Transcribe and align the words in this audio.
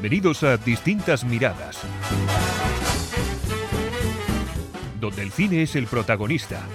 Bienvenidos 0.00 0.42
a 0.44 0.56
Distintas 0.56 1.24
Miradas, 1.24 1.78
donde 4.98 5.20
el 5.20 5.30
cine 5.30 5.60
es 5.64 5.76
el 5.76 5.86
protagonista. 5.86 6.66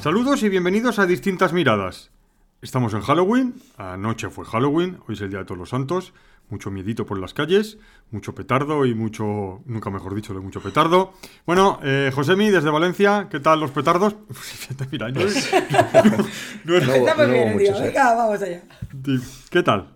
Saludos 0.00 0.42
y 0.42 0.48
bienvenidos 0.48 0.98
a 0.98 1.06
Distintas 1.06 1.52
Miradas. 1.52 2.10
Estamos 2.60 2.92
en 2.94 3.02
Halloween, 3.02 3.54
anoche 3.76 4.30
fue 4.30 4.44
Halloween, 4.46 4.98
hoy 5.06 5.14
es 5.14 5.20
el 5.20 5.30
Día 5.30 5.38
de 5.38 5.44
Todos 5.44 5.58
los 5.58 5.68
Santos, 5.68 6.12
mucho 6.52 6.70
miedito 6.70 7.06
por 7.06 7.18
las 7.18 7.32
calles, 7.34 7.78
mucho 8.10 8.34
petardo 8.34 8.84
y 8.84 8.94
mucho, 8.94 9.62
nunca 9.64 9.88
mejor 9.90 10.14
dicho, 10.14 10.34
de 10.34 10.40
mucho 10.40 10.60
petardo. 10.60 11.14
Bueno, 11.46 11.80
eh, 11.82 12.12
Josemi, 12.14 12.50
desde 12.50 12.68
Valencia, 12.70 13.26
¿qué 13.30 13.40
tal 13.40 13.58
los 13.58 13.70
petardos? 13.70 14.14
Mira, 14.92 15.08
no 15.10 15.20
no 15.22 15.26
es- 15.26 15.50
No, 16.64 16.74
Estamos 16.76 17.26
no 17.26 17.32
bien, 17.32 17.52
muchos, 17.54 17.80
¿eh? 17.80 17.84
Venga, 17.86 18.14
vamos 18.14 18.42
allá. 18.42 18.62
¿Qué 19.50 19.62
tal? 19.62 19.88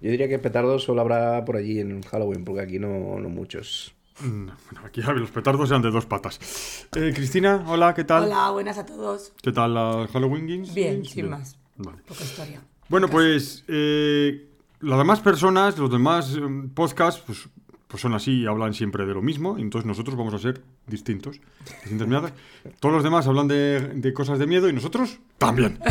Yo 0.00 0.10
diría 0.10 0.28
que 0.28 0.38
petardos 0.38 0.84
solo 0.84 1.00
habrá 1.00 1.44
por 1.46 1.56
allí 1.56 1.80
en 1.80 2.02
Halloween, 2.02 2.44
porque 2.44 2.60
aquí 2.60 2.78
no, 2.78 3.18
no 3.18 3.28
muchos. 3.30 3.94
Mm, 4.20 4.46
Bueno, 4.46 4.86
aquí 4.86 5.00
los 5.00 5.30
petardos 5.30 5.70
eran 5.70 5.80
de 5.80 5.90
dos 5.90 6.04
patas. 6.04 6.86
Eh, 6.94 7.12
Cristina, 7.14 7.64
hola, 7.66 7.94
¿qué 7.94 8.04
tal? 8.04 8.24
Hola, 8.24 8.50
buenas 8.50 8.76
a 8.76 8.84
todos. 8.84 9.32
¿Qué 9.42 9.50
tal 9.52 9.72
la 9.74 10.06
Halloween 10.12 10.46
Games? 10.46 10.74
Bien, 10.74 11.04
sin 11.06 11.30
más. 11.30 11.56
Vale. 11.78 11.98
Poca 12.06 12.22
historia. 12.22 12.60
Bueno, 12.88 13.08
pues 13.08 13.64
eh, 13.68 14.50
las 14.82 14.98
demás 14.98 15.20
personas, 15.20 15.78
los 15.78 15.90
demás 15.90 16.36
eh, 16.36 16.40
podcasts, 16.74 17.22
pues, 17.26 17.48
pues 17.88 18.00
son 18.00 18.14
así 18.14 18.40
y 18.42 18.46
hablan 18.46 18.74
siempre 18.74 19.04
de 19.06 19.14
lo 19.14 19.22
mismo. 19.22 19.56
Entonces 19.58 19.86
nosotros 19.86 20.16
vamos 20.16 20.34
a 20.34 20.38
ser 20.38 20.62
distintos. 20.86 21.40
Distintas 21.82 22.08
miradas. 22.08 22.32
Todos 22.80 22.94
los 22.94 23.04
demás 23.04 23.26
hablan 23.26 23.48
de, 23.48 23.80
de 23.94 24.12
cosas 24.12 24.38
de 24.38 24.46
miedo 24.46 24.68
y 24.68 24.72
nosotros 24.72 25.18
también. 25.38 25.78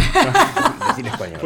Español. 0.98 1.40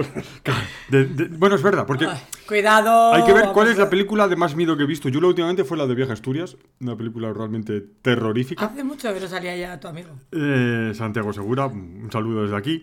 De- 0.90 1.06
de- 1.06 1.26
bueno, 1.38 1.56
es 1.56 1.62
verdad, 1.64 1.86
porque 1.86 2.08
cuidado. 2.48 3.14
hay 3.14 3.24
que 3.24 3.32
ver 3.34 3.50
cuál 3.54 3.68
es 3.70 3.78
la 3.78 3.90
película 3.90 4.28
de 4.28 4.36
más 4.36 4.56
miedo 4.56 4.76
que 4.76 4.84
he 4.84 4.88
visto. 4.88 5.08
Yo 5.08 5.22
la 5.22 5.28
últimamente 5.28 5.64
fue 5.64 5.78
la 5.78 5.86
de 5.88 5.96
Viaje 5.96 6.12
a 6.12 6.14
Asturias, 6.14 6.58
una 6.82 6.96
película 6.98 7.32
realmente 7.32 7.82
terrorífica. 8.02 8.66
Hace 8.66 8.84
mucho 8.84 9.14
que 9.14 9.20
no 9.20 9.28
salía 9.28 9.56
ya 9.56 9.80
tu 9.80 9.88
amigo. 9.88 10.10
Eh, 10.32 10.92
Santiago 10.96 11.32
Segura, 11.32 11.68
un 11.68 12.10
saludo 12.12 12.42
desde 12.44 12.56
aquí. 12.58 12.82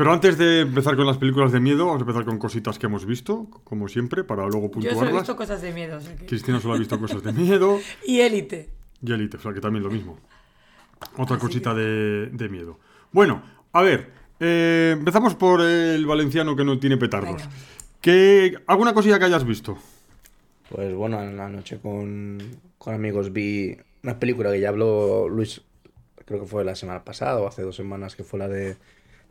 Pero 0.00 0.14
antes 0.14 0.38
de 0.38 0.60
empezar 0.62 0.96
con 0.96 1.04
las 1.06 1.18
películas 1.18 1.52
de 1.52 1.60
miedo, 1.60 1.84
vamos 1.84 2.00
a 2.00 2.04
empezar 2.04 2.24
con 2.24 2.38
cositas 2.38 2.78
que 2.78 2.86
hemos 2.86 3.04
visto, 3.04 3.48
como 3.64 3.86
siempre, 3.86 4.24
para 4.24 4.46
luego 4.46 4.62
Yo 4.62 4.72
solo 4.72 4.80
he 4.80 4.88
puntuarlas. 4.94 5.12
visto 5.20 5.36
cosas 5.36 5.60
de 5.60 5.72
miedo. 5.74 5.98
o 5.98 6.00
sea 6.00 6.16
que- 6.16 6.24
Cristina 6.24 6.58
solo 6.58 6.72
ha 6.72 6.78
visto 6.78 6.98
cosas 6.98 7.22
de 7.22 7.32
miedo. 7.34 7.78
Y 8.06 8.20
élite. 8.20 8.70
Y 9.04 9.12
Elite, 9.12 9.36
o 9.36 9.40
sea 9.40 9.52
que 9.52 9.60
también 9.60 9.82
lo 9.84 9.90
mismo. 9.90 10.18
Otra 11.18 11.36
cosita 11.38 11.74
de, 11.74 12.28
de 12.32 12.48
miedo. 12.48 12.78
Bueno, 13.12 13.42
a 13.74 13.82
ver, 13.82 14.10
eh, 14.40 14.94
empezamos 14.98 15.34
por 15.34 15.60
el 15.60 16.06
valenciano 16.06 16.56
que 16.56 16.64
no 16.64 16.78
tiene 16.78 16.96
petardos. 16.96 17.36
Venga. 17.36 17.50
¿Qué, 18.00 18.56
¿Alguna 18.68 18.94
cosilla 18.94 19.18
que 19.18 19.26
hayas 19.26 19.44
visto? 19.44 19.76
Pues 20.70 20.94
bueno, 20.94 21.22
en 21.22 21.36
la 21.36 21.50
noche 21.50 21.78
con, 21.78 22.38
con 22.78 22.94
amigos 22.94 23.34
vi 23.34 23.76
una 24.02 24.18
película 24.18 24.50
que 24.50 24.60
ya 24.60 24.70
habló 24.70 25.28
Luis, 25.28 25.60
creo 26.24 26.40
que 26.40 26.46
fue 26.46 26.64
la 26.64 26.74
semana 26.74 27.04
pasada 27.04 27.38
o 27.38 27.46
hace 27.46 27.60
dos 27.60 27.76
semanas, 27.76 28.16
que 28.16 28.24
fue 28.24 28.38
la 28.38 28.48
de 28.48 28.78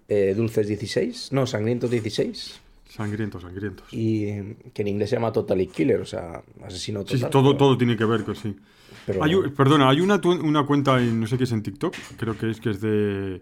eh, 0.10 0.34
Dulces 0.36 0.68
16, 0.68 1.30
no, 1.32 1.46
Sangrientos 1.48 1.90
16, 1.92 2.60
Sangrientos, 2.90 3.44
sangrientos. 3.44 3.88
y 3.92 4.26
que 4.74 4.82
en 4.82 4.88
inglés 4.88 5.10
se 5.12 5.16
llama 5.16 5.32
Totally 5.32 5.68
Killer, 5.68 6.02
o 6.02 6.06
sea, 6.06 6.42
asesino 6.66 7.02
total. 7.04 7.20
sí, 7.20 7.26
todo, 7.32 7.44
pero- 7.52 7.58
todo 7.58 7.78
tiene 7.78 7.96
que 7.96 8.04
ver 8.06 8.24
con 8.24 8.36
sí. 8.36 8.56
pero- 9.06 9.24
Hay 9.24 9.36
un- 9.36 9.54
perdona, 9.54 9.90
hay 9.90 10.02
una, 10.02 10.20
una 10.44 10.66
cuenta 10.66 11.00
en, 11.02 11.20
no 11.20 11.28
sé 11.28 11.38
qué 11.38 11.44
es 11.46 11.52
en 11.52 11.62
TikTok, 11.64 11.94
creo 12.18 12.36
que 12.38 12.50
es 12.50 12.60
que 12.60 12.72
es 12.72 12.82
de... 12.82 13.42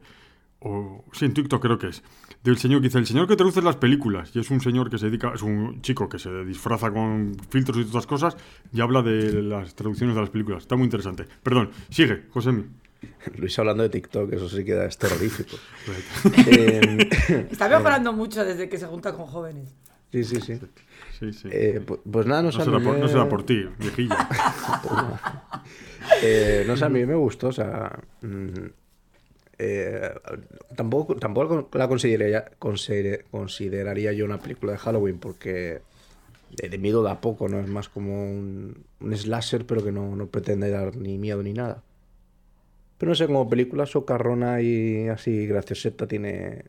o- 0.59 1.03
sí, 1.13 1.25
en 1.25 1.33
TikTok 1.33 1.61
creo 1.61 1.77
que 1.77 1.88
es. 1.88 2.03
Del 2.44 2.57
señor 2.57 2.81
que 2.81 2.88
dice, 2.88 2.97
el 3.00 3.06
señor 3.06 3.27
que 3.27 3.35
traduce 3.35 3.61
las 3.61 3.75
películas. 3.77 4.31
Y 4.35 4.39
es 4.39 4.50
un 4.51 4.59
señor 4.61 4.89
que 4.89 4.97
se 4.97 5.06
dedica, 5.07 5.31
es 5.33 5.41
un 5.41 5.81
chico 5.81 6.07
que 6.09 6.19
se 6.19 6.29
disfraza 6.45 6.91
con 6.91 7.35
filtros 7.50 7.77
y 7.77 7.81
todas 7.81 8.03
estas 8.03 8.07
cosas 8.07 8.38
y 8.73 8.79
habla 8.81 9.01
de 9.01 9.41
las 9.41 9.75
traducciones 9.75 10.16
de 10.16 10.22
las 10.22 10.29
películas. 10.29 10.63
Está 10.63 10.75
muy 10.75 10.85
interesante. 10.85 11.25
Perdón, 11.44 11.72
sigue, 11.89 12.23
Josemi. 12.29 12.63
Luis 13.38 13.57
hablando 13.59 13.84
de 13.84 13.90
TikTok, 13.90 14.34
eso 14.34 14.50
sí 14.50 14.63
que 14.63 14.85
es 14.85 14.97
terrorífico. 14.97 15.57
Eh, 16.47 17.07
Está 17.51 17.69
mejorando 17.69 18.12
mucho 18.13 18.44
desde 18.44 18.68
que 18.69 18.78
se 18.78 18.85
junta 18.88 19.13
con 19.13 19.25
jóvenes. 19.28 19.69
sí, 20.12 20.23
sí, 20.23 20.41
sí. 20.41 20.59
Sí, 21.19 21.34
sí. 21.34 21.50
Eh, 21.51 21.81
pu- 21.85 22.00
pues 22.12 22.25
nada, 22.28 22.41
no, 22.44 22.51
no, 22.51 22.59
será 22.63 22.78
mí 22.79 22.85
por, 22.85 22.97
no 22.97 23.07
será 23.07 23.28
por 23.29 23.44
ti, 23.45 23.66
viejilla. 23.79 24.28
Eh, 26.23 26.63
no 26.66 26.75
sé, 26.78 26.85
a 26.85 26.90
mí 26.90 27.06
me 27.06 27.16
gustó, 27.16 27.50
o 27.50 27.51
sea. 27.51 28.00
mm, 28.22 28.66
eh, 29.59 30.12
tampoco, 30.75 31.16
tampoco 31.16 31.68
la 31.74 31.88
consideraría, 31.88 32.45
consideraría 32.59 34.13
yo 34.13 34.25
una 34.25 34.39
película 34.39 34.74
de 34.74 34.78
Halloween 34.78 35.18
porque 35.19 35.81
de, 36.51 36.69
de 36.69 36.78
miedo 36.78 37.01
da 37.03 37.19
poco, 37.22 37.50
¿no? 37.50 37.59
Es 37.59 37.68
más 37.68 37.89
como 37.89 38.24
un, 38.24 38.85
un 39.00 39.18
slasher, 39.18 39.66
pero 39.66 39.84
que 39.84 39.91
no, 39.91 40.16
no 40.16 40.28
pretende 40.28 40.69
dar 40.69 40.95
ni 40.95 41.18
miedo 41.18 41.41
ni 41.44 41.53
nada. 41.53 41.84
Pero 42.97 43.09
no 43.11 43.15
sé, 43.15 43.27
como 43.27 43.49
película 43.49 43.85
socarrona 43.85 44.61
y 44.61 45.07
así 45.07 45.45
gracioseta 45.47 46.07
tiene, 46.07 46.65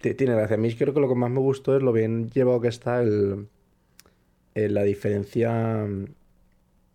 ti- 0.00 0.14
tiene 0.14 0.34
gracia. 0.34 0.56
A 0.56 0.58
mí 0.60 0.74
creo 0.74 0.94
que 0.94 1.00
lo 1.00 1.08
que 1.08 1.14
más 1.16 1.30
me 1.30 1.40
gustó 1.40 1.76
es 1.76 1.82
lo 1.82 1.92
bien 1.92 2.30
llevado 2.30 2.60
que 2.60 2.68
está 2.68 3.02
el, 3.02 3.48
el- 4.54 4.74
la 4.74 4.82
diferencia 4.82 5.84
mm, 5.86 6.06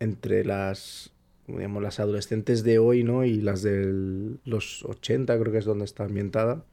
entre 0.00 0.44
las 0.44 1.12
digamos, 1.48 1.82
las 1.82 2.00
adolescentes 2.00 2.64
de 2.64 2.78
hoy, 2.78 3.04
¿no? 3.04 3.24
Y 3.24 3.40
las 3.40 3.62
de 3.62 4.36
los 4.44 4.84
80, 4.84 5.38
creo 5.40 5.52
que 5.52 5.58
es 5.58 5.64
donde 5.66 5.86
está 5.86 6.04
ambientada. 6.04 6.64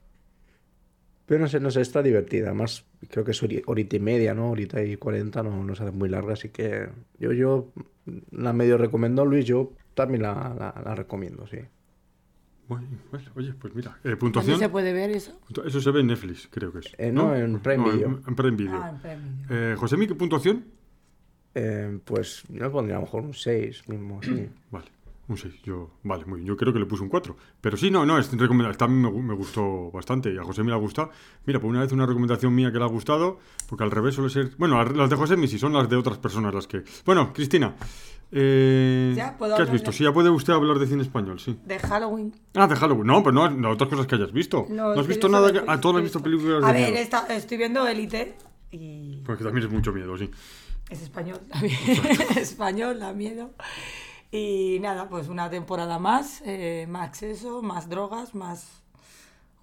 Pero 1.26 1.40
no 1.42 1.48
sé, 1.48 1.60
no 1.60 1.72
sé, 1.72 1.82
está 1.82 2.04
divertida. 2.04 2.48
Además, 2.48 2.86
creo 3.10 3.26
que 3.26 3.32
es 3.32 3.42
hori- 3.44 3.64
horita 3.66 3.96
y 3.96 4.00
media, 4.00 4.34
¿no? 4.36 4.52
Horita 4.52 4.84
y 4.84 4.96
40, 4.98 5.42
no, 5.44 5.64
no 5.64 5.76
se 5.76 5.84
hace 5.84 5.92
muy 5.92 6.10
larga, 6.10 6.34
así 6.34 6.50
que 6.50 6.88
yo, 7.20 7.32
yo 7.34 7.72
la 8.32 8.54
medio 8.54 8.78
recomendó 8.78 9.26
Luis, 9.26 9.46
yo 9.46 9.72
también 9.96 10.22
la, 10.24 10.56
la- 10.58 10.82
la 10.84 10.96
recomiendo, 10.96 11.48
sí. 11.48 11.58
Bueno, 12.68 12.88
bueno, 13.12 13.26
oye, 13.36 13.54
pues 13.54 13.76
mira, 13.76 13.92
eh, 13.92 14.00
¿Dónde 14.04 14.18
puntuación. 14.18 14.58
se 14.60 14.70
puede 14.70 14.92
ver 14.92 15.12
eso? 15.12 15.40
Eso 15.66 15.80
se 15.82 15.92
ve 15.92 16.00
en 16.00 16.08
Netflix, 16.08 16.48
creo 16.52 16.72
que 16.72 16.80
es. 16.80 16.88
Eh, 16.98 17.12
no, 17.12 17.36
en 17.36 17.60
Prime 17.60 17.92
Video. 17.92 18.08
En, 18.08 18.24
en 18.28 18.36
Prime 18.36 18.58
Video. 18.58 18.82
Ah, 18.82 18.90
en 18.90 18.98
Prime 19.00 19.18
Video. 19.48 19.74
Eh, 19.74 19.76
Josemi, 19.78 20.08
¿qué 20.08 20.16
puntuación? 20.16 20.66
Eh, 21.54 22.00
pues 22.04 22.44
yo 22.50 22.64
le 22.64 22.70
pondría 22.70 22.96
a 22.98 23.00
lo 23.00 23.06
mejor 23.06 23.24
un 23.24 23.34
6 23.34 23.88
mismo, 23.88 24.20
sí. 24.24 24.50
Vale, 24.72 24.86
un 25.28 25.38
6. 25.38 25.62
Yo, 25.64 25.92
vale, 26.04 26.26
muy 26.26 26.40
bien. 26.40 26.48
Yo 26.48 26.58
creo 26.58 26.74
que 26.74 26.80
le 26.80 26.86
puse 26.86 27.04
un 27.04 27.10
4. 27.10 27.36
Pero 27.62 27.78
sí, 27.78 27.90
no, 27.92 28.06
no, 28.06 28.18
es 28.18 28.32
recomendable. 28.32 28.78
También 28.78 29.02
me, 29.04 29.10
gu- 29.10 29.24
me 29.24 29.34
gustó 29.36 29.90
bastante 29.92 30.34
y 30.34 30.38
a 30.38 30.44
José 30.44 30.64
me 30.64 30.70
le 30.70 30.76
ha 30.76 30.80
gustado. 30.80 31.12
Mira, 31.46 31.60
por 31.60 31.70
una 31.70 31.82
vez 31.82 31.92
una 31.92 32.06
recomendación 32.06 32.54
mía 32.54 32.72
que 32.72 32.78
le 32.80 32.84
ha 32.84 32.88
gustado, 32.88 33.40
porque 33.70 33.84
al 33.84 33.92
revés 33.92 34.16
suele 34.16 34.30
ser. 34.30 34.52
Bueno, 34.58 34.84
las 34.84 35.10
de 35.10 35.16
José 35.16 35.36
sí 35.48 35.58
son 35.60 35.74
las 35.74 35.88
de 35.90 35.96
otras 35.96 36.18
personas 36.18 36.54
las 36.54 36.68
que. 36.68 36.84
Bueno, 37.06 37.32
Cristina, 37.32 37.76
eh, 38.32 39.14
¿Ya? 39.16 39.38
¿Puedo 39.38 39.56
¿qué 39.56 39.64
has 39.64 39.72
visto? 39.72 39.92
ya? 39.92 39.98
Sí, 39.98 40.04
ya 40.04 40.14
puede 40.14 40.30
usted 40.30 40.54
hablar 40.54 40.80
de 40.80 40.88
cine 40.88 41.02
español, 41.04 41.40
sí. 41.40 41.58
De 41.66 41.80
Halloween. 41.80 42.34
Ah, 42.54 42.68
de 42.68 42.76
Halloween. 42.76 43.08
No, 43.08 43.24
pero 43.24 43.34
no, 43.34 43.50
no 43.50 43.70
otras 43.72 43.90
cosas 43.90 44.08
que 44.08 44.16
hayas 44.16 44.32
visto. 44.32 44.66
No, 44.70 44.94
es 44.94 45.00
has 45.00 45.08
visto 45.08 45.30
nada. 45.30 45.52
Que... 45.52 45.60
he 45.60 45.64
Ah, 45.68 45.80
todos 45.80 45.98
has 45.98 46.04
visto- 46.04 46.22
películas 46.22 46.62
de 46.62 46.68
A 46.68 46.72
ver, 46.72 46.90
miedo. 46.92 47.02
esta- 47.04 47.28
estoy 47.36 47.58
viendo 47.58 47.88
élite 47.88 48.36
y 48.72 49.18
Porque 49.26 49.44
también 49.44 49.66
es 49.68 49.72
mucho 49.72 49.92
miedo, 49.94 50.18
sí. 50.18 50.30
es 50.90 51.02
español 51.02 51.40
español, 52.36 53.00
da 53.00 53.14
miedo. 53.14 53.52
Y 54.32 54.80
nada, 54.82 55.08
pues 55.08 55.28
una 55.30 55.50
temporada 55.50 55.98
más, 56.00 56.42
eh, 56.46 56.88
más 56.90 57.08
acceso, 57.08 57.62
más 57.62 57.88
drogas, 57.90 58.36
más 58.36 58.84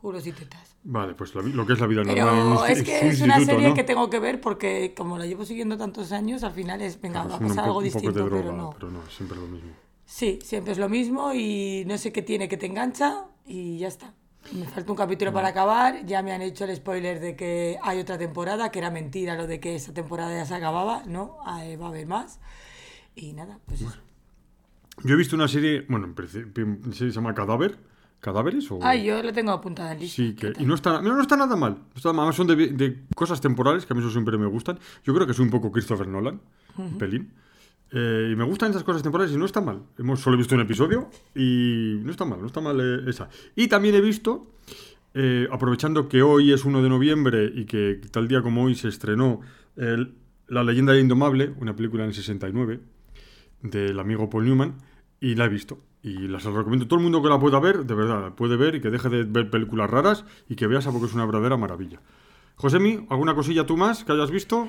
juros 0.03 0.27
y 0.27 0.33
tetas. 0.33 0.77
Vale, 0.83 1.15
pues 1.15 1.33
lo 1.35 1.65
que 1.65 1.73
es 1.73 1.81
la 1.81 1.87
vida 1.87 2.03
normal. 2.03 2.17
Pero 2.17 2.57
insti- 2.67 2.71
es 2.73 2.83
que 2.83 3.09
es 3.09 3.21
una 3.21 3.39
serie 3.41 3.69
¿no? 3.69 3.75
que 3.75 3.85
tengo 3.85 4.11
que 4.11 4.19
ver 4.19 4.41
porque 4.41 4.93
como 4.97 5.17
la 5.17 5.27
llevo 5.27 5.45
siguiendo 5.45 5.79
tantos 5.79 6.11
años, 6.11 6.43
al 6.43 6.53
final 6.53 6.83
es, 6.83 7.01
venga, 7.01 7.23
va 7.25 7.37
a 7.37 7.39
pasar 7.39 7.65
algo 7.65 7.79
un 7.79 7.85
poco 7.85 7.85
distinto, 7.85 8.13
de 8.13 8.25
droga, 8.25 8.43
pero 8.43 8.53
no. 8.57 8.71
pero 8.75 8.91
no, 8.91 9.03
es 9.09 9.15
siempre 9.15 9.39
lo 9.39 9.47
mismo. 9.47 9.71
Sí, 10.05 10.41
siempre 10.43 10.73
es 10.73 10.79
lo 10.79 10.89
mismo 10.89 11.33
y 11.33 11.85
no 11.87 11.97
sé 11.97 12.13
qué 12.13 12.21
tiene 12.21 12.49
que 12.49 12.57
te 12.57 12.67
engancha 12.67 13.27
y 13.47 13.79
ya 13.79 13.89
está. 13.89 14.13
Me 14.51 14.67
falta 14.67 14.91
un 14.91 14.97
capítulo 14.99 15.33
para 15.33 15.49
acabar, 15.49 16.05
ya 16.05 16.21
me 16.21 16.33
han 16.33 16.43
hecho 16.43 16.65
el 16.65 16.75
spoiler 16.75 17.21
de 17.21 17.37
que 17.37 17.79
hay 17.81 18.01
otra 18.01 18.19
temporada, 18.19 18.73
que 18.73 18.81
era 18.81 18.91
mentira 18.91 19.37
lo 19.37 19.47
de 19.47 19.61
que 19.61 19.77
esa 19.77 19.95
temporada 19.95 20.35
ya 20.37 20.45
se 20.45 20.55
acababa, 20.57 21.05
no, 21.07 21.37
Ahí 21.47 21.77
va 21.77 21.87
a 21.87 21.89
haber 21.91 22.09
más. 22.09 22.41
Y 23.15 23.35
nada, 23.35 23.61
pues 23.67 23.83
eso. 23.83 24.01
Yo 25.05 25.15
he 25.15 25.17
visto 25.17 25.37
una 25.37 25.47
serie, 25.47 25.87
bueno, 25.89 26.07
en 26.07 26.93
serie 26.93 27.13
se 27.13 27.13
llama 27.13 27.35
Cadáver. 27.35 27.79
¿Cadáveres? 28.23 28.71
O... 28.71 28.79
Ay, 28.83 29.05
yo 29.05 29.23
lo 29.23 29.33
tengo 29.33 29.51
apuntada 29.51 29.93
en 29.93 30.01
lista. 30.01 30.17
Sí, 30.17 30.35
que, 30.35 30.53
y 30.59 30.65
no 30.65 30.75
está, 30.75 31.03
no, 31.03 31.15
no 31.15 31.21
está 31.21 31.37
nada 31.37 31.57
mal. 31.57 31.73
No 31.75 31.93
está 31.97 32.13
mal. 32.15 32.33
Son 32.33 32.47
de, 32.47 32.55
de 32.69 33.03
cosas 33.15 33.41
temporales, 33.41 33.85
que 33.85 33.93
a 33.93 33.97
mí 33.97 34.01
eso 34.01 34.11
siempre 34.13 34.39
me 34.39 34.47
gustan. 34.47 34.79
Yo 35.05 35.13
creo 35.13 35.27
que 35.27 35.35
soy 35.35 35.45
un 35.45 35.51
poco 35.51 35.71
Christopher 35.73 36.07
Nolan, 36.09 36.41
un 36.79 36.97
pelín. 36.99 37.33
Eh, 37.91 38.31
y 38.33 38.37
me 38.37 38.45
gustan 38.45 38.71
esas 38.71 38.85
cosas 38.85 39.03
temporales 39.03 39.35
y 39.35 39.37
no 39.37 39.45
está 39.45 39.61
mal. 39.61 39.83
Hemos 39.99 40.21
solo 40.21 40.37
visto 40.39 40.55
un 40.55 40.61
episodio 40.63 41.11
y 41.35 41.99
no 42.03 42.11
está 42.13 42.25
mal, 42.25 42.41
no 42.41 42.47
está 42.47 42.61
mal 42.63 42.81
eh, 42.81 43.11
esa. 43.11 43.29
Y 43.57 43.67
también 43.69 43.97
he 43.97 44.01
visto, 44.01 44.47
eh, 45.15 45.47
aprovechando 45.51 46.09
que 46.09 46.23
hoy 46.23 46.53
es 46.53 46.65
1 46.65 46.81
de 46.81 46.89
noviembre 46.89 47.53
y 47.55 47.65
que 47.67 48.01
tal 48.13 48.29
día 48.29 48.41
como 48.41 48.63
hoy 48.65 48.75
se 48.77 48.89
estrenó 48.89 49.41
el- 49.77 50.15
La 50.47 50.63
leyenda 50.63 50.93
del 50.93 51.03
indomable, 51.03 51.53
una 51.61 51.75
película 51.75 52.05
en 52.05 52.11
el 52.11 52.15
69 52.15 52.81
del 53.63 53.99
amigo 53.99 54.29
Paul 54.31 54.45
Newman, 54.45 54.75
Y 55.23 55.37
la 55.37 55.45
he 55.45 55.49
visto. 55.49 55.79
Y 56.03 56.27
las 56.27 56.43
recomiendo. 56.43 56.89
Todo 56.89 56.99
el 56.99 57.05
mundo 57.05 57.23
que 57.23 57.29
la 57.29 57.39
pueda 57.39 57.61
ver, 57.61 57.87
de 57.87 57.95
verdad, 57.95 58.21
la 58.21 58.35
puede 58.35 58.57
ver 58.57 58.75
y 58.75 58.81
que 58.81 58.91
deje 58.91 59.09
de 59.09 59.23
ver 59.23 59.51
películas 59.51 59.89
raras 59.89 60.25
y 60.49 60.57
que 60.57 60.67
veas 60.67 60.85
porque 60.89 61.07
es 61.07 61.15
una 61.15 61.25
verdadera 61.25 61.57
maravilla. 61.57 62.01
Josemi, 62.57 63.07
¿alguna 63.09 63.37
cosilla 63.37 63.65
tú 63.65 63.77
más 63.77 64.03
que 64.03 64.11
hayas 64.11 64.33
visto? 64.33 64.69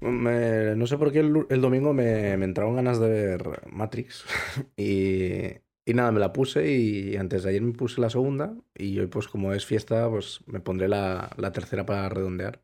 No 0.00 0.86
sé 0.86 0.96
por 0.96 1.12
qué 1.12 1.20
el, 1.20 1.60
domingo 1.60 1.92
me, 1.92 2.32
entraron 2.32 2.74
ganas 2.74 2.98
de 3.00 3.08
ver 3.10 3.68
Matrix. 3.70 4.24
y, 4.78 5.42
y 5.84 5.94
nada, 5.94 6.10
me 6.10 6.20
la 6.20 6.32
puse 6.32 6.72
y 6.72 7.16
antes 7.16 7.42
de 7.42 7.50
ayer 7.50 7.60
me 7.60 7.74
puse 7.74 8.00
la 8.00 8.08
segunda. 8.08 8.54
Y 8.74 8.98
hoy, 8.98 9.08
pues 9.08 9.28
como 9.28 9.52
es 9.52 9.66
fiesta, 9.66 10.08
pues 10.08 10.40
me 10.46 10.60
pondré 10.60 10.88
la, 10.88 11.30
la 11.36 11.52
tercera 11.52 11.84
para 11.84 12.08
redondear. 12.08 12.62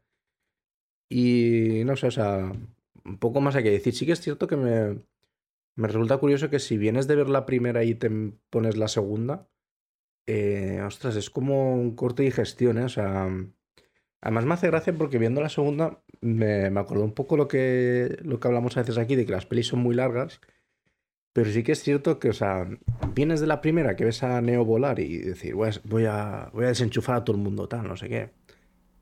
Y 1.11 1.83
no 1.85 1.95
sé, 1.95 2.07
o 2.07 2.11
sea, 2.11 2.51
un 3.05 3.19
poco 3.19 3.43
más 3.43 3.55
hay 3.55 3.65
que 3.65 3.71
decir. 3.71 3.95
Sí 3.95 4.07
que 4.07 4.13
es 4.13 4.21
cierto 4.23 4.47
que 4.47 4.57
me, 4.57 5.03
me 5.79 5.87
resulta 5.87 6.19
curioso 6.19 6.51
que 6.51 6.59
si 6.59 6.77
vienes 6.77 7.07
de 7.07 7.15
ver 7.15 7.29
la 7.29 7.47
primera 7.47 7.85
y 7.85 7.95
te 7.95 8.11
pones 8.51 8.77
la 8.77 8.89
segunda, 8.89 9.49
eh, 10.27 10.83
ostras, 10.85 11.15
es 11.15 11.31
como 11.31 11.73
un 11.75 11.95
corte 11.95 12.23
de 12.23 12.31
digestión, 12.31 12.79
¿eh? 12.79 12.85
O 12.85 12.89
sea, 12.89 13.29
además 14.21 14.45
me 14.45 14.55
hace 14.55 14.67
gracia 14.67 14.93
porque 14.93 15.19
viendo 15.19 15.41
la 15.41 15.49
segunda 15.49 16.03
me, 16.21 16.69
me 16.71 16.81
acordó 16.81 17.05
un 17.05 17.15
poco 17.15 17.37
lo 17.37 17.47
que, 17.47 18.19
lo 18.23 18.41
que 18.41 18.49
hablamos 18.49 18.77
a 18.77 18.81
veces 18.81 18.99
aquí, 18.99 19.15
de 19.15 19.25
que 19.25 19.31
las 19.31 19.47
pelis 19.47 19.69
son 19.69 19.79
muy 19.79 19.95
largas, 19.95 20.41
pero 21.33 21.49
sí 21.53 21.63
que 21.63 21.73
es 21.73 21.83
cierto 21.85 22.19
que, 22.19 22.31
o 22.31 22.33
sea, 22.33 22.69
vienes 23.15 23.39
de 23.39 23.47
la 23.47 23.61
primera 23.61 23.95
que 23.95 24.05
ves 24.05 24.25
a 24.25 24.41
Neo 24.41 24.65
volar 24.65 24.99
y 24.99 25.19
decir, 25.19 25.55
a, 25.55 25.71
voy 25.85 26.07
a, 26.07 26.51
voy 26.53 26.65
a 26.65 26.69
desenchufar 26.69 27.17
a 27.17 27.25
todo 27.25 27.37
el 27.37 27.43
mundo, 27.43 27.69
tal, 27.69 27.87
no 27.87 27.97
sé 27.97 28.09
qué. 28.09 28.31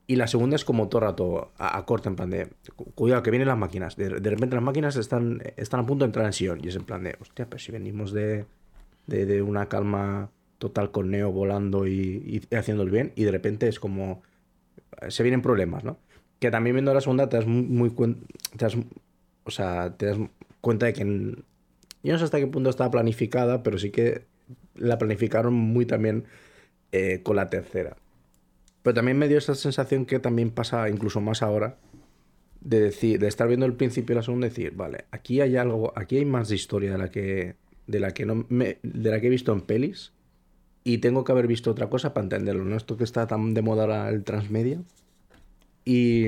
Y 0.09 0.15
la 0.15 0.27
segunda 0.27 0.55
es 0.55 0.63
como 0.63 0.87
todo 0.87 1.01
rato 1.01 1.51
a, 1.57 1.77
a 1.77 1.85
en 2.05 2.15
plan 2.15 2.29
de, 2.29 2.47
"Cu- 2.75 2.91
cuidado, 2.93 3.23
que 3.23 3.29
vienen 3.31 3.47
las 3.49 3.57
máquinas. 3.57 3.97
De, 3.97 4.09
repente 4.09 4.55
las 4.55 4.63
máquinas 4.63 4.95
están, 4.95 5.41
están 5.57 5.81
a 5.81 5.85
punto 5.85 6.05
de 6.05 6.07
entrar 6.07 6.25
en 6.25 6.33
Sion. 6.33 6.63
Y 6.63 6.69
es 6.69 6.75
en 6.77 6.85
plan 6.85 7.03
de, 7.03 7.17
hostia, 7.19 7.45
pero 7.49 7.59
si 7.59 7.73
venimos 7.73 8.13
de, 8.13 8.45
de, 9.07 9.25
una 9.41 9.67
calma 9.67 10.31
total 10.59 10.91
con 10.91 11.11
Neo 11.11 11.31
volando 11.31 11.85
y, 11.87 12.41
y 12.49 12.55
haciendo 12.55 12.83
el 12.83 12.89
bien, 12.89 13.11
y 13.15 13.25
de 13.25 13.31
repente 13.31 13.67
es 13.67 13.79
como, 13.79 14.23
eh, 15.01 15.11
se 15.11 15.23
vienen 15.23 15.41
problemas, 15.41 15.83
¿no? 15.83 15.97
Que 16.39 16.51
también 16.51 16.75
viendo 16.75 16.93
la 16.93 17.01
segunda 17.01 17.29
te 17.29 17.37
das 17.37 17.45
muy, 17.47 17.63
muy 17.63 17.89
te 18.57 18.65
das- 18.65 18.77
o 19.43 19.51
sea, 19.51 19.97
te 19.97 20.07
das 20.07 20.17
cuenta 20.61 20.85
de 20.87 20.93
que, 20.93 21.03
yo 21.03 22.13
no 22.13 22.17
sé 22.17 22.23
hasta 22.25 22.39
qué 22.39 22.47
punto 22.47 22.69
estaba 22.69 22.91
planificada, 22.91 23.63
pero 23.63 23.77
sí 23.77 23.91
que 23.91 24.25
la 24.75 24.97
planificaron 24.97 25.53
muy 25.53 25.85
también 25.85 26.25
eh, 26.91 27.21
con 27.23 27.35
la 27.35 27.49
tercera. 27.49 27.97
Pero 28.87 28.95
también 28.95 29.17
me 29.17 29.27
dio 29.27 29.37
esa 29.37 29.53
sensación 29.53 30.05
que 30.05 30.17
también 30.17 30.49
pasa 30.49 30.87
incluso 30.87 31.19
más 31.19 31.43
ahora, 31.43 31.75
de 32.61 32.79
decir, 32.79 33.19
de 33.19 33.27
estar 33.27 33.45
viendo 33.45 33.65
el 33.65 33.73
principio 33.73 34.13
y 34.13 34.15
la 34.15 34.23
segunda 34.23 34.47
decir, 34.47 34.75
vale, 34.77 35.03
aquí 35.11 35.41
hay 35.41 35.57
algo, 35.57 35.91
aquí 35.97 36.15
hay 36.15 36.23
más 36.23 36.47
de 36.47 36.55
historia 36.55 36.93
de 36.93 36.97
la 36.97 37.11
que, 37.11 37.55
de 37.85 37.99
la 37.99 38.13
que 38.13 38.25
no 38.25 38.45
me, 38.47 38.77
de 38.83 39.11
la 39.11 39.19
que 39.19 39.27
he 39.27 39.29
visto 39.29 39.51
en 39.51 39.59
pelis 39.59 40.13
y 40.85 40.99
tengo 40.99 41.25
que 41.25 41.33
haber 41.33 41.47
visto 41.47 41.69
otra 41.69 41.89
cosa 41.89 42.13
para 42.13 42.23
entenderlo, 42.23 42.63
¿no? 42.63 42.77
Esto 42.77 42.95
que 42.95 43.03
está 43.03 43.27
tan 43.27 43.53
de 43.53 43.61
moda 43.61 43.83
ahora 43.83 44.07
el 44.07 44.23
transmedia. 44.23 44.81
Y, 45.83 46.27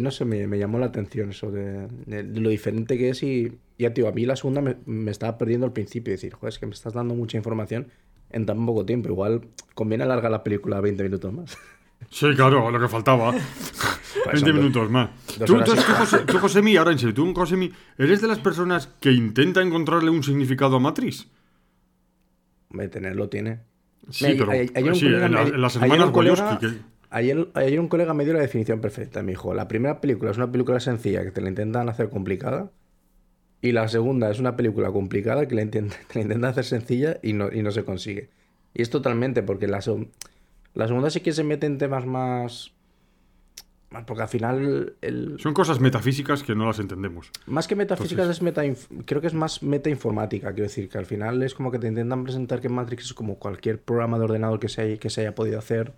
no 0.00 0.12
sé, 0.12 0.24
me, 0.24 0.58
llamó 0.60 0.78
la 0.78 0.86
atención 0.86 1.30
eso 1.30 1.50
de, 1.50 1.88
lo 2.06 2.50
diferente 2.50 2.98
que 2.98 3.08
es 3.08 3.24
y 3.24 3.58
ya, 3.80 3.92
tío, 3.92 4.06
a 4.06 4.12
mí 4.12 4.26
la 4.26 4.36
segunda 4.36 4.60
me, 4.60 4.76
me 4.86 5.10
estaba 5.10 5.38
perdiendo 5.38 5.66
al 5.66 5.72
principio, 5.72 6.12
decir, 6.12 6.34
joder, 6.34 6.52
es 6.52 6.60
que 6.60 6.66
me 6.66 6.72
estás 6.72 6.92
dando 6.92 7.16
mucha 7.16 7.36
información 7.36 7.88
en 8.30 8.46
tan 8.46 8.64
poco 8.64 8.86
tiempo, 8.86 9.08
igual 9.08 9.40
conviene 9.74 10.04
alargar 10.04 10.30
la 10.30 10.44
película 10.44 10.80
20 10.80 11.02
minutos 11.02 11.32
más. 11.32 11.58
Sí, 12.10 12.26
claro, 12.34 12.70
lo 12.70 12.80
que 12.80 12.88
faltaba. 12.88 13.30
20 13.30 13.42
son 14.38 14.40
dos- 14.40 14.54
minutos 14.54 14.90
más. 14.90 15.10
Tú, 15.46 15.60
tú, 15.62 15.72
José, 15.98 16.18
tú, 16.26 16.38
Josemi, 16.38 16.76
ahora 16.76 16.92
en 16.92 16.98
serio, 16.98 17.14
tú, 17.14 17.32
Josemi, 17.34 17.70
¿eres 17.96 18.20
de 18.20 18.26
las 18.28 18.38
personas 18.40 18.88
que 19.00 19.12
intenta 19.12 19.62
encontrarle 19.62 20.10
un 20.10 20.22
significado 20.22 20.76
a 20.76 20.80
Matrix? 20.80 21.28
Me 22.70 22.88
tenerlo 22.88 23.28
tiene. 23.28 23.60
Sí, 24.10 24.34
pero 24.38 24.50
ayer- 24.52 24.70
sí, 24.94 25.04
colega 25.04 25.26
en, 25.26 25.32
la- 25.32 25.44
me- 25.44 25.50
en 25.50 25.60
las 25.60 25.76
hermanas 25.76 26.10
colega- 26.10 26.58
que- 26.58 26.90
Ayer, 27.12 27.48
ayer 27.54 27.80
un 27.80 27.88
colega 27.88 28.14
me 28.14 28.24
dio 28.24 28.34
la 28.34 28.40
definición 28.40 28.80
perfecta. 28.80 29.22
Me 29.24 29.32
dijo, 29.32 29.52
la 29.52 29.66
primera 29.66 30.00
película 30.00 30.30
es 30.30 30.36
una 30.36 30.50
película 30.52 30.78
sencilla 30.78 31.24
que 31.24 31.32
te 31.32 31.40
la 31.40 31.48
intentan 31.48 31.88
hacer 31.88 32.08
complicada. 32.08 32.70
Y 33.62 33.72
la 33.72 33.88
segunda 33.88 34.30
es 34.30 34.38
una 34.38 34.54
película 34.56 34.90
complicada 34.92 35.46
que 35.48 35.54
la, 35.56 35.62
intenta- 35.62 35.96
te 36.08 36.18
la 36.18 36.22
intentan 36.22 36.50
hacer 36.50 36.64
sencilla 36.64 37.18
y 37.22 37.32
no, 37.32 37.48
y 37.52 37.62
no 37.62 37.72
se 37.72 37.84
consigue. 37.84 38.30
Y 38.74 38.82
es 38.82 38.90
totalmente 38.90 39.42
porque 39.42 39.66
la, 39.66 39.80
la 40.74 40.86
segunda 40.86 41.10
sí 41.10 41.20
que 41.20 41.32
se 41.32 41.44
mete 41.44 41.66
en 41.66 41.78
temas 41.78 42.06
más... 42.06 42.72
Porque 44.06 44.22
al 44.22 44.28
final 44.28 44.94
el, 45.00 45.34
son 45.40 45.52
cosas 45.52 45.80
metafísicas 45.80 46.44
que 46.44 46.54
no 46.54 46.64
las 46.66 46.78
entendemos. 46.78 47.32
más 47.46 47.66
que 47.66 47.74
metafísicas 47.74 48.26
Entonces- 48.28 48.36
es 48.36 48.86
meta 48.88 49.02
creo 49.04 49.20
que 49.20 49.26
es 49.26 49.34
más 49.34 49.64
metainformática, 49.64 50.50
quiero 50.52 50.62
decir, 50.68 50.88
que 50.88 50.96
al 50.96 51.06
final 51.06 51.42
es 51.42 51.54
como 51.54 51.72
que 51.72 51.80
te 51.80 51.88
intentan 51.88 52.22
presentar 52.22 52.60
que 52.60 52.68
Matrix 52.68 53.06
es 53.06 53.14
como 53.14 53.40
cualquier 53.40 53.80
programa 53.82 54.16
de 54.18 54.24
ordenador 54.26 54.60
que 54.60 54.68
se, 54.68 54.82
haya- 54.82 54.96
que 54.98 55.10
se 55.10 55.22
haya 55.22 55.34
podido 55.34 55.58
hacer. 55.58 55.92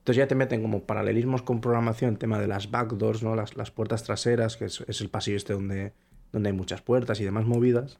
Entonces 0.00 0.16
ya 0.18 0.28
te 0.28 0.34
meten 0.34 0.60
como 0.60 0.82
paralelismos 0.82 1.40
con 1.40 1.62
programación, 1.62 2.16
tema 2.18 2.38
de 2.38 2.46
las 2.46 2.70
backdoors, 2.70 3.22
¿no? 3.22 3.34
Las, 3.34 3.56
las 3.56 3.70
puertas 3.70 4.02
traseras, 4.04 4.58
que 4.58 4.66
es, 4.66 4.84
es 4.86 5.00
el 5.00 5.08
pasillo 5.08 5.38
este 5.38 5.54
donde, 5.54 5.92
donde 6.32 6.50
hay 6.50 6.54
muchas 6.54 6.82
puertas 6.82 7.20
y 7.20 7.24
demás 7.24 7.46
movidas. 7.46 7.98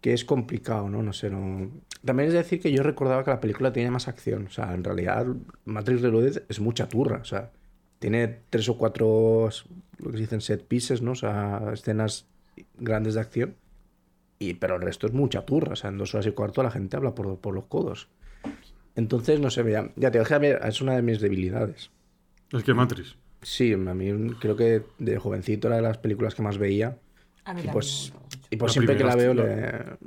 Que 0.00 0.12
es 0.12 0.24
complicado, 0.24 0.88
¿no? 0.88 1.02
No 1.02 1.12
sé, 1.12 1.30
no... 1.30 1.70
También 2.04 2.28
es 2.28 2.34
decir 2.34 2.60
que 2.60 2.70
yo 2.70 2.82
recordaba 2.82 3.24
que 3.24 3.30
la 3.30 3.40
película 3.40 3.72
tenía 3.72 3.90
más 3.90 4.06
acción. 4.08 4.46
O 4.46 4.50
sea, 4.50 4.72
en 4.74 4.84
realidad 4.84 5.26
Matrix 5.64 6.02
Reloaded 6.02 6.44
es 6.48 6.60
mucha 6.60 6.88
turra. 6.88 7.18
O 7.18 7.24
sea, 7.24 7.50
tiene 7.98 8.38
tres 8.50 8.68
o 8.68 8.78
cuatro, 8.78 9.50
lo 9.98 10.10
que 10.10 10.16
se 10.16 10.22
dicen 10.22 10.40
set 10.40 10.64
pieces, 10.64 11.02
¿no? 11.02 11.12
O 11.12 11.16
sea, 11.16 11.62
escenas 11.72 12.26
grandes 12.78 13.14
de 13.14 13.20
acción. 13.20 13.56
Y, 14.38 14.54
pero 14.54 14.76
el 14.76 14.82
resto 14.82 15.08
es 15.08 15.12
mucha 15.12 15.44
turra. 15.44 15.72
O 15.72 15.76
sea, 15.76 15.90
en 15.90 15.98
dos 15.98 16.14
horas 16.14 16.26
y 16.26 16.30
cuarto 16.30 16.62
la 16.62 16.70
gente 16.70 16.96
habla 16.96 17.14
por, 17.14 17.38
por 17.38 17.54
los 17.54 17.64
codos. 17.64 18.08
Entonces, 18.94 19.40
no 19.40 19.50
sé, 19.50 19.68
ya, 19.70 19.90
ya 19.96 20.10
te 20.10 20.18
dije, 20.18 20.58
es 20.66 20.80
una 20.80 20.94
de 20.94 21.02
mis 21.02 21.20
debilidades. 21.20 21.90
Es 22.52 22.64
que 22.64 22.74
Matrix. 22.74 23.16
Sí, 23.42 23.72
a 23.72 23.76
mí 23.76 24.32
creo 24.40 24.56
que 24.56 24.82
de 24.98 25.18
jovencito 25.18 25.68
era 25.68 25.76
de 25.76 25.82
las 25.82 25.98
películas 25.98 26.34
que 26.34 26.42
más 26.42 26.58
veía. 26.58 26.98
A 27.44 27.54
mí 27.54 27.62
Y 27.64 27.68
pues. 27.68 28.12
Y 28.50 28.56
pues 28.56 28.70
La 28.70 28.72
siempre 28.72 28.96
que 28.96 29.04
la 29.04 29.16
veo, 29.16 29.34
le... 29.34 29.98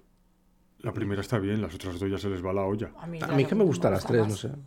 La 0.79 0.93
primera 0.93 1.21
está 1.21 1.37
bien, 1.37 1.61
las 1.61 1.75
otras 1.75 1.99
dos 1.99 2.09
ya 2.09 2.17
se 2.17 2.27
les 2.29 2.43
va 2.43 2.51
la 2.53 2.63
olla. 2.63 2.91
A 2.99 3.05
mí, 3.05 3.17
a 3.21 3.27
ya 3.27 3.33
mí 3.35 3.43
no- 3.43 3.49
que 3.49 3.55
me 3.55 3.59
no 3.59 3.65
gustan 3.65 3.91
las 3.93 4.05
tres, 4.05 4.27
no 4.27 4.35
sé. 4.35 4.49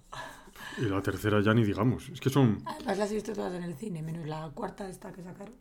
Y 0.78 0.86
la 0.86 1.00
tercera 1.02 1.40
ya 1.40 1.54
ni 1.54 1.62
digamos. 1.64 2.08
Es 2.08 2.20
que 2.20 2.30
son... 2.30 2.58
Además 2.66 2.98
las 2.98 3.10
he 3.10 3.14
visto 3.14 3.32
todas 3.32 3.54
en 3.54 3.62
el 3.62 3.74
cine, 3.74 4.02
menos 4.02 4.26
la 4.26 4.50
cuarta 4.54 4.88
esta 4.88 5.12
que 5.12 5.22
sacaron. 5.22 5.54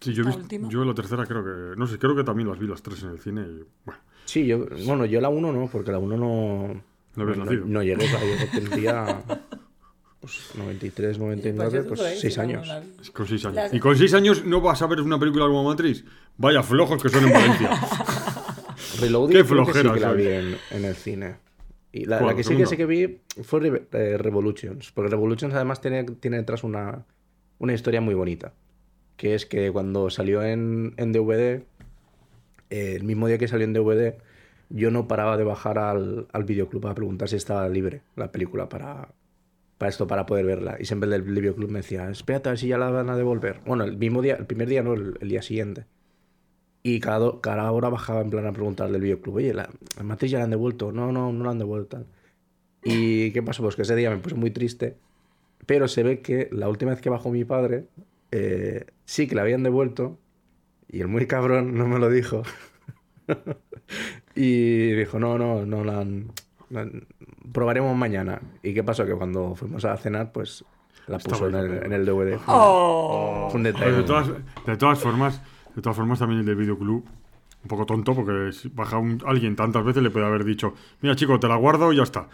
Sí, 0.00 0.12
yo, 0.12 0.22
he 0.22 0.26
¿La 0.26 0.36
última? 0.36 0.68
yo 0.68 0.84
la 0.84 0.92
tercera 0.94 1.24
creo 1.24 1.42
que... 1.42 1.76
No 1.78 1.86
sé, 1.86 1.98
creo 1.98 2.14
que 2.14 2.24
también 2.24 2.46
las 2.48 2.58
vi 2.58 2.66
las 2.66 2.82
tres 2.82 3.02
en 3.04 3.10
el 3.10 3.20
cine 3.20 3.40
y... 3.42 3.64
Bueno, 3.86 4.00
Sí, 4.26 4.46
yo, 4.46 4.66
bueno, 4.84 5.06
yo 5.06 5.20
la 5.22 5.30
1 5.30 5.52
no, 5.52 5.66
porque 5.68 5.90
la 5.92 5.98
1 5.98 6.16
no... 6.18 6.82
No 7.16 7.22
habías 7.22 7.38
no, 7.38 7.44
nacido. 7.46 7.64
no 7.66 7.82
llegué, 7.82 8.04
o 8.04 8.08
sea, 8.08 8.20
yo 8.20 8.50
tendría 8.52 9.22
pues, 10.20 10.50
93, 10.56 11.18
99, 11.18 11.82
Pues 11.84 12.00
pues 12.00 12.20
6 12.20 12.38
años. 12.38 12.68
es 13.00 13.10
con 13.10 13.26
seis 13.26 13.44
años. 13.44 13.56
Las- 13.56 13.74
Y 13.74 13.80
con 13.80 13.96
seis 13.96 14.14
años 14.14 14.44
no 14.44 14.60
vas 14.60 14.82
a 14.82 14.86
ver 14.86 15.00
una 15.00 15.18
película 15.18 15.46
como 15.46 15.64
Matrix. 15.64 16.04
Vaya 16.36 16.62
flojos 16.62 17.02
que 17.02 17.08
son 17.08 17.26
en 17.26 17.32
Valencia. 17.32 17.70
Reloading 19.00 19.36
Qué 19.36 19.44
creo 19.44 19.64
que 19.66 19.72
sí 19.72 19.78
flojera 19.80 19.94
que 19.94 20.00
la 20.00 20.12
vi 20.12 20.26
en, 20.26 20.56
en 20.70 20.84
el 20.84 20.94
cine. 20.94 21.36
Y 21.92 22.04
la, 22.04 22.18
¿Cuál, 22.18 22.30
la 22.30 22.36
que 22.36 22.44
sí 22.44 22.56
que 22.56 22.66
sí 22.66 22.76
que 22.76 22.86
vi 22.86 23.20
fue 23.42 23.60
Re- 23.60 23.86
eh, 23.92 24.18
Revolutions, 24.18 24.92
porque 24.92 25.10
Revolutions 25.10 25.54
además 25.54 25.80
tiene, 25.80 26.04
tiene 26.04 26.36
detrás 26.36 26.62
una, 26.64 27.04
una 27.58 27.72
historia 27.72 28.00
muy 28.00 28.14
bonita, 28.14 28.52
que 29.16 29.34
es 29.34 29.46
que 29.46 29.70
cuando 29.72 30.10
salió 30.10 30.42
en, 30.42 30.94
en 30.96 31.12
DVD, 31.12 31.62
eh, 32.70 32.94
el 32.96 33.04
mismo 33.04 33.26
día 33.26 33.38
que 33.38 33.48
salió 33.48 33.64
en 33.64 33.72
DVD, 33.72 34.16
yo 34.68 34.90
no 34.90 35.08
paraba 35.08 35.36
de 35.38 35.44
bajar 35.44 35.78
al, 35.78 36.26
al 36.32 36.44
videoclub 36.44 36.86
a 36.88 36.94
preguntar 36.94 37.28
si 37.28 37.36
estaba 37.36 37.66
libre 37.68 38.02
la 38.16 38.30
película 38.30 38.68
para, 38.68 39.08
para 39.78 39.90
esto, 39.90 40.06
para 40.06 40.26
poder 40.26 40.46
verla. 40.46 40.76
Y 40.80 40.84
siempre 40.86 41.06
el 41.06 41.12
del 41.12 41.22
videoclub 41.22 41.70
me 41.70 41.80
decía, 41.80 42.08
espérate 42.10 42.48
a 42.50 42.52
ver 42.52 42.58
si 42.58 42.68
ya 42.68 42.78
la 42.78 42.90
van 42.90 43.10
a 43.10 43.16
devolver. 43.16 43.60
Bueno, 43.66 43.84
el 43.84 43.96
mismo 43.96 44.22
día, 44.22 44.36
el 44.36 44.46
primer 44.46 44.68
día 44.68 44.82
no, 44.82 44.94
el, 44.94 45.16
el 45.20 45.28
día 45.28 45.42
siguiente. 45.42 45.86
Y 46.82 47.00
cada, 47.00 47.18
do- 47.18 47.40
cada 47.40 47.70
hora 47.72 47.88
bajaba 47.88 48.20
en 48.22 48.30
plan 48.30 48.46
a 48.46 48.52
preguntarle 48.52 48.92
del 48.94 49.02
videoclub, 49.02 49.36
oye, 49.36 49.52
la, 49.54 49.68
la 49.96 50.02
matriz 50.04 50.30
ya 50.30 50.38
la 50.38 50.44
han 50.44 50.50
devuelto. 50.50 50.92
No, 50.92 51.12
no, 51.12 51.32
no 51.32 51.44
la 51.44 51.50
han 51.50 51.58
devuelto. 51.58 52.04
¿Y 52.84 53.32
qué 53.32 53.42
pasó? 53.42 53.62
Pues 53.62 53.76
que 53.76 53.82
ese 53.82 53.96
día 53.96 54.10
me 54.10 54.18
puse 54.18 54.34
muy 54.36 54.50
triste. 54.50 54.96
Pero 55.66 55.88
se 55.88 56.02
ve 56.04 56.20
que 56.22 56.48
la 56.52 56.68
última 56.68 56.92
vez 56.92 57.00
que 57.00 57.10
bajó 57.10 57.30
mi 57.30 57.44
padre, 57.44 57.86
eh, 58.32 58.86
sí 59.06 59.28
que 59.28 59.34
la 59.36 59.42
habían 59.42 59.62
devuelto. 59.64 60.18
Y 60.88 61.00
el 61.02 61.08
muy 61.08 61.26
cabrón 61.26 61.76
no 61.76 61.88
me 61.88 61.98
lo 62.00 62.10
dijo. 62.10 62.42
y 64.34 64.92
dijo, 64.92 65.18
no, 65.18 65.38
no, 65.38 65.66
no 65.66 65.84
la 65.84 66.00
han... 66.00 66.32
han- 66.74 67.06
Probaremos 67.52 67.96
mañana. 67.96 68.40
¿Y 68.62 68.74
qué 68.74 68.82
pasó? 68.82 69.04
Que 69.06 69.14
cuando 69.14 69.54
fuimos 69.54 69.84
a 69.84 69.96
cenar, 69.96 70.32
pues 70.32 70.64
la 71.06 71.18
puso 71.18 71.48
en 71.48 71.54
el, 71.54 71.82
en 71.84 71.92
el 71.92 72.04
DVD. 72.04 72.38
¡Oh! 72.46 73.48
fue 73.50 73.58
un 73.58 73.64
detalle. 73.64 73.92
de, 73.92 74.02
todas, 74.02 74.28
de 74.66 74.76
todas 74.76 74.98
formas, 74.98 75.40
de 75.74 75.82
todas 75.82 75.96
formas 75.96 76.18
también 76.18 76.40
el 76.40 76.46
del 76.46 76.56
videoclub, 76.56 77.04
un 77.62 77.68
poco 77.68 77.86
tonto, 77.86 78.14
porque 78.14 78.52
si 78.52 78.68
baja 78.68 78.98
un- 78.98 79.22
alguien 79.26 79.56
tantas 79.56 79.84
veces 79.84 80.02
le 80.02 80.10
puede 80.10 80.26
haber 80.26 80.44
dicho, 80.44 80.74
mira 81.00 81.16
chico, 81.16 81.38
te 81.40 81.48
la 81.48 81.56
guardo 81.56 81.92
y 81.92 81.96
ya 81.96 82.02
está. 82.02 82.28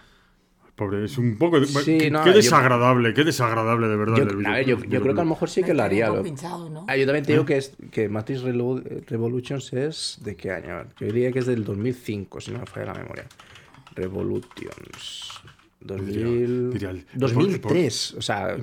Pobre, 0.76 1.04
es 1.04 1.16
un 1.18 1.38
poco. 1.38 1.64
Sí, 1.64 1.99
qué, 1.99 2.11
no, 2.11 2.25
qué 2.25 2.30
yo- 2.30 2.37
desagradable, 2.37 3.14
qué 3.14 3.23
desagradable 3.23 3.87
de 3.87 3.94
verdad. 3.97 4.16
Yo, 4.16 4.23
el 4.25 4.44
a 4.44 4.50
ver, 4.54 4.66
yo, 4.66 4.76
yo 4.80 5.00
creo 5.00 5.14
que 5.14 5.21
a 5.21 5.25
lo 5.25 5.30
mejor 5.30 5.49
sí 5.49 5.62
que 5.62 5.73
lo 5.73 5.85
haría. 5.85 6.09
Lo- 6.09 6.21
pinchado, 6.25 6.68
¿no? 6.68 6.85
Ah, 6.88 6.97
yo 6.97 7.06
también 7.06 7.25
te 7.25 7.30
¿Eh? 7.30 7.35
digo 7.37 7.47
que, 7.47 7.59
es, 7.59 7.76
que 7.92 8.09
Matrix 8.09 8.42
Revolutions 8.42 9.73
es. 9.73 10.18
¿De 10.23 10.35
qué 10.37 10.50
año? 10.50 10.85
Yo 10.99 11.06
diría 11.06 11.30
que 11.30 11.38
es 11.38 11.47
del 11.47 11.64
2005, 11.64 12.40
si 12.40 12.50
no 12.50 12.59
me 12.59 12.66
falla 12.66 12.87
la 12.87 12.94
memoria. 12.94 13.25
Revolutions. 13.94 15.30
2000... 15.80 16.70
diría 16.72 16.90
el- 16.90 17.04
2003. 17.14 18.14
O 18.14 18.22
sea, 18.22 18.56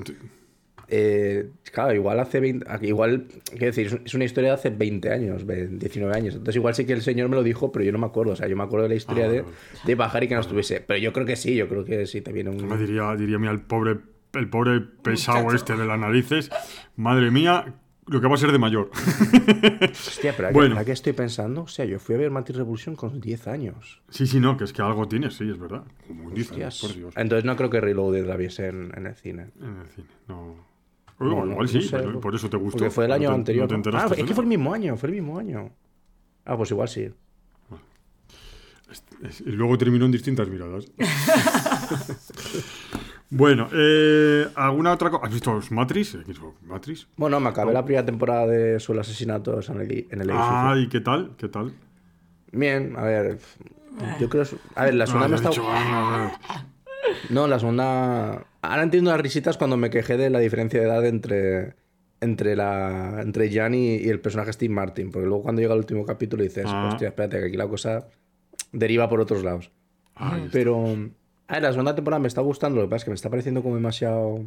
eh, 0.93 1.49
claro, 1.71 1.93
igual 1.93 2.19
hace 2.19 2.39
20. 2.39 2.65
Igual, 2.81 3.27
quiero 3.49 3.67
decir, 3.67 3.87
es 3.87 3.93
un- 3.93 4.01
es 4.05 4.13
una 4.13 4.25
historia 4.25 4.49
de 4.49 4.55
hace 4.55 4.69
20 4.71 5.09
años, 5.11 5.45
ve- 5.45 5.67
19 5.67 6.13
años. 6.15 6.33
Entonces, 6.33 6.55
igual 6.57 6.75
sí 6.75 6.85
que 6.85 6.93
el 6.93 7.01
señor 7.01 7.29
me 7.29 7.35
lo 7.35 7.43
dijo, 7.43 7.71
pero 7.71 7.85
yo 7.85 7.91
no 7.91 7.97
me 7.99 8.07
acuerdo. 8.07 8.33
O 8.33 8.35
sea, 8.35 8.47
yo 8.47 8.57
me 8.57 8.63
acuerdo 8.63 8.83
de 8.83 8.89
la 8.89 8.95
historia 8.95 9.25
Ah, 9.25 9.29
de, 9.29 9.45
de 9.85 9.95
bajar 9.95 10.23
y 10.23 10.27
que 10.27 10.35
no 10.35 10.41
estuviese. 10.41 10.81
Pero 10.81 10.99
yo 10.99 11.13
creo 11.13 11.25
que 11.25 11.35
sí, 11.35 11.55
yo 11.55 11.67
creo 11.69 11.85
que 11.85 12.05
sí, 12.07 12.21
te 12.21 12.33
viene 12.33 12.49
un. 12.49 12.67
Me 12.67 12.77
diría, 12.77 13.15
diría 13.15 13.37
mira, 13.39 13.51
el 13.51 13.61
pobre, 13.61 13.97
el 14.33 14.49
pobre 14.49 14.81
pesado 14.81 15.53
este 15.53 15.77
de 15.77 15.85
las 15.85 15.99
narices. 15.99 16.49
Madre 16.97 17.31
mía, 17.31 17.73
lo 18.11 18.21
que 18.21 18.27
va 18.27 18.35
a 18.35 18.37
ser 18.37 18.51
de 18.51 18.59
mayor. 18.59 18.91
Hostia, 19.91 20.33
pero 20.37 20.51
Bueno. 20.51 20.75
ahora 20.75 20.85
que 20.85 20.91
estoy 20.91 21.13
pensando, 21.13 21.63
o 21.63 21.67
sea, 21.67 21.85
yo 21.85 21.97
fui 21.97 22.15
a 22.15 22.17
ver 22.19 22.29
Matrix 22.29 22.57
Revolution 22.57 22.95
con 22.95 23.19
10 23.19 23.47
años. 23.47 24.01
sí, 24.09 24.27
sí, 24.27 24.39
no, 24.39 24.57
que 24.57 24.65
es 24.65 24.73
que 24.73 24.81
algo 24.81 25.07
tiene, 25.07 25.31
sí, 25.31 25.49
es 25.49 25.57
verdad. 25.57 25.83
Como 26.07 26.27
Hostias. 26.29 26.79
por 26.81 26.93
Dios. 26.93 27.13
Entonces 27.17 27.45
no 27.45 27.55
creo 27.55 27.69
que 27.69 27.81
Reloaded 27.81 28.25
la 28.27 28.35
viese 28.35 28.67
en, 28.67 28.91
en 28.95 29.07
el 29.07 29.15
cine. 29.15 29.47
En 29.61 29.77
el 29.81 29.87
cine, 29.89 30.07
no. 30.27 30.55
Igual 31.19 31.49
no 31.49 31.67
sí, 31.67 31.81
sé, 31.83 31.99
por 31.99 32.33
eso 32.35 32.49
te 32.49 32.57
gustó. 32.57 32.79
Porque 32.79 32.89
fue 32.91 33.05
el 33.05 33.11
año 33.11 33.29
te- 33.29 33.35
anterior. 33.35 33.69
ah, 33.93 34.09
es 34.17 34.23
que 34.23 34.33
fue 34.33 34.43
el 34.43 34.49
mismo 34.49 34.73
año, 34.73 34.97
fue 34.97 35.09
el 35.09 35.15
mismo 35.15 35.37
año. 35.37 35.71
Ah, 36.45 36.57
pues 36.57 36.71
igual 36.71 36.87
sí. 36.89 37.09
Es- 39.23 39.41
Y 39.41 39.51
luego 39.51 39.77
terminó 39.77 40.05
en 40.05 40.11
distintas 40.11 40.49
miradas. 40.49 40.85
bueno, 43.31 43.67
eh, 43.73 44.47
¿alguna 44.55 44.91
otra 44.91 45.09
cosa? 45.09 45.25
¿Has 45.25 45.31
visto 45.33 45.59
Matrix? 45.71 46.15
¿Has 46.15 46.25
visto 46.27 46.53
Matrix? 46.63 47.07
Bueno, 47.17 47.39
me 47.39 47.49
acabé 47.49 47.73
la 47.73 47.83
primera 47.83 48.05
temporada 48.05 48.45
de 48.45 48.79
Solo 48.79 49.01
Asesinatos 49.01 49.69
en 49.69 49.81
el, 49.81 50.07
en 50.11 50.21
el. 50.21 50.29
Ah, 50.31 50.75
¿y 50.77 50.87
qué 50.89 50.99
tal? 51.01 51.31
¿Qué 51.37 51.47
tal? 51.47 51.73
Bien, 52.51 52.93
a 52.97 53.03
ver. 53.03 53.39
Yo 54.19 54.29
creo. 54.29 54.43
A 54.75 54.85
ver, 54.85 54.93
la 54.95 55.07
segunda 55.07 55.25
Ah, 55.25 55.29
me 55.29 55.35
está. 55.37 55.49
dicho, 55.49 55.63
ah, 55.65 56.31
ah, 56.49 56.65
No, 57.29 57.47
la 57.47 57.57
segunda. 57.59 58.45
Ahora 58.61 58.83
entiendo 58.83 59.11
las 59.11 59.19
risitas 59.21 59.57
cuando 59.57 59.75
me 59.77 59.89
quejé 59.89 60.17
de 60.17 60.29
la 60.29 60.39
diferencia 60.39 60.79
de 60.79 60.85
edad 60.87 61.05
entre. 61.05 61.75
Entre 62.19 62.55
la. 62.55 63.21
Entre 63.21 63.49
Gianni 63.49 63.95
y 63.95 64.09
el 64.09 64.19
personaje 64.19 64.53
Steve 64.53 64.73
Martin. 64.73 65.09
Porque 65.11 65.27
luego 65.27 65.43
cuando 65.43 65.61
llega 65.61 65.73
el 65.73 65.79
último 65.79 66.05
capítulo 66.05 66.43
dices, 66.43 66.65
Ah. 66.67 66.89
hostia, 66.91 67.07
espérate, 67.07 67.39
que 67.39 67.45
aquí 67.47 67.57
la 67.57 67.67
cosa 67.67 68.07
deriva 68.71 69.07
por 69.09 69.19
otros 69.21 69.43
lados. 69.43 69.71
está. 70.35 71.17
Pero. 71.51 71.55
A 71.55 71.59
ver, 71.59 71.63
la 71.63 71.71
segunda 71.71 71.95
temporada 71.95 72.19
me 72.19 72.27
está 72.27 72.41
gustando, 72.41 72.77
lo 72.79 72.87
que 72.87 72.89
pasa 72.89 72.97
es 72.97 73.03
que 73.05 73.11
me 73.11 73.15
está 73.15 73.29
pareciendo 73.29 73.61
como 73.61 73.75
demasiado. 73.75 74.43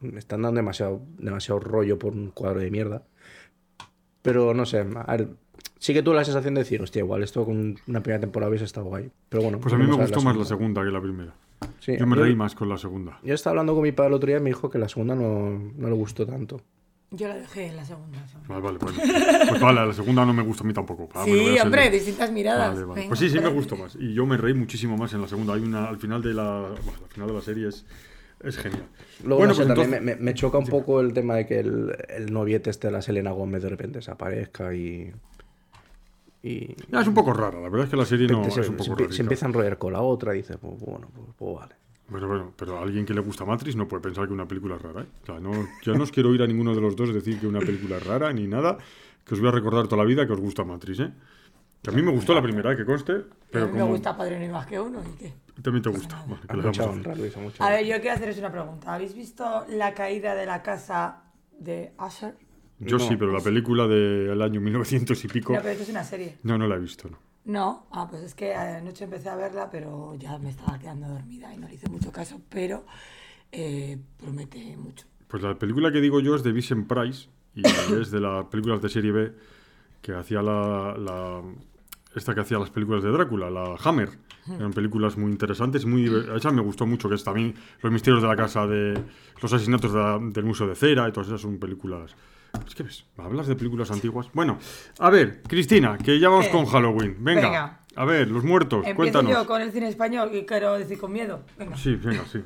Me 0.00 0.18
están 0.18 0.42
dando 0.42 0.58
demasiado, 0.58 1.00
demasiado 1.18 1.60
rollo 1.60 1.98
por 1.98 2.12
un 2.12 2.30
cuadro 2.30 2.60
de 2.60 2.70
mierda. 2.70 3.02
Pero 4.22 4.54
no 4.54 4.66
sé, 4.66 4.78
a 4.78 5.16
ver, 5.16 5.28
sí 5.78 5.92
que 5.92 6.02
tuve 6.02 6.14
la 6.14 6.24
sensación 6.24 6.54
de 6.54 6.60
decir, 6.60 6.80
hostia, 6.82 7.00
igual 7.00 7.22
esto 7.22 7.44
con 7.44 7.76
una 7.86 8.02
primera 8.02 8.20
temporada 8.20 8.50
hubiese 8.50 8.64
estado 8.64 8.86
guay. 8.86 9.10
Pero 9.28 9.42
bueno, 9.42 9.58
Pues 9.58 9.74
a 9.74 9.78
mí 9.78 9.86
me 9.86 9.94
gustó 9.94 10.20
más 10.22 10.36
la 10.36 10.44
segunda 10.44 10.84
que 10.84 10.90
la 10.90 11.00
primera. 11.00 11.34
Sí, 11.78 11.96
Yo 11.98 12.06
me 12.06 12.16
reí 12.16 12.34
más 12.34 12.54
con 12.54 12.68
la 12.68 12.78
segunda. 12.78 13.18
Yo 13.22 13.34
estaba 13.34 13.52
hablando 13.52 13.74
con 13.74 13.82
mi 13.82 13.92
padre 13.92 14.08
el 14.08 14.14
otro 14.14 14.26
día 14.28 14.38
y 14.38 14.40
me 14.40 14.50
dijo 14.50 14.70
que 14.70 14.78
la 14.78 14.88
segunda 14.88 15.14
no, 15.14 15.50
no 15.76 15.88
le 15.88 15.94
gustó 15.94 16.26
tanto. 16.26 16.60
Yo 17.14 17.28
la 17.28 17.34
dejé 17.36 17.66
en 17.66 17.76
la 17.76 17.84
segunda. 17.84 18.18
Vale, 18.48 18.60
vale, 18.62 18.78
bueno. 18.78 18.98
Pues 19.48 19.60
vale, 19.60 19.86
la 19.86 19.92
segunda 19.92 20.24
no 20.24 20.32
me 20.32 20.42
gustó 20.42 20.64
a 20.64 20.66
mí 20.66 20.72
tampoco. 20.72 21.08
Ah, 21.14 21.24
sí, 21.24 21.30
ser- 21.54 21.62
hombre, 21.62 21.90
distintas 21.90 22.32
miradas. 22.32 22.72
Vale, 22.74 22.84
vale. 22.86 22.94
Venga, 23.02 23.08
Pues 23.08 23.20
sí, 23.20 23.28
sí 23.28 23.38
me 23.38 23.50
gustó 23.50 23.76
más. 23.76 23.96
Y 24.00 24.14
yo 24.14 24.24
me 24.24 24.36
reí 24.38 24.54
muchísimo 24.54 24.96
más 24.96 25.12
en 25.12 25.20
la 25.20 25.28
segunda. 25.28 25.52
Hay 25.54 25.60
una, 25.62 25.88
al 25.88 25.98
final 25.98 26.22
de 26.22 26.32
la, 26.32 26.60
bueno, 26.84 27.00
al 27.04 27.08
final 27.10 27.28
de 27.28 27.34
la 27.34 27.40
serie 27.42 27.68
es, 27.68 27.84
es 28.42 28.56
genial. 28.56 28.84
Luego, 29.24 29.36
bueno, 29.38 29.48
no 29.52 29.54
sé, 29.54 29.64
pues 29.64 29.68
también 29.68 29.94
entonces- 29.94 30.18
me, 30.18 30.24
me- 30.24 30.34
choca 30.34 30.56
un 30.58 30.66
poco 30.66 31.00
el 31.00 31.12
tema 31.12 31.34
de 31.36 31.46
que 31.46 31.58
el, 31.60 31.94
el 32.08 32.32
noviete 32.32 32.70
este 32.70 32.86
de 32.88 32.92
la 32.92 33.02
Selena 33.02 33.30
Gómez 33.32 33.62
de 33.62 33.68
repente 33.68 33.98
desaparezca 33.98 34.74
y... 34.74 35.12
Y... 36.42 36.74
Ya, 36.90 37.02
es 37.02 37.06
un 37.06 37.14
poco 37.14 37.32
rara, 37.32 37.60
la 37.60 37.68
verdad 37.68 37.84
es 37.84 37.90
que 37.90 37.96
la 37.96 38.04
serie 38.04 38.26
no 38.26 38.42
se, 38.50 38.62
es 38.62 38.68
un 38.68 38.78
se 38.78 38.84
poco 38.90 39.00
rara. 39.02 39.12
se 39.12 39.22
empieza 39.22 39.46
a 39.46 39.48
enrollar 39.48 39.78
con 39.78 39.92
la 39.92 40.00
otra 40.00 40.34
y 40.34 40.38
dices, 40.38 40.56
pues 40.60 40.80
bueno, 40.80 41.08
pues, 41.14 41.26
pues 41.38 41.54
vale. 41.56 41.74
Bueno, 42.12 42.28
bueno, 42.28 42.52
pero 42.56 42.78
a 42.78 42.82
alguien 42.82 43.04
que 43.06 43.14
le 43.14 43.20
gusta 43.22 43.44
Matrix 43.44 43.74
no 43.74 43.88
puede 43.88 44.02
pensar 44.02 44.26
que 44.26 44.32
una 44.34 44.46
película 44.46 44.76
es 44.76 44.82
rara. 44.82 45.00
¿eh? 45.02 45.06
O 45.22 45.26
sea, 45.26 45.40
no, 45.40 45.50
yo 45.82 45.94
no 45.94 46.04
os 46.04 46.12
quiero 46.12 46.28
oír 46.28 46.42
a 46.42 46.46
ninguno 46.46 46.74
de 46.74 46.80
los 46.80 46.94
dos 46.94 47.12
decir 47.12 47.40
que 47.40 47.46
una 47.46 47.58
película 47.58 47.96
es 47.96 48.06
rara 48.06 48.32
ni 48.32 48.46
nada, 48.46 48.76
que 49.24 49.34
os 49.34 49.40
voy 49.40 49.48
a 49.48 49.52
recordar 49.52 49.84
toda 49.88 50.02
la 50.02 50.06
vida 50.06 50.26
que 50.26 50.32
os 50.34 50.40
gusta 50.40 50.62
Matrix, 50.62 51.00
¿eh? 51.00 51.12
Que 51.82 51.90
a 51.90 51.94
mí 51.94 52.02
me 52.02 52.12
gustó 52.12 52.32
la 52.34 52.42
primera, 52.42 52.72
¿eh? 52.72 52.76
que 52.76 52.84
conste, 52.84 53.24
Pero 53.50 53.64
a 53.64 53.66
mí 53.68 53.72
me 53.74 53.80
como 53.80 53.92
gusta 53.92 54.16
Padre 54.16 54.46
no 54.46 54.52
más 54.52 54.66
que 54.66 54.78
uno. 54.78 55.02
¿y 55.02 55.16
qué? 55.18 55.32
también 55.62 55.82
te 55.82 55.90
gusta. 55.90 56.24
Vale, 56.28 56.40
que 56.48 56.56
mucha 56.68 56.84
honra, 56.84 57.14
Luis, 57.16 57.36
mucha 57.36 57.66
A 57.66 57.70
ver, 57.70 57.86
yo 57.86 58.00
quiero 58.00 58.14
haceros 58.16 58.38
una 58.38 58.52
pregunta. 58.52 58.94
¿Habéis 58.94 59.14
visto 59.14 59.64
la 59.70 59.92
caída 59.94 60.34
de 60.34 60.46
la 60.46 60.62
casa 60.62 61.24
de 61.58 61.92
Usher? 61.98 62.34
Yo 62.78 62.98
sí, 62.98 63.12
No. 63.14 63.18
pero 63.18 63.32
la 63.32 63.40
película 63.40 63.86
del 63.88 64.40
año 64.42 64.60
1900 64.60 65.24
y 65.24 65.28
pico, 65.28 65.52
No, 65.54 65.58
pero 65.60 65.70
esto 65.70 65.82
es 65.84 65.88
una 65.90 66.04
serie. 66.04 66.36
no, 66.42 66.56
no 66.58 66.66
la 66.68 66.76
he 66.76 66.80
visto, 66.80 67.08
¿no? 67.08 67.18
No, 67.44 67.86
ah, 67.90 68.06
pues 68.08 68.22
es 68.22 68.34
que 68.34 68.54
anoche 68.54 69.04
empecé 69.04 69.28
a 69.28 69.34
verla, 69.36 69.68
pero 69.70 70.14
ya 70.14 70.38
me 70.38 70.50
estaba 70.50 70.78
quedando 70.78 71.08
dormida 71.08 71.52
y 71.52 71.58
no 71.58 71.66
le 71.68 71.74
hice 71.74 71.88
mucho 71.88 72.12
caso, 72.12 72.40
pero 72.48 72.84
eh, 73.50 73.98
promete 74.18 74.76
mucho. 74.76 75.06
Pues 75.28 75.42
la 75.42 75.58
película 75.58 75.90
que 75.90 76.00
digo 76.00 76.20
yo 76.20 76.34
es 76.36 76.42
de 76.42 76.52
Vincent 76.52 76.86
Price 76.86 77.28
y 77.54 77.62
es 78.00 78.10
de 78.10 78.20
las 78.20 78.44
películas 78.46 78.80
de 78.80 78.88
serie 78.88 79.10
B 79.12 79.32
que 80.00 80.14
hacía 80.14 80.40
la, 80.42 80.96
la- 80.98 81.42
esta 82.14 82.34
que 82.34 82.40
hacía 82.42 82.58
las 82.58 82.70
películas 82.70 83.02
de 83.02 83.10
Drácula, 83.10 83.50
la 83.50 83.74
Hammer. 83.84 84.10
Eran 84.48 84.72
películas 84.72 85.16
muy 85.16 85.30
interesantes, 85.30 85.86
muy 85.86 86.04
esa 86.36 86.50
me 86.50 86.60
gustó 86.62 86.84
mucho 86.84 87.08
que 87.08 87.14
es 87.14 87.22
también 87.22 87.54
los 87.80 87.92
misterios 87.92 88.22
de 88.22 88.28
la 88.28 88.34
casa 88.36 88.66
de 88.66 89.00
los 89.40 89.52
asesinatos 89.52 89.92
de 89.92 89.98
la- 90.00 90.18
del 90.20 90.44
museo 90.44 90.66
de 90.66 90.74
cera 90.74 91.08
y 91.08 91.12
todas 91.12 91.28
esas 91.28 91.40
son 91.40 91.58
películas. 91.58 92.14
Es 92.66 92.74
que 92.74 92.82
ves, 92.82 93.04
hablas 93.16 93.46
de 93.46 93.56
películas 93.56 93.90
antiguas. 93.90 94.28
Bueno, 94.32 94.58
a 94.98 95.10
ver, 95.10 95.42
Cristina, 95.42 95.98
que 95.98 96.18
ya 96.18 96.28
vamos 96.28 96.46
¿Qué? 96.46 96.52
con 96.52 96.66
Halloween. 96.66 97.16
Venga, 97.18 97.40
Venga. 97.42 97.80
a 97.96 98.04
ver, 98.04 98.28
los 98.28 98.44
muertos, 98.44 98.78
Empiezo 98.78 98.96
cuéntanos. 98.96 99.32
yo 99.32 99.46
con 99.46 99.62
el 99.62 99.72
cine 99.72 99.88
español 99.88 100.30
y 100.34 100.44
quiero 100.44 100.74
decir 100.78 100.98
con 100.98 101.12
miedo. 101.12 101.40
Venga. 101.58 101.76
Sí, 101.76 101.94
venga, 101.96 102.24
sí. 102.30 102.42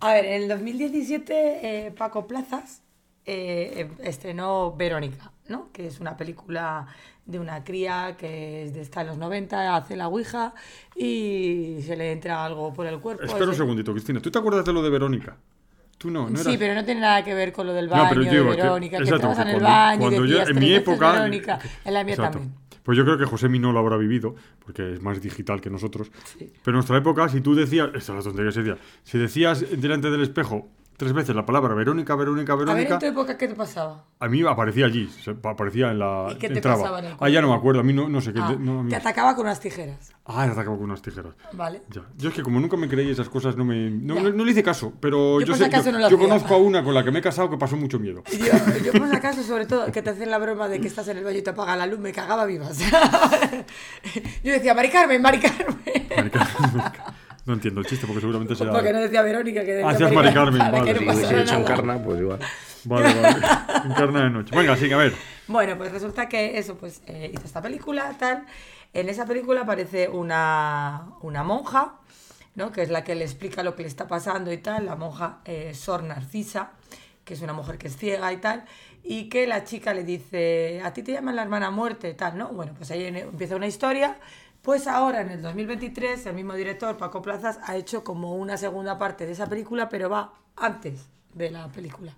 A 0.00 0.14
ver, 0.14 0.24
en 0.24 0.42
el 0.42 0.48
2017 0.48 1.86
eh, 1.86 1.90
Paco 1.96 2.26
Plazas 2.26 2.82
eh, 3.26 3.72
eh, 3.76 3.90
estrenó 4.02 4.74
Verónica, 4.76 5.30
¿no? 5.48 5.70
Que 5.72 5.86
es 5.86 6.00
una 6.00 6.16
película 6.16 6.86
de 7.24 7.38
una 7.38 7.64
cría 7.64 8.16
que 8.18 8.64
está 8.64 9.00
en 9.02 9.06
los 9.08 9.16
90, 9.18 9.76
hace 9.76 9.96
la 9.96 10.08
ouija 10.08 10.52
y 10.94 11.78
se 11.86 11.96
le 11.96 12.12
entra 12.12 12.44
algo 12.44 12.72
por 12.74 12.86
el 12.86 12.98
cuerpo. 12.98 13.22
Espera 13.24 13.46
un 13.46 13.54
segundito, 13.54 13.92
Cristina. 13.92 14.20
¿Tú 14.20 14.30
te 14.30 14.38
acuerdas 14.38 14.64
de 14.64 14.72
lo 14.74 14.82
de 14.82 14.90
Verónica? 14.90 15.36
Tú 15.98 16.10
no, 16.10 16.28
no 16.28 16.36
Sí, 16.38 16.56
pero 16.58 16.74
no 16.74 16.84
tiene 16.84 17.00
nada 17.00 17.22
que 17.24 17.32
ver 17.34 17.52
con 17.52 17.66
lo 17.66 17.72
del 17.72 17.86
No, 17.86 17.92
baño 17.92 18.08
pero 18.10 18.22
yo 18.22 18.30
de 18.30 18.56
Verónica, 18.56 18.96
que, 18.98 19.04
exacto, 19.04 19.34
que 19.34 19.42
en 19.42 19.48
el 19.48 19.60
baño 19.60 20.00
cuando 20.00 20.24
yo- 20.26 20.42
en 20.42 20.58
mi 20.58 20.72
época 20.72 21.12
Verónica. 21.12 21.58
En 21.84 21.94
la 21.94 22.04
mía 22.04 22.14
Exacto. 22.14 22.38
también. 22.38 22.64
Pues 22.82 22.98
yo 22.98 23.04
creo 23.04 23.16
que 23.16 23.24
José 23.24 23.48
no 23.48 23.72
lo 23.72 23.78
habrá 23.78 23.96
vivido, 23.96 24.34
porque 24.64 24.92
es 24.92 25.00
más 25.00 25.22
digital 25.22 25.60
que 25.62 25.70
nosotros. 25.70 26.10
Sí. 26.24 26.52
Pero 26.62 26.74
en 26.74 26.74
nuestra 26.74 26.98
época, 26.98 27.28
si 27.30 27.40
tú 27.40 27.54
decías, 27.54 27.88
esta 27.94 28.12
es 28.12 28.18
la 28.18 28.22
tontería 28.22 28.50
que 28.50 28.52
se 28.52 28.60
decía, 28.62 28.78
si 29.04 29.18
decías 29.18 29.80
delante 29.80 30.10
del 30.10 30.20
espejo 30.22 30.68
tres 30.96 31.12
veces 31.12 31.34
la 31.36 31.44
palabra 31.44 31.74
Verónica, 31.74 32.14
Verónica, 32.14 32.52
A 32.52 32.56
ver, 32.56 32.66
Verónica, 32.66 32.94
en 32.94 33.00
tu 33.00 33.06
época, 33.06 33.36
¿qué 33.38 33.48
te 33.48 33.54
pasaba? 33.54 34.04
a 34.20 34.28
mí 34.28 34.42
aparecía 34.46 34.86
allí, 34.86 35.10
aparecía 35.42 35.90
en 35.90 35.98
la... 35.98 36.28
¿Y 36.30 36.36
qué 36.36 36.48
te 36.48 36.54
entraba. 36.54 36.78
pasaba 36.78 36.98
en 37.00 37.04
el 37.06 37.16
Ah, 37.20 37.28
ya 37.28 37.42
no 37.42 37.48
me 37.50 37.54
acuerdo, 37.56 37.80
a 37.80 37.82
mí 37.82 37.92
no, 37.92 38.08
no 38.08 38.20
sé 38.20 38.32
qué... 38.32 38.40
Ah, 38.42 38.56
no, 38.58 38.86
te 38.88 38.96
atacaba 38.96 39.34
con 39.34 39.44
unas 39.46 39.60
tijeras, 39.60 40.12
Ah, 40.24 40.46
me 40.46 40.52
atacaba 40.52 40.76
con 40.76 40.84
unas 40.86 41.02
tijeras. 41.02 41.34
¿vale? 41.52 41.82
Ya. 41.90 42.02
Yo 42.16 42.30
es 42.30 42.34
que 42.34 42.42
como 42.42 42.58
nunca 42.60 42.76
me 42.78 42.88
creí 42.88 43.10
esas 43.10 43.28
cosas, 43.28 43.56
no 43.56 43.64
me 43.64 43.90
no, 43.90 44.14
no- 44.14 44.30
no 44.30 44.44
le 44.44 44.50
hice 44.52 44.62
caso, 44.62 44.92
pero 45.00 45.40
Yo 45.40 45.46
yo, 45.48 45.54
sé- 45.54 45.68
yo- 45.70 45.78
hacía. 46.06 46.16
conozco 46.18 46.54
a 46.54 46.58
una 46.58 46.82
con 46.82 46.94
la 46.94 47.04
que 47.04 47.10
me 47.10 47.18
he 47.18 47.22
casado 47.22 47.50
que 47.50 47.58
pasó 47.58 47.76
mucho 47.76 47.98
miedo. 47.98 48.22
Yo, 48.32 48.46
yo 48.84 48.92
por 48.92 49.08
si 49.10 49.16
acaso, 49.16 49.42
sobre 49.42 49.66
todo, 49.66 49.90
que 49.92 50.00
te 50.00 50.10
hacen 50.10 50.30
la 50.30 50.38
broma 50.38 50.68
de 50.68 50.80
que 50.80 50.88
estás 50.88 51.06
en 51.08 51.18
el 51.18 51.24
baño 51.24 51.38
y 51.38 51.42
te 51.42 51.50
apaga 51.50 51.76
la 51.76 51.86
luz, 51.86 51.98
me 51.98 52.12
cagaba 52.12 52.46
vivas. 52.46 52.78
yo 54.44 54.52
decía, 54.52 54.72
Mari 54.74 54.88
Carmen, 54.90 55.20
Mari 55.20 55.38
Carmen. 55.40 55.78
No 57.46 57.54
entiendo 57.54 57.80
el 57.80 57.86
chiste 57.86 58.06
porque 58.06 58.20
seguramente 58.20 58.54
será... 58.54 58.72
Porque 58.72 58.92
no 58.92 59.00
decía 59.00 59.22
Verónica, 59.22 59.64
que 59.64 59.74
decía 59.74 60.06
Ah, 60.06 60.10
Mari 60.12 60.32
Carmen, 60.32 60.58
vale. 60.58 60.94
Si 60.94 61.04
dicho 61.04 61.32
nada. 61.44 61.58
encarna, 61.58 62.02
pues 62.02 62.20
igual. 62.20 62.38
Vale, 62.84 63.14
vale. 63.20 63.46
Encarna 63.84 64.24
de 64.24 64.30
noche. 64.30 64.56
Venga, 64.56 64.76
sí, 64.76 64.90
a 64.92 64.96
ver. 64.96 65.14
Bueno, 65.46 65.76
pues 65.76 65.92
resulta 65.92 66.28
que 66.28 66.58
eso, 66.58 66.76
pues 66.76 67.02
eh, 67.06 67.30
hizo 67.34 67.44
esta 67.44 67.60
película, 67.60 68.14
tal. 68.18 68.46
En 68.94 69.08
esa 69.08 69.26
película 69.26 69.62
aparece 69.62 70.08
una, 70.08 71.08
una 71.20 71.42
monja, 71.42 71.96
¿no? 72.54 72.72
Que 72.72 72.82
es 72.82 72.88
la 72.90 73.04
que 73.04 73.14
le 73.14 73.24
explica 73.24 73.62
lo 73.62 73.74
que 73.74 73.82
le 73.82 73.88
está 73.88 74.06
pasando 74.08 74.52
y 74.52 74.58
tal. 74.58 74.86
La 74.86 74.96
monja 74.96 75.40
eh, 75.44 75.72
Sor 75.74 76.02
Narcisa, 76.02 76.70
que 77.24 77.34
es 77.34 77.42
una 77.42 77.52
mujer 77.52 77.76
que 77.76 77.88
es 77.88 77.96
ciega 77.96 78.32
y 78.32 78.38
tal. 78.38 78.64
Y 79.02 79.28
que 79.28 79.46
la 79.46 79.64
chica 79.64 79.92
le 79.92 80.02
dice, 80.04 80.80
a 80.82 80.94
ti 80.94 81.02
te 81.02 81.12
llaman 81.12 81.36
la 81.36 81.42
hermana 81.42 81.70
muerte, 81.70 82.14
tal, 82.14 82.38
¿no? 82.38 82.48
Bueno, 82.48 82.72
pues 82.76 82.90
ahí 82.90 83.04
empieza 83.04 83.56
una 83.56 83.66
historia. 83.66 84.16
Pues 84.64 84.86
ahora, 84.86 85.20
en 85.20 85.30
el 85.30 85.42
2023, 85.42 86.24
el 86.24 86.34
mismo 86.34 86.54
director, 86.54 86.96
Paco 86.96 87.20
Plazas, 87.20 87.60
ha 87.64 87.76
hecho 87.76 88.02
como 88.02 88.34
una 88.34 88.56
segunda 88.56 88.98
parte 88.98 89.26
de 89.26 89.32
esa 89.32 89.46
película, 89.46 89.90
pero 89.90 90.08
va 90.08 90.32
antes 90.56 91.06
de 91.34 91.50
la 91.50 91.68
película. 91.68 92.16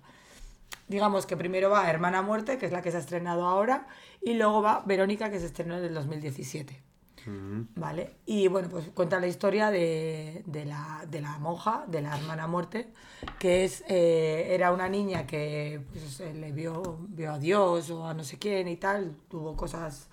Digamos 0.87 1.25
que 1.25 1.35
primero 1.35 1.69
va 1.69 1.89
Hermana 1.89 2.21
Muerte, 2.21 2.57
que 2.57 2.65
es 2.65 2.71
la 2.71 2.81
que 2.81 2.89
se 2.89 2.95
ha 2.97 2.99
estrenado 3.01 3.45
ahora, 3.45 3.87
y 4.21 4.35
luego 4.35 4.61
va 4.61 4.81
Verónica, 4.85 5.29
que 5.29 5.41
se 5.41 5.47
estrenó 5.47 5.77
en 5.77 5.83
el 5.83 5.93
2017. 5.93 6.81
¿Vale? 7.75 8.15
Y 8.25 8.47
bueno, 8.47 8.69
pues 8.69 8.87
cuenta 8.93 9.19
la 9.19 9.27
historia 9.27 9.69
de, 9.69 10.43
de 10.45 10.63
la, 10.63 11.03
de 11.09 11.19
la 11.19 11.37
monja, 11.39 11.83
de 11.85 12.01
la 12.01 12.17
hermana 12.17 12.47
muerte, 12.47 12.93
que 13.39 13.65
es, 13.65 13.83
eh, 13.89 14.47
era 14.51 14.71
una 14.71 14.87
niña 14.87 15.27
que 15.27 15.81
pues, 15.91 16.21
le 16.21 16.53
vio, 16.53 16.99
vio 17.09 17.33
a 17.33 17.39
Dios 17.39 17.89
o 17.89 18.07
a 18.07 18.13
no 18.13 18.23
sé 18.23 18.39
quién 18.39 18.69
y 18.69 18.77
tal, 18.77 19.17
tuvo 19.27 19.57
cosas, 19.57 20.07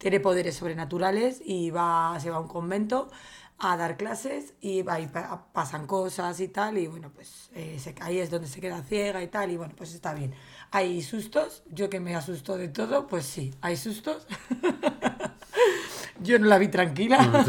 tiene 0.00 0.18
poderes 0.18 0.56
sobrenaturales 0.56 1.40
y 1.44 1.70
va, 1.70 2.18
se 2.18 2.30
va 2.30 2.38
a 2.38 2.40
un 2.40 2.48
convento 2.48 3.08
a 3.58 3.76
dar 3.76 3.98
clases 3.98 4.54
y 4.62 4.82
ahí 4.88 5.06
pa- 5.06 5.44
pasan 5.52 5.86
cosas 5.86 6.40
y 6.40 6.48
tal 6.48 6.78
y 6.78 6.86
bueno 6.86 7.10
pues 7.14 7.50
eh, 7.54 7.76
se- 7.78 7.94
ahí 8.00 8.18
es 8.18 8.30
donde 8.30 8.48
se 8.48 8.58
queda 8.58 8.82
ciega 8.82 9.22
y 9.22 9.28
tal 9.28 9.50
y 9.50 9.58
bueno 9.58 9.74
pues 9.76 9.94
está 9.94 10.14
bien. 10.14 10.34
Hay 10.70 11.02
sustos 11.02 11.62
yo 11.70 11.90
que 11.90 12.00
me 12.00 12.16
asusto 12.16 12.56
de 12.56 12.68
todo 12.68 13.06
pues 13.06 13.26
sí 13.26 13.52
hay 13.60 13.76
sustos 13.76 14.26
yo 16.20 16.38
no 16.38 16.46
la 16.46 16.58
vi 16.58 16.68
tranquila. 16.68 17.44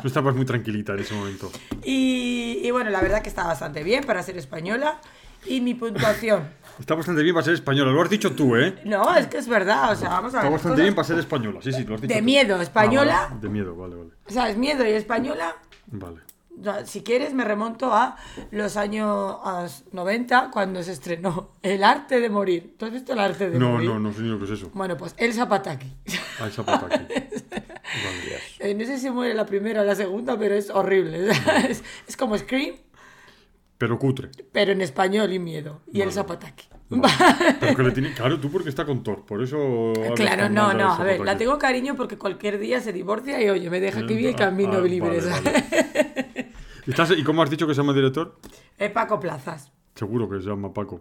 Tú 0.00 0.08
estabas 0.08 0.34
muy 0.34 0.46
tranquilita 0.46 0.94
en 0.94 1.00
ese 1.00 1.14
momento. 1.14 1.50
y, 1.84 2.60
y 2.62 2.70
bueno 2.70 2.88
la 2.90 3.00
verdad 3.02 3.20
que 3.22 3.28
está 3.28 3.44
bastante 3.46 3.82
bien 3.84 4.04
para 4.04 4.22
ser 4.22 4.36
española. 4.38 5.00
Y 5.46 5.62
mi 5.62 5.72
puntuación 5.74 6.50
Está 6.80 6.94
bastante 6.94 7.22
bien 7.22 7.34
para 7.34 7.44
ser 7.44 7.54
española. 7.54 7.92
Lo 7.92 8.02
has 8.02 8.10
dicho 8.10 8.32
tú, 8.34 8.56
¿eh? 8.56 8.74
no 8.84 9.14
es 9.14 9.26
que 9.28 9.38
es 9.38 9.46
verdad 9.46 9.92
o 9.92 9.96
sea 9.96 10.08
vamos 10.08 10.34
a 10.34 10.38
Está 10.38 10.42
ver 10.44 10.52
bastante 10.52 10.72
cosas- 10.74 10.82
bien 10.82 10.94
para 10.94 11.06
ser 11.08 11.18
española. 11.18 11.60
Sí, 11.62 11.72
sí, 11.72 11.84
lo 11.84 11.94
has 11.94 12.00
dicho. 12.00 12.12
De 12.14 12.20
tú. 12.20 12.24
miedo, 12.24 12.56
Ah, 12.58 12.62
española. 12.62 13.26
vale. 13.28 13.40
De 13.40 13.48
miedo, 13.48 13.76
vale, 13.76 13.94
vale. 13.96 14.10
sabes 14.28 14.56
miedo 14.56 14.84
y 14.86 14.90
española 14.92 15.56
Vale. 15.92 16.20
Si 16.84 17.02
quieres, 17.02 17.32
me 17.32 17.42
remonto 17.44 17.94
a 17.94 18.16
los 18.50 18.76
años 18.76 19.38
90, 19.92 20.50
cuando 20.50 20.82
se 20.82 20.92
estrenó 20.92 21.52
El 21.62 21.82
arte 21.82 22.20
de 22.20 22.28
morir. 22.28 22.74
¿Tú 22.78 22.84
has 22.84 22.92
visto 22.92 23.14
El 23.14 23.18
arte 23.20 23.48
de 23.48 23.58
No, 23.58 23.70
morir? 23.72 23.88
no, 23.88 23.98
no 23.98 24.12
sé 24.12 24.20
ni 24.20 24.28
lo 24.28 24.38
que 24.38 24.44
es 24.44 24.50
eso. 24.50 24.70
Bueno, 24.74 24.94
pues 24.96 25.14
El 25.16 25.32
Zapataki. 25.32 25.86
Ah, 26.38 26.44
aquí. 26.46 26.62
Vale. 26.66 27.08
Eh, 28.58 28.74
no 28.74 28.84
sé 28.84 28.98
si 28.98 29.10
muere 29.10 29.32
la 29.34 29.46
primera 29.46 29.80
o 29.80 29.84
la 29.84 29.94
segunda, 29.94 30.38
pero 30.38 30.54
es 30.54 30.68
horrible. 30.70 31.30
es, 31.68 31.82
es 32.06 32.16
como 32.16 32.36
Scream, 32.36 32.76
Pero 33.78 33.98
cutre. 33.98 34.28
pero 34.52 34.72
en 34.72 34.82
español 34.82 35.32
y 35.32 35.38
miedo. 35.38 35.80
Y 35.92 36.02
El 36.02 36.12
Zapataki. 36.12 36.68
Tiene... 37.94 38.12
Claro, 38.14 38.40
tú 38.40 38.50
porque 38.50 38.68
está 38.68 38.84
con 38.84 39.02
Thor. 39.02 39.24
Por 39.24 39.42
eso... 39.42 39.92
Claro, 40.16 40.48
no, 40.48 40.72
no. 40.74 40.92
A 40.92 41.04
ver, 41.04 41.20
la 41.20 41.32
aquí. 41.32 41.38
tengo 41.44 41.58
cariño 41.58 41.94
porque 41.96 42.18
cualquier 42.18 42.58
día 42.58 42.80
se 42.80 42.92
divorcia 42.92 43.40
y 43.42 43.48
oye, 43.48 43.70
me 43.70 43.80
deja 43.80 44.06
que 44.06 44.14
vive 44.14 44.30
y 44.30 44.34
Ah, 44.34 44.36
camino 44.36 44.74
ah, 44.78 44.80
libre. 44.80 45.20
vale, 45.20 45.30
vale. 45.30 46.50
¿Estás- 46.86 47.16
¿Y 47.16 47.22
cómo 47.22 47.42
has 47.42 47.50
dicho 47.50 47.66
que 47.66 47.74
se 47.74 47.80
llama 47.80 47.92
el 47.92 47.96
director? 47.96 48.38
Eh, 48.78 48.90
Paco 48.90 49.20
Plazas. 49.20 49.70
Seguro 49.94 50.28
que 50.28 50.40
se 50.40 50.48
llama 50.48 50.72
Paco. 50.72 51.00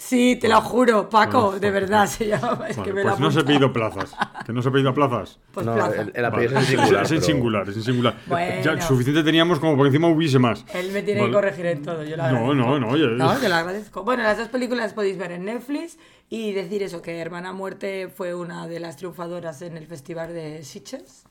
Sí, 0.00 0.36
te 0.36 0.46
lo 0.48 0.60
juro, 0.60 1.10
Paco, 1.10 1.58
de 1.58 1.72
verdad 1.72 2.06
se 2.06 2.28
llama. 2.28 2.66
Es 2.68 2.76
Vale, 2.76 2.88
que 2.88 2.94
me 2.94 3.02
lo 3.02 3.08
pues 3.10 3.20
no 3.20 3.30
se 3.32 3.38
apunta. 3.40 3.46
pedido 3.52 3.72
plazas. 3.72 4.14
Que 4.46 4.52
no 4.52 4.62
se 4.62 4.68
he 4.68 4.72
pedido 4.72 4.94
plazas. 4.94 5.38
Pues 5.52 5.66
no, 5.66 5.74
Plaza. 5.74 6.02
el, 6.02 6.12
el 6.14 6.24
apellido 6.24 6.54
Vale. 6.54 6.64
es 6.66 6.70
en 6.70 6.78
singular. 6.78 7.02
Es 7.04 7.10
en 7.10 7.16
pero- 7.18 7.26
singular, 7.26 7.68
es 7.68 7.76
en 7.76 7.82
singular. 7.82 8.14
Bueno. 8.26 8.62
Ya 8.62 8.80
suficiente 8.80 9.24
teníamos 9.24 9.58
como 9.58 9.72
para 9.72 9.90
que 9.90 9.96
encima 9.96 10.06
hubiese 10.08 10.38
más. 10.38 10.64
Él 10.72 10.92
me 10.92 11.02
tiene 11.02 11.22
Vale. 11.22 11.32
que 11.32 11.34
corregir 11.34 11.66
en 11.66 11.82
todo, 11.82 12.04
yo 12.04 12.16
la 12.16 12.30
No, 12.30 12.38
agradezco. 12.50 12.54
no, 12.54 12.78
no, 12.78 12.88
oye. 12.90 13.06
No, 13.08 13.42
yo 13.42 13.48
lo 13.48 13.54
agradezco. 13.56 14.04
Bueno, 14.04 14.22
las 14.22 14.38
dos 14.38 14.46
películas 14.48 14.84
las 14.84 14.92
podéis 14.94 15.18
ver 15.18 15.32
en 15.32 15.46
Netflix 15.46 15.98
y 16.30 16.52
decir 16.52 16.84
eso, 16.84 17.02
que 17.02 17.18
Hermana 17.18 17.52
Muerte 17.52 18.08
fue 18.14 18.34
una 18.36 18.68
de 18.68 18.78
las 18.78 18.96
triunfadoras 18.98 19.62
en 19.62 19.76
el 19.76 19.86
Festival 19.88 20.32
de 20.32 20.62
Sitges. 20.62 21.24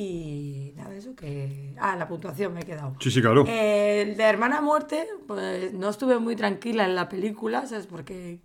Y 0.00 0.74
nada, 0.76 0.94
eso 0.94 1.16
que... 1.16 1.74
Ah, 1.80 1.96
la 1.96 2.06
puntuación 2.06 2.54
me 2.54 2.60
he 2.60 2.62
quedado. 2.62 2.94
Sí, 3.00 3.10
sí, 3.10 3.20
claro. 3.20 3.44
Eh, 3.48 4.02
El 4.02 4.16
de 4.16 4.22
Hermana 4.22 4.60
Muerte, 4.60 5.08
pues 5.26 5.72
no 5.74 5.88
estuve 5.90 6.20
muy 6.20 6.36
tranquila 6.36 6.84
en 6.84 6.94
la 6.94 7.08
película, 7.08 7.66
¿sabes? 7.66 7.88
Porque 7.88 8.38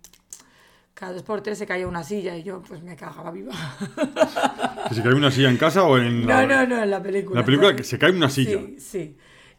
cada 0.94 1.12
dos 1.12 1.22
por 1.22 1.42
tres 1.42 1.56
se 1.56 1.64
caía 1.64 1.86
una 1.86 2.02
silla 2.02 2.36
y 2.36 2.42
yo 2.42 2.60
pues 2.66 2.82
me 2.82 2.96
cagaba 2.96 3.30
viva. 3.30 3.52
¿Que 4.88 4.94
se 4.96 5.02
cae 5.04 5.14
una 5.14 5.30
silla 5.30 5.48
en 5.48 5.56
casa 5.56 5.84
o 5.84 5.96
en 5.96 6.22
No, 6.26 6.26
la... 6.26 6.44
no, 6.46 6.66
no, 6.66 6.82
en 6.82 6.90
la 6.90 7.00
película. 7.00 7.38
La 7.40 7.46
película 7.46 7.76
que 7.76 7.84
se 7.84 8.00
cae 8.00 8.10
una 8.10 8.28
silla. 8.28 8.58
Sí, 8.58 8.76
sí. 8.80 9.16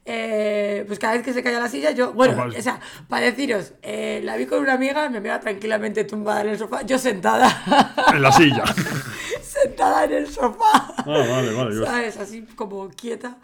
Eh, 0.08 0.84
pues 0.86 1.00
cada 1.00 1.14
vez 1.14 1.24
que 1.24 1.32
se 1.34 1.42
caía 1.42 1.60
la 1.62 1.70
silla, 1.70 1.92
yo, 1.92 2.12
bueno, 2.14 2.34
Ah, 2.34 2.38
vale. 2.46 2.60
o 2.60 2.62
sea, 2.62 2.80
para 3.08 3.26
deciros, 3.26 3.74
eh, 3.82 4.20
la 4.24 4.36
vi 4.36 4.46
con 4.46 4.60
una 4.60 4.74
amiga, 4.74 5.10
me 5.10 5.20
veía 5.22 5.40
tranquilamente 5.40 6.04
tumbada 6.04 6.42
en 6.42 6.50
el 6.50 6.58
sofá, 6.60 6.84
yo 6.84 7.00
sentada, 7.00 7.96
En 8.14 8.22
la 8.22 8.32
silla. 8.34 8.64
sentada 9.68 10.04
en 10.06 10.14
el 10.14 10.28
sofá, 10.28 10.94
Ah, 10.98 11.04
vale, 11.06 11.54
vale. 11.54 11.86
¿sabes? 11.86 12.18
Así 12.18 12.44
como 12.56 12.90
quieta. 12.90 13.38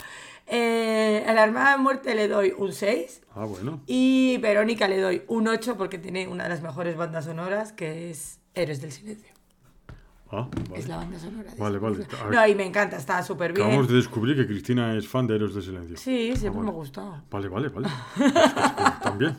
Eh, 0.48 1.24
a 1.28 1.34
la 1.34 1.44
hermana 1.44 1.72
de 1.72 1.78
muerte 1.78 2.14
le 2.16 2.28
doy 2.28 2.54
un 2.58 2.74
6 2.74 3.22
Ah, 3.36 3.46
bueno. 3.46 3.80
y 3.88 4.38
Verónica 4.40 4.88
le 4.88 5.00
doy 5.00 5.24
un 5.28 5.48
8 5.48 5.78
porque 5.78 5.98
tiene 5.98 6.28
una 6.28 6.44
de 6.44 6.50
las 6.50 6.62
mejores 6.62 6.98
bandas 6.98 7.26
sonoras 7.26 7.72
que 7.72 8.10
es 8.10 8.40
Héroes 8.54 8.82
del 8.82 8.92
Silencio. 8.92 9.32
Ah, 10.34 10.48
vale. 10.70 10.80
Es 10.82 10.88
la 10.88 10.98
banda 10.98 11.20
sonora. 11.20 11.52
Vale, 11.58 11.78
vale. 11.78 12.06
No, 12.32 12.48
y 12.48 12.56
me 12.56 12.66
encanta, 12.66 12.96
está 12.98 13.22
súper 13.22 13.52
bien. 13.54 13.68
Acabamos 13.68 13.90
de 13.90 13.96
descubrir 13.98 14.36
que 14.38 14.48
Cristina 14.48 14.96
es 14.96 15.06
fan 15.08 15.28
de 15.28 15.36
Héroes 15.36 15.54
de 15.56 15.62
Silencio. 15.62 15.98
Sí, 15.98 16.34
siempre 16.38 16.60
vale. 16.60 16.64
me 16.64 16.70
ha 16.70 16.74
gustado. 16.74 17.22
Vale, 17.30 17.48
vale, 17.50 17.68
vale. 17.70 17.88
Es 17.88 17.94
que- 18.18 18.26
es 18.28 18.34
que 18.34 19.04
También. 19.04 19.38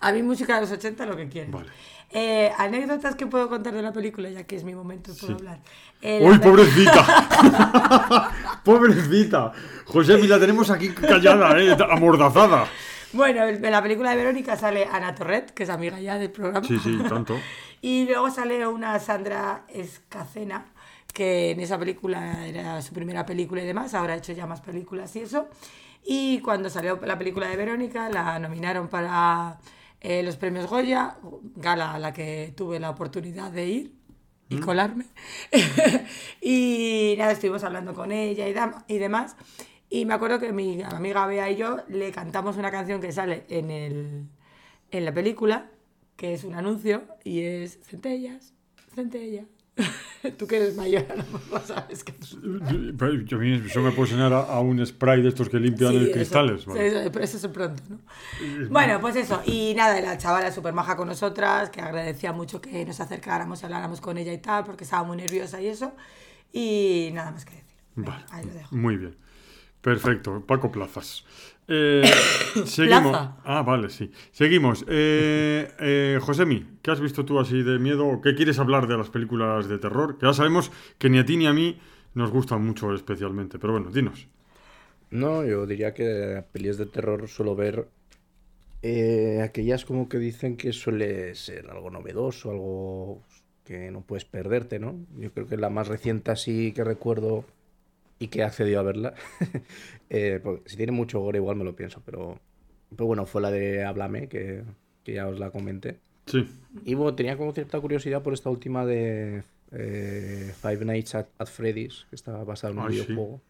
A 0.00 0.12
mí 0.12 0.22
música 0.22 0.54
de 0.56 0.60
los 0.62 0.70
80 0.70 1.06
lo 1.06 1.16
que 1.16 1.28
quieras. 1.28 1.50
Vale. 1.52 1.68
Eh, 2.10 2.50
anécdotas 2.56 3.14
que 3.16 3.26
puedo 3.26 3.48
contar 3.48 3.74
de 3.74 3.82
la 3.82 3.92
película, 3.92 4.30
ya 4.30 4.44
que 4.44 4.56
es 4.56 4.64
mi 4.64 4.74
momento, 4.74 5.12
puedo 5.14 5.26
Sí. 5.26 5.32
hablar. 5.34 5.58
Eh, 6.00 6.20
¡Uy, 6.22 6.38
pobrecita! 6.38 7.04
¡Pobrecita! 8.64 9.52
José, 9.84 10.18
la 10.26 10.38
tenemos 10.38 10.70
aquí 10.70 10.88
callada, 10.90 11.58
¿eh? 11.60 11.76
Amordazada. 11.90 12.66
Bueno, 13.12 13.46
en 13.46 13.62
la 13.62 13.82
película 13.82 14.10
de 14.10 14.16
Verónica 14.16 14.56
sale 14.56 14.86
Ana 14.90 15.14
Torret, 15.14 15.50
que 15.52 15.62
es 15.62 15.70
amiga 15.70 15.98
ya 16.00 16.18
del 16.18 16.30
programa. 16.30 16.66
Sí, 16.66 16.78
sí, 16.78 16.98
tanto. 17.08 17.38
Y 17.80 18.06
luego 18.06 18.28
sale 18.28 18.66
una 18.66 18.98
Sandra 18.98 19.62
Escacena, 19.68 20.64
que 21.14 21.52
en 21.52 21.60
esa 21.60 21.78
película 21.78 22.44
era 22.44 22.82
su 22.82 22.92
primera 22.92 23.24
película 23.24 23.62
y 23.62 23.66
demás, 23.66 23.94
ahora 23.94 24.14
ha 24.14 24.16
hecho 24.16 24.32
ya 24.32 24.46
más 24.46 24.60
películas 24.62 25.14
y 25.14 25.20
eso. 25.20 25.46
Y 26.04 26.40
cuando 26.40 26.70
salió 26.70 26.98
la 27.04 27.16
película 27.16 27.46
de 27.48 27.56
Verónica, 27.56 28.08
la 28.08 28.36
nominaron 28.40 28.88
para 28.88 29.58
eh, 30.00 30.22
los 30.22 30.36
premios 30.36 30.68
Goya, 30.68 31.16
gala 31.56 31.94
a 31.94 31.98
la 31.98 32.12
que 32.12 32.52
tuve 32.56 32.78
la 32.78 32.90
oportunidad 32.90 33.50
de 33.50 33.66
ir 33.66 33.94
y 34.48 34.58
colarme. 34.58 35.06
y 36.40 37.14
nada, 37.18 37.32
estuvimos 37.32 37.64
hablando 37.64 37.94
con 37.94 38.12
ella 38.12 38.48
y, 38.48 38.94
y 38.94 38.98
demás. 38.98 39.36
Y 39.90 40.04
me 40.04 40.14
acuerdo 40.14 40.38
que 40.38 40.52
mi 40.52 40.82
amiga 40.82 41.26
Bea 41.26 41.50
y 41.50 41.56
yo 41.56 41.78
le 41.88 42.12
cantamos 42.12 42.56
una 42.56 42.70
canción 42.70 43.00
que 43.00 43.12
sale 43.12 43.44
en, 43.48 43.70
el, 43.70 44.26
en 44.90 45.04
la 45.04 45.12
película, 45.12 45.70
que 46.16 46.34
es 46.34 46.44
un 46.44 46.54
anuncio, 46.54 47.04
y 47.24 47.40
es 47.40 47.78
Centellas, 47.82 48.54
Centella. 48.94 49.44
Tú 50.38 50.46
que 50.46 50.56
eres 50.56 50.76
mayor, 50.76 51.04
a 51.10 51.16
lo 51.16 51.22
mejor 51.24 51.62
sabes 51.64 52.02
que... 52.04 52.12
Pero 52.98 53.14
yo- 53.14 53.82
me 53.82 53.92
puede 53.92 54.10
sonar 54.10 54.32
a, 54.32 54.40
a 54.40 54.60
un 54.60 54.84
spray 54.84 55.22
de 55.22 55.28
estos 55.28 55.48
que 55.48 55.58
limpian 55.60 55.92
Sí, 55.92 56.10
cristales. 56.12 56.62
sí, 56.62 56.68
vale. 56.68 56.86
eso, 56.86 57.12
pero 57.12 57.24
eso 57.24 57.36
es 57.36 57.46
pronto, 57.52 57.82
¿no? 57.88 57.98
Bueno, 58.70 59.00
pues 59.00 59.16
eso. 59.16 59.40
Y 59.46 59.74
nada, 59.76 60.00
la 60.00 60.18
chavala 60.18 60.50
súper 60.50 60.72
maja 60.72 60.96
con 60.96 61.08
nosotras, 61.08 61.70
que 61.70 61.80
agradecía 61.80 62.32
mucho 62.32 62.60
que 62.60 62.84
nos 62.84 63.00
acercáramos 63.00 63.62
y 63.62 63.64
habláramos 63.66 64.00
con 64.00 64.18
ella 64.18 64.32
y 64.32 64.38
tal, 64.38 64.64
porque 64.64 64.84
estaba 64.84 65.04
muy 65.04 65.16
nerviosa 65.16 65.60
y 65.60 65.68
eso. 65.68 65.92
Y 66.52 67.10
nada 67.12 67.30
más 67.30 67.44
que 67.44 67.52
decir. 67.52 67.68
Vale, 67.96 68.24
ahí 68.30 68.44
lo 68.44 68.52
dejo. 68.54 68.74
muy 68.76 68.96
bien. 68.96 69.16
Perfecto, 69.80 70.44
Paco 70.46 70.72
Plazas. 70.72 71.24
Eh, 71.68 72.02
seguimos. 72.64 73.10
Plaza. 73.10 73.36
Ah, 73.44 73.62
vale, 73.62 73.90
sí. 73.90 74.10
Seguimos. 74.32 74.84
Eh, 74.88 75.70
eh, 75.78 76.18
Josemi, 76.20 76.78
¿qué 76.82 76.90
has 76.90 77.00
visto 77.00 77.24
tú 77.24 77.38
así 77.38 77.62
de 77.62 77.78
miedo? 77.78 78.06
o 78.06 78.20
¿Qué 78.20 78.34
quieres 78.34 78.58
hablar 78.58 78.88
de 78.88 78.96
las 78.96 79.10
películas 79.10 79.68
de 79.68 79.78
terror? 79.78 80.18
Que 80.18 80.26
ya 80.26 80.32
sabemos 80.32 80.72
que 80.98 81.10
ni 81.10 81.18
a 81.18 81.24
ti 81.24 81.36
ni 81.36 81.46
a 81.46 81.52
mí 81.52 81.78
nos 82.14 82.30
gustan 82.30 82.64
mucho 82.64 82.92
especialmente. 82.94 83.58
Pero 83.58 83.74
bueno, 83.74 83.90
dinos. 83.90 84.26
No, 85.10 85.44
yo 85.44 85.66
diría 85.66 85.94
que 85.94 86.42
pelis 86.52 86.76
de 86.78 86.86
terror 86.86 87.28
suelo 87.28 87.54
ver 87.54 87.88
eh, 88.82 89.40
aquellas 89.42 89.84
como 89.84 90.08
que 90.08 90.18
dicen 90.18 90.56
que 90.56 90.72
suele 90.72 91.34
ser 91.34 91.70
algo 91.70 91.90
novedoso, 91.90 92.50
algo 92.50 93.22
que 93.64 93.90
no 93.90 94.02
puedes 94.02 94.24
perderte, 94.24 94.78
¿no? 94.78 95.06
Yo 95.16 95.32
creo 95.32 95.46
que 95.46 95.56
la 95.56 95.70
más 95.70 95.88
reciente 95.88 96.30
así 96.30 96.72
que 96.72 96.84
recuerdo 96.84 97.44
y 98.18 98.28
que 98.28 98.40
he 98.40 98.42
accedido 98.44 98.80
a 98.80 98.82
verla, 98.82 99.14
eh, 100.10 100.40
si 100.66 100.76
tiene 100.76 100.92
mucho 100.92 101.20
gore 101.20 101.38
igual 101.38 101.56
me 101.56 101.64
lo 101.64 101.76
pienso, 101.76 102.02
pero, 102.04 102.38
pero 102.90 103.06
bueno, 103.06 103.26
fue 103.26 103.40
la 103.42 103.50
de 103.50 103.84
Háblame, 103.84 104.28
que, 104.28 104.64
que 105.04 105.12
ya 105.14 105.28
os 105.28 105.38
la 105.38 105.50
comenté. 105.50 106.00
Sí. 106.26 106.46
Y 106.84 106.94
bueno, 106.94 107.14
tenía 107.14 107.36
como 107.36 107.52
cierta 107.52 107.80
curiosidad 107.80 108.22
por 108.22 108.32
esta 108.34 108.50
última 108.50 108.84
de 108.84 109.42
eh, 109.72 110.52
Five 110.60 110.84
Nights 110.84 111.14
at, 111.14 111.26
at 111.38 111.46
Freddy's, 111.46 112.06
que 112.10 112.16
está 112.16 112.42
basada 112.44 112.72
en 112.72 112.78
un 112.80 112.86
Ay, 112.86 112.94
sí. 112.98 113.00
videojuego. 113.02 113.40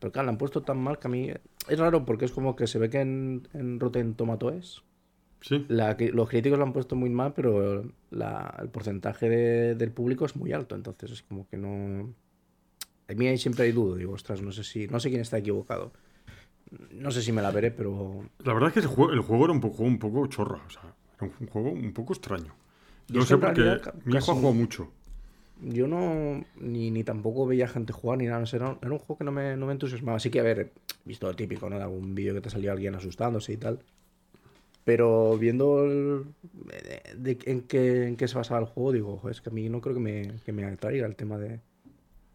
Pero 0.00 0.10
claro, 0.12 0.26
la 0.26 0.32
han 0.32 0.38
puesto 0.38 0.62
tan 0.62 0.78
mal 0.78 0.98
que 0.98 1.06
a 1.06 1.10
mí... 1.10 1.30
Es 1.68 1.78
raro 1.78 2.04
porque 2.04 2.24
es 2.24 2.32
como 2.32 2.56
que 2.56 2.66
se 2.66 2.80
ve 2.80 2.90
que 2.90 3.00
en, 3.00 3.46
en 3.52 3.78
Rotten 3.78 4.14
Tomatoes 4.14 4.82
Sí. 5.42 5.64
la, 5.68 5.96
los 6.12 6.28
críticos 6.28 6.58
lo 6.58 6.64
han 6.64 6.72
puesto 6.72 6.94
muy 6.96 7.10
mal, 7.10 7.34
pero 7.34 7.84
la- 8.10 8.56
el 8.62 8.68
porcentaje 8.68 9.28
de- 9.28 9.74
del 9.76 9.92
público 9.92 10.24
es 10.24 10.34
muy 10.34 10.52
alto. 10.52 10.74
Entonces 10.74 11.10
es 11.12 11.22
como 11.22 11.46
que 11.48 11.56
no... 11.56 12.12
A 13.12 13.16
mí 13.16 13.26
ahí 13.26 13.38
siempre 13.38 13.64
hay 13.64 13.72
duda. 13.72 13.96
Digo, 13.96 14.12
ostras, 14.12 14.42
no 14.42 14.52
sé 14.52 14.64
si... 14.64 14.86
No 14.88 14.98
sé 15.00 15.08
quién 15.10 15.20
está 15.22 15.38
equivocado. 15.38 15.92
No 16.92 17.10
sé 17.10 17.22
si 17.22 17.32
me 17.32 17.42
la 17.42 17.50
veré, 17.50 17.70
pero... 17.70 18.24
La 18.44 18.54
verdad 18.54 18.68
es 18.68 18.74
que 18.74 18.80
el 18.80 18.86
juego, 18.86 19.12
el 19.12 19.20
juego 19.20 19.44
era 19.44 19.52
un 19.52 19.60
poco, 19.60 19.82
un 19.82 19.98
poco 19.98 20.26
chorra. 20.26 20.60
O 20.66 20.70
sea, 20.70 20.82
era 21.20 21.30
un 21.40 21.46
juego 21.48 21.70
un 21.70 21.92
poco 21.92 22.12
extraño. 22.14 22.54
Yo 23.08 23.20
No 23.20 23.26
sé 23.26 23.34
en 23.34 23.40
por 23.40 23.52
qué. 23.54 23.60
realidad 23.62 23.82
ca- 23.82 23.94
Mi 24.04 24.16
hijo 24.16 24.32
ha 24.32 24.34
jugado 24.34 24.54
mucho. 24.54 24.88
yo 25.60 25.86
no, 25.86 26.44
ni, 26.60 26.90
ni 26.90 27.04
tampoco 27.04 27.46
veía 27.46 27.68
gente 27.68 27.92
jugar 27.92 28.18
ni 28.18 28.26
nada, 28.26 28.40
no 28.40 28.46
sé, 28.46 28.56
era, 28.56 28.76
era 28.80 28.90
un 28.90 28.98
juego 28.98 29.18
que 29.18 29.24
no 29.24 29.32
me, 29.32 29.56
no 29.56 29.66
me 29.66 29.72
entusiasmaba. 29.72 30.16
Así 30.16 30.30
que, 30.30 30.40
a 30.40 30.42
ver, 30.42 30.58
he 30.60 30.70
visto 31.08 31.26
lo 31.26 31.34
típico, 31.34 31.68
¿no? 31.68 31.76
De 31.76 31.82
algún 31.82 32.14
vídeo 32.14 32.32
que 32.34 32.40
te 32.40 32.50
salía 32.50 32.72
alguien 32.72 32.94
asustándose 32.94 33.52
y 33.52 33.56
tal. 33.58 33.80
Pero 34.84 35.38
viendo 35.38 35.84
el- 35.84 36.24
de- 36.52 37.02
de- 37.16 37.38
en, 37.50 37.60
qué, 37.62 38.08
en 38.08 38.16
qué 38.16 38.26
se 38.26 38.36
basaba 38.36 38.60
el 38.60 38.66
juego, 38.66 38.92
digo, 38.92 39.16
"Joder, 39.18 39.36
es 39.36 39.40
que 39.40 39.50
a 39.50 39.52
mí 39.52 39.68
no 39.68 39.80
creo 39.80 39.94
que 39.94 40.00
me, 40.00 40.32
que 40.44 40.52
me 40.52 40.64
atraiga 40.64 41.06
el 41.06 41.14
tema 41.14 41.38
de, 41.38 41.60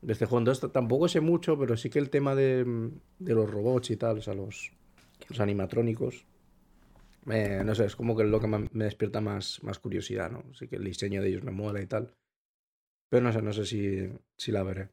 de 0.02 0.14
este 0.14 0.26
juego. 0.26 0.52
Tampoco 0.72 1.08
sé 1.08 1.22
mucho, 1.22 1.58
pero 1.58 1.78
sí 1.78 1.90
que 1.90 2.00
el 2.00 2.10
tema 2.10 2.36
de, 2.36 2.92
de 3.20 3.34
los 3.36 3.50
robots 3.50 3.92
y 3.92 3.98
tal, 3.98 4.20
o 4.20 4.22
sea, 4.22 4.34
los, 4.34 4.72
animatrónicos, 5.40 6.26
me- 7.26 7.64
no 7.64 7.76
sé, 7.76 7.86
es 7.86 7.96
como 7.96 8.16
que 8.16 8.24
es 8.24 8.30
lo 8.30 8.40
que 8.40 8.48
me, 8.48 8.70
despierta 8.86 9.22
más, 9.22 9.62
más 9.64 9.80
curiosidad, 9.80 10.32
¿no? 10.32 10.44
Así 10.52 10.68
que 10.68 10.78
el 10.78 10.84
diseño 10.84 11.22
de 11.22 11.30
ellos 11.30 11.44
me 11.44 11.52
mola 11.52 11.82
y 11.82 11.88
tal. 11.88 12.14
Pero 13.10 13.24
no 13.24 13.32
sé, 13.32 13.42
no 13.42 13.54
sé 13.54 13.66
si, 13.66 14.10
si 14.38 14.52
la 14.52 14.64
veré. 14.64 14.90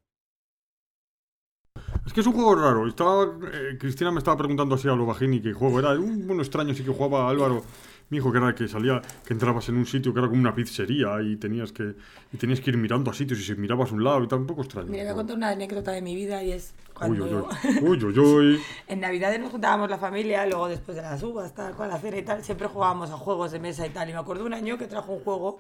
Es 2.07 2.13
que 2.13 2.21
es 2.21 2.27
un 2.27 2.35
juego 2.35 2.55
raro. 2.55 2.87
Eh, 2.87 3.79
Cristina 3.79 4.11
me 4.13 4.19
estaba 4.19 4.37
preguntando 4.37 4.75
así 4.75 4.89
a 4.89 4.95
lo 4.95 5.07
bajín 5.07 5.35
y 5.35 5.43
qué 5.43 5.53
juego 5.53 5.79
era. 5.81 5.93
Un 5.93 6.39
extraño, 6.39 6.75
sí 6.75 6.85
que 6.85 6.91
jugaba 6.91 7.29
Álvaro, 7.29 7.65
mi 8.11 8.19
hijo, 8.19 8.31
que 8.31 8.39
era 8.39 8.55
que 8.55 8.69
salía, 8.69 9.01
que 9.25 9.33
entrabas 9.33 9.69
en 9.69 9.77
un 9.77 9.87
sitio 9.87 10.13
que 10.13 10.21
era 10.21 10.29
como 10.29 10.41
una 10.41 10.55
pizzería 10.55 11.21
y 11.23 11.37
tenías 11.37 11.73
que, 11.73 11.95
y 12.33 12.37
tenías 12.37 12.61
que 12.61 12.71
ir 12.71 12.77
mirando 12.77 13.11
a 13.11 13.15
sitios 13.15 13.41
y 13.41 13.43
si 13.43 13.55
mirabas 13.55 13.91
a 13.91 13.95
un 13.95 14.05
lado 14.05 14.23
y 14.23 14.29
tal, 14.29 14.41
un 14.41 14.47
poco 14.47 14.63
extraño. 14.63 14.89
Mira, 14.89 15.05
voy 15.05 15.13
a 15.13 15.15
contar 15.15 15.37
una 15.37 15.51
anécdota 15.51 15.93
de 15.93 16.03
mi 16.03 16.15
vida 16.15 16.43
y 16.43 16.53
es 16.53 16.75
cuando 16.93 17.25
uy, 17.83 18.05
uy. 18.05 18.19
Uy, 18.19 18.61
en 18.87 19.01
Navidades 19.01 19.41
nos 19.41 19.51
juntábamos 19.51 19.91
la 19.91 19.99
familia, 19.99 20.47
luego 20.47 20.69
después 20.69 20.97
de 20.97 21.03
las 21.03 21.23
uvas, 21.23 21.55
tal 21.55 21.75
cual, 21.75 21.91
la 21.91 21.99
cena 21.99 22.19
y 22.19 22.23
tal, 22.23 22.45
siempre 22.45 22.69
jugábamos 22.69 23.11
a 23.11 23.17
juegos 23.17 23.53
de 23.53 23.59
mesa 23.59 23.87
y 23.87 23.91
tal. 23.91 24.09
Y 24.09 24.13
me 24.13 24.19
acuerdo 24.19 24.45
un 24.45 24.55
año 24.55 24.79
que 24.79 24.87
trajo 24.87 25.13
un 25.13 25.21
juego, 25.21 25.59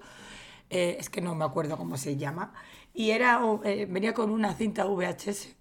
eh, 0.70 0.96
es 0.98 1.10
que 1.10 1.20
no 1.20 1.34
me 1.34 1.44
acuerdo 1.44 1.76
cómo 1.76 1.96
se 1.96 2.16
llama, 2.16 2.52
y 2.92 3.10
era 3.10 3.40
eh, 3.64 3.86
venía 3.90 4.14
con 4.14 4.30
una 4.30 4.54
cinta 4.54 4.84
VHS. 4.84 5.56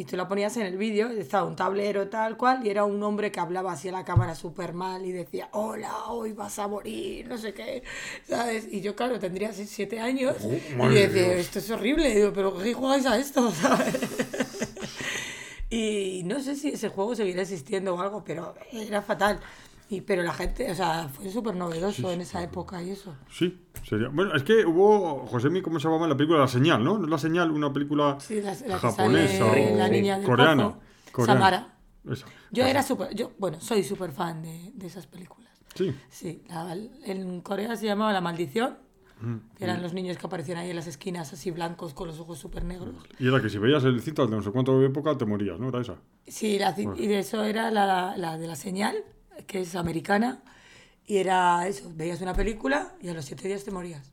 Y 0.00 0.06
tú 0.06 0.16
la 0.16 0.26
ponías 0.26 0.56
en 0.56 0.64
el 0.64 0.78
vídeo, 0.78 1.10
estaba 1.10 1.44
un 1.44 1.54
tablero 1.54 2.08
tal 2.08 2.38
cual, 2.38 2.66
y 2.66 2.70
era 2.70 2.86
un 2.86 3.02
hombre 3.02 3.30
que 3.30 3.38
hablaba 3.38 3.72
así 3.72 3.90
a 3.90 3.92
la 3.92 4.02
cámara 4.02 4.34
súper 4.34 4.72
mal 4.72 5.04
y 5.04 5.12
decía, 5.12 5.50
hola, 5.52 6.06
hoy 6.06 6.32
vas 6.32 6.58
a 6.58 6.66
morir, 6.68 7.28
no 7.28 7.36
sé 7.36 7.52
qué, 7.52 7.82
¿sabes? 8.26 8.66
Y 8.70 8.80
yo, 8.80 8.96
claro, 8.96 9.18
tendría 9.18 9.52
6, 9.52 9.68
7 9.70 10.00
años, 10.00 10.36
Oh, 10.78 10.90
y 10.90 10.94
decía, 10.94 11.34
esto 11.34 11.58
es 11.58 11.70
horrible, 11.70 12.14
digo, 12.14 12.32
pero 12.32 12.56
¿qué 12.56 12.72
jugáis 12.72 13.04
a 13.04 13.18
esto? 13.18 13.50
¿sabes? 13.62 13.98
Y 15.68 16.22
no 16.24 16.40
sé 16.40 16.56
si 16.56 16.70
ese 16.70 16.88
juego 16.88 17.14
seguirá 17.14 17.42
existiendo 17.42 17.94
o 17.94 18.00
algo, 18.00 18.24
pero 18.24 18.54
era 18.72 19.02
fatal. 19.02 19.38
Y, 19.90 20.02
pero 20.02 20.22
la 20.22 20.32
gente, 20.32 20.70
o 20.70 20.74
sea, 20.74 21.08
fue 21.08 21.28
súper 21.30 21.56
novedoso 21.56 22.12
en 22.12 22.20
esa 22.20 22.40
época 22.42 22.80
y 22.82 22.90
eso. 22.90 23.12
Sí, 23.28 23.60
sería. 23.82 24.08
Bueno, 24.08 24.34
es 24.36 24.44
que 24.44 24.64
hubo, 24.64 25.26
Josemi, 25.26 25.60
¿cómo 25.62 25.80
se 25.80 25.88
llamaba 25.88 26.06
la 26.06 26.16
película? 26.16 26.38
La 26.38 26.48
Señal, 26.48 26.84
¿no? 26.84 26.98
La 27.04 27.18
Señal, 27.18 27.50
una 27.50 27.72
película 27.72 28.16
Sí, 28.20 28.40
la, 28.40 28.54
la 28.68 28.78
japonesa 28.78 29.44
o 29.46 29.76
la 29.76 29.88
niña 29.88 30.22
coreana. 30.22 30.68
pozo, 30.68 30.78
coreana. 31.12 31.34
Samara. 31.34 31.74
Esa. 32.08 32.26
Yo 32.52 32.64
era 32.66 32.82
súper, 32.84 33.14
yo, 33.14 33.32
bueno, 33.38 33.60
soy 33.60 33.82
súper 33.82 34.12
fan 34.12 34.42
de, 34.42 34.70
de 34.74 34.86
esas 34.86 35.06
películas. 35.08 35.50
Sí. 35.74 35.92
Sí, 36.08 36.42
la- 36.48 36.76
en 37.04 37.40
Corea 37.40 37.74
se 37.76 37.86
llamaba 37.86 38.12
La 38.12 38.20
Maldición, 38.20 38.78
Mm. 39.20 39.36
que 39.54 39.64
eran 39.64 39.82
los 39.82 39.92
niños 39.92 40.16
que 40.16 40.26
aparecían 40.26 40.56
ahí 40.56 40.70
en 40.70 40.76
las 40.76 40.86
esquinas 40.86 41.30
así 41.34 41.50
blancos 41.50 41.92
con 41.92 42.06
los 42.08 42.18
ojos 42.20 42.38
súper 42.38 42.64
negros. 42.64 42.94
Y 43.18 43.28
era 43.28 43.42
que 43.42 43.50
si 43.50 43.58
veías 43.58 43.84
el 43.84 44.00
cita 44.00 44.24
de 44.24 44.30
no 44.30 44.40
sé 44.40 44.50
cuánto 44.50 44.80
época 44.82 45.18
te 45.18 45.26
morías, 45.26 45.60
¿no? 45.60 45.68
Era 45.68 45.82
esa. 45.82 45.96
Sí, 46.26 46.58
la 46.58 46.74
ci- 46.74 46.94
y 46.98 47.06
de 47.06 47.18
eso 47.18 47.44
era 47.44 47.70
la, 47.70 48.14
la 48.16 48.38
de 48.38 48.46
la 48.46 48.56
señal, 48.56 48.96
que 49.46 49.60
es 49.60 49.74
americana, 49.74 50.42
y 51.06 51.16
era 51.18 51.66
eso, 51.66 51.90
veías 51.94 52.20
una 52.20 52.34
película 52.34 52.92
y 53.00 53.08
a 53.08 53.14
los 53.14 53.24
siete 53.24 53.48
días 53.48 53.64
te 53.64 53.70
morías. 53.70 54.12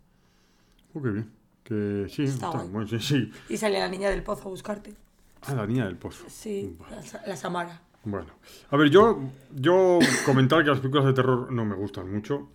Oh, 0.94 1.02
qué 1.02 1.10
bien. 1.10 1.32
Que 1.64 2.08
sí, 2.10 2.24
Está 2.24 2.48
está- 2.48 2.64
bueno, 2.64 2.88
sí, 2.88 3.00
sí. 3.00 3.32
Y 3.50 3.58
salía 3.58 3.80
la 3.80 3.90
niña 3.90 4.10
del 4.10 4.24
pozo 4.24 4.48
a 4.48 4.52
buscarte. 4.52 4.94
Ah, 5.42 5.54
la 5.54 5.68
niña 5.68 5.86
del 5.86 5.98
pozo. 5.98 6.26
Sí, 6.30 6.76
la, 6.90 7.28
la 7.28 7.36
Samara. 7.38 7.82
Bueno, 8.04 8.32
a 8.72 8.78
ver, 8.78 8.90
yo, 8.90 9.20
yo 9.54 10.00
comentar 10.26 10.64
que 10.64 10.70
las 10.70 10.80
películas 10.80 11.06
de 11.06 11.14
terror 11.14 11.52
no 11.52 11.66
me 11.66 11.76
gustan 11.76 12.10
mucho. 12.12 12.48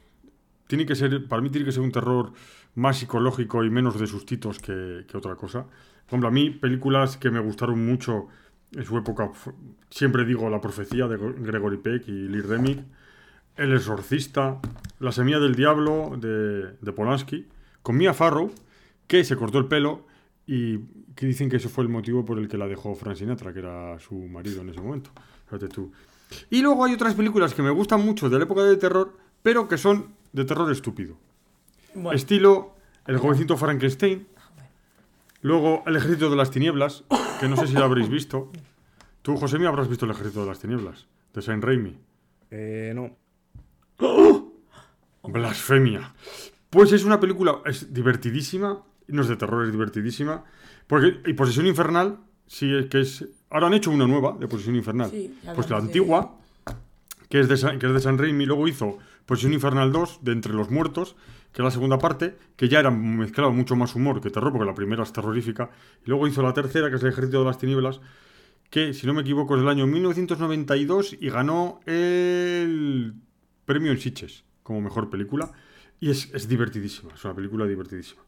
Tiene 0.67 0.87
que 0.87 0.95
ser, 0.95 1.29
para 1.29 1.43
mí 1.43 1.51
tiene 1.51 1.67
que 1.67 1.73
ser 1.73 1.83
un 1.83 1.93
terror 1.93 2.33
más 2.75 2.97
psicológico 2.99 3.63
y 3.63 3.69
menos 3.71 4.01
de 4.01 4.07
sustitos 4.07 4.59
que, 4.59 5.05
que 5.07 5.17
otra 5.17 5.37
cosa. 5.37 5.65
Por 5.65 6.07
ejemplo, 6.09 6.29
a 6.29 6.33
mí 6.33 6.49
películas 6.51 7.19
que 7.19 7.31
me 7.31 7.41
gustaron 7.41 7.85
mucho 7.85 8.29
en 8.75 8.85
su 8.85 8.97
época, 8.99 9.31
siempre 9.91 10.25
digo 10.25 10.49
La 10.51 10.61
profecía 10.61 11.07
de 11.09 11.19
Gre- 11.19 11.35
Gregory 11.39 11.77
Peck 11.79 12.09
y 12.09 12.29
Lee 12.29 12.41
Remick, 12.41 12.81
El 13.57 13.73
exorcista, 13.75 14.59
La 14.99 15.13
semilla 15.13 15.39
del 15.39 15.55
diablo 15.55 16.17
de, 16.19 16.73
de 16.81 16.93
Polanski, 16.93 17.47
con 17.83 17.97
Mia 17.97 18.15
Farrow, 18.15 18.51
que 19.07 19.25
se 19.25 19.37
cortó 19.37 19.59
el 19.59 19.67
pelo 19.67 20.07
y 20.47 20.79
que 21.15 21.27
dicen 21.27 21.51
que 21.51 21.57
ese 21.57 21.69
fue 21.69 21.85
el 21.85 21.91
motivo 21.91 22.25
por 22.25 22.39
el 22.39 22.49
que 22.49 22.57
la 22.57 22.67
dejó 22.67 22.95
Frank 22.95 23.17
Sinatra, 23.17 23.53
que 23.53 23.59
era 23.61 23.99
su 24.01 24.15
marido 24.15 24.63
en 24.63 24.71
ese 24.71 24.81
momento. 24.81 25.11
Fíjate 25.47 25.69
tú. 25.69 25.93
Y 26.49 26.63
luego 26.63 26.85
hay 26.85 26.95
otras 26.95 27.15
películas 27.15 27.53
que 27.53 27.63
me 27.63 27.71
gustan 27.71 28.03
mucho 28.05 28.31
de 28.31 28.39
la 28.39 28.45
época 28.45 28.63
del 28.65 28.79
terror, 28.79 29.13
pero 29.43 29.69
que 29.69 29.77
son 29.77 30.15
de 30.33 30.45
terror 30.47 30.73
estúpido. 30.73 31.17
Bueno, 31.95 32.13
Estilo 32.13 32.75
El 33.07 33.19
jovencito 33.19 33.57
Frankenstein. 33.59 34.27
Luego 35.43 35.83
El 35.87 35.97
ejército 35.97 36.31
de 36.31 36.37
las 36.37 36.51
tinieblas, 36.51 37.05
que 37.41 37.49
no 37.49 37.57
sé 37.57 37.67
si 37.67 37.75
lo 37.75 37.85
habréis 37.85 38.09
visto. 38.09 38.51
Tú, 39.23 39.37
José, 39.37 39.59
me 39.59 39.67
habrás 39.67 39.89
visto 39.89 40.05
El 40.05 40.13
ejército 40.13 40.43
de 40.43 40.47
las 40.47 40.61
tinieblas, 40.61 41.07
de 41.35 41.43
Saint 41.43 41.63
Raimi. 41.63 41.99
Eh, 42.51 42.93
no. 42.95 43.17
Blasfemia. 45.25 46.15
Pues 46.71 46.93
es 46.93 47.05
una 47.05 47.21
película, 47.21 47.59
es 47.67 47.93
divertidísima, 47.93 48.83
no 49.09 49.23
es 49.23 49.29
de 49.29 49.37
terror, 49.37 49.67
es 49.67 49.73
divertidísima. 49.73 50.45
Porque, 50.87 51.21
y 51.27 51.33
Posesión 51.35 51.67
Infernal, 51.67 52.19
sí, 52.47 52.75
es 52.75 52.87
que 52.87 53.01
es... 53.01 53.29
Ahora 53.51 53.67
han 53.67 53.75
hecho 53.75 53.91
una 53.91 54.07
nueva 54.07 54.37
de 54.39 54.47
Posesión 54.47 54.77
Infernal. 54.77 55.11
Sí, 55.11 55.39
pues 55.55 55.69
la 55.69 55.79
antigua, 55.79 56.37
que 57.29 57.41
es, 57.41 57.49
de, 57.49 57.79
que 57.79 57.87
es 57.87 57.93
de 57.93 58.01
San 58.01 58.17
Raimi, 58.17 58.47
luego 58.47 58.69
hizo 58.69 58.99
Posesión 59.27 59.53
Infernal 59.53 59.93
2, 59.93 60.21
de 60.23 60.33
Entre 60.33 60.53
los 60.53 60.71
Muertos, 60.71 61.17
que 61.53 61.61
es 61.63 61.65
la 61.65 61.71
segunda 61.71 61.99
parte, 61.99 62.37
que 62.57 62.69
ya 62.69 62.81
era 62.81 62.91
mezclado 62.91 63.53
mucho 63.53 63.77
más 63.77 63.95
humor 63.95 64.21
que 64.21 64.31
terror, 64.31 64.53
porque 64.53 64.67
la 64.67 64.75
primera 64.75 65.03
es 65.03 65.13
terrorífica. 65.13 65.71
Y 66.05 66.09
luego 66.11 66.27
hizo 66.27 66.43
la 66.43 66.53
tercera, 66.55 66.89
que 66.91 66.97
es 66.97 67.03
El 67.03 67.11
Ejército 67.11 67.41
de 67.41 67.45
las 67.45 67.59
Tinieblas, 67.59 68.01
que, 68.71 68.95
si 68.95 69.07
no 69.07 69.13
me 69.15 69.21
equivoco, 69.21 69.55
es 69.55 69.61
del 69.61 69.69
año 69.69 69.87
1992 69.87 71.17
y 71.21 71.29
ganó 71.29 71.81
el 71.87 73.15
premio 73.67 73.93
en 73.93 73.99
Sitges 73.99 74.45
como 74.63 74.81
mejor 74.81 75.11
película. 75.11 75.53
Y 76.01 76.11
es, 76.11 76.31
es 76.35 76.49
divertidísima, 76.49 77.13
es 77.15 77.25
una 77.25 77.35
película 77.35 77.65
divertidísima. 77.67 78.23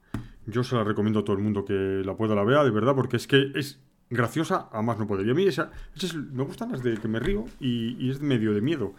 Yo 0.47 0.63
se 0.63 0.77
la 0.77 0.85
recomiendo 0.85 1.21
a 1.21 1.25
todo 1.25 1.37
el 1.37 1.43
mundo 1.43 1.65
que 1.65 2.03
la 2.05 2.15
pueda 2.17 2.35
la 2.35 2.45
vea, 2.45 2.63
de 2.63 2.71
verdad, 2.71 2.95
porque 2.95 3.17
es 3.17 3.27
que 3.27 3.51
es 3.55 3.81
graciosa 4.11 4.69
a 4.71 4.83
más 4.83 4.99
no 4.99 5.07
poder. 5.07 5.27
Y 5.27 5.31
a 5.31 5.35
mí 5.35 5.47
esa, 5.47 5.71
esa 5.97 6.07
es- 6.07 6.15
me 6.15 6.45
gustan 6.45 6.71
las 6.73 6.83
de 6.83 6.99
que 6.99 7.09
me 7.09 7.19
río 7.19 7.47
y, 7.59 7.97
y 7.99 8.11
es 8.11 8.21
medio 8.21 8.53
de 8.53 8.61
miedo. 8.61 8.93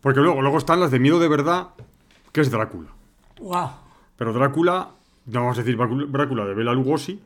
Porque 0.00 0.20
luego, 0.20 0.42
luego 0.42 0.58
están 0.58 0.78
las 0.80 0.90
de 0.90 1.00
miedo 1.00 1.18
de 1.18 1.28
verdad, 1.28 1.68
que 2.30 2.42
es 2.42 2.50
Drácula. 2.50 2.90
Wow. 3.44 3.70
Pero 4.16 4.32
Drácula, 4.32 4.90
no 5.26 5.40
vamos 5.40 5.58
a 5.58 5.62
decir 5.62 5.76
Drácula 5.76 6.46
de 6.46 6.54
Bela 6.54 6.72
Lugosi, 6.72 7.20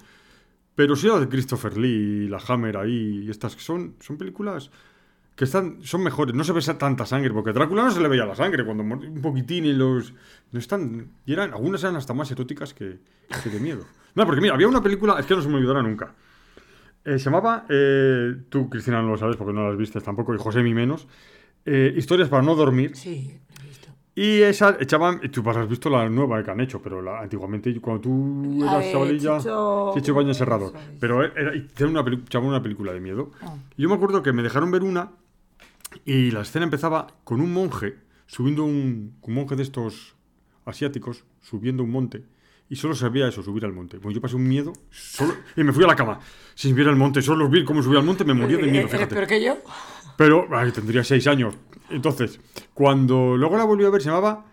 pero 0.74 0.94
sí 0.96 1.08
la 1.08 1.18
de 1.18 1.28
Christopher 1.28 1.76
Lee 1.76 2.28
la 2.28 2.38
Hammer 2.46 2.76
ahí, 2.76 3.24
y 3.24 3.30
estas 3.30 3.56
que 3.56 3.62
son, 3.62 3.94
son 4.00 4.16
películas 4.18 4.70
que 5.34 5.44
están, 5.44 5.78
son 5.82 6.02
mejores. 6.02 6.34
No 6.34 6.42
se 6.42 6.52
ve 6.52 6.60
tanta 6.78 7.06
sangre, 7.06 7.30
porque 7.32 7.50
a 7.50 7.52
Drácula 7.52 7.84
no 7.84 7.90
se 7.92 8.00
le 8.00 8.08
veía 8.08 8.26
la 8.26 8.34
sangre 8.34 8.64
cuando 8.64 8.82
un 8.82 9.22
poquitín 9.22 9.66
y 9.66 9.72
los. 9.72 10.12
No 10.50 10.58
están. 10.58 11.12
Y 11.26 11.32
eran, 11.32 11.52
algunas 11.52 11.82
eran 11.84 11.94
hasta 11.94 12.12
más 12.12 12.30
eróticas 12.32 12.74
que, 12.74 12.98
que 13.44 13.48
de 13.48 13.60
miedo. 13.60 13.84
No, 14.16 14.26
porque 14.26 14.40
mira, 14.40 14.54
había 14.54 14.66
una 14.66 14.82
película, 14.82 15.16
es 15.18 15.26
que 15.26 15.36
no 15.36 15.42
se 15.42 15.48
me 15.48 15.54
olvidará 15.54 15.80
nunca. 15.80 16.12
Eh, 17.04 17.18
se 17.18 17.26
llamaba, 17.26 17.66
eh, 17.68 18.34
tú 18.48 18.68
Cristina 18.68 19.00
no 19.00 19.10
lo 19.10 19.16
sabes 19.16 19.36
porque 19.36 19.52
no 19.52 19.68
las 19.68 19.78
viste 19.78 20.00
tampoco, 20.00 20.34
y 20.34 20.38
José 20.38 20.62
mi 20.62 20.74
menos, 20.74 21.06
eh, 21.64 21.94
Historias 21.96 22.28
para 22.28 22.42
no 22.42 22.56
dormir. 22.56 22.96
Sí. 22.96 23.38
Y 24.20 24.42
esa 24.42 24.76
echaban, 24.80 25.20
tú 25.30 25.48
has 25.48 25.68
visto 25.68 25.88
la 25.88 26.08
nueva 26.08 26.42
que 26.42 26.50
han 26.50 26.60
hecho, 26.60 26.82
pero 26.82 27.00
la, 27.00 27.20
antiguamente 27.20 27.72
cuando 27.80 28.00
tú 28.00 28.56
La 28.58 28.78
eras 28.80 28.90
chavalilla, 28.92 29.38
Chicho- 29.38 29.94
Chicho 29.94 30.20
Eso 30.20 30.66
es. 30.66 30.72
pero 30.98 31.22
era, 31.22 31.54
hicieron 31.54 31.96
una, 31.96 32.14
echaban 32.24 32.48
una 32.48 32.60
película 32.62 32.92
de 32.92 33.00
miedo. 33.00 33.30
Ah. 33.40 33.54
Y 33.76 33.82
yo 33.82 33.88
me 33.88 33.94
acuerdo 33.94 34.20
que 34.22 34.32
me 34.32 34.42
dejaron 34.42 34.72
ver 34.72 34.82
una 34.82 35.10
y 36.04 36.32
la 36.32 36.40
escena 36.40 36.64
empezaba 36.64 37.06
con 37.22 37.40
un 37.40 37.52
monje 37.52 37.94
subiendo 38.26 38.64
un, 38.64 39.14
un 39.22 39.34
monje 39.34 39.54
de 39.54 39.62
estos 39.62 40.16
asiáticos 40.64 41.24
subiendo 41.40 41.82
un 41.84 41.90
monte 41.90 42.24
y 42.70 42.76
solo 42.76 42.94
sabía 42.94 43.26
eso, 43.28 43.42
subir 43.42 43.64
al 43.64 43.72
monte. 43.72 43.96
Bueno, 43.96 44.10
yo 44.16 44.20
pasé 44.20 44.36
un 44.36 44.46
miedo 44.46 44.72
solo, 44.90 45.32
y 45.56 45.62
me 45.64 45.72
fui 45.72 45.84
a 45.84 45.86
la 45.86 45.96
cama 45.96 46.18
sin 46.54 46.72
subir 46.72 46.86
al 46.88 46.96
monte, 46.96 47.22
solo 47.22 47.48
vi 47.48 47.64
cómo 47.64 47.82
subía 47.82 48.00
al 48.00 48.04
monte 48.04 48.24
me 48.24 48.34
moría 48.34 48.58
de 48.58 48.64
miedo, 48.64 48.80
¿Eres 48.80 48.90
fíjate. 48.90 49.14
peor 49.14 49.26
que 49.26 49.42
yo? 49.42 49.56
Pero 50.18 50.48
ay, 50.50 50.72
tendría 50.72 51.02
seis 51.04 51.26
años. 51.28 51.54
Entonces, 51.90 52.40
cuando 52.74 53.36
luego 53.36 53.56
la 53.56 53.64
volví 53.64 53.84
a 53.84 53.90
ver, 53.90 54.02
se 54.02 54.08
llamaba 54.10 54.44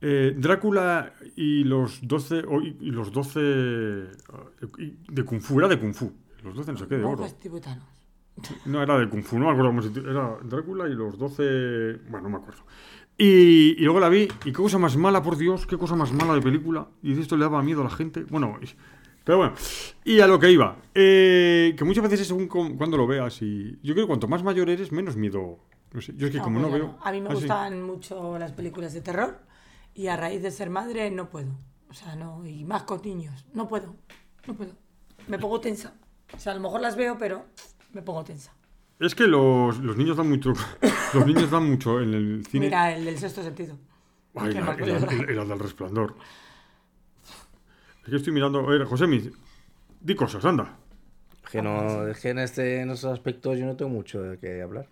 eh, 0.00 0.34
Drácula 0.38 1.12
y 1.36 1.64
los 1.64 2.06
12. 2.06 2.44
o- 2.48 2.62
y, 2.62 2.76
y 2.80 2.90
los 2.92 3.10
12. 3.12 3.40
eh, 3.42 4.06
y- 4.78 4.96
de 5.12 5.24
Kung 5.24 5.40
Fu, 5.40 5.58
era 5.58 5.66
de 5.68 5.78
Kung 5.80 5.92
Fu. 5.94 6.12
Los 6.44 6.54
12 6.54 6.72
no 6.72 6.78
sé 6.78 6.86
qué, 6.86 6.96
de 6.98 7.04
oro. 7.04 7.26
Tibetanos. 7.40 7.84
No, 8.66 8.82
era 8.82 8.98
de 8.98 9.08
Kung 9.08 9.24
Fu, 9.24 9.38
no 9.38 9.46
me 9.46 9.50
acuerdo 9.52 9.70
cómo 9.70 9.82
se. 9.82 9.98
Era 9.98 10.36
Drácula 10.44 10.88
y 10.88 10.94
los 10.94 11.18
12. 11.18 12.00
Bueno, 12.08 12.28
no 12.28 12.30
me 12.30 12.36
acuerdo. 12.36 12.62
Y, 13.18 13.76
y 13.78 13.84
luego 13.84 13.98
la 14.00 14.08
vi, 14.08 14.22
y 14.22 14.28
qué 14.46 14.52
cosa 14.52 14.78
más 14.78 14.96
mala, 14.96 15.22
por 15.22 15.36
Dios, 15.36 15.66
qué 15.66 15.76
cosa 15.76 15.96
más 15.96 16.12
mala 16.12 16.34
de 16.34 16.40
película. 16.42 16.86
Y 17.02 17.18
esto 17.18 17.36
le 17.36 17.44
daba 17.44 17.62
miedo 17.62 17.80
a 17.80 17.84
la 17.84 17.90
gente. 17.90 18.24
Bueno, 18.24 18.58
Pero 19.24 19.38
bueno, 19.38 19.54
y 20.04 20.20
a 20.20 20.26
lo 20.26 20.38
que 20.38 20.50
iba. 20.52 20.76
eh, 20.94 21.74
que 21.76 21.84
muchas 21.84 22.02
veces 22.04 22.20
es 22.20 22.28
según 22.28 22.46
cuando 22.48 22.96
lo 22.96 23.06
veas. 23.06 23.40
Y 23.42 23.78
yo 23.82 23.94
creo 23.94 24.04
que 24.04 24.08
cuanto 24.08 24.28
más 24.28 24.42
mayor 24.42 24.68
eres, 24.68 24.92
menos 24.92 25.16
miedo. 25.16 25.58
No 25.92 26.00
sé, 26.00 26.12
yo 26.16 26.26
es 26.26 26.32
que 26.32 26.38
No, 26.38 26.44
como 26.44 26.60
pues 26.60 26.72
no 26.72 26.78
yo 26.78 26.84
veo. 26.88 26.98
A 27.02 27.12
mí 27.12 27.20
me 27.20 27.30
Ah, 27.30 27.34
gustan 27.34 27.82
mucho 27.82 28.38
las 28.38 28.52
películas 28.52 28.92
de 28.92 29.00
terror 29.00 29.38
y 29.94 30.08
a 30.08 30.16
raíz 30.16 30.42
de 30.42 30.50
ser 30.50 30.68
madre 30.70 31.10
no 31.10 31.30
puedo. 31.30 31.52
O 31.88 31.94
sea, 31.94 32.16
no, 32.16 32.44
y 32.46 32.64
más 32.64 32.82
con 32.82 33.00
niños. 33.02 33.46
No 33.54 33.66
puedo, 33.68 33.94
no 34.46 34.54
puedo. 34.54 34.72
Me 35.28 35.38
pongo 35.38 35.60
tensa. 35.60 35.94
O 36.34 36.38
sea, 36.38 36.52
a 36.52 36.56
lo 36.56 36.60
mejor 36.60 36.80
las 36.80 36.96
veo, 36.96 37.16
pero 37.16 37.44
me 37.92 38.02
pongo 38.02 38.24
tensa. 38.24 38.52
Es 38.98 39.14
que 39.14 39.26
los, 39.26 39.78
los 39.78 39.96
niños 39.96 40.16
dan 40.16 40.28
mucho. 40.28 40.52
Los 41.14 41.26
niños 41.26 41.48
dan 41.50 41.70
mucho 41.70 42.00
en 42.00 42.12
el 42.12 42.44
cine. 42.50 42.66
Mira, 42.66 42.92
el 42.96 43.04
del 43.04 43.16
sexto 43.18 43.40
sentido. 43.42 43.76
Ay, 44.34 44.52
la, 44.52 44.60
la- 44.62 44.76
película. 44.76 44.98
la- 45.28 45.32
la 45.32 45.44
del 45.44 45.58
resplandor. 45.60 46.16
Es 48.04 48.10
que 48.10 48.16
estoy 48.16 48.32
mirando. 48.32 48.60
A 48.60 48.66
ver, 48.66 48.84
José, 48.84 49.06
di 50.00 50.14
cosas, 50.14 50.44
anda. 50.44 50.76
Que 51.50 51.62
no, 51.62 52.06
es 52.08 52.20
que 52.20 52.30
en, 52.30 52.38
este, 52.38 52.80
en 52.80 52.90
esos 52.90 53.12
aspectos 53.12 53.58
yo 53.58 53.66
no 53.66 53.76
tengo 53.76 53.90
mucho 53.90 54.22
de 54.22 54.38
qué 54.38 54.62
hablar. 54.62 54.88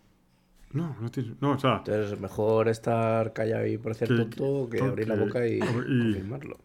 No, 0.72 0.96
no 1.00 1.10
tienes. 1.10 1.40
No, 1.40 1.52
o 1.52 1.58
sea. 1.58 1.78
Entonces, 1.78 2.18
mejor 2.20 2.68
estar 2.68 3.32
callado 3.32 3.66
y 3.66 3.76
parecer 3.78 4.08
Que- 4.08 4.16
tonto 4.16 4.68
que 4.70 4.78
que- 4.78 4.84
abrir 4.84 5.08
la 5.08 5.16
boca 5.16 5.46
y, 5.46 5.56
y- 5.56 5.58
confirmarlo. 5.60 6.56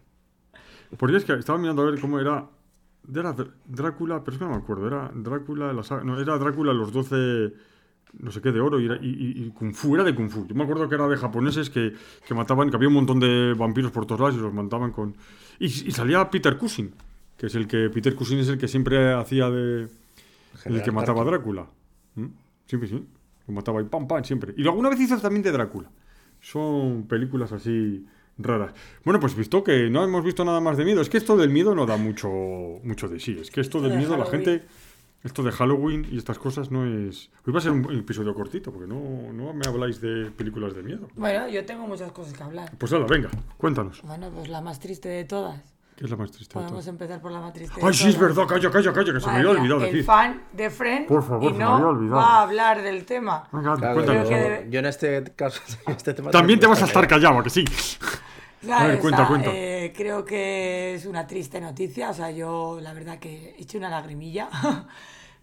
Porque 0.97 1.17
es 1.17 1.25
que 1.25 1.33
estaba 1.33 1.57
mirando 1.57 1.81
a 1.81 1.91
ver 1.91 1.99
cómo 1.99 2.19
era. 2.19 2.45
Era 3.13 3.33
Dr- 3.33 3.53
Drácula, 3.65 4.21
pero 4.23 4.33
es 4.33 4.39
que 4.39 4.45
no 4.45 4.51
me 4.51 4.57
acuerdo. 4.57 4.87
Era 4.87 5.11
Drácula, 5.13 5.71
la 5.73 5.83
saga- 5.83 6.03
no, 6.03 6.19
era 6.19 6.37
Drácula 6.37 6.73
los 6.73 6.91
12. 6.93 7.53
No 8.19 8.31
sé 8.31 8.41
qué 8.41 8.51
de 8.53 8.59
oro 8.61 8.79
y, 8.79 8.85
era- 8.85 8.97
y, 9.01 9.07
y- 9.09 9.43
y 9.45 9.49
Kung 9.49 9.73
Fu, 9.73 9.95
era 9.95 10.03
de 10.03 10.15
Kung 10.15 10.29
Fu. 10.29 10.45
Yo 10.47 10.55
me 10.55 10.63
acuerdo 10.63 10.87
que 10.87 10.95
era 10.95 11.07
de 11.07 11.17
japoneses 11.17 11.69
que, 11.69 11.93
que 12.25 12.33
mataban, 12.33 12.69
que 12.69 12.75
había 12.77 12.87
un 12.87 12.93
montón 12.95 13.19
de 13.19 13.53
vampiros 13.57 13.91
por 13.91 14.05
todos 14.05 14.21
lados 14.21 14.35
y 14.35 14.39
los 14.39 14.53
mataban 14.53 14.91
con. 14.91 15.15
Y, 15.59 15.65
y 15.65 15.91
salía 15.91 16.29
Peter 16.29 16.57
Cushing, 16.57 16.93
que 17.37 17.47
es 17.47 17.55
el 17.55 17.67
que. 17.67 17.89
Peter 17.89 18.15
Cushing 18.15 18.39
es 18.39 18.49
el 18.49 18.57
que 18.57 18.67
siempre 18.67 19.13
hacía 19.13 19.49
de. 19.49 19.87
El 20.65 20.81
que 20.81 20.91
mataba 20.91 21.21
a. 21.21 21.25
Drácula. 21.25 21.67
¿Mm? 22.15 22.27
Siempre 22.65 22.89
sí. 22.89 23.03
Lo 23.47 23.53
mataba 23.53 23.81
y 23.81 23.85
pam, 23.85 24.07
pam, 24.07 24.23
siempre. 24.23 24.53
Y 24.57 24.63
alguna 24.67 24.89
vez 24.89 24.99
hizo 24.99 25.17
también 25.19 25.43
de 25.43 25.51
Drácula. 25.51 25.89
Son 26.41 27.07
películas 27.07 27.51
así 27.51 28.05
raras. 28.37 28.73
Bueno, 29.03 29.19
pues 29.19 29.35
visto 29.35 29.63
que 29.63 29.89
no 29.89 30.03
hemos 30.03 30.23
visto 30.23 30.43
nada 30.45 30.59
más 30.59 30.77
de 30.77 30.85
miedo. 30.85 31.01
Es 31.01 31.09
que 31.09 31.17
esto 31.17 31.37
del 31.37 31.49
miedo 31.49 31.73
no 31.73 31.85
da 31.85 31.97
mucho, 31.97 32.29
mucho 32.83 33.07
de 33.07 33.19
sí. 33.19 33.37
Es 33.41 33.51
que 33.51 33.61
esto 33.61 33.81
del 33.81 33.91
de 33.91 33.97
miedo, 33.97 34.17
la 34.17 34.25
gente. 34.25 34.63
Esto 35.27 35.43
de 35.43 35.51
Halloween 35.51 36.07
y 36.09 36.17
estas 36.17 36.39
cosas 36.39 36.71
no 36.71 36.85
es. 36.85 37.29
Hoy 37.45 37.51
va 37.51 37.59
a 37.59 37.61
ser 37.61 37.73
un 37.73 37.83
episodio 37.99 38.33
cortito, 38.33 38.71
porque 38.71 38.87
no, 38.87 39.33
no 39.33 39.51
me 39.53 39.67
habláis 39.67 39.99
de 39.99 40.31
películas 40.31 40.73
de 40.73 40.83
miedo. 40.83 41.09
Bueno, 41.15 41.49
yo 41.49 41.65
tengo 41.65 41.85
muchas 41.85 42.13
cosas 42.13 42.31
que 42.31 42.41
hablar. 42.43 42.71
Pues 42.77 42.93
hala, 42.93 43.05
venga, 43.07 43.29
cuéntanos. 43.57 44.01
Bueno, 44.03 44.29
pues 44.33 44.47
la 44.47 44.61
más 44.61 44.79
triste 44.79 45.09
de 45.09 45.25
todas. 45.25 45.59
¿Qué 45.97 46.05
es 46.05 46.09
la 46.11 46.15
más 46.15 46.31
triste 46.31 46.51
de 46.53 46.53
Podemos 46.53 46.71
todas? 46.71 46.87
empezar 46.87 47.19
por 47.19 47.31
la 47.33 47.41
más 47.41 47.51
triste. 47.51 47.81
de 47.81 47.85
Ay, 47.85 47.93
sí, 47.93 48.07
es 48.07 48.15
todas. 48.15 48.35
verdad, 48.35 48.47
calla, 48.47 48.71
calla, 48.71 48.93
calla, 48.93 49.13
que 49.13 49.19
se 49.19 49.27
me 49.27 49.33
había 49.33 49.49
olvidado 49.49 49.79
el 49.81 49.85
decir. 49.91 50.05
fan 50.05 50.43
de 50.53 50.69
Friends 50.69 51.07
Por 51.09 51.23
favor, 51.23 51.43
y 51.43 51.47
se 51.47 51.53
me 51.53 51.59
no 51.65 51.73
había 51.73 51.87
olvidado. 51.87 52.15
va 52.21 52.35
a 52.37 52.41
hablar 52.43 52.81
del 52.81 53.03
tema. 53.03 53.49
Venga, 53.51 53.75
Claro, 53.75 53.93
cuéntanos. 53.95 54.27
Creo 54.29 54.39
que 54.39 54.43
yo, 54.47 54.49
debe- 54.55 54.69
yo 54.71 54.79
en 54.79 54.85
este 54.85 55.23
caso, 55.35 55.61
en 55.87 55.93
este 55.93 56.13
tema 56.13 56.31
También 56.31 56.57
te 56.61 56.67
vas 56.67 56.81
a 56.81 56.85
estar 56.85 57.05
callado, 57.05 57.39
¿a 57.39 57.43
que 57.43 57.49
sí. 57.49 57.65
Claro, 58.61 58.85
A 58.85 58.87
ver, 58.87 58.97
o 58.97 59.01
cuenta, 59.01 59.17
sea, 59.17 59.27
cuenta. 59.27 59.51
eh, 59.53 59.93
creo 59.95 60.23
que 60.25 60.95
es 60.95 61.05
una 61.05 61.27
triste 61.27 61.59
noticia. 61.59 62.11
O 62.11 62.13
sea, 62.13 62.31
yo 62.31 62.79
la 62.81 62.93
verdad 62.93 63.19
que 63.19 63.55
he 63.57 63.61
hecho 63.61 63.77
una 63.77 63.89
lagrimilla. 63.89 64.47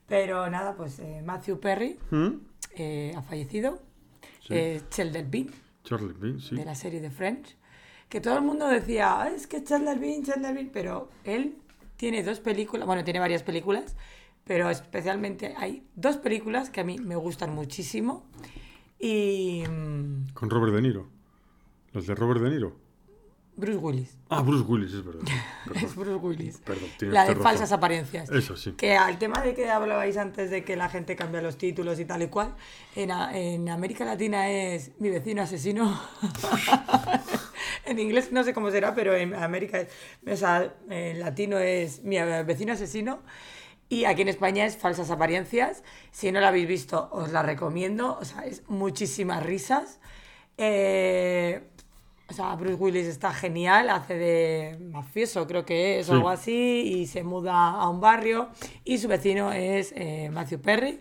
Pero 0.07 0.49
nada, 0.51 0.75
pues 0.77 0.99
eh, 0.99 1.23
Matthew 1.25 1.61
Perry 1.61 1.99
¿Mm? 2.11 2.29
eh, 2.77 3.15
ha 3.17 3.23
fallecido. 3.23 3.81
Eh, 4.51 4.83
Sheldon 4.91 5.31
Bean, 5.31 5.49
Charlie 5.85 6.13
Bean, 6.19 6.39
sí. 6.39 6.55
de 6.55 6.65
la 6.65 6.75
serie 6.75 7.01
de 7.01 7.11
Friends. 7.11 7.57
Que 8.11 8.21
todo 8.21 8.37
el 8.37 8.43
mundo 8.43 8.69
decía, 8.69 9.23
"Ah, 9.23 9.29
es 9.31 9.47
que 9.47 9.61
Sheldon 9.61 9.99
Bean, 10.01 10.23
Sheldon 10.23 10.55
Bean. 10.55 10.71
Pero 10.73 11.09
él 11.25 11.57
tiene 11.97 12.23
dos 12.23 12.41
películas, 12.41 12.87
bueno, 12.87 13.03
tiene 13.05 13.21
varias 13.21 13.43
películas. 13.43 13.97
Pero 14.45 14.69
especialmente 14.69 15.55
hay 15.57 15.87
dos 15.97 16.19
películas 16.19 16.69
que 16.69 16.83
a 16.83 16.85
mí 16.85 16.99
me 16.99 17.17
gustan 17.17 17.55
muchísimo. 17.55 18.27
Y 18.99 19.65
mm, 19.69 20.35
Con 20.35 20.51
Robert 20.51 20.75
De 20.75 20.83
Niro. 20.83 21.09
Las 21.93 22.07
de 22.07 22.15
Robert 22.15 22.41
De 22.43 22.51
Niro. 22.51 22.77
Bruce 23.57 23.79
Willis. 23.79 24.17
Ah, 24.31 24.43
Bruce 24.43 24.65
Willis, 24.67 24.93
es 24.95 25.05
verdad. 25.05 25.23
Es 25.77 25.95
Bruce 25.95 26.15
Willis. 26.17 26.59
Perdón, 26.59 26.89
la 27.01 27.23
de 27.23 27.29
razón. 27.31 27.43
falsas 27.43 27.73
apariencias. 27.73 28.29
Eso 28.31 28.57
sí. 28.57 28.73
Que 28.73 28.97
al 28.97 29.19
tema 29.19 29.41
de 29.43 29.55
que 29.55 29.71
hablabais 29.71 30.17
antes 30.17 30.51
de 30.51 30.65
que 30.65 30.77
la 30.77 30.89
gente 30.89 31.15
cambia 31.17 31.41
los 31.41 31.57
títulos 31.57 32.01
y 32.01 32.05
tal 32.05 32.23
y 32.23 32.27
cual, 32.29 32.55
en, 32.97 33.11
en 33.11 33.69
América 33.69 34.05
Latina 34.05 34.51
es 34.51 34.93
mi 34.99 35.09
vecino 35.11 35.43
asesino. 35.43 36.01
en 37.87 37.99
inglés 37.99 38.33
no 38.33 38.43
sé 38.45 38.53
cómo 38.55 38.71
será, 38.71 38.95
pero 38.95 39.15
en 39.15 39.35
América, 39.35 39.81
es- 39.81 39.89
o 40.31 40.37
sea, 40.37 40.75
en 40.91 41.21
latino 41.21 41.59
es 41.59 42.03
mi 42.03 42.17
vecino 42.45 42.73
asesino. 42.73 43.21
Y 43.89 44.07
aquí 44.07 44.23
en 44.23 44.29
España 44.29 44.65
es 44.65 44.77
Falsas 44.77 45.11
Apariencias. 45.11 45.85
Si 46.11 46.33
no 46.33 46.41
la 46.41 46.49
habéis 46.49 46.67
visto, 46.67 47.09
os 47.13 47.31
la 47.33 47.43
recomiendo. 47.43 48.19
O 48.19 48.25
sea, 48.25 48.41
es 48.47 48.63
muchísimas 48.69 49.43
risas. 49.45 50.01
Eh, 50.57 51.63
o 52.35 52.37
sea, 52.37 52.57
Bruce 52.57 52.75
Willis 52.75 53.07
está 53.07 53.33
genial, 53.33 53.89
hace 53.91 54.15
de 54.15 54.79
mafioso, 54.91 55.47
creo 55.47 55.65
que 55.65 56.01
es, 56.01 56.09
o 56.09 56.15
algo 56.15 56.29
así, 56.29 56.53
y 56.53 57.07
se 57.07 57.23
muda 57.23 57.71
a 57.71 57.89
un 57.89 58.01
barrio. 58.01 58.49
Y 58.83 58.99
su 58.99 59.07
vecino 59.07 59.53
es 59.53 59.93
eh, 59.95 60.31
Matthew 60.33 60.61
Perry. 60.61 61.01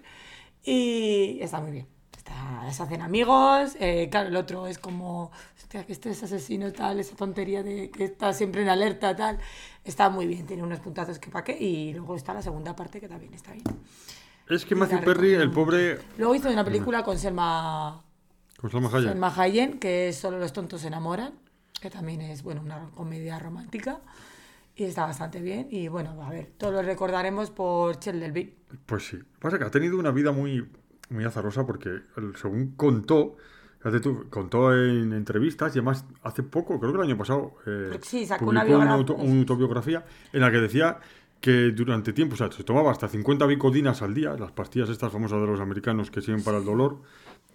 Y 0.63 1.39
está 1.41 1.59
muy 1.59 1.71
bien. 1.71 1.87
Está, 2.15 2.71
se 2.71 2.83
hacen 2.83 3.01
amigos. 3.01 3.75
eh, 3.79 4.09
claro, 4.11 4.29
el 4.29 4.35
otro 4.35 4.67
es 4.67 4.77
como, 4.77 5.31
hostia, 5.57 5.87
que 5.87 5.93
este 5.93 6.11
es 6.11 6.21
asesino, 6.21 6.71
tal, 6.71 6.99
esa 6.99 7.15
tontería 7.15 7.63
de 7.63 7.89
que 7.89 8.03
está 8.03 8.31
siempre 8.31 8.61
en 8.61 8.69
alerta, 8.69 9.15
tal. 9.15 9.39
Está 9.83 10.11
muy 10.11 10.27
bien, 10.27 10.45
tiene 10.45 10.61
unos 10.61 10.81
puntazos 10.81 11.17
que 11.17 11.31
pa' 11.31 11.43
qué. 11.43 11.57
Y 11.59 11.93
luego 11.93 12.15
está 12.15 12.35
la 12.35 12.43
segunda 12.43 12.75
parte 12.75 13.01
que 13.01 13.07
también 13.07 13.33
está 13.33 13.53
bien. 13.53 13.65
Es 14.47 14.65
que 14.65 14.75
Y 14.75 14.77
Matthew 14.77 15.03
Perry, 15.03 15.33
el 15.33 15.49
pobre. 15.49 15.97
Luego 16.15 16.35
hizo 16.35 16.51
una 16.51 16.63
película 16.63 17.03
con 17.03 17.17
Selma 17.17 18.03
Hayek. 18.71 19.10
Selma 19.10 19.34
Hayek, 19.36 19.80
que 19.80 20.10
es 20.10 20.15
Solo 20.17 20.39
los 20.39 20.54
tontos 20.54 20.82
se 20.82 20.88
enamoran, 20.88 21.34
que 21.82 21.89
también 21.89 22.21
es 22.21 22.43
bueno, 22.43 22.62
una 22.62 22.89
comedia 22.95 23.39
romántica 23.39 23.99
y 24.76 24.86
está 24.86 25.06
bastante 25.06 25.41
bien. 25.41 25.67
Y 25.69 25.88
bueno, 25.88 26.21
a 26.23 26.30
ver, 26.30 26.52
todos 26.58 26.73
lo 26.73 26.82
recordaremos 26.82 27.52
por 27.52 27.99
Sheldon 27.99 28.34
Bean. 28.34 28.52
Pues 28.86 29.08
sí. 29.08 29.17
Pasa 29.39 29.58
que 29.60 29.65
ha 29.65 29.71
tenido 29.71 29.97
una 29.99 30.12
vida 30.12 30.32
muy, 30.32 30.67
muy 31.10 31.23
azarosa 31.26 31.65
porque, 31.65 32.02
según 32.39 32.73
contó, 32.76 33.36
tú, 34.02 34.26
contó 34.30 34.73
en 34.73 35.13
entrevistas 35.13 35.76
y 35.76 35.80
además 35.80 36.06
hace 36.23 36.41
poco, 36.43 36.80
creo 36.80 36.91
que 36.93 36.97
el 36.99 37.04
año 37.06 37.17
pasado, 37.17 37.56
eh, 37.67 37.99
sí, 38.02 38.26
sacó 38.26 38.45
publicó 38.45 38.62
una, 38.62 38.63
biografía. 38.63 38.93
auto- 38.95 39.15
una 39.15 39.39
autobiografía 39.41 40.06
en 40.32 40.39
la 40.41 40.49
que 40.52 40.58
decía 40.58 40.99
que 41.41 41.71
durante 41.71 42.13
tiempo, 42.13 42.36
o 42.36 42.38
sea, 42.38 42.49
se 42.49 42.63
tomaba 42.63 42.89
hasta 42.91 43.10
50 43.10 43.45
bicodinas 43.45 44.02
al 44.02 44.13
día, 44.13 44.34
las 44.39 44.54
pastillas 44.54 44.88
estas 44.89 45.12
famosas 45.12 45.41
de 45.41 45.47
los 45.47 45.60
americanos 45.60 46.10
que 46.10 46.21
sirven 46.21 46.41
para 46.41 46.58
el 46.60 46.63
dolor, 46.65 47.02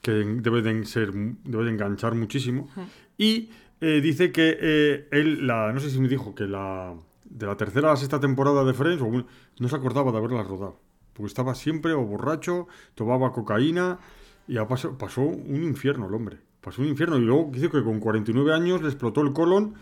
que 0.03 0.13
deben 0.13 0.87
ser, 0.87 1.13
deben 1.13 1.69
enganchar 1.69 2.15
muchísimo. 2.15 2.69
Y 3.17 3.51
eh, 3.81 4.01
dice 4.01 4.33
que 4.33 4.57
eh, 4.61 5.09
él, 5.11 5.47
la, 5.47 5.73
no 5.73 5.81
sé 5.81 5.91
si 5.91 6.01
me 6.01 6.09
dijo 6.09 6.35
que 6.35 6.47
la 6.47 6.95
de 7.29 7.47
la 7.47 7.57
tercera 7.57 7.89
a 7.89 7.91
la 7.93 7.97
sexta 7.97 8.21
temporada 8.21 8.65
de 8.65 8.73
Friends, 8.73 9.03
no 9.03 9.69
se 9.69 9.77
acordaba 9.77 10.13
de 10.13 10.19
haberla 10.19 10.43
rodado. 10.43 10.81
Porque 11.13 11.27
estaba 11.27 11.55
siempre 11.55 11.93
o 11.93 12.05
borracho, 12.05 12.69
tomaba 12.95 13.33
cocaína 13.33 13.99
y 14.47 14.57
pasó 14.99 15.23
un 15.23 15.63
infierno 15.63 16.09
el 16.09 16.15
hombre. 16.15 16.39
Pasó 16.61 16.83
un 16.83 16.89
infierno 16.89 17.19
y 17.19 17.23
luego 17.23 17.51
dice 17.53 17.71
que 17.71 17.83
con 17.83 18.01
49 18.01 18.53
años 18.53 18.83
le 18.83 18.89
explotó 18.89 19.21
el 19.21 19.33
colon 19.33 19.75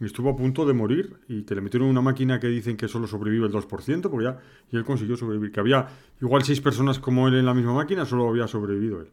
y 0.00 0.06
estuvo 0.06 0.30
a 0.30 0.36
punto 0.36 0.66
de 0.66 0.72
morir 0.72 1.16
y 1.28 1.44
que 1.44 1.54
le 1.54 1.60
metieron 1.60 1.88
una 1.88 2.00
máquina 2.00 2.40
que 2.40 2.48
dicen 2.48 2.76
que 2.76 2.88
solo 2.88 3.06
sobrevive 3.06 3.46
el 3.46 3.52
2%, 3.52 4.10
porque 4.10 4.24
ya, 4.24 4.38
y 4.70 4.76
él 4.76 4.84
consiguió 4.84 5.16
sobrevivir. 5.16 5.52
Que 5.52 5.60
había 5.60 5.86
igual 6.20 6.42
seis 6.42 6.60
personas 6.60 6.98
como 6.98 7.28
él 7.28 7.36
en 7.36 7.46
la 7.46 7.54
misma 7.54 7.74
máquina, 7.74 8.04
solo 8.04 8.28
había 8.28 8.48
sobrevivido 8.48 9.00
él. 9.00 9.08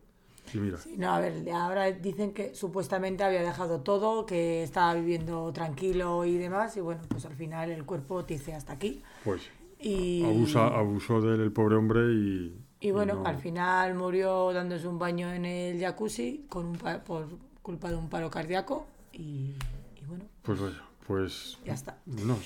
Y 0.54 0.58
mira, 0.60 0.78
Sí, 0.78 0.96
no, 0.98 1.12
a 1.14 1.20
ver, 1.20 1.50
ahora 1.52 1.92
dicen 1.92 2.34
que 2.34 2.54
supuestamente 2.56 3.24
había 3.24 3.42
dejado 3.42 3.82
todo, 3.82 4.26
que 4.26 4.64
estaba 4.64 4.94
viviendo 4.96 5.52
tranquilo 5.54 6.26
y 6.26 6.38
demás, 6.38 6.76
y 6.78 6.82
bueno, 6.82 7.02
pues 7.08 7.26
al 7.26 7.36
final 7.36 7.70
el 7.72 7.86
cuerpo 7.86 8.24
te 8.26 8.34
dice 8.36 8.54
hasta 8.54 8.74
aquí. 8.74 9.02
pues 9.24 9.42
Y, 9.80 10.24
abusa, 10.26 10.68
abusó 10.68 11.22
de 11.22 11.36
él 11.36 11.42
el 11.42 11.52
pobre 11.52 11.76
hombre 11.76 12.02
y... 12.14 12.58
y 12.82 12.92
bueno, 12.92 13.16
no- 13.16 13.26
al 13.26 13.38
final 13.38 13.94
murió 13.96 14.52
dándose 14.54 14.88
un 14.88 15.00
baño 15.00 15.32
en 15.32 15.46
el 15.46 15.80
jacuzzi 15.80 16.46
con 16.50 16.66
un 16.66 16.76
pa- 16.78 17.04
por 17.04 17.28
culpa 17.62 17.90
de 17.90 17.96
un 17.96 18.10
paro 18.10 18.30
cardíaco 18.30 18.88
y, 19.14 19.54
y 20.02 20.06
bueno, 20.08 20.26
Pues 20.44 20.60
vaya, 20.60 20.82
pues... 21.08 21.58
ya 21.66 21.74
está. 21.74 21.98
No. 22.06 22.38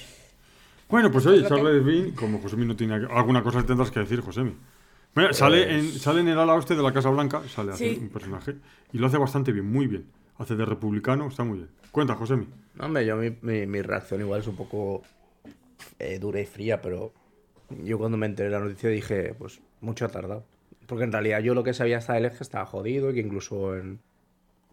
Bueno, 0.90 1.12
pues 1.12 1.26
oye, 1.26 1.38
lo 1.38 1.44
que- 1.44 1.56
Charles 1.56 1.84
Bean, 1.86 2.12
como 2.12 2.40
Josemi 2.40 2.66
no 2.66 2.76
tiene 2.76 2.94
alguna 2.94 3.42
cosa 3.42 3.64
tendrás 3.66 3.90
que 3.90 4.00
decir, 4.02 4.22
Josemi. 4.22 4.56
Mira, 5.16 5.34
sale, 5.34 5.78
en, 5.78 5.92
sale 5.92 6.22
en 6.22 6.28
el 6.30 6.40
ala 6.40 6.56
oeste 6.56 6.76
de 6.76 6.82
la 6.84 6.92
Casa 6.92 7.10
Blanca, 7.10 7.42
sale 7.48 7.72
hace 7.74 7.86
Pues- 7.86 7.98
Sí. 7.98 8.04
un 8.04 8.10
personaje, 8.10 8.56
y 8.92 8.98
lo 8.98 9.08
hace 9.08 9.18
bastante 9.18 9.52
bien, 9.52 9.72
muy 9.72 9.88
bien. 9.88 10.06
Hace 10.38 10.56
de 10.56 10.66
republicano, 10.66 11.28
está 11.28 11.44
muy 11.44 11.58
bien. 11.60 11.70
Cuenta, 11.92 12.16
Josemi. 12.16 12.48
No, 12.76 12.86
hombre, 12.86 13.06
yo 13.06 13.16
mi, 13.16 13.36
mi, 13.42 13.68
mi 13.68 13.82
reacción 13.84 14.22
igual 14.22 14.42
es 14.42 14.48
un 14.48 14.56
poco 14.56 15.04
eh, 16.00 16.18
dura 16.18 16.40
y 16.42 16.46
fría, 16.48 16.82
pero 16.82 17.14
yo 17.84 18.00
cuando 18.00 18.18
me 18.18 18.26
enteré 18.26 18.50
de 18.50 18.56
la 18.56 18.64
noticia 18.64 18.90
dije, 18.90 19.36
pues 19.38 19.62
mucho 19.82 20.06
ha 20.06 20.10
tardado. 20.10 20.44
Porque 20.88 21.04
en 21.04 21.12
realidad 21.12 21.40
yo 21.42 21.54
lo 21.54 21.64
que 21.64 21.74
sabía 21.74 22.00
hasta 22.00 22.18
es 22.18 22.36
que 22.38 22.44
estaba 22.44 22.66
jodido 22.66 23.12
y 23.12 23.14
que 23.14 23.20
incluso 23.22 23.78
en... 23.78 24.00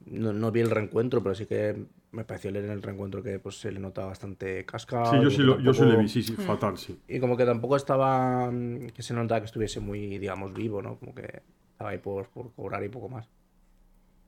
No, 0.07 0.33
no 0.33 0.50
vi 0.50 0.61
el 0.61 0.70
reencuentro, 0.70 1.22
pero 1.22 1.35
sí 1.35 1.44
que 1.44 1.85
me 2.12 2.25
pareció 2.25 2.51
leer 2.51 2.64
en 2.66 2.73
el 2.73 2.83
reencuentro 2.83 3.23
que 3.23 3.38
pues 3.38 3.59
se 3.61 3.70
le 3.70 3.79
notaba 3.81 4.09
bastante 4.09 4.64
cascado. 4.64 5.12
Sí, 5.16 5.23
yo 5.23 5.31
sí, 5.31 5.38
lo, 5.42 5.61
yo 5.61 5.73
sí 5.73 5.81
tampoco- 5.81 5.96
le 5.96 6.03
vi, 6.03 6.09
sí, 6.09 6.23
sí, 6.23 6.33
fatal, 6.35 6.77
sí. 6.79 6.99
Y 7.09 7.20
como 7.20 7.37
que 7.37 7.44
tampoco 7.44 7.77
estaba. 7.77 8.51
mm, 8.51 8.88
que 8.88 9.03
se 9.03 9.14
notaba 9.14 9.40
que 9.40 9.46
estuviese 9.46 9.81
muy, 9.81 10.18
digamos, 10.18 10.53
vivo, 10.53 10.83
¿no? 10.83 10.96
Como 10.99 11.14
que 11.14 11.42
estaba 11.73 11.90
ahí 11.90 11.99
por, 11.99 12.29
por 12.29 12.53
cobrar 12.53 12.83
y 12.85 12.88
poco 12.88 13.09
más. 13.09 13.29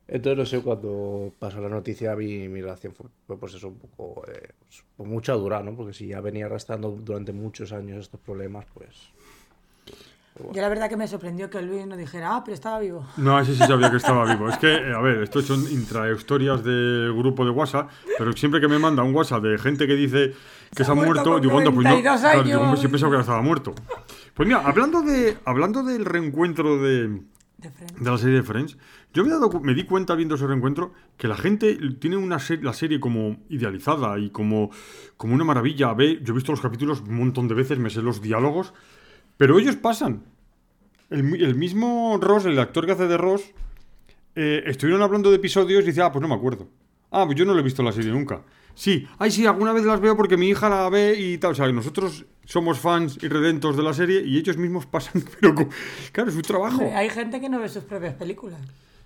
Entonces, 0.09 0.37
no 0.39 0.47
sé, 0.47 0.61
cuando 0.63 1.33
pasó 1.39 1.61
la 1.61 1.69
noticia, 1.69 2.15
mi, 2.17 2.49
mi 2.49 2.61
reacción 2.61 2.93
fue, 2.95 3.07
fue, 3.27 3.39
pues 3.39 3.55
eso, 3.55 3.69
un 3.69 3.79
poco. 3.79 4.25
eh, 4.31 4.51
pues, 4.97 5.09
mucha 5.09 5.33
dura, 5.35 5.63
¿no? 5.63 5.75
Porque 5.77 5.93
si 5.95 6.09
ya 6.09 6.21
venía 6.21 6.47
arrastrando 6.47 6.91
durante 6.91 7.33
muchos 7.33 7.73
años 7.73 8.01
estos 8.01 8.21
problemas, 8.21 8.67
pues. 8.75 8.89
Yo 10.53 10.63
la 10.63 10.69
verdad 10.71 10.89
que 10.89 10.97
me 10.97 11.07
sorprendió 11.07 11.51
que 11.51 11.61
Luis 11.61 11.87
no 11.87 11.97
dijera, 11.97 12.35
ah, 12.37 12.43
pero 12.43 12.55
estaba 12.55 12.81
vivo. 12.81 13.07
No, 13.19 13.39
ese 13.39 13.53
sí 13.53 13.59
sabía 13.59 13.91
que 13.91 13.99
estaba 13.99 14.25
vivo. 14.25 14.49
Es 14.49 14.57
que, 14.59 14.73
eh, 14.75 14.95
a 14.95 15.01
ver, 15.01 15.23
esto 15.23 15.43
son 15.43 15.71
intrahistorias 15.71 16.65
del 16.65 17.13
grupo 17.13 17.45
de 17.45 17.51
WhatsApp, 17.51 17.91
pero 18.19 18.33
siempre 18.33 18.61
que 18.61 18.67
me 18.69 18.79
manda 18.79 19.03
un 19.03 19.15
WhatsApp 19.15 19.43
de 19.43 19.59
gente 19.59 19.87
que 19.87 19.95
dice 19.95 20.33
que 20.75 20.85
se, 20.85 20.91
ha 20.91 20.95
muerto, 20.95 21.25
con 21.33 21.43
digo, 21.43 21.59
anda, 21.59 21.71
pues 21.71 21.85
no. 21.85 21.91
92 21.91 22.21
Claro, 22.21 22.41
años. 22.65 22.81
sí 22.81 22.89
pensaba 22.89 23.15
que 23.15 23.21
estaba 23.21 23.43
muerto. 23.43 23.75
Pues 24.35 24.47
mira, 24.49 24.63
hablando, 24.65 25.03
de, 25.03 25.37
hablando 25.45 25.83
del 25.83 26.07
reencuentro 26.07 26.79
de, 26.83 27.09
De 27.59 28.11
la 28.11 28.17
serie 28.17 28.37
de 28.37 28.43
Friends, 28.43 28.79
yo 29.13 29.23
me, 29.25 29.29
he 29.29 29.33
dado 29.33 29.51
me 29.61 29.75
di 29.75 29.85
cuenta 29.85 30.15
viendo 30.15 30.37
ese 30.37 30.47
reencuentro 30.47 30.95
que 31.19 31.29
la 31.29 31.37
gente 31.37 31.79
tiene 32.01 32.17
una 32.17 32.39
se- 32.39 32.57
la 32.63 32.73
serie 32.73 32.99
como 32.99 33.37
idealizada 33.51 34.19
y 34.19 34.31
como, 34.31 34.71
como 35.19 35.35
una 35.35 35.45
maravilla. 35.45 35.93
Ve, 35.93 36.21
yo 36.23 36.33
he 36.33 36.35
visto 36.37 36.53
los 36.53 36.63
capítulos 36.63 37.03
un 37.03 37.17
montón 37.19 37.47
de 37.49 37.55
veces, 37.55 37.79
me 37.79 37.91
sé 37.91 38.01
los 38.01 38.23
diálogos, 38.23 38.73
pero 39.37 39.59
ellos 39.59 39.77
pasan. 39.77 40.25
El, 41.11 41.23
mi- 41.25 41.43
el 41.43 41.55
mismo 41.55 42.19
Ross, 42.21 42.47
el 42.47 42.59
actor 42.59 42.87
que 42.87 42.93
hace 42.93 43.07
de 43.07 43.17
Ross, 43.19 43.43
eh, 44.35 44.63
estuvieron 44.67 45.03
hablando 45.03 45.31
de 45.31 45.37
episodios 45.37 45.83
y 45.85 45.89
dice, 45.89 46.03
ah, 46.03 46.11
pues 46.11 46.23
no 46.23 46.29
me 46.29 46.35
acuerdo. 46.35 46.69
Ah, 47.11 47.25
pues 47.27 47.37
yo 47.37 47.45
no 47.45 47.53
lo 47.53 47.61
he 47.61 47.63
visto 47.63 47.83
la 47.83 47.93
serie 47.93 48.11
nunca. 48.11 48.43
Sí, 48.75 49.07
ay, 49.19 49.31
sí, 49.31 49.45
alguna 49.45 49.75
vez 49.75 49.85
las 49.85 50.01
veo 50.01 50.17
porque 50.17 50.39
mi 50.39 50.49
hija 50.49 50.71
la 50.71 50.89
ve 50.89 51.15
y 51.19 51.37
tal. 51.37 51.53
O 51.53 51.55
sea, 51.55 51.71
nosotros 51.71 52.25
somos 52.47 52.79
fans 52.79 53.19
y 53.23 53.29
redentos 53.29 53.77
de 53.77 53.83
la 53.83 53.93
serie 53.93 54.23
y 54.25 54.39
ellos 54.39 54.57
mismos 54.57 54.87
pasan, 54.87 55.23
pero 55.41 55.55
claro, 56.13 56.31
es 56.31 56.35
su 56.37 56.43
trabajo. 56.43 56.83
Hay 56.95 57.11
gente 57.11 57.39
que 57.41 57.51
no 57.51 57.61
ve 57.61 57.69
sus 57.69 57.85
propias 57.85 58.15
películas. 58.15 58.61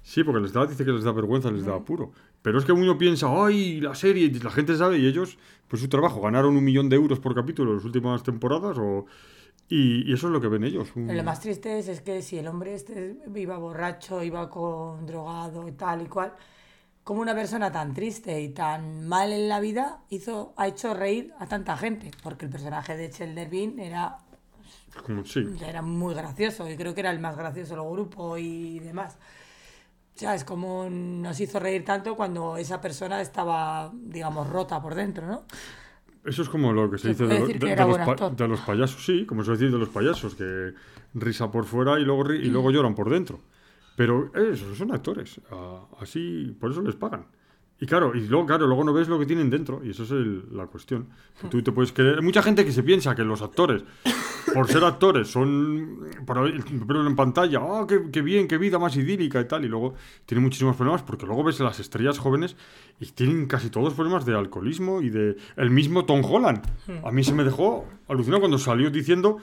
Sí, 0.04 0.22
porque 0.22 0.40
les 0.40 0.52
da, 0.52 0.64
dice 0.66 0.84
que 0.84 0.92
les 0.92 1.02
da 1.02 1.10
vergüenza, 1.10 1.50
les 1.50 1.64
da 1.64 1.74
apuro. 1.74 2.12
Pero 2.42 2.60
es 2.60 2.64
que 2.64 2.70
uno 2.70 2.96
piensa, 2.96 3.26
ay, 3.44 3.80
la 3.80 3.96
serie, 3.96 4.30
la 4.40 4.50
gente 4.50 4.76
sabe, 4.76 4.98
y 4.98 5.06
ellos, 5.08 5.36
pues 5.66 5.82
su 5.82 5.88
trabajo, 5.88 6.20
ganaron 6.20 6.56
un 6.56 6.62
millón 6.62 6.88
de 6.88 6.94
euros 6.94 7.18
por 7.18 7.34
capítulo 7.34 7.72
en 7.72 7.78
las 7.78 7.84
últimas 7.84 8.22
temporadas, 8.22 8.76
o... 8.78 9.06
y, 9.68 10.08
y 10.10 10.12
eso 10.14 10.26
es 10.28 10.32
lo 10.32 10.40
que 10.40 10.48
ven 10.48 10.64
ellos. 10.64 10.88
un- 10.96 11.06
Pero 11.06 11.18
lo 11.18 11.24
más 11.24 11.40
triste 11.40 11.78
es, 11.78 11.88
es 11.88 12.00
que 12.00 12.22
si 12.22 12.38
el 12.38 12.46
hombre 12.48 12.74
este 12.74 13.16
iba 13.34 13.56
borracho, 13.58 14.22
iba 14.22 14.48
con 14.48 15.06
drogado 15.06 15.66
y 15.68 15.72
tal 15.72 16.02
y 16.02 16.06
cual, 16.06 16.32
como 17.04 17.20
una 17.20 17.34
persona 17.34 17.70
tan 17.70 17.94
triste 17.94 18.40
y 18.40 18.48
tan 18.50 19.06
mal 19.06 19.32
en 19.32 19.48
la 19.48 19.60
vida 19.60 20.00
hizo, 20.10 20.54
ha 20.56 20.66
hecho 20.68 20.92
reír 20.94 21.32
a 21.38 21.46
tanta 21.46 21.76
gente, 21.76 22.10
porque 22.22 22.46
el 22.46 22.50
personaje 22.50 22.96
de 22.96 23.10
Chandler 23.10 23.48
Bean 23.48 23.78
era, 23.78 24.18
como- 25.04 25.24
sí. 25.24 25.44
era 25.64 25.82
muy 25.82 26.14
gracioso 26.14 26.68
y 26.68 26.76
creo 26.76 26.94
que 26.94 27.00
era 27.00 27.10
el 27.10 27.20
más 27.20 27.36
gracioso 27.36 27.74
del 27.76 27.90
grupo 27.92 28.36
y 28.38 28.78
demás. 28.80 29.16
O 30.14 30.18
sea, 30.18 30.34
es 30.34 30.44
como 30.44 30.88
nos 30.88 31.38
hizo 31.40 31.60
reír 31.60 31.84
tanto 31.84 32.16
cuando 32.16 32.56
esa 32.56 32.80
persona 32.80 33.20
estaba, 33.20 33.92
digamos, 33.94 34.48
rota 34.48 34.80
por 34.80 34.94
dentro, 34.94 35.26
¿no? 35.26 35.42
Eso 36.26 36.42
es 36.42 36.48
como 36.48 36.72
lo 36.72 36.90
que 36.90 36.98
se 36.98 37.02
Se 37.04 37.08
dice 37.10 37.26
de, 37.26 37.38
lo- 37.40 37.46
los 37.86 37.96
pa- 37.98 38.12
de 38.36 38.48
los 38.48 38.60
payasos, 38.60 39.04
sí, 39.04 39.24
como 39.26 39.44
se 39.44 39.52
dice 39.52 39.66
de 39.70 39.78
los 39.78 39.88
payasos, 39.88 40.34
que 40.34 40.72
risa 41.14 41.50
por 41.50 41.64
fuera 41.64 41.98
y 42.00 42.04
luego, 42.04 42.24
ri- 42.24 42.40
y 42.42 42.48
luego 42.50 42.70
lloran 42.70 42.94
por 42.94 43.08
dentro. 43.10 43.40
Pero 43.96 44.30
eso, 44.34 44.74
son 44.74 44.92
actores, 44.92 45.40
así, 46.00 46.54
por 46.60 46.70
eso 46.72 46.82
les 46.82 46.94
pagan. 46.96 47.26
Y 47.78 47.84
claro, 47.86 48.14
y 48.14 48.26
luego, 48.26 48.46
claro, 48.46 48.66
luego 48.66 48.84
no 48.84 48.92
ves 48.94 49.06
lo 49.06 49.18
que 49.18 49.26
tienen 49.26 49.50
dentro, 49.50 49.82
y 49.84 49.90
eso 49.90 50.04
es 50.04 50.10
el- 50.10 50.44
la 50.56 50.66
cuestión. 50.66 51.08
Que 51.42 51.48
Tú 51.48 51.62
te 51.62 51.72
puedes 51.72 51.92
creer. 51.92 52.16
Hay 52.16 52.24
mucha 52.24 52.42
gente 52.42 52.64
que 52.64 52.72
se 52.72 52.82
piensa 52.82 53.14
que 53.14 53.22
los 53.22 53.42
actores, 53.42 53.84
por 54.54 54.66
ser 54.66 54.82
actores, 54.82 55.28
son. 55.28 56.00
Verlo 56.26 57.06
en 57.06 57.14
pantalla, 57.16 57.60
¡ah, 57.62 57.84
qué, 57.86 58.10
qué 58.10 58.22
bien, 58.22 58.48
qué 58.48 58.56
vida 58.56 58.78
más 58.78 58.96
idílica 58.96 59.40
y 59.42 59.44
tal! 59.46 59.66
Y 59.66 59.68
luego 59.68 59.92
tienen 60.24 60.42
muchísimos 60.42 60.74
problemas, 60.76 61.02
porque 61.02 61.26
luego 61.26 61.44
ves 61.44 61.60
a 61.60 61.64
las 61.64 61.78
estrellas 61.78 62.18
jóvenes 62.18 62.56
y 62.98 63.06
tienen 63.12 63.44
casi 63.46 63.68
todos 63.68 63.92
problemas 63.92 64.24
de 64.24 64.34
alcoholismo 64.34 65.02
y 65.02 65.10
de. 65.10 65.36
El 65.56 65.68
mismo 65.70 66.06
Tom 66.06 66.22
Holland. 66.24 66.62
A 67.04 67.10
mí 67.12 67.22
se 67.24 67.34
me 67.34 67.44
dejó 67.44 67.86
alucinado 68.08 68.40
cuando 68.40 68.56
salió 68.58 68.90
diciendo. 68.90 69.36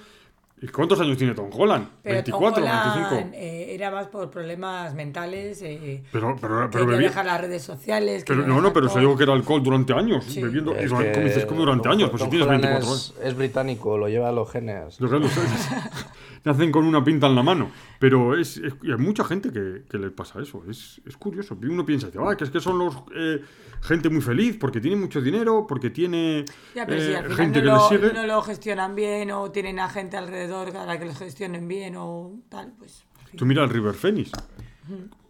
¿Y 0.64 0.68
cuántos 0.70 0.98
años 1.02 1.18
tiene 1.18 1.34
Tom 1.34 1.50
Holland? 1.52 1.88
Pero 2.02 2.24
Tom 2.24 2.40
24, 2.42 2.64
Holland, 2.64 3.10
25. 3.12 3.36
eh, 3.38 3.76
era 3.76 3.92
más 3.92 4.08
por 4.08 4.30
problemas 4.30 4.94
mentales. 4.96 5.62
Eh, 5.62 6.04
Pero, 6.12 6.38
pero, 6.40 6.70
pero 6.72 6.86
quería 6.86 6.86
bebía- 6.86 7.08
dejar 7.10 7.26
las 7.26 7.42
redes 7.42 7.64
sociales. 7.64 8.24
Pero 8.26 8.48
no, 8.48 8.62
no, 8.62 8.72
pero 8.72 8.88
se 8.88 9.00
dijo 9.02 9.18
que 9.18 9.24
era 9.24 9.34
alcohol 9.34 9.62
durante 9.62 9.92
años, 9.94 10.24
Sí. 10.24 10.42
bebiendo. 10.42 10.74
Es 10.74 10.86
y 10.86 10.88
como 10.90 11.02
dices, 11.04 11.46
como 11.46 11.60
durante 11.60 11.84
Tom- 11.84 11.92
años, 11.92 12.10
pues 12.10 12.22
si 12.22 12.26
Tom 12.26 12.30
tienes 12.30 12.48
Holland 12.48 12.64
24 12.64 12.96
es, 12.96 13.12
años. 13.12 13.28
es 13.28 13.36
británico, 13.38 13.98
lo 13.98 14.08
lleva 14.08 14.30
a 14.30 14.32
los 14.32 14.50
genes. 14.50 15.02
Los 15.02 15.12
galos 15.12 15.32
nacen 16.46 16.72
con 16.72 16.86
una 16.86 17.04
pinta 17.04 17.28
en 17.28 17.36
la 17.36 17.44
mano. 17.44 17.70
Pero 18.00 18.38
es, 18.38 18.58
es- 18.58 18.74
y 18.84 18.92
hay 18.92 18.98
mucha 18.98 19.24
gente 19.24 19.52
que, 19.52 19.84
que 19.90 19.98
le 19.98 20.12
pasa 20.12 20.42
eso. 20.42 20.64
Es, 20.70 21.02
es 21.06 21.18
curioso. 21.18 21.58
Uno 21.62 21.86
piensa, 21.86 22.08
ah, 22.20 22.36
que 22.38 22.44
es 22.46 22.50
que 22.50 22.60
son 22.60 22.78
los 22.80 22.96
eh, 23.16 23.42
gente 23.84 24.10
muy 24.10 24.22
feliz 24.22 24.58
porque 24.60 24.80
tiene 24.82 24.96
mucho 24.98 25.22
dinero, 25.22 25.66
porque 25.68 25.90
tiene 25.90 26.46
Ya, 26.76 26.86
pero 26.86 27.00
eh, 27.02 27.06
si 27.08 27.14
al 27.14 27.24
final 27.26 27.38
gente 27.38 27.62
no 27.62 27.64
que 27.64 27.68
lo, 27.68 27.76
les 28.02 28.02
sigue. 28.10 28.14
no 28.22 28.28
lo 28.28 28.42
gestionan 28.42 28.96
bien 28.96 29.32
o 29.32 29.52
tienen 29.52 29.80
a 29.80 29.90
gente 29.90 30.18
alrededor 30.18 30.72
para 30.74 30.98
que 30.98 31.06
lo 31.06 31.14
gestionen 31.14 31.68
bien 31.68 31.96
o 31.98 32.32
tal, 32.50 32.74
pues... 32.78 33.04
Tú 33.36 33.46
mira 33.46 33.64
el 33.64 33.70
River 33.70 33.94
Phoenix. 33.96 34.32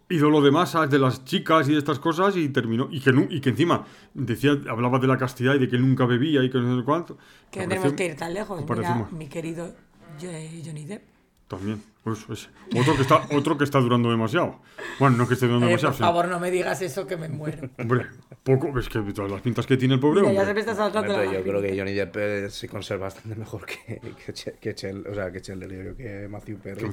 Ídolo 0.10 0.42
de 0.42 0.52
masas, 0.52 0.90
de 0.90 1.00
las 1.00 1.24
chicas 1.24 1.68
y 1.70 1.72
de 1.72 1.78
estas 1.80 1.98
cosas, 2.00 2.36
y 2.36 2.50
terminó. 2.50 2.88
Y 2.92 3.00
que, 3.00 3.12
y 3.30 3.40
que 3.40 3.50
encima 3.50 3.86
decía, 4.14 4.52
hablaba 4.70 5.00
de 5.00 5.08
la 5.08 5.18
castidad 5.18 5.56
y 5.56 5.60
de 5.60 5.70
que 5.70 5.78
nunca 5.78 6.06
bebía 6.06 6.44
y 6.44 6.50
que 6.50 6.58
no 6.60 6.78
sé 6.78 6.84
cuánto. 6.84 7.18
Que 7.50 7.62
no 7.62 7.70
tenemos 7.70 7.94
que 7.94 8.06
ir 8.08 8.16
tan 8.16 8.34
lejos. 8.34 8.64
Mira, 8.70 9.08
mi 9.12 9.28
querido 9.28 9.74
Jo- 10.22 10.28
Johnny 10.66 10.86
Depp. 10.86 11.04
También. 11.48 11.84
Pues, 12.04 12.20
ese. 12.30 12.50
Otro, 12.78 12.96
que 12.98 13.02
está, 13.02 13.28
otro 13.32 13.58
que 13.58 13.64
está 13.64 13.80
durando 13.80 14.10
demasiado. 14.12 14.60
Bueno, 15.00 15.16
no 15.18 15.28
que 15.28 15.36
esté 15.36 15.46
durando 15.48 15.68
Eh, 15.68 15.70
demasiado. 15.70 15.92
por 15.94 15.98
sí. 15.98 16.04
favor, 16.04 16.28
no 16.28 16.40
me 16.40 16.52
digas 16.52 16.82
eso 16.82 17.08
que 17.08 17.16
me 17.16 17.30
muero. 17.30 17.70
Hombre, 17.80 18.08
poco. 18.44 18.78
Es 18.78 18.90
que 18.90 19.00
todas 19.14 19.32
las 19.32 19.42
pintas 19.42 19.66
que 19.66 19.78
tiene 19.78 19.94
el 19.94 20.00
pobre 20.02 20.22
Mira, 20.22 20.34
ya 20.34 20.46
se 20.46 20.54
me 20.54 20.60
está 20.60 20.76
saltando 20.76 21.14
Pero 21.16 21.32
yo 21.32 21.42
creo 21.44 21.62
que. 21.62 21.78
Johnny 21.78 21.94
Depp 21.94 22.16
eh, 22.18 22.50
se 22.50 22.68
conserva 22.68 23.06
bastante 23.06 23.36
mejor 23.38 23.66
que, 23.66 24.02
que, 24.26 24.34
Che- 24.34 24.58
que 24.60 24.76
Chel- 24.76 25.08
o 25.10 25.14
sea, 25.14 25.32
que 25.32 25.40
digo 25.40 25.84
yo, 25.92 25.96
que 25.96 26.28
Matthew 26.30 26.58
Perry. 26.60 26.92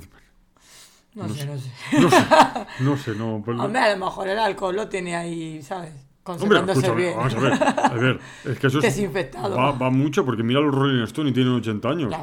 No 1.15 1.29
sé, 1.29 1.45
no 1.45 1.59
sé. 1.59 1.71
No 2.01 2.09
sé, 2.11 2.17
no 2.81 2.97
sé, 2.97 3.15
no. 3.17 3.43
pues- 3.45 3.59
Hombre, 3.59 3.81
a 3.81 3.97
lo 3.97 4.05
mejor 4.05 4.29
el 4.29 4.39
alcohol 4.39 4.77
lo 4.77 4.89
tiene 4.89 5.17
ahí, 5.17 5.61
¿sabes? 5.63 5.93
Hombre, 6.25 6.61
escúchame, 6.61 6.95
bien. 7.01 7.17
vamos 7.17 7.35
a 7.35 7.39
ver. 7.41 7.53
A 7.55 7.89
ver, 7.95 8.21
es 8.45 8.59
que 8.61 8.67
eso 8.69 8.79
es, 8.79 8.85
Desinfectado. 8.85 9.57
Va, 9.57 9.73
va 9.73 9.91
mucho 9.91 10.25
porque 10.25 10.45
mira 10.45 10.61
los 10.61 10.73
Rolling 10.73 11.03
Stone 11.05 11.31
y 11.31 11.33
tienen 11.33 11.53
80 11.55 11.89
años. 11.89 12.15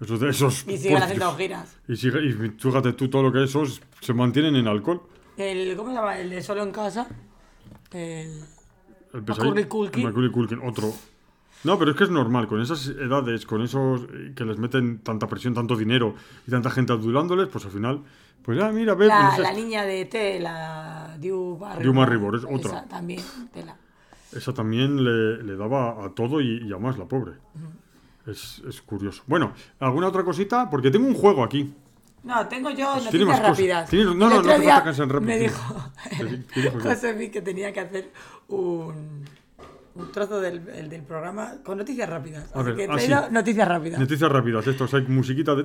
Esos, 0.00 0.22
esos, 0.22 0.64
Y 0.68 0.76
siguen 0.76 0.92
pues, 0.92 1.04
haciendo 1.04 1.34
giras. 1.36 1.76
Y, 1.88 1.96
sigue, 1.96 2.26
y 2.26 2.32
fíjate 2.32 2.92
tú 2.92 3.08
todo 3.08 3.22
lo 3.22 3.32
que 3.32 3.44
esos 3.44 3.80
se 4.00 4.12
mantienen 4.12 4.54
en 4.56 4.68
alcohol. 4.68 5.02
El, 5.36 5.74
¿Cómo 5.76 5.90
se 5.90 5.96
llama? 5.96 6.18
El 6.18 6.30
de 6.30 6.42
Solo 6.42 6.62
en 6.62 6.72
Casa. 6.72 7.06
El... 7.92 8.42
El 9.14 9.22
Macaulay 9.22 9.64
Culkin. 9.64 10.12
Culkin, 10.30 10.60
otro. 10.62 10.92
No, 11.64 11.78
pero 11.78 11.92
es 11.92 11.96
que 11.96 12.04
es 12.04 12.10
normal, 12.10 12.46
con 12.46 12.60
esas 12.60 12.86
edades, 12.88 13.46
con 13.46 13.62
esos 13.62 14.02
eh, 14.02 14.32
que 14.36 14.44
les 14.44 14.58
meten 14.58 14.98
tanta 14.98 15.26
presión, 15.26 15.54
tanto 15.54 15.74
dinero 15.74 16.14
y 16.46 16.50
tanta 16.50 16.70
gente 16.70 16.92
adulándoles, 16.92 17.48
pues 17.48 17.64
al 17.64 17.70
final, 17.70 18.02
pues 18.42 18.58
ya, 18.58 18.70
mira, 18.70 18.94
ve, 18.94 19.06
La, 19.06 19.32
pues, 19.34 19.38
la 19.40 19.52
niña 19.52 19.84
de 19.84 20.04
T, 20.04 20.38
la 20.40 21.16
Drew 21.18 21.56
Barrymore. 21.56 22.38
Es 22.38 22.44
otra. 22.44 22.78
Esa 22.78 22.84
también, 22.88 23.22
tela. 23.52 23.76
esa 24.32 24.52
también 24.52 25.02
le, 25.02 25.42
le 25.42 25.56
daba 25.56 26.04
a 26.04 26.10
todo 26.14 26.40
y, 26.40 26.62
y 26.62 26.72
a 26.72 26.78
más, 26.78 26.98
la 26.98 27.06
pobre. 27.06 27.32
Es, 28.26 28.62
es 28.68 28.82
curioso. 28.82 29.22
Bueno, 29.26 29.52
¿alguna 29.78 30.08
otra 30.08 30.24
cosita? 30.24 30.68
Porque 30.68 30.90
tengo 30.90 31.06
un 31.06 31.14
juego 31.14 31.44
aquí. 31.44 31.72
No, 32.24 32.46
tengo 32.48 32.70
yo 32.70 32.92
Pues 32.94 33.04
noticias 33.04 33.40
rápidas. 33.40 33.92
No, 33.92 34.14
no, 34.14 34.42
no 34.42 34.58
día 34.58 34.80
rápidas, 34.80 34.98
Me 35.22 35.38
dijo 35.38 35.92
¿Qué- 36.10 36.42
qué 36.52 36.60
dijo? 36.62 36.80
José 36.82 37.30
que 37.30 37.40
tenía 37.40 37.72
que 37.72 37.80
hacer 37.80 38.10
un, 38.48 39.24
un 39.94 40.12
trozo 40.12 40.40
del, 40.40 40.68
el 40.70 40.88
del 40.88 41.02
programa 41.02 41.54
con 41.64 41.78
noticias 41.78 42.08
rápidas. 42.08 42.50
A 42.52 42.58
Así 42.60 42.66
ver, 42.72 42.76
que 42.76 42.84
he 42.84 42.88
ah, 42.90 42.98
sí. 42.98 43.32
noticias 43.32 43.68
rápidas. 43.68 44.00
Noticias 44.00 44.32
rápidas, 44.32 44.66
estos 44.66 44.92
hay 44.94 45.02
musiquita 45.02 45.54
de... 45.54 45.64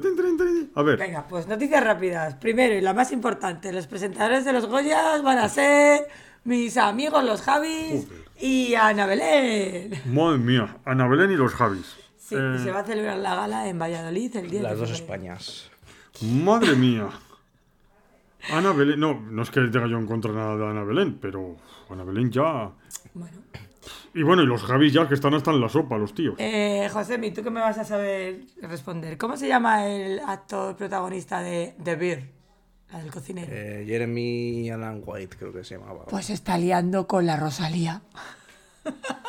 A 0.76 0.84
ver, 0.84 1.00
Venga, 1.00 1.26
pues 1.28 1.48
noticias 1.48 1.84
rápidas. 1.84 2.36
Primero 2.36 2.76
y 2.76 2.82
la 2.82 2.94
más 2.94 3.12
importante, 3.12 3.74
los 3.74 3.88
presentadores 3.88 4.46
de 4.46 4.54
los 4.54 4.68
Goyas 4.68 5.24
van 5.24 5.40
a 5.40 5.50
ser 5.50 6.08
mis 6.44 6.78
amigos 6.78 7.24
los 7.24 7.42
Javis 7.42 8.08
y 8.40 8.76
Ana 8.76 9.08
Belén. 9.08 10.00
madre 10.06 10.38
mía, 10.38 10.78
Ana 10.86 11.08
Belén 11.08 11.32
y 11.32 11.36
los 11.38 11.54
Javis. 11.56 11.96
Sí, 12.32 12.38
Eh, 12.40 12.56
y 12.56 12.64
se 12.64 12.72
va 12.72 12.80
a 12.80 12.84
celebrar 12.86 13.18
la 13.18 13.36
gala 13.36 13.68
en 13.68 13.78
Valladolid 13.78 14.34
el 14.38 14.50
10 14.50 14.64
Las 14.64 14.80
dos. 14.80 14.90
Españas. 14.92 15.70
Madre 16.22 16.76
mía. 16.78 17.10
Ana 18.52 18.72
Belén, 18.72 19.00
no, 19.02 19.20
no 19.20 19.42
es 19.44 19.52
que 19.52 19.60
tenga 19.62 19.86
yo 19.88 19.98
en 19.98 20.08
contra 20.08 20.32
nada 20.32 20.56
de 20.56 20.66
Ana 20.66 20.84
Belén, 20.86 21.18
pero 21.22 21.58
Ana 21.90 22.06
Belén 22.06 22.32
ya... 22.32 22.72
Bueno. 23.14 23.38
Y 24.14 24.24
bueno, 24.24 24.44
y 24.44 24.46
los 24.46 24.64
Javis 24.64 24.94
ya 24.94 25.08
que 25.10 25.14
están 25.16 25.34
hasta 25.34 25.52
en 25.52 25.60
la 25.60 25.68
sopa, 25.68 25.98
los 25.98 26.14
tíos. 26.14 26.36
Eh, 26.38 26.88
Josemi, 26.92 27.32
¿tú 27.32 27.44
qué 27.44 27.50
me 27.50 27.60
vas 27.60 27.78
a 27.78 27.84
saber 27.84 28.42
responder? 28.62 29.18
¿Cómo 29.18 29.36
se 29.36 29.48
llama 29.50 29.88
el 29.88 30.20
actor 30.20 30.76
protagonista 30.78 31.42
de 31.42 31.76
The 31.84 31.96
Beer? 31.98 32.30
La 32.94 33.00
del 33.00 33.12
cocinero. 33.12 33.48
Eh, 33.52 33.84
Jeremy 33.86 34.70
Alan 34.70 35.02
White, 35.06 35.36
creo 35.38 35.52
que 35.52 35.64
se 35.66 35.78
llamaba. 35.78 36.06
Pues 36.06 36.30
está 36.30 36.58
liando 36.58 37.08
con 37.08 37.26
la 37.26 37.36
Rosalía. 37.38 38.02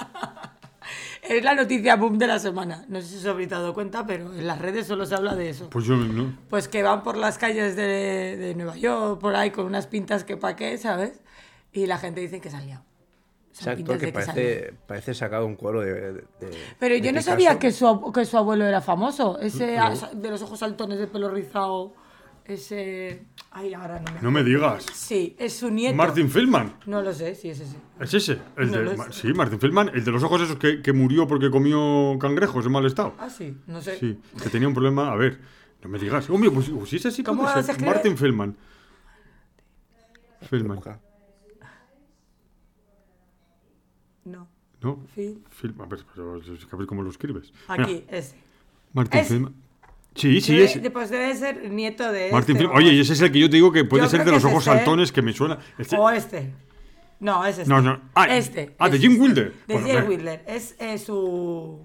Es 1.37 1.45
la 1.45 1.55
noticia 1.55 1.97
boom 1.97 2.19
de 2.19 2.27
la 2.27 2.39
semana. 2.39 2.85
No 2.89 3.01
sé 3.01 3.09
si 3.09 3.17
os 3.17 3.27
habréis 3.27 3.49
dado 3.49 3.73
cuenta, 3.75 4.07
pero 4.07 4.33
en 4.35 4.47
las 4.47 4.59
redes 4.61 4.87
solo 4.87 5.07
se 5.07 5.15
habla 5.15 5.35
de 5.35 5.49
eso. 5.51 5.71
Pues 5.71 5.85
yo 5.87 5.97
no. 5.97 6.37
Pues 6.51 6.69
que 6.69 6.83
van 6.83 7.03
por 7.03 7.17
las 7.17 7.39
calles 7.39 7.75
de, 7.77 8.37
de 8.37 8.55
Nueva 8.55 8.77
York, 8.77 9.21
por 9.21 9.35
ahí, 9.35 9.51
con 9.51 9.67
unas 9.67 9.87
pintas 9.87 10.25
que 10.25 10.37
pa' 10.37 10.57
qué, 10.57 10.77
¿sabes? 10.79 11.21
Y 11.73 11.87
la 11.87 11.99
gente 11.99 12.21
dice 12.21 12.41
que 12.41 12.51
se 12.51 12.57
han 12.57 12.67
liado. 12.67 12.85
Son 13.53 13.73
Exacto, 13.73 13.93
que 13.99 14.07
que 14.07 14.13
parece, 14.13 14.75
parece 14.87 15.15
sacado 15.15 15.45
un 15.47 15.57
cuadro 15.57 15.81
de. 15.83 16.13
de- 16.13 16.25
Pero 16.79 16.95
de 16.95 17.01
yo 17.01 17.13
no 17.13 17.19
Picasso. 17.19 17.31
sabía 17.31 17.59
que 17.59 17.71
su, 17.71 18.13
que 18.13 18.25
su 18.25 18.37
abuelo 18.39 18.65
era 18.67 18.81
famoso. 18.81 19.39
Ese 19.41 19.77
No. 19.77 19.91
de 20.15 20.31
los 20.31 20.41
ojos 20.43 20.59
saltones, 20.59 20.99
de 20.99 21.07
pelo 21.07 21.29
rizado. 21.29 21.93
Ese. 22.45 23.25
Ay, 23.53 23.73
ahora 23.75 24.01
no 24.01 24.13
me 24.13 24.21
No 24.23 24.31
me 24.31 24.43
digas. 24.45 24.85
Sí, 24.93 25.37
es 25.39 25.55
su 25.57 25.71
nieto. 25.71 25.95
Martin 25.97 26.29
Feldman. 26.29 26.75
No 26.87 27.01
lo 27.03 27.13
sé, 27.13 27.35
sí, 27.35 27.51
es 27.51 27.61
ese. 27.61 27.77
¿Es 28.01 28.15
ese? 28.15 28.39
El 28.57 28.71
No 28.73 28.79
de, 28.79 28.97
Ma- 28.97 29.13
sí, 29.13 29.33
Martin 29.33 29.61
Feldman, 29.61 29.91
el 29.95 30.05
de 30.05 30.11
los 30.11 30.23
ojos 30.25 30.41
esos 30.43 30.57
que, 30.57 30.83
que 30.83 30.93
murió 30.93 31.27
porque 31.29 31.51
comió 31.51 32.19
cangrejos 32.19 32.67
en 32.67 32.73
mal 32.73 32.85
estado. 32.87 33.15
Ah, 33.19 33.31
sí, 33.31 33.57
no 33.67 33.81
sé. 33.81 33.99
Sí, 33.99 34.19
que 34.43 34.49
tenía 34.51 34.67
un 34.67 34.75
problema. 34.75 35.13
A 35.13 35.17
ver, 35.17 35.39
no 35.83 35.89
me 35.89 35.99
digas. 35.99 36.29
Hombre, 36.31 36.51
pues, 36.51 36.69
pues 36.69 36.91
sí, 36.91 36.97
ese 36.97 37.11
sí 37.13 37.23
¿Cómo? 37.23 37.45
Martin 37.45 38.17
Feldman. 38.17 38.57
Feldman. 40.43 40.81
No. 44.25 44.49
¿No? 44.81 45.05
Phil. 45.15 45.45
Film, 45.51 45.81
a 45.81 45.87
ver, 45.87 46.01
pero 46.13 46.39
es 46.39 46.65
que 46.65 46.75
a 46.75 46.77
ver 46.77 46.87
cómo 46.89 47.03
lo 47.03 47.11
escribes. 47.11 47.53
Aquí, 47.69 48.05
ese. 48.09 48.35
Martin 48.93 49.21
Es- 49.21 49.29
Feldman. 49.29 49.62
Sí, 50.15 50.41
sí, 50.41 50.53
Debe- 50.57 50.65
es. 50.85 50.91
Pues 50.91 51.11
debe 51.11 51.35
ser 51.35 51.71
nieto 51.71 52.11
de. 52.13 52.31
Martin 52.33 52.57
este. 52.57 52.69
Oye, 52.69 53.01
ese 53.01 53.15
es 53.15 53.21
el 53.23 53.33
que 53.33 53.39
yo 53.39 53.49
te 53.49 53.57
digo 53.57 53.73
que 53.73 53.85
puede 53.85 54.05
Yo 54.05 54.11
ser 54.11 54.25
de 54.25 54.31
los 54.33 54.45
ojos 54.45 54.63
ese, 54.63 54.71
¿eh? 54.71 54.75
saltones 54.77 55.11
que 55.13 55.23
me 55.23 55.33
suena. 55.33 55.59
Este- 55.79 55.97
O 55.97 56.11
este. 56.11 56.53
No, 57.21 57.45
es 57.47 57.59
este. 57.59 57.69
No, 57.71 57.81
no. 57.81 58.01
Ah, 58.15 58.27
este. 58.37 58.75
ah, 58.79 58.89
de 58.89 58.99
Jim 58.99 59.13
este. 59.13 59.23
Wilder. 59.23 59.53
De 59.67 59.75
Bueno, 59.75 59.89
Jim. 59.89 60.09
Wilder. 60.09 60.45
Es 60.47 60.75
eh, 60.79 60.99
su. 60.99 61.83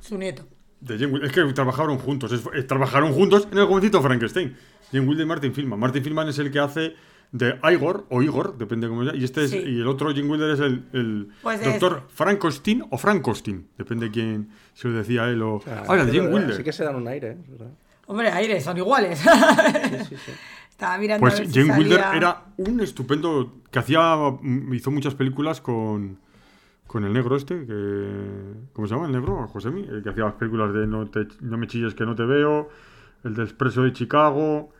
Su 0.00 0.18
nieto. 0.18 0.46
De 0.80 0.98
Jim 0.98 1.12
Wilder. 1.12 1.26
Es 1.28 1.32
que 1.32 1.44
trabajaron 1.52 1.98
juntos. 1.98 2.32
es- 2.32 2.42
eh, 2.54 2.62
trabajaron 2.64 3.12
juntos 3.12 3.48
en 3.50 3.58
el 3.58 3.66
jovencito 3.66 4.02
Frankenstein. 4.02 4.56
Jim 4.90 5.08
Wilder 5.08 5.24
y 5.24 5.28
Martin 5.28 5.54
Feldman. 5.54 5.78
Martin 5.78 6.02
Feldman 6.02 6.28
es 6.28 6.38
el 6.38 6.50
que 6.50 6.58
hace 6.58 6.94
de 7.36 7.58
Igor 7.72 8.06
o 8.10 8.22
Igor, 8.22 8.56
depende 8.58 8.88
cómo 8.88 9.02
sea. 9.02 9.14
Y 9.16 9.24
este 9.24 9.42
es, 9.42 9.50
Sí. 9.50 9.58
y 9.58 9.80
el 9.80 9.88
otro 9.88 10.12
Jim 10.14 10.30
Wilder 10.30 10.50
es 10.50 10.60
el, 10.60 10.84
el 10.92 11.28
Pues 11.42 11.58
de 11.58 11.66
doctor 11.66 12.02
este. 12.04 12.14
Frankenstein 12.14 12.84
o 12.90 12.96
Frankostin. 12.96 13.66
Depende 13.76 14.08
quién 14.12 14.50
si 14.72 14.86
lo 14.86 14.94
decía 14.94 15.28
él 15.28 15.42
o. 15.42 15.60
Ah, 15.66 15.82
Ah, 15.88 15.94
el 15.94 15.98
de 16.00 16.04
es 16.06 16.12
Jim 16.12 16.22
verdad, 16.26 16.38
Wilder. 16.38 16.56
Sí 16.56 16.62
que 16.62 16.72
se 16.72 16.84
dan 16.84 16.94
un 16.94 17.08
aire, 17.08 17.32
¿eh? 17.32 17.36
Es 17.42 17.50
verdad. 17.50 17.72
Hombre, 18.06 18.30
aire, 18.30 18.60
son 18.60 18.76
iguales. 18.76 19.18
Sí, 19.18 19.98
sí, 20.10 20.16
sí. 20.26 20.32
Estaba 20.70 20.96
mirando. 20.98 21.20
Pues 21.22 21.34
si 21.34 21.46
Jim 21.48 21.70
Wilder 21.76 22.04
era 22.14 22.42
un 22.58 22.80
estupendo. 22.80 23.52
que 23.70 23.78
hacía. 23.80 24.14
mm, 24.40 24.72
hizo 24.74 24.90
muchas 24.92 25.14
películas 25.16 25.60
con. 25.60 26.18
con 26.86 27.04
el 27.04 27.12
negro 27.12 27.34
este, 27.34 27.66
que. 27.66 28.08
¿Cómo 28.74 28.86
se 28.86 28.94
llama 28.94 29.06
el 29.06 29.12
negro? 29.12 29.48
Josemi, 29.48 29.82
el 29.88 30.04
que 30.04 30.10
hacía 30.10 30.24
las 30.24 30.34
películas 30.34 30.72
de 30.72 30.86
No, 30.86 31.06
te- 31.10 31.26
no 31.40 31.56
me 31.56 31.66
chilles 31.66 31.94
que 31.94 32.04
no 32.06 32.14
te 32.14 32.24
veo, 32.24 32.68
el 33.24 33.34
del 33.34 33.46
Expreso 33.46 33.82
de 33.82 33.92
Chicago. 33.92 34.70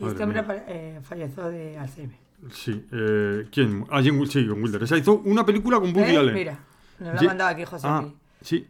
Y 0.00 0.06
este 0.06 0.22
hombre 0.24 0.42
eh, 0.68 1.00
falleció 1.02 1.48
de 1.48 1.78
Alzheimer. 1.78 2.16
Sí, 2.50 2.84
eh, 2.92 3.46
¿quién? 3.50 3.84
Ah, 3.90 4.02
Jim, 4.02 4.24
sí, 4.26 4.40
Jim 4.44 4.62
Wilder. 4.62 4.82
Esa 4.82 4.96
hizo 4.98 5.14
una 5.24 5.46
película 5.46 5.80
con 5.80 5.94
Woody 5.96 6.12
¿Eh? 6.12 6.18
Allen. 6.18 6.34
Mira, 6.34 6.58
nos 6.98 7.14
lo 7.14 7.20
ha 7.20 7.22
mandado 7.24 7.50
aquí 7.50 7.64
José. 7.64 7.86
Ah, 7.88 8.04
sí. 8.40 8.66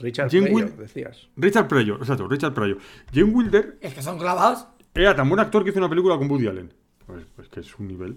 Richard 0.00 0.30
Jim 0.30 0.44
Pryor, 0.44 0.60
Wil- 0.70 0.76
decías. 0.76 1.28
Richard 1.36 1.66
Pryor, 1.68 1.98
exacto, 1.98 2.28
Richard 2.28 2.54
Pryor. 2.54 2.78
Jim 3.12 3.34
Wilder 3.34 3.78
Es 3.80 3.94
que 3.94 4.02
son 4.02 4.16
clavados. 4.18 4.66
Era 4.94 5.14
tan 5.14 5.28
buen 5.28 5.40
actor 5.40 5.64
que 5.64 5.70
hizo 5.70 5.78
una 5.80 5.88
película 5.88 6.16
con 6.16 6.30
Woody 6.30 6.46
Allen. 6.46 6.72
Pues, 7.06 7.24
pues 7.34 7.48
que 7.48 7.60
es 7.60 7.78
un 7.78 7.88
nivel. 7.88 8.16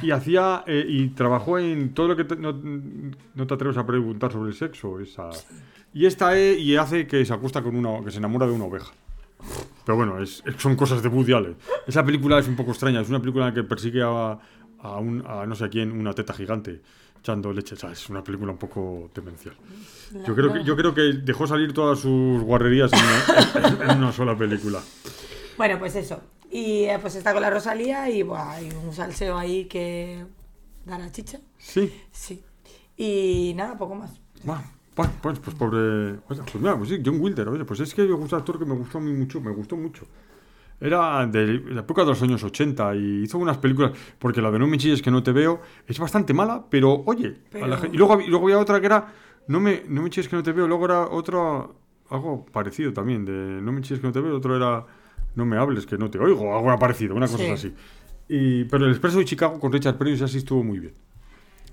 Y 0.00 0.10
hacía 0.10 0.64
eh, 0.66 0.84
y 0.88 1.08
trabajó 1.08 1.58
en 1.58 1.92
todo 1.92 2.08
lo 2.08 2.16
que 2.16 2.24
te- 2.24 2.36
no, 2.36 2.52
no 2.52 3.46
te 3.46 3.54
atreves 3.54 3.76
a 3.76 3.84
preguntar 3.86 4.32
sobre 4.32 4.48
el 4.50 4.56
sexo. 4.56 4.98
Esa. 5.00 5.28
Y 5.92 6.06
esta 6.06 6.36
es, 6.36 6.58
y 6.58 6.76
hace 6.78 7.06
que 7.06 7.24
se 7.26 7.34
acuesta 7.34 7.62
con 7.62 7.76
una 7.76 8.02
que 8.02 8.10
se 8.10 8.16
enamora 8.18 8.46
de 8.46 8.52
una 8.52 8.64
oveja. 8.64 8.90
Pero 9.84 9.96
bueno, 9.96 10.22
es, 10.22 10.42
son 10.58 10.76
cosas 10.76 11.02
de 11.02 11.08
Woody 11.08 11.32
Allen. 11.32 11.56
Esa 11.86 12.04
película 12.04 12.38
es 12.38 12.48
un 12.48 12.56
poco 12.56 12.70
extraña. 12.70 13.00
Es 13.00 13.08
una 13.08 13.20
película 13.20 13.48
en 13.48 13.54
la 13.54 13.60
que 13.60 13.66
persigue 13.66 14.02
a, 14.02 14.38
a, 14.80 14.96
un, 14.98 15.24
a 15.26 15.44
no 15.46 15.54
sé 15.54 15.68
quién 15.68 15.92
una 15.92 16.12
teta 16.12 16.32
gigante 16.32 16.80
echando 17.18 17.52
leche. 17.52 17.74
O 17.74 17.78
sea, 17.78 17.92
es 17.92 18.08
una 18.08 18.22
película 18.22 18.52
un 18.52 18.58
poco 18.58 19.10
demencial. 19.14 19.54
Yo 20.26 20.34
creo 20.34 20.52
que, 20.52 20.64
yo 20.64 20.76
creo 20.76 20.94
que 20.94 21.02
dejó 21.22 21.46
salir 21.46 21.72
todas 21.72 21.98
sus 22.00 22.42
guarrerías 22.42 22.92
en 22.92 23.00
una, 23.00 23.92
en 23.92 23.98
una 23.98 24.12
sola 24.12 24.36
película. 24.36 24.80
Bueno, 25.56 25.78
pues 25.78 25.96
eso. 25.96 26.20
Y 26.50 26.84
eh, 26.84 26.98
pues 27.00 27.14
está 27.14 27.32
con 27.32 27.40
la 27.40 27.50
Rosalía 27.50 28.10
y 28.10 28.22
buah, 28.22 28.52
hay 28.52 28.68
un 28.70 28.92
salseo 28.92 29.38
ahí 29.38 29.64
que 29.64 30.24
da 30.84 30.98
la 30.98 31.10
chicha. 31.10 31.40
Sí. 31.56 31.92
Sí. 32.10 32.42
Y 32.96 33.54
nada, 33.56 33.78
poco 33.78 33.94
más. 33.94 34.20
Va, 34.48 34.62
pues, 34.94 35.08
pues, 35.22 35.38
pues 35.38 35.56
pobre. 35.56 36.14
Pues, 36.26 36.40
mira, 36.60 36.76
pues 36.76 36.90
sí, 36.90 37.00
John 37.04 37.18
Wilder, 37.20 37.48
oye, 37.48 37.64
pues 37.64 37.80
es 37.80 37.94
que 37.94 38.06
yo 38.06 38.16
gusta 38.16 38.36
actor 38.36 38.58
que 38.58 38.64
me 38.64 38.74
gustó 38.74 38.98
a 38.98 39.00
mí 39.00 39.12
mucho, 39.12 39.40
me 39.40 39.50
gustó 39.50 39.76
mucho. 39.76 40.04
Era 40.80 41.24
de 41.26 41.46
la 41.70 41.80
época 41.82 42.02
de 42.02 42.08
los 42.08 42.22
años 42.22 42.42
80 42.42 42.96
y 42.96 43.22
hizo 43.22 43.38
unas 43.38 43.58
películas, 43.58 43.92
porque 44.18 44.42
la 44.42 44.50
de 44.50 44.58
No 44.58 44.66
me 44.66 44.78
chilles 44.78 45.00
que 45.00 45.10
no 45.12 45.22
te 45.22 45.30
veo 45.30 45.60
es 45.86 45.98
bastante 45.98 46.34
mala, 46.34 46.64
pero 46.68 47.02
oye, 47.06 47.36
a 47.62 47.66
la 47.68 47.80
Pero- 47.80 47.94
y, 47.94 47.96
luego, 47.96 48.20
y 48.20 48.26
luego 48.26 48.46
había 48.46 48.58
otra 48.58 48.80
que 48.80 48.86
era 48.86 49.06
No 49.46 49.60
me, 49.60 49.82
no 49.88 50.02
me 50.02 50.10
chilles 50.10 50.28
que 50.28 50.36
no 50.36 50.42
te 50.42 50.50
veo, 50.52 50.66
luego 50.66 50.84
era 50.86 51.02
otra, 51.08 51.66
algo 52.10 52.44
parecido 52.46 52.92
también, 52.92 53.24
de 53.24 53.32
No 53.62 53.70
me 53.72 53.80
chilles 53.80 54.00
que 54.00 54.06
no 54.08 54.12
te 54.12 54.20
veo, 54.20 54.36
otro 54.36 54.56
era 54.56 54.84
No 55.36 55.46
me 55.46 55.56
hables 55.56 55.86
que 55.86 55.96
no 55.96 56.10
te 56.10 56.18
oigo, 56.18 56.56
algo 56.56 56.76
parecido, 56.78 57.14
una 57.14 57.26
cosa 57.28 57.44
Sí. 57.44 57.50
así. 57.50 57.74
Y, 58.28 58.64
pero 58.64 58.84
el 58.86 58.90
Expreso 58.90 59.18
de 59.18 59.24
Chicago 59.24 59.60
con 59.60 59.72
Richard 59.72 59.96
Pryor 59.98 60.14
esa 60.16 60.26
sí 60.28 60.38
estuvo 60.38 60.64
muy 60.64 60.78
bien. 60.80 60.94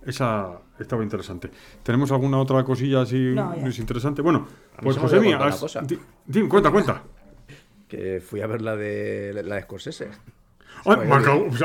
Esa 0.06 0.60
estaba 0.80 1.04
interesante. 1.04 1.50
¿Tenemos 1.84 2.12
alguna 2.12 2.39
otra 2.39 2.64
cosilla 2.64 3.02
así 3.02 3.34
No, 3.36 3.54
es 3.54 3.80
interesante? 3.80 4.22
Bueno, 4.22 4.47
pues 4.82 4.97
José 4.97 5.20
Mía, 5.20 5.38
has- 5.38 5.60
cuenta, 6.50 6.72
cuenta. 6.72 7.04
Que 7.88 8.22
fui 8.22 8.41
a 8.41 8.47
ver 8.47 8.62
la 8.62 8.76
de 8.76 9.41
la 9.43 9.56
de 9.56 9.62
Scorsese. 9.64 10.10
Ay, 10.86 10.96
Oye, 10.98 11.06
me 11.08 11.16
acabo- 11.16 11.48
o 11.50 11.58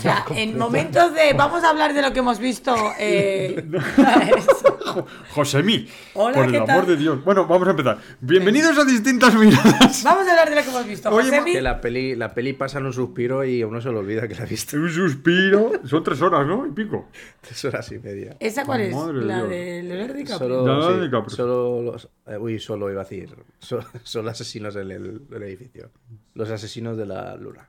sea, 0.00 0.24
O 0.28 0.34
en 0.34 0.58
momentos 0.58 1.14
de. 1.14 1.32
Vamos 1.34 1.62
a 1.64 1.70
hablar 1.70 1.94
de 1.94 2.02
lo 2.02 2.12
que 2.12 2.18
hemos 2.18 2.38
visto. 2.38 2.74
Eh, 2.98 3.64
eso. 4.36 5.06
José 5.30 5.62
Mí, 5.62 5.88
Hola, 6.14 6.34
por 6.36 6.44
el 6.46 6.50
¿qué 6.52 6.58
amor 6.58 6.86
de 6.86 6.96
Dios. 6.96 7.22
Bueno, 7.24 7.46
vamos 7.46 7.68
a 7.68 7.70
empezar. 7.72 7.98
Bienvenidos 8.20 8.76
a 8.78 8.84
distintas 8.84 9.34
miradas. 9.34 10.02
Vamos 10.04 10.26
a 10.26 10.30
hablar 10.30 10.50
de 10.50 10.56
lo 10.56 10.62
que 10.62 10.68
hemos 10.70 10.86
visto. 10.86 11.10
Oye, 11.10 11.28
Josemi, 11.30 11.52
Que 11.52 11.62
la 11.62 11.80
peli, 11.80 12.16
la 12.16 12.34
peli 12.34 12.52
pasa 12.54 12.78
en 12.78 12.86
un 12.86 12.92
suspiro 12.92 13.44
y 13.44 13.62
a 13.62 13.66
uno 13.66 13.80
se 13.80 13.90
le 13.90 13.96
olvida 13.98 14.26
que 14.26 14.34
la 14.34 14.42
ha 14.42 14.46
visto. 14.46 14.76
Un 14.76 14.90
suspiro. 14.90 15.72
Son 15.84 16.02
tres 16.02 16.20
horas, 16.22 16.46
¿no? 16.46 16.66
Y 16.66 16.70
pico. 16.70 17.08
Tres 17.40 17.64
horas 17.66 17.90
y 17.92 17.98
media. 17.98 18.36
¿Esa 18.40 18.64
cuál 18.64 18.80
es? 18.82 18.94
Madre 18.94 19.24
la 19.24 19.36
Dios. 19.38 19.48
de 19.50 19.82
Leonardo 19.84 20.14
DiCaprio. 20.14 20.38
Solo, 20.38 20.66
Leonardo 20.66 20.94
sí, 20.96 21.00
DiCaprio. 21.04 21.36
solo 21.36 21.82
los. 21.82 22.08
eh, 22.26 22.36
uy, 22.38 22.58
solo 22.58 22.90
iba 22.90 23.02
a 23.02 23.04
decir. 23.04 23.34
so- 23.58 23.84
Son 24.02 24.28
asesinos 24.28 24.74
del- 24.74 25.28
del 25.28 25.42
edificio. 25.44 25.90
Los 26.34 26.50
asesinos 26.50 26.96
de 26.96 27.06
la 27.06 27.36
luna. 27.36 27.68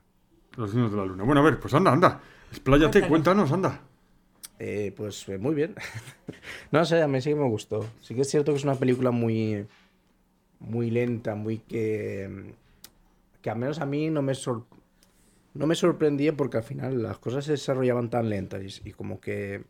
Los 0.56 0.74
niños 0.74 0.90
de 0.90 0.96
la 0.96 1.04
luna. 1.04 1.24
Bueno, 1.24 1.40
a 1.40 1.44
ver, 1.44 1.58
pues 1.60 1.72
anda, 1.74 1.92
anda. 1.92 2.20
Expláyate, 2.50 3.06
cuéntanos, 3.06 3.50
anda. 3.52 3.80
Eh, 4.58 4.92
pues 4.96 5.28
eh, 5.28 5.38
muy 5.38 5.54
bien. 5.54 5.74
no 6.72 6.84
sé, 6.84 7.00
a 7.02 7.08
mí 7.08 7.20
sí 7.20 7.30
que 7.30 7.36
me 7.36 7.48
gustó. 7.48 7.86
Sí 8.02 8.14
que 8.14 8.22
es 8.22 8.28
cierto 8.30 8.52
que 8.52 8.58
es 8.58 8.64
una 8.64 8.74
película 8.74 9.10
muy. 9.10 9.66
Muy 10.58 10.90
lenta, 10.90 11.34
muy 11.34 11.58
que. 11.58 12.54
Que 13.40 13.50
al 13.50 13.58
menos 13.58 13.80
a 13.80 13.86
mí 13.86 14.10
no 14.10 14.20
me 14.20 14.34
sor- 14.34 14.66
No 15.54 15.66
me 15.66 15.74
sorprendía 15.74 16.36
porque 16.36 16.58
al 16.58 16.62
final 16.64 17.02
las 17.02 17.18
cosas 17.18 17.44
se 17.46 17.52
desarrollaban 17.52 18.10
tan 18.10 18.28
lentas 18.28 18.62
y, 18.84 18.88
y 18.90 18.92
como 18.92 19.20
que. 19.20 19.62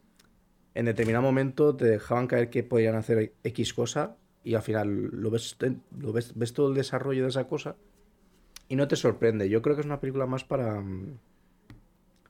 En 0.74 0.86
determinado 0.86 1.22
momento 1.22 1.74
te 1.76 1.84
dejaban 1.84 2.26
caer 2.26 2.48
que 2.48 2.62
podían 2.62 2.94
hacer 2.94 3.32
X 3.44 3.74
cosa 3.74 4.16
y 4.44 4.54
al 4.54 4.62
final 4.62 5.10
lo 5.12 5.30
ves, 5.30 5.56
lo 5.98 6.12
ves, 6.12 6.32
ves 6.36 6.52
todo 6.52 6.68
el 6.68 6.74
desarrollo 6.74 7.24
de 7.24 7.28
esa 7.28 7.44
cosa 7.48 7.74
y 8.70 8.76
no 8.76 8.88
te 8.88 8.96
sorprende. 8.96 9.50
Yo 9.50 9.60
creo 9.60 9.76
que 9.76 9.80
es 9.82 9.86
una 9.86 10.00
película 10.00 10.24
más 10.26 10.44
para. 10.44 10.80
mm, 10.80 11.18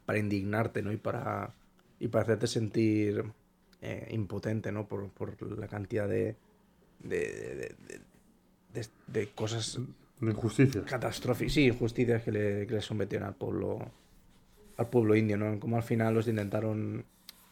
para 0.04 0.18
indignarte, 0.18 0.82
¿no? 0.82 0.92
Y 0.92 0.96
para, 0.96 1.54
y 2.00 2.08
para 2.08 2.22
hacerte 2.24 2.46
sentir 2.48 3.24
eh, 3.80 4.08
impotente, 4.10 4.72
¿no? 4.72 4.88
Por, 4.88 5.10
por 5.10 5.40
la 5.58 5.68
cantidad 5.68 6.08
de, 6.08 6.36
de, 7.00 7.76
de, 9.06 9.28
cosas 9.34 9.80
De 10.20 10.30
injusticia. 10.32 10.84
catastróficas, 10.84 11.52
sí, 11.54 11.66
injusticias 11.68 12.22
que 12.24 12.32
le, 12.32 12.66
que 12.66 12.74
le 12.74 12.80
sometieron 12.80 13.28
al 13.28 13.34
pueblo, 13.36 13.78
al 14.76 14.88
pueblo 14.90 15.14
indio, 15.16 15.36
¿no? 15.36 15.60
Como 15.60 15.76
al 15.76 15.82
final 15.84 16.14
los 16.14 16.26
intentaron 16.28 17.04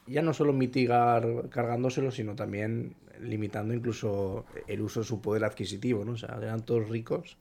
ya 0.06 0.22
no 0.22 0.32
solo 0.34 0.52
mitigar 0.52 1.48
cargándoselo, 1.50 2.10
sino 2.10 2.34
también 2.34 2.96
limitando 3.20 3.74
incluso 3.74 4.46
el 4.66 4.80
uso 4.80 5.00
de 5.00 5.06
su 5.06 5.20
poder 5.20 5.44
adquisitivo, 5.44 6.04
¿no? 6.04 6.12
O 6.12 6.16
sea, 6.16 6.38
eran 6.42 6.64
todos 6.64 6.88
ricos. 6.88 7.36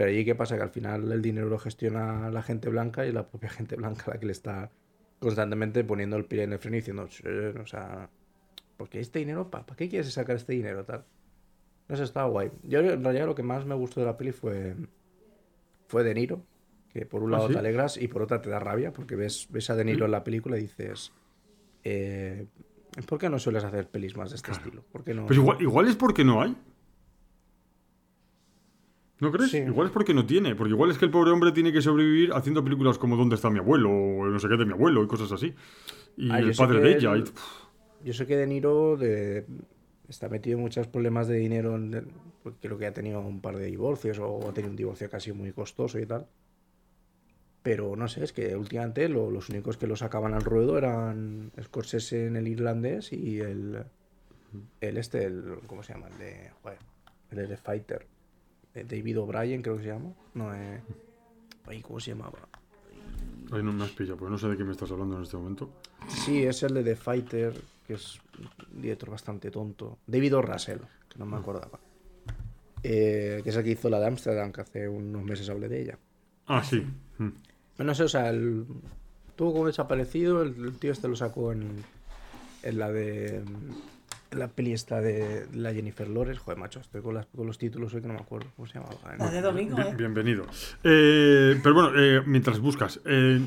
Pero 0.00 0.12
allí 0.12 0.24
qué 0.24 0.34
pasa 0.34 0.56
que 0.56 0.62
al 0.62 0.70
final 0.70 1.12
el 1.12 1.20
dinero 1.20 1.50
lo 1.50 1.58
gestiona 1.58 2.30
la 2.30 2.42
gente 2.42 2.70
blanca 2.70 3.04
y 3.04 3.12
la 3.12 3.28
propia 3.28 3.50
gente 3.50 3.76
blanca 3.76 4.04
la 4.10 4.18
que 4.18 4.24
le 4.24 4.32
está 4.32 4.70
constantemente 5.18 5.84
poniendo 5.84 6.16
el 6.16 6.24
pie 6.24 6.44
en 6.44 6.54
el 6.54 6.58
freno 6.58 6.78
y 6.78 6.80
diciendo, 6.80 7.06
"Che, 7.06 7.28
o 7.48 7.66
sea, 7.66 8.08
¿por 8.78 8.88
qué 8.88 9.00
este 9.00 9.18
dinero? 9.18 9.50
¿Para 9.50 9.66
qué 9.76 9.90
quieres 9.90 10.10
sacar 10.10 10.36
este 10.36 10.54
dinero? 10.54 10.86
Tal. 10.86 11.04
No 11.86 11.96
sé, 11.96 12.04
estaba 12.04 12.30
guay. 12.30 12.50
Yo 12.62 12.80
en 12.80 13.04
realidad 13.04 13.26
lo 13.26 13.34
que 13.34 13.42
más 13.42 13.66
me 13.66 13.74
gustó 13.74 14.00
de 14.00 14.06
la 14.06 14.16
peli 14.16 14.32
fue, 14.32 14.74
fue 15.86 16.02
De 16.02 16.14
Niro, 16.14 16.46
que 16.94 17.04
por 17.04 17.22
un 17.22 17.34
¿Ah, 17.34 17.36
lado 17.36 17.48
sí? 17.48 17.52
te 17.52 17.58
alegras 17.58 17.98
y 17.98 18.08
por 18.08 18.22
otra 18.22 18.40
te 18.40 18.48
da 18.48 18.58
rabia, 18.58 18.94
porque 18.94 19.16
ves, 19.16 19.48
ves 19.50 19.68
a 19.68 19.76
De 19.76 19.84
Niro 19.84 20.06
en 20.06 20.12
la 20.12 20.24
película 20.24 20.56
y 20.56 20.62
dices, 20.62 21.12
eh, 21.84 22.46
¿por 23.06 23.18
qué 23.18 23.28
no 23.28 23.38
sueles 23.38 23.64
hacer 23.64 23.86
pelis 23.90 24.16
más 24.16 24.30
de 24.30 24.36
este 24.36 24.52
estilo? 24.52 24.82
¿Por 24.90 25.04
qué 25.04 25.12
no? 25.12 25.26
Pero 25.26 25.42
igual, 25.42 25.60
igual 25.60 25.88
es 25.88 25.96
porque 25.96 26.24
no 26.24 26.40
hay. 26.40 26.56
¿No 29.20 29.30
crees? 29.30 29.50
Sí. 29.50 29.58
Igual 29.58 29.88
es 29.88 29.92
porque 29.92 30.14
no 30.14 30.24
tiene. 30.26 30.54
Porque 30.54 30.72
igual 30.72 30.90
es 30.90 30.98
que 30.98 31.04
el 31.04 31.10
pobre 31.10 31.30
hombre 31.30 31.52
tiene 31.52 31.72
que 31.72 31.82
sobrevivir 31.82 32.32
haciendo 32.32 32.64
películas 32.64 32.98
como 32.98 33.16
¿Dónde 33.16 33.34
está 33.36 33.50
mi 33.50 33.58
abuelo? 33.58 33.90
o 33.90 34.26
no 34.26 34.38
sé 34.38 34.48
qué 34.48 34.56
de 34.56 34.64
mi 34.66 34.72
abuelo 34.72 35.02
y 35.02 35.06
cosas 35.06 35.30
así. 35.32 35.54
Y 36.16 36.30
Ah, 36.30 36.38
el 36.40 36.54
padre 36.54 36.80
de 36.80 36.96
ella. 36.96 37.16
y- 37.16 37.24
Yo 38.04 38.14
sé 38.14 38.26
que 38.26 38.36
De 38.36 38.46
Niro 38.46 38.96
de- 38.96 39.44
está 40.08 40.28
metido 40.28 40.56
en 40.56 40.62
muchos 40.62 40.86
problemas 40.88 41.28
de 41.28 41.36
dinero. 41.36 41.76
en- 41.76 42.08
porque 42.42 42.68
creo 42.68 42.78
que 42.78 42.86
ha 42.86 42.92
tenido 42.94 43.20
un 43.20 43.42
par 43.42 43.56
de 43.58 43.66
divorcios 43.66 44.18
o 44.18 44.48
ha 44.48 44.54
tenido 44.54 44.70
un 44.70 44.76
divorcio 44.76 45.10
casi 45.10 45.30
muy 45.32 45.52
costoso 45.52 45.98
y 45.98 46.06
tal. 46.06 46.26
Pero 47.62 47.94
no 47.94 48.08
sé, 48.08 48.24
es 48.24 48.32
que 48.32 48.56
últimamente 48.56 49.06
lo- 49.10 49.30
los 49.30 49.50
únicos 49.50 49.76
que 49.76 49.86
lo 49.86 49.94
sacaban 49.96 50.32
al 50.32 50.40
ruedo 50.42 50.78
eran 50.78 51.52
Scorsese 51.62 52.26
en 52.26 52.36
el 52.36 52.48
irlandés 52.48 53.12
y 53.12 53.40
el, 53.40 53.84
el 54.80 54.96
este, 54.96 55.24
el, 55.26 55.58
¿cómo 55.66 55.82
se 55.82 55.92
llama? 55.92 56.08
El 56.08 56.16
de, 56.18 56.50
joder, 56.62 56.78
el 57.32 57.48
de 57.48 57.56
Fighter. 57.58 58.06
Eh, 58.74 58.84
David 58.88 59.18
O'Brien 59.20 59.62
creo 59.62 59.76
que 59.76 59.82
se 59.82 59.88
llama. 59.88 60.12
No, 60.34 60.54
eh, 60.54 60.80
ay, 61.66 61.82
¿cómo 61.82 62.00
se 62.00 62.12
llamaba? 62.12 62.38
Ay, 63.52 63.62
no 63.62 63.72
me 63.72 63.84
has 63.84 63.90
pillado, 63.90 64.16
porque 64.16 64.30
no 64.30 64.38
sé 64.38 64.48
de 64.48 64.56
qué 64.56 64.64
me 64.64 64.72
estás 64.72 64.90
hablando 64.90 65.16
en 65.16 65.22
este 65.22 65.36
momento. 65.36 65.70
Sí, 66.08 66.44
es 66.44 66.62
el 66.62 66.74
de 66.74 66.84
The 66.84 66.96
Fighter, 66.96 67.54
que 67.86 67.94
es 67.94 68.20
un 68.72 68.80
director 68.80 69.10
bastante 69.10 69.50
tonto. 69.50 69.98
David 70.06 70.36
O. 70.36 70.42
Russell, 70.42 70.78
que 71.08 71.18
no 71.18 71.26
me 71.26 71.36
acordaba. 71.36 71.78
Eh, 72.82 73.40
que 73.42 73.50
es 73.50 73.56
el 73.56 73.64
que 73.64 73.72
hizo 73.72 73.90
la 73.90 73.98
de 73.98 74.06
Amsterdam, 74.06 74.52
que 74.52 74.60
hace 74.60 74.88
unos 74.88 75.22
meses 75.24 75.48
hablé 75.50 75.68
de 75.68 75.82
ella. 75.82 75.98
Ah, 76.46 76.62
sí. 76.62 76.86
Mm. 77.18 77.82
No 77.84 77.94
sé, 77.94 78.04
o 78.04 78.08
sea, 78.08 78.30
el, 78.30 78.66
tuvo 79.36 79.52
como 79.52 79.66
desaparecido, 79.66 80.42
el, 80.42 80.54
el 80.64 80.78
tío 80.78 80.92
este 80.92 81.08
lo 81.08 81.16
sacó 81.16 81.52
en, 81.52 81.82
en 82.62 82.78
la 82.78 82.90
de... 82.90 83.42
la 84.32 84.48
peli 84.48 84.72
esta 84.72 85.00
de 85.00 85.46
la 85.52 85.72
Jennifer 85.72 86.08
Lawrence. 86.08 86.40
Joder, 86.40 86.58
macho, 86.58 86.80
estoy 86.80 87.02
con, 87.02 87.14
las- 87.14 87.26
con 87.26 87.46
los 87.46 87.58
títulos 87.58 87.92
hoy 87.94 88.00
que 88.02 88.08
no 88.08 88.14
me 88.14 88.20
acuerdo 88.20 88.48
cómo 88.56 88.66
se 88.66 88.74
llamaba. 88.74 88.94
La 89.18 89.30
de 89.30 89.40
domingo, 89.40 89.76
Bien- 89.76 89.88
¿eh? 89.88 89.94
bienvenido. 89.96 90.46
Eh, 90.84 91.58
pero 91.62 91.74
bueno, 91.74 91.90
eh, 91.96 92.22
mientras 92.26 92.60
buscas, 92.60 93.00
eh, 93.04 93.40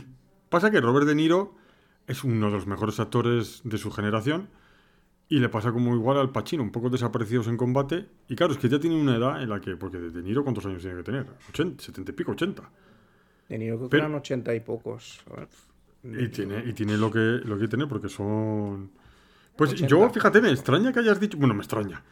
pasa 0.50 0.72
que 0.72 0.82
Robert 0.82 1.08
De 1.08 1.16
Niro 1.16 1.56
es 2.08 2.24
uno 2.24 2.48
de 2.48 2.52
los 2.52 2.68
mejores 2.68 3.00
actores 3.00 3.62
de 3.64 3.78
su 3.78 3.92
generación 3.92 4.50
y 5.30 5.40
le 5.40 5.50
pasa 5.50 5.72
como 5.72 5.96
igual 5.96 6.18
al 6.18 6.32
Pacino, 6.32 6.64
un 6.64 6.72
poco 6.72 6.90
desaparecidos 6.90 7.48
en 7.48 7.58
combate. 7.58 8.06
Y 8.28 8.36
claro, 8.36 8.52
es 8.54 8.60
que 8.60 8.68
ya 8.70 8.80
tiene 8.80 9.00
una 9.00 9.16
edad 9.16 9.42
en 9.42 9.50
la 9.50 9.62
que, 9.62 9.76
porque 9.78 9.98
De 9.98 10.22
Niro, 10.22 10.44
¿cuántos 10.44 10.66
años 10.66 10.82
tiene 10.82 10.98
que 10.98 11.04
tener? 11.04 11.26
80, 11.50 11.82
70 11.84 12.12
y 12.12 12.14
pico, 12.16 12.32
80. 12.34 12.62
De 13.50 13.58
Niro 13.58 13.78
creo 13.78 13.90
que 13.90 13.98
eran 13.98 14.14
ochenta 14.16 14.54
y 14.54 14.60
pocos. 14.60 15.22
A 15.32 15.38
ver. 15.40 15.48
Y 16.04 16.28
tiene, 16.28 16.62
y 16.68 16.74
tiene 16.74 16.98
lo 16.98 17.10
que 17.10 17.20
lo 17.20 17.58
que 17.58 17.68
tiene 17.70 17.88
porque 17.88 18.10
son. 18.10 18.92
Pues 19.56 19.72
80. 19.74 19.88
yo, 19.88 20.10
fíjate, 20.10 20.42
me 20.42 20.50
extraña 20.52 20.92
que 20.92 21.00
hayas 21.00 21.20
dicho. 21.20 21.38
Bueno, 21.38 21.54
me 21.54 21.62
extraña. 21.62 22.04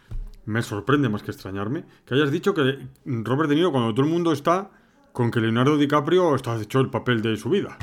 Me 0.46 0.62
sorprende 0.62 1.10
más 1.10 1.24
que 1.24 1.32
extrañarme. 1.32 1.84
Que 2.06 2.16
hayas 2.16 2.32
dicho 2.32 2.54
que 2.54 2.88
Robert 3.06 3.50
De 3.50 3.56
Niro, 3.56 3.72
cuando 3.72 3.94
todo 3.94 4.06
el 4.06 4.12
mundo 4.12 4.32
está 4.32 4.72
con 5.12 5.30
que 5.32 5.39
Leonardo 5.39 5.78
DiCaprio 5.78 6.36
está 6.36 6.60
hecho 6.62 6.80
el 6.80 6.89
papel 6.89 7.22
de 7.22 7.36
su 7.38 7.50
vida. 7.50 7.78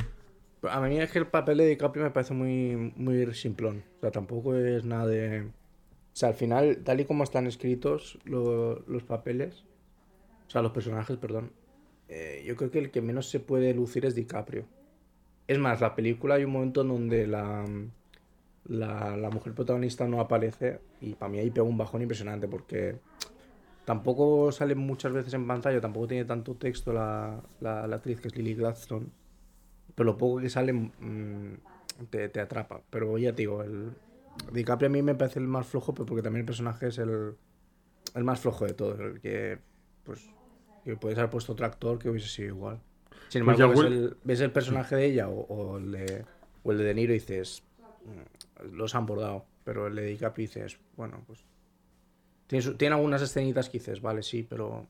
A 0.69 0.81
mí 0.81 0.99
es 0.99 1.11
que 1.13 1.19
el 1.21 1.27
papel 1.27 1.59
de 1.59 1.67
DiCaprio 1.67 2.05
me 2.05 2.11
parece 2.11 2.35
muy, 2.35 2.93
muy 2.97 3.33
simplón. 3.35 3.85
O 3.99 4.01
sea, 4.01 4.11
tampoco 4.11 4.55
es 4.57 4.85
nada 4.85 5.07
de... 5.07 5.43
O 5.43 6.17
sea, 6.19 6.31
al 6.31 6.35
final, 6.35 6.79
tal 6.85 7.01
y 7.01 7.05
como 7.05 7.23
están 7.23 7.47
escritos 7.47 8.19
lo- 8.25 8.81
los 8.89 9.05
papeles, 9.05 9.65
o 10.49 10.51
sea, 10.51 10.63
los 10.63 10.73
personajes, 10.73 11.17
perdón, 11.17 11.53
eh, 12.09 12.43
yo 12.45 12.57
creo 12.57 12.73
que 12.73 12.81
el 12.81 12.91
que 12.91 13.03
menos 13.03 13.29
se 13.31 13.39
puede 13.39 13.73
lucir 13.73 14.05
es 14.05 14.17
DiCaprio. 14.17 14.65
Es 15.47 15.59
más, 15.61 15.81
la 15.81 15.95
película 15.95 16.35
hay 16.35 16.45
un 16.45 16.51
momento 16.53 16.81
en 16.81 16.89
donde 16.89 17.27
la, 17.29 17.65
la, 18.69 19.17
la 19.17 19.31
mujer 19.31 19.55
protagonista 19.55 20.07
no 20.07 20.21
aparece 20.21 20.81
y 21.01 21.15
para 21.15 21.31
mí 21.31 21.39
ahí 21.39 21.51
pega 21.51 21.67
un 21.67 21.79
bajón 21.79 22.03
impresionante 22.03 22.49
porque 22.49 22.97
tampoco 23.85 24.53
sale 24.53 24.75
muchas 24.75 25.13
veces 25.13 25.35
en 25.35 25.47
pantalla, 25.47 25.81
tampoco 25.81 26.09
tiene 26.09 26.25
tanto 26.25 26.55
texto 26.55 26.93
la, 26.93 27.43
la, 27.61 27.87
la 27.87 27.97
actriz 27.97 28.21
que 28.21 28.29
es 28.29 28.37
Lily 28.37 28.55
Gladstone 28.55 29.07
pero 29.99 30.13
lo 30.13 30.17
poco 30.17 30.41
que 30.41 30.49
sale 30.49 30.73
mm, 30.73 31.59
te, 32.09 32.29
te 32.29 32.41
atrapa. 32.41 32.83
Pero 32.89 33.19
ya 33.19 33.33
te 33.33 33.43
digo, 33.43 33.65
el 33.65 33.91
DiCaprio 34.53 34.87
a 34.89 34.93
mí 34.93 35.03
me 35.03 35.17
parece 35.17 35.41
el 35.41 35.49
más 35.49 35.67
flojo, 35.67 35.93
pero 35.93 36.07
porque 36.07 36.23
también 36.23 36.43
el 36.43 36.47
personaje 36.47 36.87
es 36.87 36.99
el, 36.99 37.35
el 38.15 38.25
más 38.25 38.39
flojo 38.39 38.65
de 38.65 38.75
todos, 38.75 39.01
el 39.01 39.21
que 39.21 39.59
pues 40.05 40.31
que 40.85 40.97
puedes 40.97 41.19
haber 41.19 41.31
puesto 41.31 41.53
otro 41.53 41.67
actor 41.67 41.99
que 41.99 42.09
hubiese 42.09 42.29
sido 42.29 42.49
igual. 42.49 42.81
Sin 43.29 43.45
Pues 43.45 43.59
embargo, 43.59 43.75
ya 43.75 43.83
ves, 43.83 43.93
el, 43.93 44.17
ves 44.23 44.41
el 44.41 44.53
personaje 44.53 44.95
de 44.95 45.05
ella 45.07 45.29
o, 45.29 45.41
o 45.41 45.79
el 45.79 45.91
de, 45.91 46.25
o 46.63 46.71
el 46.71 46.79
de 46.79 46.85
De 46.85 46.95
Niro 46.95 47.13
y 47.13 47.19
dices, 47.19 47.65
los 48.73 48.95
han 48.95 49.07
bordado. 49.07 49.45
Pero 49.65 49.87
el 49.87 49.95
de 49.97 50.07
DiCaprio 50.07 50.47
dices, 50.47 50.79
bueno, 50.97 51.23
pues 51.27 51.45
tiene, 52.47 52.65
tiene 52.75 52.95
algunas 52.95 53.21
escenitas 53.23 53.69
que 53.69 53.79
dices, 53.79 54.01
vale, 54.01 54.23
sí, 54.23 54.47
pero 54.49 54.87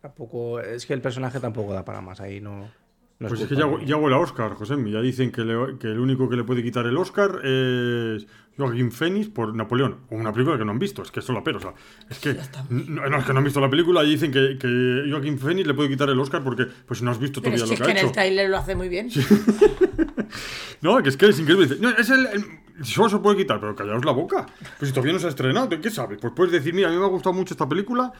tampoco, 0.00 0.60
es 0.60 0.86
que 0.86 0.94
el 0.94 1.00
personaje 1.02 1.40
tampoco 1.40 1.72
da 1.74 1.84
para 1.84 2.00
más, 2.00 2.20
ahí 2.20 2.40
no... 2.40 2.70
no 3.18 3.28
Pues 3.28 3.40
es 3.40 3.48
que 3.48 3.54
culpa 3.56 3.80
ya, 3.80 3.86
ya 3.86 3.96
huele 3.96 4.14
a 4.16 4.20
Oscar, 4.20 4.54
José. 4.54 4.76
Ya 4.90 5.00
dicen 5.00 5.32
que, 5.32 5.42
le- 5.44 5.78
que 5.78 5.88
el 5.88 5.98
único 5.98 6.28
que 6.28 6.36
le 6.36 6.44
puede 6.44 6.62
quitar 6.62 6.86
el 6.86 6.96
Oscar 6.96 7.40
es 7.44 8.26
Joaquín 8.56 8.92
Phoenix 8.92 9.28
por 9.28 9.54
Napoleón. 9.54 9.98
O 10.10 10.14
una 10.16 10.32
película 10.32 10.56
que 10.56 10.64
no 10.64 10.70
han 10.70 10.78
visto. 10.78 11.02
Es 11.02 11.10
que 11.10 11.20
eso 11.20 11.32
la 11.32 11.42
pero. 11.42 11.58
O 11.58 11.60
sea, 11.60 11.74
es 12.08 12.18
que 12.20 12.36
no, 12.70 13.08
no, 13.08 13.18
es 13.18 13.24
que 13.24 13.32
no 13.32 13.38
han 13.40 13.44
visto 13.44 13.60
la 13.60 13.68
película 13.68 14.04
y 14.04 14.10
dicen 14.10 14.30
que, 14.30 14.56
que 14.58 15.04
Joaquín 15.10 15.38
Phoenix 15.38 15.66
le 15.66 15.74
puede 15.74 15.88
quitar 15.88 16.08
el 16.08 16.20
Oscar 16.20 16.42
porque 16.44 16.66
pues 16.86 17.02
no 17.02 17.10
has 17.10 17.18
visto 17.18 17.42
Pero 17.42 17.56
todavía 17.56 17.64
es 17.64 17.70
lo 17.70 17.76
que, 17.76 17.82
es 17.82 17.86
que 17.86 17.86
que 17.86 17.90
en 17.92 17.96
el 17.98 18.04
hecho. 18.04 18.12
tráiler 18.12 18.48
lo 18.50 18.56
hace 18.58 18.74
muy 18.76 18.88
bien. 18.88 19.08
No, 20.82 21.02
que 21.02 21.08
es 21.10 21.16
que 21.16 21.28
es 21.28 21.38
increíble. 21.38 21.76
No, 21.80 21.90
es 21.90 22.08
el, 22.10 22.26
el- 22.26 22.84
solo 22.84 23.08
se 23.10 23.18
puede 23.18 23.36
quitar, 23.36 23.60
pero 23.60 23.74
callaos 23.76 24.04
la 24.04 24.12
boca. 24.12 24.46
Pues 24.78 24.88
si 24.88 24.94
todavía 24.94 25.12
no 25.12 25.18
se 25.18 25.26
ha 25.26 25.30
estrenado, 25.30 25.68
¿qué 25.80 25.90
sabes? 25.90 26.18
Pues 26.20 26.32
puedes 26.34 26.52
decir, 26.52 26.72
mira, 26.72 26.88
a 26.88 26.90
mí 26.92 26.96
me 26.98 27.04
ha 27.04 27.08
gustado 27.08 27.34
mucho 27.34 27.52
esta 27.54 27.68
película 27.68 28.12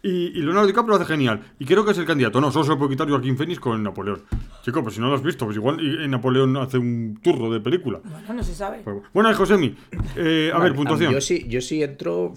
y, 0.00 0.26
y 0.38 0.42
Leonardo 0.42 0.66
DiCaprio 0.68 0.96
lo 0.96 1.02
hace 1.02 1.12
genial. 1.12 1.40
Y 1.58 1.64
creo 1.64 1.84
que 1.84 1.90
es 1.90 1.98
el 1.98 2.04
candidato. 2.06 2.40
No, 2.40 2.52
solo 2.52 2.64
se 2.66 2.76
puede 2.76 2.90
quitar 2.90 3.08
Joaquín 3.08 3.36
Phoenix 3.36 3.58
con 3.58 3.82
Napoleón. 3.82 4.22
Chico, 4.62 4.82
pues 4.82 4.94
si 4.94 5.00
no 5.00 5.08
lo 5.08 5.14
has 5.16 5.22
visto, 5.22 5.44
pues 5.46 5.56
igual 5.56 5.80
y- 5.80 6.04
y 6.04 6.08
Napoleón 6.08 6.56
hace 6.56 6.78
un 6.78 7.18
turro 7.22 7.50
de 7.52 7.58
película. 7.60 8.00
Bueno, 8.04 8.34
no 8.34 8.42
se 8.44 8.54
sabe. 8.54 8.82
Pues 8.84 8.96
Bueno, 9.12 9.34
Josemi, 9.34 9.74
eh, 10.16 10.50
a 10.54 10.58
Vale, 10.58 10.70
ver, 10.70 10.76
puntuación. 10.76 11.12
Yo 11.12 11.20
sí, 11.20 11.46
yo 11.48 11.60
sí 11.60 11.82
entro. 11.82 12.34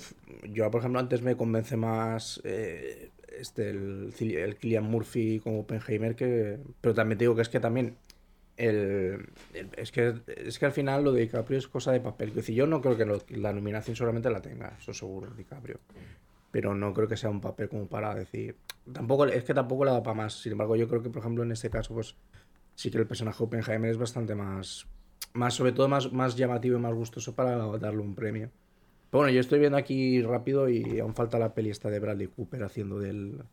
Yo, 0.50 0.72
por 0.72 0.80
ejemplo, 0.80 1.00
antes 1.00 1.22
me 1.22 1.36
convence 1.38 1.78
más 1.78 2.42
eh, 2.44 3.12
este, 3.40 3.70
el, 3.70 4.14
el 4.20 4.56
Killian 4.56 4.86
Murphy 4.86 5.40
como 5.44 5.60
Oppenheimer, 5.60 6.16
que, 6.16 6.58
pero 6.82 6.96
también 6.96 7.18
te 7.20 7.26
digo 7.26 7.36
que 7.36 7.44
es 7.44 7.50
que 7.50 7.60
también. 7.60 7.98
El, 8.58 9.30
es, 9.54 9.92
que, 9.92 10.16
es 10.28 10.58
que 10.58 10.66
al 10.66 10.72
final 10.72 11.04
lo 11.04 11.12
de 11.12 11.22
DiCaprio 11.22 11.60
es 11.60 11.68
cosa 11.68 11.92
de 11.92 12.02
papel. 12.02 12.30
Es 12.30 12.36
decir, 12.36 12.56
yo 12.56 12.66
no 12.66 12.82
creo 12.82 12.98
que 12.98 13.38
la 13.38 13.54
nominación 13.54 13.96
solamente 13.96 14.30
la 14.30 14.42
tenga, 14.42 14.76
eso 14.80 14.94
seguro, 14.94 15.30
DiCaprio. 15.36 15.80
Pero 16.52 16.74
no 16.74 16.94
creo 16.94 17.08
que 17.08 17.18
sea 17.18 17.30
un 17.30 17.40
papel 17.40 17.70
como 17.70 17.88
para 17.88 18.16
decir. 18.16 18.56
Tampoco, 18.92 19.28
es 19.28 19.44
que 19.44 19.54
tampoco 19.54 19.86
le 19.86 19.92
da 19.92 20.02
para 20.02 20.16
más. 20.16 20.42
Sin 20.42 20.54
embargo, 20.54 20.76
yo 20.76 20.88
creo 20.88 21.04
que, 21.04 21.10
por 21.10 21.20
ejemplo, 21.20 21.44
en 21.44 21.52
este 21.52 21.70
caso, 21.70 21.94
pues 21.94 22.16
sí 22.74 22.90
que 22.90 22.98
el 22.98 23.06
personaje 23.06 23.44
Oppenheimer 23.44 23.92
es 23.92 23.98
bastante 23.98 24.34
más. 24.34 24.88
más 25.34 25.54
sobre 25.54 25.72
todo 25.72 25.88
más, 25.88 26.12
más 26.12 26.36
llamativo 26.36 26.78
y 26.78 26.82
más 26.82 26.94
gustoso 26.94 27.36
para 27.36 27.58
darle 27.78 28.02
un 28.02 28.16
premio. 28.16 28.50
Bueno, 29.12 29.30
yo 29.30 29.40
estoy 29.40 29.60
viendo 29.60 29.78
aquí 29.78 30.22
rápido 30.22 30.68
y 30.68 31.00
aún 31.00 31.14
falta 31.14 31.40
la 31.40 31.54
peli 31.54 31.70
esta 31.70 31.90
de 31.90 32.00
Bradley 32.00 32.28
Cooper 32.28 32.64
haciendo 32.64 33.00
del, 33.00 33.44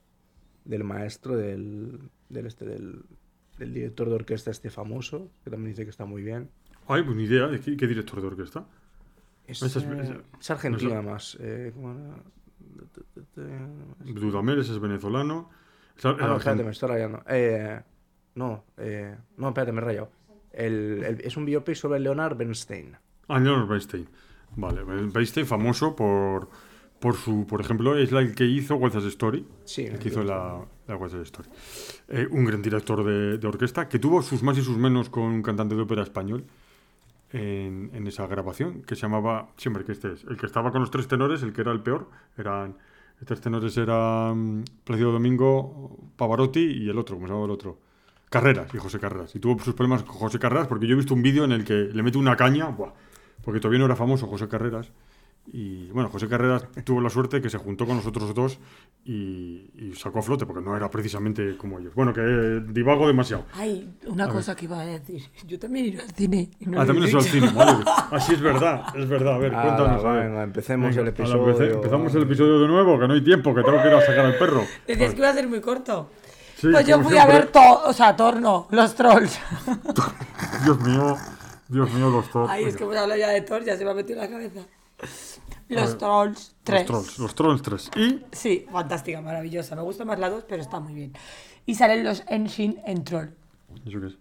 del 0.65 0.85
maestro, 0.85 1.37
del, 1.37 2.11
del, 2.29 2.47
este, 2.47 2.65
del, 2.65 3.05
del 3.59 3.73
director 3.75 4.09
de 4.09 4.15
orquesta 4.15 4.51
este 4.51 4.71
famoso, 4.71 5.31
que 5.45 5.51
también 5.51 5.71
dice 5.73 5.85
que 5.85 5.91
está 5.91 6.05
muy 6.05 6.23
bien. 6.23 6.51
Ay, 6.89 7.03
pues 7.03 7.17
ni 7.17 7.25
idea 7.25 7.47
de 7.47 7.61
qué, 7.61 7.77
qué 7.77 7.87
director 7.87 8.21
de 8.21 8.27
orquesta. 8.27 8.67
Es, 9.47 9.63
es- 9.63 9.77
eh, 9.77 10.21
es 10.41 10.51
argentino 10.51 10.91
no 11.03 11.19
sé. 11.19 11.39
además. 11.39 11.39
eh, 11.41 11.73
ese 14.59 14.73
es 14.73 14.79
venezolano. 14.81 15.51
Es 15.97 16.05
Ah, 16.05 16.17
no, 16.19 16.37
espérate, 16.37 16.65
me 16.65 16.71
estoy 16.71 16.89
rayando. 16.89 17.23
Eh, 17.29 17.81
no, 18.35 18.65
eh, 18.79 19.17
no, 19.37 19.49
espérate, 19.49 19.73
me 19.73 19.81
he 19.81 19.85
rayado. 19.85 20.11
El, 20.53 21.03
el- 21.05 21.21
es 21.23 21.37
un 21.37 21.45
biopic 21.45 21.75
sobre 21.77 22.01
Leonard 22.01 22.37
Bernstein. 22.37 22.97
Ah, 23.29 23.39
Leonard 23.39 23.69
Bernstein. 23.69 24.09
Vale, 24.57 24.85
Bernstein 24.85 25.47
famoso 25.47 25.97
por, 25.97 26.49
por 27.05 27.17
su, 27.17 27.47
por 27.47 27.61
ejemplo, 27.61 27.99
es 27.99 28.13
la 28.13 28.21
el 28.21 28.35
que 28.35 28.47
hizo 28.47 28.79
Side 28.79 29.09
Story. 29.09 29.47
Sí, 29.67 29.83
el 29.83 29.99
que 29.99 30.09
hizo 30.09 30.25
la, 30.25 30.65
la 30.89 31.09
Side 31.11 31.21
Story. 31.21 31.51
Eh, 32.09 32.27
un 32.31 32.47
gran 32.47 32.63
director 32.63 33.05
de, 33.05 33.37
de 33.37 33.47
orquesta 33.47 33.91
que 33.91 33.99
tuvo 33.99 34.23
sus 34.23 34.43
más 34.43 34.57
y 34.57 34.63
sus 34.63 34.79
menos 34.79 35.11
con 35.11 35.25
un 35.25 35.43
cantante 35.43 35.75
de 35.75 35.83
ópera 35.83 36.03
español 36.03 36.47
en, 37.31 37.91
en 37.93 38.07
esa 38.07 38.27
grabación 38.27 38.81
que 38.85 38.97
se 38.97 39.03
llamaba, 39.03 39.51
siempre 39.59 39.85
que 39.85 39.93
este 39.93 40.15
es, 40.15 40.25
el 40.25 40.39
que 40.39 40.47
estaba 40.47 40.73
con 40.73 40.81
los 40.81 40.91
tres 40.91 41.07
tenores, 41.07 41.43
el 41.43 41.53
que 41.53 41.61
era 41.61 41.73
el 41.73 41.81
peor, 41.81 42.09
eran, 42.39 42.79
los 43.19 43.27
tres 43.27 43.43
tenores 43.43 43.77
eran 43.77 44.65
Plácido 44.85 45.13
Domingo, 45.13 45.99
Pavarotti 46.17 46.85
y 46.85 46.89
el 46.89 46.99
otro, 46.99 47.17
¿cómo 47.17 47.27
se 47.27 47.33
llamaba 47.35 47.45
el 47.45 47.53
otro? 47.53 47.79
Carreras, 48.31 48.75
y 48.75 48.79
José 48.79 48.99
Carreras. 48.99 49.37
Y 49.37 49.41
tuvo 49.41 49.63
sus 49.63 49.75
problemas 49.75 50.05
con 50.05 50.15
José 50.15 50.39
Carreras 50.39 50.69
porque 50.69 50.87
yo 50.87 50.95
he 50.95 50.97
visto 50.97 51.13
un 51.13 51.21
vídeo 51.21 51.45
en 51.45 51.53
el 51.53 51.67
que 51.67 51.75
le 51.75 52.03
mete 52.03 52.17
una 52.17 52.35
caña, 52.35 52.69
buah, 52.69 52.95
porque 53.43 53.61
todavía 53.61 53.81
no 53.81 53.85
era 53.85 53.95
famoso 53.95 54.27
José 54.27 54.49
Carreras, 54.49 54.91
Y 55.53 55.91
bueno, 55.91 56.09
José 56.09 56.27
Carreras 56.27 56.67
tuvo 56.85 57.01
la 57.01 57.11
suerte 57.11 57.41
que 57.43 57.51
se 57.51 57.59
juntó 57.59 57.87
con 57.87 57.97
nosotros 57.97 58.35
dos 58.35 58.59
y, 59.05 59.71
y 59.77 59.93
sacó 59.95 60.21
a 60.21 60.23
flote, 60.23 60.47
porque 60.47 60.63
no 60.65 60.75
era 60.77 60.91
precisamente 60.91 61.57
como 61.59 61.79
ellos. 61.79 61.95
Bueno, 61.95 62.13
que 62.15 62.23
eh, 62.23 62.61
divago 62.67 63.07
demasiado. 63.07 63.45
Ay, 63.53 63.95
una 64.07 64.27
cosa 64.29 64.57
que 64.57 64.65
iba 64.65 64.81
a 64.81 64.87
decir. 64.87 65.23
Yo 65.47 65.59
también 65.59 65.87
iré 65.87 66.01
al 66.01 66.11
cine. 66.13 66.49
y 66.59 66.67
no 66.67 66.81
ah, 66.81 66.87
también 66.87 67.09
eso 67.09 67.19
al 67.19 67.25
cine. 67.25 67.51
Vale. 67.55 67.85
Así 68.11 68.33
es 68.35 68.41
verdad, 68.41 68.85
es 68.97 69.07
verdad. 69.09 69.35
A 69.35 69.39
ver, 69.39 69.55
Ala, 69.55 69.63
cuéntanos. 69.77 70.05
a 70.05 70.13
ver. 70.13 70.29
venga, 70.29 70.43
empecemos 70.45 70.95
el 70.97 71.01
ala, 71.03 71.11
episodio. 71.11 71.47
empece- 71.47 71.75
empezamos 71.75 72.15
el 72.15 72.23
episodio 72.23 72.61
de 72.61 72.67
nuevo, 72.69 72.99
que 72.99 73.07
no 73.07 73.15
hay 73.15 73.23
tiempo, 73.23 73.55
que 73.55 73.63
tengo 73.63 73.83
que 73.83 73.89
ir 73.89 73.95
a 73.95 74.01
sacar 74.01 74.25
al 74.27 74.39
perro. 74.39 74.63
Decías 74.87 75.13
que 75.13 75.19
iba 75.19 75.29
a 75.29 75.35
ser 75.35 75.47
muy 75.49 75.61
corto. 75.61 76.11
Sí, 76.57 76.69
pues 76.73 76.87
yo 76.87 77.01
fui 77.03 77.17
a 77.19 77.23
siempre. 77.25 77.39
ver 77.41 77.53
todo, 77.53 77.83
o 77.85 77.93
sea, 77.93 78.17
Torno, 78.17 78.67
los 78.71 78.95
trolls. 78.95 79.39
Dios 80.65 80.81
mío, 80.81 81.17
Dios 81.69 81.93
mío, 81.93 82.09
los 82.11 82.31
trolls. 82.31 82.51
Ay, 82.51 82.65
es 82.65 82.77
que 82.77 82.85
hemos 82.85 82.97
hablado 82.97 83.19
ya 83.21 83.29
de 83.29 83.43
Thor, 83.43 83.63
ya 83.65 83.77
se 83.77 83.85
me 83.85 83.91
ha 83.91 83.95
metido 83.95 84.23
en 84.23 84.31
la 84.31 84.31
cabeza. 84.35 84.61
Los 85.69 85.97
trolls 85.99 86.55
3. 86.65 86.81
Los 86.83 86.87
trolls, 86.87 87.19
los 87.19 87.35
trolls 87.35 87.63
3. 87.63 87.91
Y 87.97 88.21
Sí, 88.33 88.67
fantástica, 88.71 89.21
maravillosa. 89.21 89.75
Me 89.77 89.83
gusta 89.83 90.05
más 90.05 90.19
la 90.19 90.29
2, 90.31 90.45
pero 90.49 90.63
está 90.63 90.79
muy 90.81 90.95
bien. 90.95 91.13
Y 91.67 91.75
salen 91.75 92.05
los 92.05 92.23
Engine 92.29 92.83
en 92.87 93.05
Troll, 93.05 93.29
¿Eso 93.87 94.01
qué 94.01 94.07
es? 94.09 94.19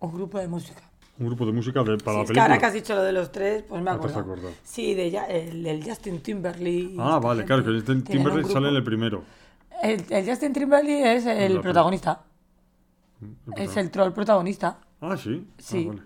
un 0.00 0.12
grupo 0.12 0.38
de 0.38 0.48
música. 0.48 0.82
Un 1.18 1.26
grupo 1.26 1.46
de 1.46 1.52
música 1.52 1.82
de, 1.82 1.96
para 1.96 1.98
Sí, 1.98 2.06
la 2.18 2.22
es 2.24 2.30
que 2.32 2.40
ahora 2.40 2.48
película. 2.54 2.58
que 2.58 2.66
has 2.66 2.72
dicho 2.74 2.94
lo 2.94 3.02
de 3.02 3.12
los 3.12 3.32
tres, 3.32 3.62
pues 3.68 3.80
me 3.82 3.90
No 3.90 4.00
te 4.00 4.06
has 4.08 4.16
acuerdo. 4.16 4.50
Sí, 4.64 4.94
de 4.94 5.10
ya- 5.10 5.26
el, 5.26 5.82
Justin 5.84 6.20
Timberlake. 6.20 6.96
Ah, 6.98 7.18
vale, 7.20 7.44
claro, 7.44 7.62
que 7.64 7.70
un 7.70 8.02
Timberlake 8.04 8.48
sale 8.52 8.68
en 8.68 8.76
el 8.76 8.84
primero. 8.84 9.24
El, 9.82 10.04
el 10.10 10.28
Justin 10.28 10.52
Timberlake 10.52 11.16
es 11.16 11.26
el 11.26 11.60
protagonista. 11.60 12.22
Es 13.56 13.76
el 13.76 13.90
troll 13.90 14.12
protagonista. 14.12 14.78
Ah, 15.00 15.16
sí. 15.16 15.46
Sí. 15.58 15.86
Ah, 15.88 15.94
vale. 15.94 16.02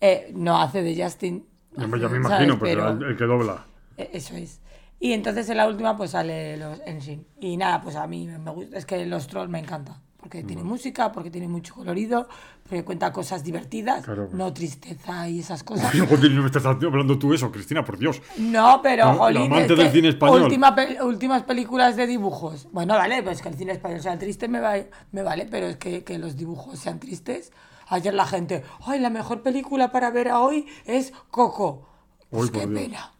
Eh, 0.00 0.32
no 0.34 0.58
hace 0.60 0.82
de 0.82 1.02
Justin. 1.02 1.44
Ya 1.76 1.86
me, 1.86 1.98
ya 2.00 2.08
me 2.08 2.16
imagino, 2.18 2.58
pero 2.58 2.82
Pero- 2.84 2.88
el, 3.06 3.10
el 3.12 3.16
que 3.16 3.24
dobla. 3.24 3.64
Eh, 3.96 4.10
Eso 4.14 4.34
es. 4.36 4.60
Y 5.00 5.12
entonces 5.12 5.48
en 5.50 5.56
la 5.58 5.66
última 5.68 5.96
pues 5.96 6.12
sale 6.12 6.56
los 6.56 6.80
Engine. 6.86 7.24
Y 7.40 7.56
nada, 7.56 7.80
pues 7.82 7.96
a 7.96 8.06
mí 8.06 8.26
me 8.26 8.50
gusta. 8.50 8.78
Es 8.78 8.86
que 8.86 9.04
los 9.06 9.26
trolls 9.26 9.50
me 9.50 9.58
encantan. 9.58 9.96
Porque 10.16 10.42
tiene 10.42 10.62
música, 10.64 11.12
porque 11.12 11.30
tiene 11.30 11.48
mucho 11.48 11.74
colorido, 11.74 12.26
porque 12.62 12.82
cuenta 12.82 13.12
cosas 13.12 13.44
divertidas, 13.44 14.02
Claro. 14.06 14.30
no 14.32 14.54
tristeza 14.54 15.28
y 15.28 15.40
esas 15.40 15.62
cosas. 15.62 15.94
No 15.94 16.06
me 16.06 16.46
estás 16.46 16.64
hablando 16.64 17.18
tú 17.18 17.34
eso, 17.34 17.52
Cristina, 17.52 17.84
por 17.84 17.98
Dios. 17.98 18.22
No, 18.38 18.80
pero 18.82 19.04
No, 19.04 19.14
jolín, 19.18 19.52
es 19.52 19.68
del 19.68 19.76
que 19.76 19.90
cine 19.90 20.08
español. 20.08 20.44
última 20.44 20.74
últimas 21.02 21.42
películas 21.42 21.96
de 21.96 22.06
dibujos. 22.06 22.68
Bueno, 22.72 22.94
vale, 22.94 23.22
pues 23.22 23.42
que 23.42 23.50
el 23.50 23.54
cine 23.56 23.72
español 23.72 24.00
sea 24.00 24.18
triste 24.18 24.48
me, 24.48 24.60
va- 24.60 24.78
me 25.12 25.22
vale, 25.22 25.46
pero 25.50 25.66
es 25.66 25.76
que, 25.76 26.02
que 26.04 26.18
los 26.18 26.36
dibujos 26.38 26.78
sean 26.78 26.98
tristes. 26.98 27.52
Ayer 27.88 28.14
la 28.14 28.26
gente, 28.26 28.64
ay, 28.86 29.00
la 29.00 29.10
mejor 29.10 29.42
película 29.42 29.92
para 29.92 30.10
ver 30.10 30.28
a 30.28 30.40
hoy 30.40 30.66
es 30.86 31.12
Coco. 31.30 31.88
Pues 32.30 32.50
qué 32.50 32.66
Dios. 32.66 32.80
pena. 32.80 33.10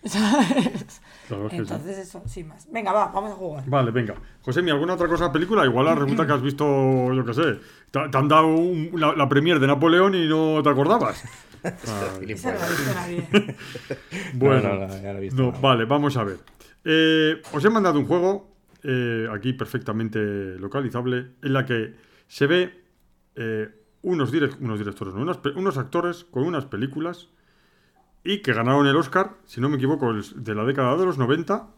¿Sabes? 0.04 1.00
Claro, 1.26 1.46
es 1.46 1.50
que 1.50 1.56
sí. 1.56 1.62
Entonces 1.62 1.98
eso, 1.98 2.22
sin 2.26 2.48
más. 2.48 2.70
Venga, 2.70 2.92
va, 2.92 3.08
vamos 3.08 3.32
a 3.32 3.34
jugar. 3.34 3.64
Vale, 3.66 3.90
venga. 3.90 4.14
José, 4.42 4.62
¿mi 4.62 4.70
alguna 4.70 4.94
otra 4.94 5.08
cosa 5.08 5.24
de 5.26 5.30
película? 5.30 5.64
Igual 5.64 5.96
resulta 5.96 6.26
que 6.26 6.32
has 6.32 6.42
visto, 6.42 7.12
yo 7.12 7.24
qué 7.24 7.34
sé, 7.34 7.58
te, 7.90 8.08
te 8.08 8.16
han 8.18 8.28
dado 8.28 8.46
un- 8.46 8.90
la, 8.94 9.14
la 9.14 9.28
premier 9.28 9.58
de 9.58 9.66
Napoleón 9.66 10.14
y 10.14 10.26
no 10.28 10.62
te 10.62 10.68
acordabas. 10.70 11.22
Ah, 11.64 12.20
Esa 12.28 12.52
no 12.52 12.58
la 12.60 12.64
ha 12.64 12.68
visto 12.68 12.94
nadie. 12.94 13.28
bueno, 14.34 14.86
No, 14.86 15.20
visto. 15.20 15.42
no, 15.42 15.52
vale, 15.60 15.86
vamos 15.86 16.16
a 16.16 16.22
ver. 16.22 16.36
Eh, 16.84 17.42
os 17.52 17.64
he 17.64 17.68
mandado 17.68 17.98
un 17.98 18.06
juego, 18.06 18.54
eh, 18.84 19.26
aquí 19.34 19.52
perfectamente 19.54 20.20
localizable, 20.58 21.32
en 21.42 21.52
la 21.52 21.66
que 21.66 21.96
se 22.28 22.46
ve 22.46 22.84
eh, 23.34 23.68
unos, 24.08 24.32
direc- 24.32 24.56
unos 24.60 24.78
directores, 24.78 25.14
unos 25.14 25.76
actores 25.76 26.24
con 26.24 26.44
unas 26.44 26.64
películas 26.64 27.28
y 28.24 28.38
que 28.42 28.52
ganaron 28.52 28.86
el 28.86 28.96
Oscar, 28.96 29.36
si 29.44 29.60
no 29.60 29.68
me 29.68 29.76
equivoco, 29.76 30.12
de 30.12 30.54
la 30.54 30.64
década 30.64 30.96
de 30.96 31.04
los 31.04 31.18
90. 31.18 31.68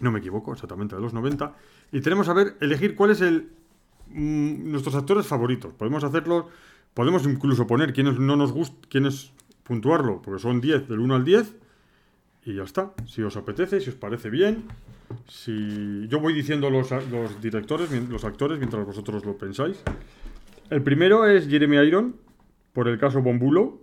No 0.00 0.10
me 0.10 0.18
equivoco, 0.18 0.52
exactamente, 0.52 0.96
de 0.96 1.02
los 1.02 1.12
90. 1.14 1.54
Y 1.92 2.00
tenemos 2.00 2.28
a 2.28 2.34
ver, 2.34 2.56
elegir 2.60 2.96
cuál 2.96 3.10
es 3.10 3.20
el 3.20 3.50
mm, 4.08 4.70
nuestros 4.72 4.94
actores 4.94 5.26
favoritos. 5.26 5.72
Podemos 5.74 6.02
hacerlo, 6.02 6.48
podemos 6.94 7.24
incluso 7.26 7.66
poner 7.66 7.92
quienes 7.92 8.18
no 8.18 8.36
nos 8.36 8.52
gustan, 8.52 8.78
quienes 8.90 9.32
puntuarlo, 9.62 10.20
porque 10.22 10.40
son 10.40 10.60
10, 10.60 10.88
del 10.88 10.98
1 10.98 11.14
al 11.14 11.24
10. 11.24 11.54
Y 12.46 12.54
ya 12.56 12.64
está. 12.64 12.92
Si 13.06 13.22
os 13.22 13.36
apetece, 13.36 13.80
si 13.80 13.90
os 13.90 13.96
parece 13.96 14.28
bien. 14.30 14.64
Si 15.28 16.06
yo 16.08 16.18
voy 16.20 16.32
diciendo 16.34 16.68
los, 16.70 16.88
directores, 17.40 17.90
los 18.08 18.24
actores, 18.24 18.58
mientras 18.58 18.84
vosotros 18.84 19.24
lo 19.24 19.38
pensáis. 19.38 19.82
El 20.70 20.82
primero 20.82 21.26
es 21.26 21.48
Jeremy 21.48 21.76
Iron, 21.78 22.16
por 22.72 22.88
el 22.88 22.98
caso 22.98 23.22
Bombulo. 23.22 23.80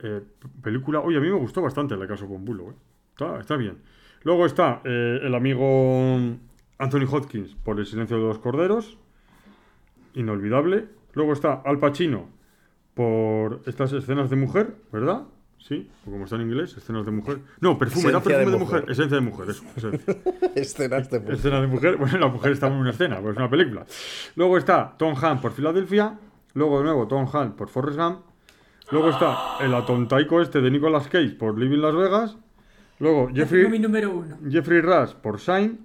Eh, 0.00 0.22
película. 0.62 1.00
Oye, 1.00 1.18
a 1.18 1.20
mí 1.20 1.28
me 1.28 1.38
gustó 1.38 1.62
bastante 1.62 1.94
el 1.94 2.06
caso 2.06 2.26
Bombulo. 2.26 2.70
eh. 2.70 2.74
Está, 3.10 3.40
está 3.40 3.56
bien. 3.56 3.78
Luego 4.22 4.46
está 4.46 4.80
eh, 4.84 5.20
el 5.22 5.34
amigo 5.34 6.36
Anthony 6.78 7.06
Hopkins, 7.10 7.54
por 7.56 7.78
El 7.78 7.86
silencio 7.86 8.16
de 8.16 8.22
los 8.22 8.38
corderos. 8.38 8.98
Inolvidable. 10.14 10.86
Luego 11.12 11.32
está 11.32 11.54
Al 11.64 11.78
Pacino, 11.78 12.28
por 12.94 13.62
estas 13.66 13.92
escenas 13.92 14.30
de 14.30 14.36
mujer, 14.36 14.74
¿verdad? 14.92 15.24
Sí, 15.66 15.88
o 16.06 16.10
como 16.10 16.24
está 16.24 16.36
en 16.36 16.42
inglés, 16.42 16.76
escenas 16.76 17.06
de 17.06 17.10
mujer. 17.10 17.38
No, 17.58 17.78
perfume, 17.78 18.10
era 18.10 18.18
Esencia 18.18 18.36
de 18.38 18.44
perfume 18.44 18.58
de 18.58 18.64
mujer. 18.64 18.80
mujer. 18.80 18.92
Esencia 18.92 19.16
de 19.16 19.22
mujer, 19.22 19.48
eso. 19.48 19.64
esencia. 19.74 20.16
Escenas 20.54 21.10
de 21.10 21.20
puta. 21.20 21.32
Escena 21.32 21.60
de 21.62 21.66
mujer, 21.68 21.96
bueno, 21.96 22.18
la 22.18 22.28
mujer 22.28 22.52
está 22.52 22.66
en 22.66 22.74
una 22.74 22.90
escena, 22.90 23.18
pues 23.22 23.32
es 23.32 23.36
una 23.38 23.48
película. 23.48 23.86
Luego 24.36 24.58
está 24.58 24.94
Tom 24.98 25.14
Hanks 25.16 25.40
por 25.40 25.52
Filadelfia, 25.52 26.18
luego 26.52 26.78
de 26.80 26.84
nuevo 26.84 27.08
Tom 27.08 27.26
Hanks 27.32 27.56
por 27.56 27.70
Forrest 27.70 27.98
Gump, 27.98 28.18
luego 28.90 29.08
está 29.08 29.56
el 29.62 29.72
atontaico 29.72 30.42
este 30.42 30.60
de 30.60 30.70
Nicolas 30.70 31.08
Cage 31.08 31.30
por 31.30 31.58
Living 31.58 31.78
Las 31.78 31.96
Vegas, 31.96 32.36
luego 32.98 33.28
Mi 33.28 33.36
Jeffrey, 33.36 33.78
número 33.78 34.10
uno. 34.10 34.36
Jeffrey 34.46 34.82
Rush 34.82 35.14
por 35.14 35.38
Shine, 35.38 35.78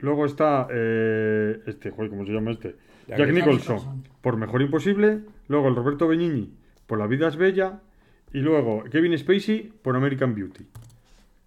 luego 0.00 0.26
está 0.26 0.66
eh, 0.72 1.62
este, 1.66 1.92
joder, 1.92 2.10
¿cómo 2.10 2.26
se 2.26 2.32
llama 2.32 2.50
este? 2.50 2.74
Jack 3.06 3.18
Jack, 3.18 3.30
Nicholson. 3.30 3.76
Nicholson 3.76 4.04
por 4.20 4.36
Mejor 4.36 4.60
Imposible, 4.60 5.20
luego 5.46 5.68
el 5.68 5.76
Roberto 5.76 6.08
Benigni 6.08 6.52
por 6.88 6.98
La 6.98 7.06
vida 7.06 7.28
es 7.28 7.36
bella 7.36 7.80
y 8.32 8.38
luego 8.38 8.84
Kevin 8.90 9.16
Spacey 9.16 9.72
por 9.82 9.96
American 9.96 10.34
Beauty. 10.34 10.66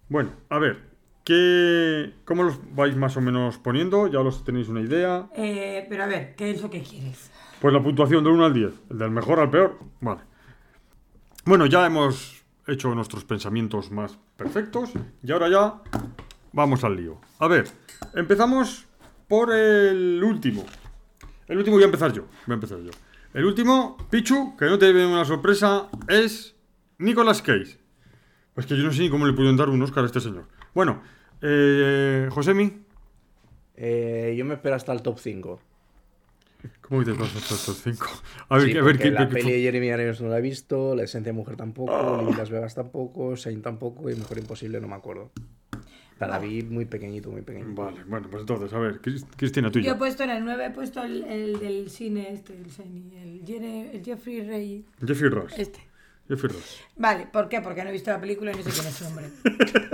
Bueno, 0.08 0.30
a 0.48 0.58
ver, 0.58 0.78
¿qué, 1.24 2.12
¿cómo 2.24 2.42
los 2.42 2.58
vais 2.74 2.96
más 2.96 3.16
o 3.16 3.20
menos 3.20 3.58
poniendo? 3.58 4.06
¿Ya 4.08 4.20
los 4.20 4.44
tenéis 4.44 4.68
una 4.68 4.80
idea? 4.80 5.28
Eh, 5.36 5.86
pero 5.88 6.04
a 6.04 6.06
ver, 6.06 6.34
¿qué 6.34 6.50
es 6.50 6.62
lo 6.62 6.70
que 6.70 6.82
quieres? 6.82 7.30
Pues 7.60 7.72
la 7.72 7.82
puntuación 7.82 8.24
del 8.24 8.32
1 8.34 8.44
al 8.44 8.54
10, 8.54 8.72
el 8.90 8.98
del 8.98 9.10
mejor 9.10 9.40
al 9.40 9.50
peor, 9.50 9.78
vale. 10.00 10.20
Bueno, 11.44 11.66
ya 11.66 11.86
hemos 11.86 12.44
hecho 12.66 12.94
nuestros 12.94 13.24
pensamientos 13.24 13.90
más 13.90 14.18
perfectos 14.36 14.92
y 15.22 15.32
ahora 15.32 15.48
ya 15.48 15.74
vamos 16.52 16.84
al 16.84 16.96
lío. 16.96 17.20
A 17.38 17.48
ver, 17.48 17.66
empezamos 18.14 18.86
por 19.28 19.52
el 19.52 20.22
último. 20.22 20.64
El 21.48 21.58
último 21.58 21.76
voy 21.76 21.82
a 21.82 21.86
empezar 21.86 22.12
yo, 22.12 22.22
voy 22.46 22.52
a 22.52 22.54
empezar 22.54 22.80
yo. 22.80 22.90
El 23.34 23.44
último, 23.46 23.96
Pichu, 24.10 24.56
que 24.56 24.66
no 24.66 24.78
te 24.78 24.86
debe 24.86 25.06
una 25.06 25.24
sorpresa, 25.24 25.88
es 26.06 26.54
Nicolas 27.02 27.42
Cage. 27.42 27.78
Pues 28.54 28.66
que 28.66 28.76
yo 28.76 28.82
no 28.84 28.92
sé 28.92 29.00
ni 29.02 29.10
cómo 29.10 29.26
le 29.26 29.32
pudieron 29.32 29.56
dar 29.56 29.68
un 29.68 29.80
Oscar 29.82 30.04
a 30.04 30.06
este 30.06 30.20
señor. 30.20 30.46
Bueno, 30.74 31.02
eh, 31.40 32.28
Josemi, 32.30 32.72
Eh, 33.76 34.34
yo 34.36 34.44
me 34.44 34.54
espero 34.54 34.74
hasta 34.76 34.92
el 34.92 35.02
top 35.02 35.18
5. 35.18 35.60
¿cómo 36.80 37.00
dices 37.02 37.18
vas 37.18 37.34
hasta 37.34 37.54
estos 37.56 37.82
cinco? 37.82 38.06
A 38.48 38.56
ver, 38.58 38.70
Sí, 38.70 38.76
a 38.78 38.82
ver 38.82 38.96
qué... 38.98 39.10
la 39.10 39.26
qué- 39.28 39.34
peli 39.34 39.50
de 39.52 39.60
Jeremy 39.62 39.88
Irons 39.88 40.20
no 40.20 40.28
la 40.28 40.38
he 40.38 40.42
visto, 40.42 40.94
La 40.94 41.02
esencia 41.04 41.32
de 41.32 41.36
mujer 41.36 41.56
tampoco. 41.56 42.18
Living 42.20 42.36
Las 42.38 42.50
Vegas 42.50 42.74
tampoco, 42.74 43.34
Shane 43.34 43.56
tampoco 43.62 44.08
y 44.10 44.14
Mejor 44.14 44.38
Imposible 44.38 44.80
no 44.80 44.86
me 44.88 44.94
acuerdo. 44.94 45.32
La 46.20 46.38
vi 46.38 46.62
muy 46.62 46.84
pequeñito, 46.84 47.30
muy 47.32 47.42
pequeñito. 47.42 47.82
Vale, 47.82 48.04
bueno, 48.04 48.28
pues 48.30 48.42
entonces, 48.42 48.72
a 48.72 48.78
ver, 48.78 49.00
Cris- 49.00 49.26
Cristina, 49.36 49.68
Yo 49.72 49.80
he 49.80 49.82
tuya. 49.82 49.98
puesto 49.98 50.22
en 50.22 50.30
el 50.30 50.44
9, 50.44 50.66
he 50.66 50.70
puesto 50.70 51.02
el, 51.02 51.24
el 51.24 51.58
del 51.58 51.90
cine 51.90 52.32
este, 52.32 52.54
el, 52.56 52.66
Shiny, 52.66 53.16
el, 53.16 53.90
el 53.96 54.04
Jeffrey 54.04 54.42
Rey. 54.46 54.84
Jeffrey 55.04 55.30
Ross. 55.30 55.52
Este. 55.58 55.80
Jeffrey 56.28 56.52
Ross. 56.52 56.80
Vale, 56.96 57.26
¿por 57.32 57.48
qué? 57.48 57.60
Porque 57.60 57.82
no 57.82 57.90
he 57.90 57.92
visto 57.92 58.10
la 58.10 58.20
película 58.20 58.52
y 58.52 58.56
no 58.56 58.62
sé 58.62 58.70
quién 58.70 58.86
es 58.86 58.94
su 58.94 59.04
nombre. 59.04 59.26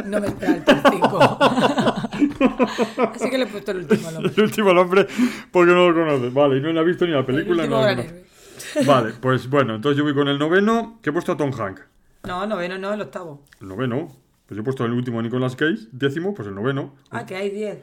No 0.05 0.20
me 0.20 0.26
espera 0.29 0.55
el 0.55 0.64
top 0.64 0.76
5. 0.91 1.39
Así 3.14 3.31
que 3.31 3.39
le 3.39 3.45
he 3.45 3.47
puesto 3.47 3.70
el 3.72 3.79
último 3.79 4.11
nombre. 4.11 4.33
El 4.37 4.43
último 4.43 4.72
nombre, 4.72 5.07
porque 5.51 5.72
no 5.72 5.89
lo 5.91 5.95
conoces. 5.95 6.33
Vale, 6.33 6.57
y 6.59 6.61
no 6.61 6.72
la 6.72 6.81
ha 6.81 6.85
visto 6.85 7.07
ni 7.07 7.12
la 7.12 7.20
El 7.20 7.24
película. 7.24 7.62
último 7.64 7.81
no. 7.83 8.85
Vale, 8.87 9.12
pues 9.20 9.49
bueno, 9.49 9.74
entonces 9.76 9.97
yo 9.99 10.05
voy 10.05 10.14
con 10.14 10.29
el 10.29 10.39
noveno, 10.39 10.99
que 11.03 11.11
he 11.11 11.12
puesto 11.12 11.33
a 11.33 11.37
Tom 11.37 11.51
Hanks. 11.59 11.83
No, 12.24 12.47
noveno 12.47 12.79
no, 12.79 12.93
el 12.93 13.01
octavo. 13.01 13.43
El 13.61 13.68
noveno, 13.68 14.09
pues 14.47 14.57
yo 14.57 14.61
he 14.61 14.64
puesto 14.64 14.85
el 14.85 14.93
último 14.93 15.20
a 15.20 15.22
Nicolas 15.22 15.57
Cage, 15.57 15.89
décimo, 15.93 16.35
pues 16.35 16.49
el 16.49 16.55
noveno. 16.55 16.95
Ah, 17.11 17.24
que 17.24 17.37
hay 17.37 17.51
10. 17.51 17.79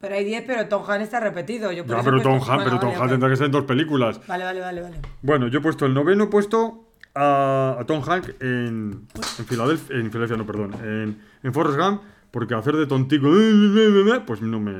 Pero 0.00 0.14
hay 0.16 0.24
10, 0.24 0.44
pero 0.46 0.66
Tom 0.68 0.82
Hanks 0.88 1.04
está 1.04 1.20
repetido. 1.20 1.70
Yo 1.70 1.84
por 1.84 1.94
Ya, 1.94 2.00
eso 2.00 2.08
he 2.08 2.12
pero 2.12 2.22
Tom 2.22 2.40
Hanks, 2.42 2.64
pero 2.64 2.80
Tom 2.80 2.90
ok. 3.00 3.08
tendrá 3.08 3.28
que 3.28 3.36
ser 3.36 3.46
en 3.46 3.52
dos 3.52 3.64
películas. 3.64 4.20
Vale, 4.26 4.42
vale, 4.44 4.60
vale, 4.60 4.82
vale. 4.82 4.96
Bueno, 5.20 5.46
yo 5.48 5.60
he 5.60 5.62
puesto 5.62 5.86
el 5.86 5.94
noveno, 5.94 6.24
he 6.24 6.26
puesto 6.26 6.88
a, 7.14 7.76
a 7.80 7.84
Tom 7.86 8.02
Hanks 8.06 8.34
en, 8.40 9.06
en 9.38 9.46
Filadelfia, 9.46 9.96
en 9.96 10.10
Filadelfia, 10.10 10.36
no, 10.36 10.46
perdón, 10.46 10.74
en, 10.82 11.18
en 11.42 11.52
Forrest 11.54 11.78
Gump, 11.78 12.02
porque 12.30 12.54
hacer 12.54 12.76
de 12.76 12.86
tontico, 12.86 13.28
pues 14.26 14.40
no 14.42 14.58
me, 14.60 14.72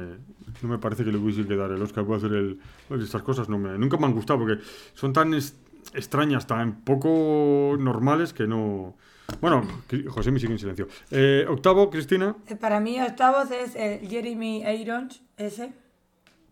no 0.62 0.68
me 0.68 0.78
parece 0.78 1.05
que 1.05 1.12
le 1.12 1.18
hubiese 1.18 1.47
que 1.47 1.57
dar 1.57 1.70
el 1.70 1.83
Oscar, 1.83 2.05
puede 2.05 2.18
hacer 2.18 2.33
el, 2.33 2.59
estas 3.03 3.22
cosas, 3.22 3.49
no 3.49 3.59
me, 3.59 3.76
nunca 3.78 3.97
me 3.99 4.07
han 4.07 4.14
gustado, 4.14 4.39
porque 4.41 4.62
son 4.95 5.12
tan, 5.12 5.35
es- 5.35 5.57
extrañas, 5.95 6.47
tan 6.47 6.83
poco 6.85 7.76
normales 7.78 8.33
que 8.33 8.47
no. 8.47 8.97
Bueno, 9.41 9.62
José 10.09 10.30
me 10.30 10.39
sigue 10.39 10.53
en 10.53 10.59
silencio. 10.59 10.89
Eh, 11.11 11.47
octavo, 11.49 11.89
Cristina. 11.91 12.35
Eh, 12.49 12.57
Para 12.57 12.80
mí, 12.80 13.01
octavos 13.01 13.51
es 13.51 13.74
el 13.76 14.07
Jeremy 14.09 14.62
Irons, 14.80 15.22
ese. 15.37 15.72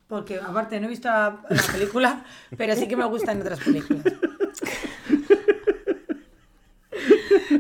Porque 0.08 0.38
aparte 0.38 0.80
no 0.80 0.86
he 0.86 0.90
visto 0.90 1.08
la, 1.08 1.40
la 1.48 1.62
película, 1.72 2.24
pero 2.56 2.74
sí 2.74 2.88
que 2.88 2.96
me 2.96 3.04
gustan 3.04 3.40
otras 3.40 3.60
películas. 3.60 4.04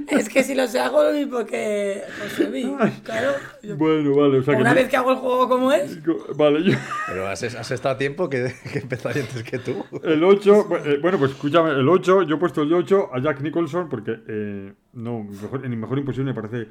es 0.08 0.28
que 0.28 0.42
si 0.42 0.54
los 0.54 0.74
hago 0.74 1.02
lo 1.04 1.12
mismo 1.12 1.44
que 1.46 2.02
José 2.22 2.50
Vi, 2.50 2.64
claro. 3.02 3.32
yo- 3.62 3.76
Bueno, 3.76 4.14
vale, 4.14 4.38
o 4.38 4.42
sea 4.42 4.54
que. 4.54 4.60
Una 4.60 4.70
tú- 4.70 4.76
vez 4.76 4.88
que 4.88 4.96
hago 4.96 5.10
el 5.12 5.16
juego 5.16 5.48
como 5.48 5.72
es, 5.72 5.98
Vale, 6.36 6.62
yo. 6.62 6.76
Pero 7.08 7.26
has, 7.28 7.42
has 7.42 7.70
estado 7.70 7.94
a 7.94 7.98
tiempo 7.98 8.28
que, 8.28 8.52
que 8.72 8.78
empezaría 8.80 9.22
antes 9.22 9.42
que 9.42 9.58
tú. 9.58 9.84
El 10.04 10.22
8, 10.24 10.66
bueno, 11.02 11.18
pues 11.18 11.32
escúchame, 11.32 11.70
el 11.70 11.88
8, 11.88 12.22
yo 12.22 12.36
he 12.36 12.38
puesto 12.38 12.62
el 12.62 12.72
8 12.72 13.10
a 13.12 13.20
Jack 13.20 13.40
Nicholson 13.40 13.88
porque 13.88 14.18
eh, 14.28 14.72
no, 14.92 15.24
mejor, 15.24 15.64
en 15.64 15.78
Mejor 15.80 15.98
Imposible 15.98 16.32
me 16.32 16.40
parece 16.40 16.68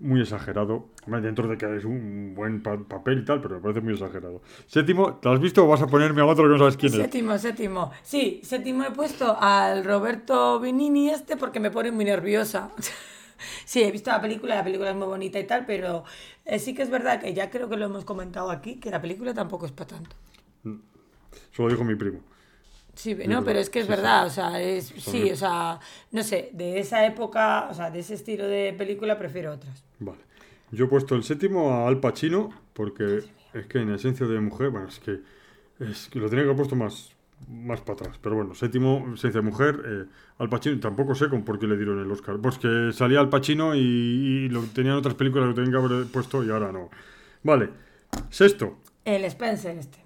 muy 0.00 0.20
exagerado. 0.22 0.86
Dentro 1.06 1.46
de 1.48 1.56
que 1.58 1.76
es 1.76 1.84
un 1.84 2.34
buen 2.34 2.62
pa- 2.62 2.78
papel 2.78 3.20
y 3.20 3.24
tal, 3.24 3.40
pero 3.40 3.56
me 3.56 3.60
parece 3.60 3.80
muy 3.80 3.92
exagerado. 3.94 4.42
Séptimo, 4.66 5.14
¿te 5.16 5.28
has 5.28 5.40
visto 5.40 5.64
o 5.64 5.68
vas 5.68 5.82
a 5.82 5.86
ponerme 5.86 6.20
a 6.22 6.26
otro 6.26 6.44
que 6.44 6.50
no 6.50 6.58
sabes 6.58 6.76
quién 6.76 6.92
es? 6.92 6.98
séptimo, 6.98 7.38
séptimo. 7.38 7.90
Sí, 8.02 8.40
séptimo 8.42 8.84
he 8.84 8.90
puesto 8.90 9.36
al 9.40 9.84
Roberto 9.84 10.58
Benini 10.60 11.10
este 11.10 11.36
porque 11.36 11.60
me 11.60 11.70
pone 11.70 11.92
muy 11.92 12.04
nerviosa. 12.04 12.70
Sí, 13.64 13.82
he 13.82 13.90
visto 13.90 14.10
la 14.10 14.20
película, 14.20 14.54
la 14.56 14.64
película 14.64 14.90
es 14.90 14.96
muy 14.96 15.06
bonita 15.06 15.38
y 15.38 15.44
tal, 15.46 15.64
pero 15.64 16.04
eh, 16.44 16.58
sí 16.58 16.74
que 16.74 16.82
es 16.82 16.90
verdad 16.90 17.18
que 17.20 17.32
ya 17.32 17.48
creo 17.48 17.70
que 17.70 17.76
lo 17.78 17.86
hemos 17.86 18.04
comentado 18.04 18.50
aquí, 18.50 18.76
que 18.76 18.90
la 18.90 19.00
película 19.00 19.32
tampoco 19.32 19.64
es 19.64 19.72
para 19.72 19.88
tanto. 19.96 20.14
Eso 21.50 21.62
lo 21.62 21.68
dijo 21.70 21.82
mi 21.82 21.94
primo. 21.94 22.20
Sí, 22.94 23.14
no, 23.14 23.18
verdad, 23.18 23.42
pero 23.44 23.58
es 23.60 23.70
que 23.70 23.80
es 23.80 23.86
sí, 23.86 23.90
sí. 23.92 23.96
verdad, 23.96 24.26
o 24.26 24.30
sea, 24.30 24.60
es, 24.60 24.86
sí, 24.86 25.30
o 25.30 25.36
sea, 25.36 25.78
no 26.12 26.22
sé, 26.22 26.50
de 26.52 26.78
esa 26.80 27.06
época, 27.06 27.68
o 27.70 27.74
sea, 27.74 27.90
de 27.90 28.00
ese 28.00 28.14
estilo 28.14 28.46
de 28.46 28.74
película 28.76 29.16
prefiero 29.18 29.52
otras. 29.52 29.82
Vale. 29.98 30.18
Yo 30.72 30.84
he 30.84 30.88
puesto 30.88 31.14
el 31.14 31.24
séptimo 31.24 31.70
a 31.72 31.88
Al 31.88 31.98
Pacino 32.00 32.50
porque 32.74 33.24
es 33.54 33.66
que 33.66 33.78
en 33.80 33.92
esencia 33.92 34.26
de 34.26 34.38
mujer, 34.40 34.70
bueno, 34.70 34.88
es 34.88 34.98
que, 35.00 35.20
es 35.80 36.08
que 36.08 36.18
lo 36.18 36.28
tenía 36.28 36.44
que 36.44 36.48
haber 36.50 36.56
puesto 36.58 36.76
más, 36.76 37.10
más 37.48 37.80
para 37.80 37.94
atrás. 37.94 38.18
Pero 38.22 38.36
bueno, 38.36 38.54
séptimo, 38.54 39.12
esencia 39.14 39.40
de 39.40 39.46
mujer, 39.46 39.82
eh, 39.84 40.04
Al 40.38 40.48
Pacino, 40.48 40.78
tampoco 40.78 41.14
sé 41.14 41.28
con 41.28 41.42
por 41.44 41.58
qué 41.58 41.66
le 41.66 41.76
dieron 41.76 42.00
el 42.00 42.10
Oscar. 42.12 42.36
Pues 42.40 42.58
que 42.58 42.90
salía 42.92 43.18
Al 43.20 43.28
Pacino 43.30 43.74
y, 43.74 43.78
y 43.80 44.48
lo 44.48 44.62
tenían 44.62 44.94
otras 44.96 45.14
películas 45.14 45.44
que 45.44 45.48
lo 45.48 45.54
tenían 45.54 45.72
que 45.72 45.94
haber 45.94 46.06
puesto 46.06 46.44
y 46.44 46.50
ahora 46.50 46.70
no. 46.70 46.90
Vale. 47.42 47.70
Sexto. 48.28 48.78
El 49.04 49.24
Spencer 49.24 49.76
este, 49.78 49.98
¿Qui- 49.98 49.99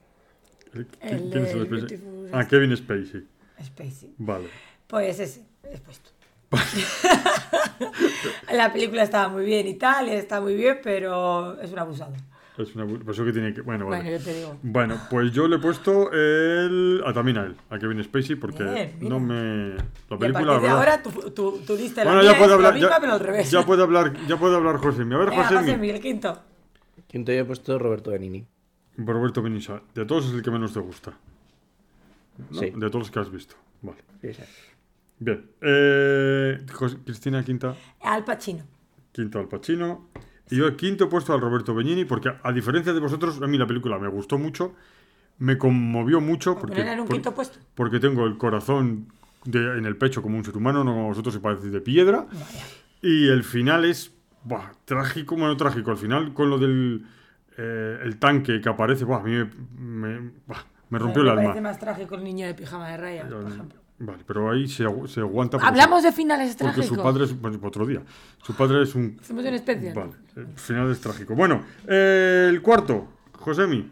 El 0.75 0.87
¿Quién 1.31 1.45
es 1.45 1.53
el? 1.55 1.64
Beautiful 1.66 2.29
Ah, 2.33 2.47
Kevin 2.49 2.77
Spacey. 2.77 3.25
Spacey. 3.64 4.14
Vale. 4.18 4.49
Pues 4.87 5.18
ese, 5.20 5.45
he 5.64 5.79
puesto. 5.79 6.11
la 8.53 8.72
película 8.72 9.03
estaba 9.03 9.29
muy 9.29 9.45
bien 9.45 9.66
y 9.66 9.75
tal, 9.75 10.09
y 10.09 10.12
está 10.12 10.41
muy 10.41 10.55
bien, 10.55 10.79
pero 10.83 11.61
es 11.61 11.72
un 11.72 11.79
abusador. 11.79 12.14
Es 12.57 12.72
una, 12.77 12.87
pues 12.87 13.16
eso 13.16 13.25
que 13.25 13.33
tiene 13.33 13.53
que. 13.53 13.62
Bueno, 13.62 13.87
vale. 13.87 14.03
Bueno, 14.05 14.16
yo 14.18 14.25
te 14.25 14.33
digo. 14.35 14.57
Bueno, 14.62 15.01
pues 15.11 15.33
yo 15.33 15.49
le 15.49 15.57
he 15.57 15.59
puesto 15.59 16.12
el. 16.12 17.03
a 17.05 17.12
también 17.12 17.39
a 17.39 17.47
él, 17.47 17.57
a 17.68 17.79
Kevin 17.81 18.03
Spacey, 18.05 18.37
porque 18.37 18.62
Bien, 18.62 18.97
no 19.01 19.18
me. 19.18 19.70
La 19.75 19.83
Y 20.11 20.14
a 20.14 20.18
película. 20.18 20.53
de 20.55 20.61
verdad- 20.61 20.77
ahora 20.79 21.03
tu, 21.03 21.11
tu, 21.33 21.59
tu 21.66 21.77
lista 21.77 22.03
de 22.03 22.05
la 22.05 22.14
Bueno, 22.14 22.31
ya 22.31 22.39
puede 22.39 22.51
es 22.51 22.55
hablar. 22.55 22.70
la 22.70 22.75
misma, 22.75 22.91
Ya, 22.91 23.01
pero 23.01 23.12
al 23.14 23.20
revés. 23.20 23.51
ya 23.51 23.66
puede 23.66 23.83
hablar, 23.83 24.12
ya 24.29 24.37
puede 24.37 24.55
hablar 24.55 24.77
José. 24.77 25.03
A 25.03 25.05
ver, 25.05 25.31
Venga, 25.31 25.43
José. 25.45 25.57
José 25.57 25.77
Miguel, 25.79 26.01
quinto. 26.01 26.43
Quinto 27.09 27.33
yo 27.33 27.41
he 27.41 27.45
puesto 27.45 27.77
Roberto 27.77 28.12
Benini. 28.12 28.47
Roberto 28.97 29.42
Benissa. 29.42 29.82
De 29.95 30.05
todos 30.05 30.26
es 30.26 30.32
el 30.34 30.42
que 30.42 30.51
menos 30.51 30.72
te 30.72 30.80
gusta. 30.80 31.12
¿no? 32.51 32.59
Sí. 32.59 32.70
De 32.70 32.88
todos 32.90 32.95
los 33.07 33.11
que 33.11 33.18
has 33.20 33.30
visto. 33.30 33.55
Vale. 33.82 33.99
Sí, 34.20 34.34
sí. 34.34 34.42
Bien. 35.18 35.51
Eh, 35.61 36.64
José- 36.72 36.99
Cristina 37.05 37.42
Quinta. 37.45 37.74
Al 38.03 38.24
Pacino. 38.24 38.64
Quinto 39.12 39.38
al 39.38 39.49
Pacino. 39.49 40.09
Y 40.51 40.57
yo 40.57 40.66
el 40.66 40.76
quinto 40.76 41.05
he 41.05 41.07
puesto 41.07 41.32
al 41.32 41.40
Roberto 41.40 41.74
Benigni 41.74 42.05
porque, 42.05 42.32
a 42.42 42.53
diferencia 42.53 42.92
de 42.92 43.01
vosotros, 43.01 43.40
a 43.40 43.47
mí 43.47 43.57
la 43.57 43.66
película 43.66 43.99
me 43.99 44.09
gustó 44.09 44.36
mucho, 44.38 44.74
me 45.38 45.57
conmovió 45.57 46.20
mucho 46.20 46.57
porque, 46.59 46.76
poner 46.76 46.92
en 46.95 47.01
un 47.01 47.07
por- 47.07 47.14
quinto 47.16 47.34
puesto. 47.34 47.59
porque 47.74 47.99
tengo 47.99 48.26
el 48.26 48.36
corazón 48.36 49.09
de- 49.45 49.78
en 49.78 49.86
el 49.86 49.97
pecho 49.97 50.20
como 50.20 50.36
un 50.36 50.45
ser 50.45 50.57
humano, 50.57 50.84
no 50.84 50.92
como 50.92 51.07
vosotros 51.09 51.32
se 51.34 51.40
parece 51.40 51.70
de 51.70 51.80
piedra. 51.80 52.26
Vaya. 52.30 52.64
Y 53.03 53.28
el 53.28 53.42
final 53.45 53.84
es 53.84 54.12
buah, 54.42 54.72
trágico, 54.84 55.36
bueno, 55.36 55.57
trágico. 55.57 55.90
Al 55.90 55.97
final, 55.99 56.34
con 56.34 56.51
lo 56.51 56.59
del 56.59 57.07
eh, 57.57 57.99
el 58.03 58.19
tanque 58.19 58.61
que 58.61 58.69
aparece, 58.69 59.05
buah, 59.05 59.19
a 59.21 59.23
mí 59.23 59.33
me, 59.33 59.45
me- 60.19 60.31
buah, 60.47 60.59
me 60.91 60.99
rompió 60.99 61.23
me 61.23 61.29
el 61.31 61.39
alma. 61.39 61.43
parece 61.51 61.61
más 61.63 61.79
trágico 61.79 62.15
el 62.17 62.25
niño 62.25 62.47
de 62.47 62.55
pijama 62.55 62.89
de 62.91 62.97
rayas, 62.97 63.31
por 63.33 63.47
ejemplo. 63.53 63.81
Vale, 63.97 64.25
pero 64.27 64.51
ahí 64.51 64.67
se, 64.67 64.85
se 65.07 65.21
aguanta. 65.21 65.57
porque- 65.57 65.69
Hablamos 65.69 66.03
de 66.03 66.11
finales 66.13 66.57
Porque 66.59 66.75
trágicos. 66.75 66.97
su 66.99 67.03
padre 67.03 67.25
es. 67.25 67.41
Bueno, 67.41 67.61
otro 67.63 67.87
día. 67.87 68.03
Su 68.43 68.55
padre 68.55 68.83
es 68.83 68.95
un 68.97 69.17
Hacemos 69.21 69.45
un 69.45 69.55
especial. 69.55 69.95
Vale, 69.95 70.13
el 70.37 70.47
final 70.59 70.91
es 70.91 71.01
trágico. 71.01 71.35
Bueno, 71.37 71.65
eh, 71.87 72.49
el 72.51 72.61
cuarto, 72.61 73.07
Josemi. 73.33 73.89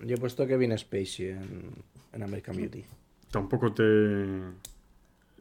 Yo 0.00 0.16
he 0.16 0.18
puesto 0.18 0.44
Kevin 0.48 0.76
Spacey 0.76 1.28
en, 1.28 1.70
en 2.12 2.22
American 2.24 2.56
Beauty. 2.56 2.84
Tampoco 3.30 3.72
te. 3.72 3.82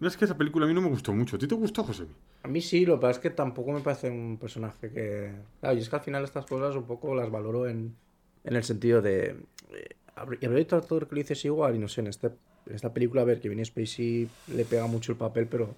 No 0.02 0.08
es 0.08 0.18
que 0.18 0.26
esa 0.26 0.36
película 0.36 0.66
a 0.66 0.68
mí 0.68 0.74
no 0.74 0.82
me 0.82 0.90
gustó 0.90 1.14
mucho. 1.14 1.36
¿A 1.36 1.40
ti 1.40 1.48
te 1.48 1.54
gustó, 1.54 1.84
Josemi? 1.84 2.10
A 2.42 2.48
mí 2.48 2.60
sí, 2.60 2.88
lo 2.88 2.96
que 2.96 3.02
pasa 3.02 3.12
es 3.12 3.20
que 3.20 3.30
tampoco 3.30 3.72
me 3.72 3.82
parece 3.82 4.10
un 4.10 4.38
personaje 4.42 4.90
que... 4.90 5.32
Claro, 5.60 5.78
y 5.78 5.80
es 5.80 5.90
que 5.90 5.96
al 5.96 6.02
final 6.02 6.24
estas 6.24 6.48
cosas 6.48 6.76
un 6.76 6.86
poco 6.86 7.14
las 7.14 7.30
valoro 7.30 7.68
en, 7.70 7.96
en 8.44 8.56
el 8.56 8.64
sentido 8.64 9.04
de... 9.04 9.46
eh, 9.72 9.96
y 10.18 10.46
habría 10.46 10.58
visto 10.58 10.76
actor 10.76 11.08
que 11.08 11.16
lo 11.16 11.22
dices 11.22 11.46
igual, 11.46 11.76
y 11.76 11.80
no 11.80 11.88
sé, 11.88 12.02
en, 12.02 12.08
este, 12.08 12.32
en 12.66 12.76
esta 12.76 12.92
película, 12.92 13.22
a 13.22 13.26
ver, 13.26 13.40
Kevin 13.40 13.64
Spacey 13.64 14.28
le 14.48 14.66
pega 14.66 14.88
mucho 14.88 15.12
el 15.12 15.20
papel, 15.20 15.46
pero 15.46 15.76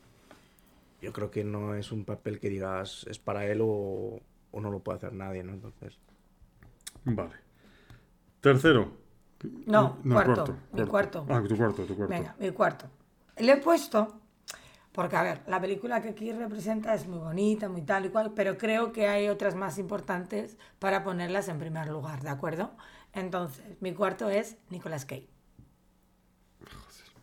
yo 1.02 1.12
creo 1.12 1.30
que 1.30 1.44
no 1.44 1.76
es 1.76 1.92
un 1.92 2.06
papel 2.06 2.40
que 2.40 2.50
digas 2.50 3.06
es 3.10 3.20
para 3.20 3.46
él 3.46 3.60
o, 3.62 4.22
o 4.52 4.62
no 4.62 4.72
lo 4.72 4.80
puede 4.80 5.00
hacer 5.00 5.12
nadie, 5.12 5.44
¿no? 5.44 5.52
Entonces... 5.52 6.00
Vale. 7.04 7.36
Tercero. 8.40 8.90
No, 9.66 9.98
cuarto, 10.02 10.56
mi 10.72 10.86
cuarto. 10.86 11.26
Ah, 11.28 11.44
tu 11.46 11.58
cuarto, 11.58 11.84
tu 11.84 11.96
cuarto. 11.98 12.14
Venga, 12.14 12.36
mi 12.40 12.52
cuarto. 12.52 12.86
Le 13.38 13.54
he 13.54 13.58
puesto, 13.58 14.20
porque 14.92 15.16
a 15.16 15.24
ver, 15.24 15.42
la 15.48 15.60
película 15.60 16.02
que 16.02 16.10
aquí 16.10 16.32
representa 16.32 16.94
es 16.94 17.08
muy 17.08 17.20
bonita, 17.20 17.68
muy 17.68 17.82
tal 17.82 18.06
y 18.06 18.10
cual, 18.10 18.34
pero 18.36 18.58
creo 18.58 18.92
que 18.92 19.08
hay 19.08 19.28
otras 19.28 19.56
más 19.56 19.78
importantes 19.78 20.58
para 20.80 21.04
ponerlas 21.04 21.48
en 21.50 21.58
primer 21.58 21.88
lugar, 21.88 22.22
¿de 22.22 22.30
acuerdo? 22.30 22.72
Entonces, 23.14 23.64
mi 23.80 23.94
cuarto 23.94 24.30
es 24.30 24.58
Nicolas 24.70 25.06
Cage. 25.06 25.28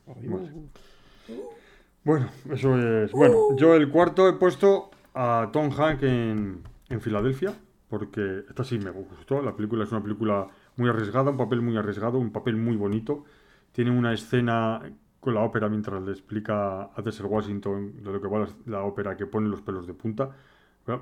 Vale. 0.06 0.52
Bueno, 2.02 2.28
eso 2.50 2.76
es. 2.78 3.12
Bueno, 3.12 3.56
yo 3.56 3.74
el 3.74 3.90
cuarto 3.90 4.28
he 4.28 4.32
puesto 4.32 4.90
a 5.14 5.50
Tom 5.52 5.70
Hanks 5.70 6.02
en, 6.02 6.62
en 6.88 7.00
Filadelfia, 7.00 7.54
porque 7.88 8.44
esta 8.48 8.64
sí 8.64 8.78
me 8.78 8.90
gustó. 8.90 9.42
La 9.42 9.54
película 9.54 9.84
es 9.84 9.92
una 9.92 10.02
película 10.02 10.48
muy 10.76 10.88
arriesgada, 10.88 11.30
un 11.30 11.36
papel 11.36 11.60
muy 11.60 11.76
arriesgado, 11.76 12.18
un 12.18 12.32
papel 12.32 12.56
muy 12.56 12.76
bonito. 12.76 13.24
Tiene 13.72 13.90
una 13.90 14.12
escena 14.12 14.82
con 15.20 15.34
la 15.34 15.40
ópera 15.42 15.68
mientras 15.68 16.02
le 16.02 16.12
explica 16.12 16.84
a 16.84 17.02
Denzel 17.04 17.26
Washington 17.26 18.02
de 18.02 18.10
lo 18.12 18.20
que 18.20 18.28
va 18.28 18.38
la, 18.40 18.48
la 18.66 18.82
ópera 18.82 19.16
que 19.16 19.26
pone 19.26 19.48
los 19.48 19.60
pelos 19.60 19.86
de 19.86 19.94
punta. 19.94 20.30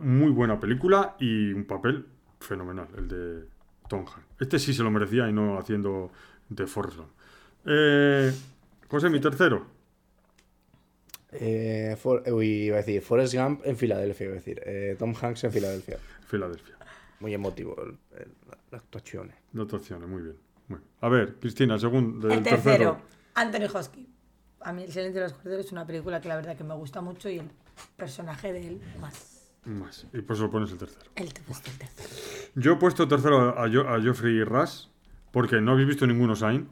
Muy 0.01 0.31
buena 0.33 0.59
película 0.61 1.14
y 1.21 1.53
un 1.53 1.64
papel 1.64 2.05
fenomenal, 2.41 2.89
el 2.97 3.09
de 3.09 3.45
Tom 3.89 4.01
Hanks. 4.01 4.27
Este 4.41 4.59
sí 4.59 4.75
se 4.75 4.83
lo 4.83 4.91
merecía 4.91 5.29
y 5.29 5.33
no 5.33 5.57
haciendo 5.59 6.11
de 6.49 6.66
Forrest 6.66 6.99
Gump. 6.99 7.11
Eh, 7.64 8.33
José, 8.89 9.09
mi 9.09 9.21
tercero. 9.21 9.66
Eh, 11.31 11.97
For- 12.01 12.23
uy, 12.33 12.64
iba 12.64 12.77
a 12.77 12.79
decir, 12.81 13.03
Forrest 13.03 13.35
Gump 13.35 13.61
en 13.64 13.77
Filadelfia, 13.77 14.25
iba 14.25 14.33
a 14.33 14.37
decir. 14.37 14.61
Eh, 14.64 14.97
Tom 14.99 15.14
Hanks 15.21 15.45
en 15.45 15.53
Filadelfia. 15.53 15.99
Filadelfia. 16.27 16.77
Muy 17.21 17.35
emotivo 17.35 17.77
el- 17.83 17.99
el- 18.19 18.33
la 18.71 18.79
actuación. 18.79 19.31
Dos 19.53 19.73
opciones, 19.75 20.09
muy 20.09 20.23
bien. 20.23 20.37
Muy 20.69 20.79
bien. 20.79 20.91
A 21.01 21.09
ver, 21.09 21.35
Cristina, 21.41 21.79
segundo. 21.79 22.31
El 22.31 22.43
tercero, 22.43 22.99
Anthony 23.35 23.66
Hopkins. 23.75 24.08
A 24.63 24.73
mí 24.73 24.83
El 24.85 24.93
silencio 24.93 25.21
de 25.21 25.29
los 25.29 25.33
corderos 25.35 25.67
es 25.67 25.73
una 25.73 25.87
película 25.87 26.21
que 26.21 26.29
la 26.29 26.37
verdad 26.37 26.57
que 26.57 26.65
me 26.65 26.75
gusta 26.75 27.01
mucho 27.01 27.29
y 27.31 27.39
el 27.39 27.51
personaje 27.97 28.53
de 28.53 28.69
él 28.69 28.81
más. 29.01 29.53
Más. 29.65 30.07
Y 30.13 30.21
por 30.23 30.35
eso 30.37 30.45
lo 30.45 30.51
pones 30.51 30.71
el 30.73 30.79
tercero. 30.79 31.11
El, 31.15 31.33
te 31.33 31.41
puesto 31.43 31.71
el 31.71 31.79
tercero. 31.79 32.09
Yo 32.55 32.73
he 32.73 32.77
puesto 32.77 33.07
tercero 33.07 33.59
a, 33.59 33.69
Jo- 33.71 33.89
a 33.89 34.01
Geoffrey 34.01 34.43
Rush, 34.43 34.87
porque 35.31 35.61
no 35.61 35.73
habéis 35.73 35.89
visto 35.89 36.07
ninguno 36.07 36.35
Sign, 36.35 36.69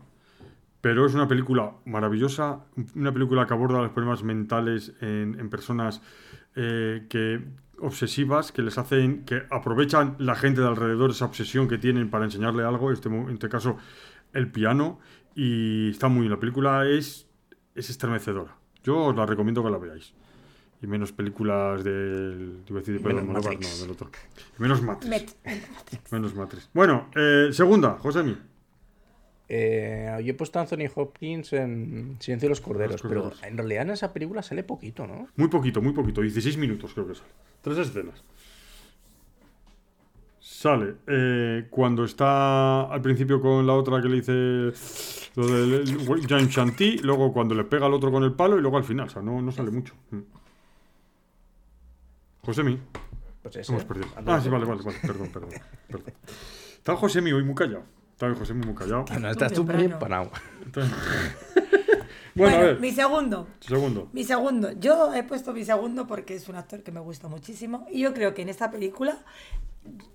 pero 0.80 1.05
es 1.07 1.14
una 1.14 1.28
película 1.28 1.72
maravillosa, 1.84 2.61
una 2.95 3.12
película 3.12 3.47
que 3.47 3.55
aborda 3.55 3.78
los 3.82 3.91
problemas 3.91 4.22
mentales 4.22 4.93
en, 5.01 5.39
en 5.39 5.51
personas 5.51 6.01
eh, 6.55 7.07
que 7.09 7.45
obsesivas, 7.80 8.53
que 8.53 8.62
les 8.62 8.78
hacen, 8.78 9.24
que 9.24 9.43
aprovechan 9.51 10.16
la 10.18 10.34
gente 10.34 10.61
de 10.62 10.66
alrededor 10.68 11.11
esa 11.11 11.26
obsesión 11.26 11.68
que 11.68 11.76
tienen 11.78 12.09
para 12.11 12.24
enseñarle 12.24 12.64
algo, 12.64 12.91
este, 12.93 13.09
en 13.11 13.28
este 13.30 13.49
caso 13.49 13.76
el 14.32 14.51
piano, 14.51 14.99
y 15.34 15.91
está 15.91 16.09
muy 16.09 16.20
bien. 16.22 16.32
La 16.32 16.41
película 16.41 16.87
es, 16.89 17.26
es 17.77 17.91
estremecedora. 17.91 18.57
Yo 18.83 18.97
os 19.07 19.16
la 19.16 19.27
recomiendo 19.27 19.62
que 19.62 19.70
la 19.70 19.79
veáis. 19.79 20.12
Y 20.83 20.87
menos 20.87 21.11
películas 21.12 21.83
del. 21.85 22.61
Iba 22.68 22.79
a 22.79 22.83
decir 22.83 23.01
menos 23.03 23.24
Matrix. 23.24 23.77
no, 23.79 23.83
del 23.83 23.91
otro. 23.93 24.11
Y 24.59 24.62
menos 24.62 24.83
Matrix. 24.83 25.37
Met- 25.45 25.61
Menos 26.11 26.35
Matrix. 26.35 26.68
Bueno, 26.74 27.09
eh, 27.16 27.49
segunda, 27.53 27.93
Josemi. 27.99 28.37
Eh, 29.49 30.20
yo 30.24 30.31
he 30.33 30.35
puesto 30.35 30.59
a 30.59 30.62
Anthony 30.62 30.91
Hopkins 30.95 31.53
en 31.53 32.16
Silencio 32.18 32.47
de 32.47 32.51
los 32.51 32.61
Corderos, 32.61 32.93
Los 32.95 33.03
Corderos. 33.03 33.35
pero 33.41 33.49
en 33.51 33.57
realidad 33.57 33.83
en 33.83 33.91
esa 33.91 34.12
película 34.12 34.43
sale 34.43 34.64
poquito, 34.64 35.07
¿no? 35.07 35.29
Muy 35.37 35.49
poquito, 35.49 35.81
muy 35.81 35.93
poquito. 35.93 36.20
16 36.20 36.57
minutos 36.59 36.93
creo 36.95 37.07
que 37.07 37.14
sale. 37.14 37.31
Tres 37.62 37.79
escenas. 37.79 38.24
Sale 40.49 40.94
eh, 41.09 41.66
cuando 41.70 42.05
está 42.05 42.82
al 42.84 43.03
principio 43.03 43.40
con 43.40 43.66
la 43.66 43.72
otra 43.74 44.01
que 44.01 44.09
le 44.09 44.16
dice 44.20 44.72
lo 45.34 45.47
del 45.49 45.84
Jean 46.24 46.49
Chanty, 46.49 46.99
luego 46.99 47.32
cuando 47.32 47.53
le 47.57 47.64
pega 47.64 47.86
al 47.86 47.92
otro 47.94 48.12
con 48.12 48.22
el 48.22 48.32
palo 48.32 48.57
y 48.57 48.61
luego 48.61 48.76
al 48.76 48.84
final. 48.84 49.07
O 49.09 49.11
sea, 49.11 49.22
no, 49.22 49.42
no 49.42 49.51
sale 49.51 49.72
mucho. 49.72 49.94
Mm. 50.12 50.20
Josemi, 52.42 52.78
Pues 53.42 53.57
ese. 53.57 53.72
hemos 53.72 53.84
perdido. 53.84 54.07
Ah, 54.24 54.40
sí, 54.40 54.49
vale, 54.49 54.64
vale, 54.64 54.82
vale. 54.84 54.99
Perdón, 55.03 55.30
perdón. 55.32 55.51
perdón. 55.88 56.14
Está 56.76 56.94
Josemi 56.94 57.32
hoy 57.32 57.42
muy 57.42 57.57
callado. 57.57 57.82
Está 58.12 58.32
Josemi 58.32 58.64
muy 58.64 58.74
callado. 58.76 59.05
No, 59.20 59.28
estás 59.28 59.53
tú 59.53 59.64
muy 59.64 59.74
Temprano. 59.74 60.30
empanado. 60.30 61.65
Bueno, 62.37 62.57
a 62.57 62.61
ver. 62.61 62.80
mi 62.80 62.93
segundo. 62.93 63.49
Segundo. 63.61 64.09
Mi 64.12 64.24
segundo. 64.24 64.72
Yo 64.72 65.14
he 65.14 65.22
puesto 65.22 65.53
mi 65.53 65.64
segundo 65.64 66.07
porque 66.07 66.34
es 66.34 66.49
un 66.49 66.57
actor 66.57 66.82
que 66.82 66.93
me 66.93 67.01
gusta 67.01 67.28
muchísimo. 67.28 67.87
Y 67.91 68.01
yo 68.01 68.12
creo 68.12 68.34
que 68.34 68.43
en 68.43 68.49
esta 68.49 68.70
película, 68.70 69.18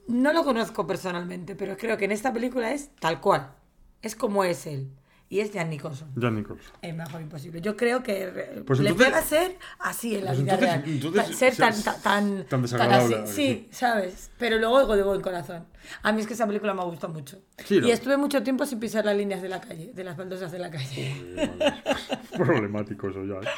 no 0.07 0.31
lo 0.31 0.43
conozco 0.43 0.85
personalmente, 0.85 1.55
pero 1.55 1.75
creo 1.77 1.97
que 1.97 2.05
en 2.05 2.11
esta 2.11 2.31
película 2.31 2.71
es 2.71 2.89
tal 2.99 3.19
cual. 3.19 3.53
Es 4.01 4.15
como 4.15 4.43
es 4.43 4.67
él. 4.67 4.89
Y 5.31 5.39
es 5.39 5.49
Jan 5.53 5.69
Nicholson. 5.69 6.09
Jan 6.19 6.35
Nicholson. 6.35 6.73
El 6.81 6.93
mejor 6.97 7.21
imposible. 7.21 7.61
Yo 7.61 7.77
creo 7.77 8.03
que 8.03 8.61
Pues 8.67 8.81
le 8.81 8.93
pega 8.93 9.21
ser 9.21 9.57
así 9.79 10.15
en 10.15 10.25
la 10.25 10.31
Pues 10.31 10.43
vida 10.43 10.53
entonces- 10.55 10.83
real. 10.83 10.83
entonces 10.93 11.35
ser 11.37 11.55
tan, 11.55 11.73
tan, 12.03 12.45
tan 12.47 12.61
desagradable, 12.61 13.15
así. 13.15 13.33
sí. 13.33 13.43
Sí, 13.43 13.67
¿sabes? 13.71 14.29
Pero 14.37 14.57
luego 14.59 14.77
algo 14.79 14.97
de 14.97 15.03
buen 15.03 15.21
corazón. 15.21 15.65
A 16.03 16.11
mí 16.11 16.19
es 16.19 16.27
que 16.27 16.33
esa 16.33 16.45
película 16.45 16.73
me 16.73 16.83
gustó 16.83 17.07
mucho. 17.07 17.41
Y 17.69 17.89
estuve 17.91 18.17
mucho 18.17 18.43
tiempo 18.43 18.65
sin 18.65 18.79
pisar 18.81 19.05
las 19.05 19.15
líneas 19.15 19.41
de 19.41 19.47
la 19.47 19.61
calle, 19.61 19.93
de 19.93 20.03
las 20.03 20.17
baldosas 20.17 20.51
de 20.51 20.59
la 20.59 20.69
calle. 20.69 21.15
Problemático 22.37 23.09
eso 23.09 23.23
ya. 23.23 23.35
¿eh? 23.35 23.51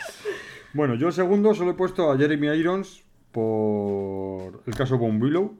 Bueno, 0.73 0.93
yo 0.93 1.07
el 1.07 1.13
segundo 1.13 1.55
solo 1.55 1.71
he 1.71 1.73
puesto 1.73 2.11
a 2.11 2.17
Jeremy 2.17 2.47
Irons 2.49 3.03
por 3.31 4.61
el 4.65 4.75
caso 4.75 4.97
Von 4.99 5.21
Willow. 5.21 5.57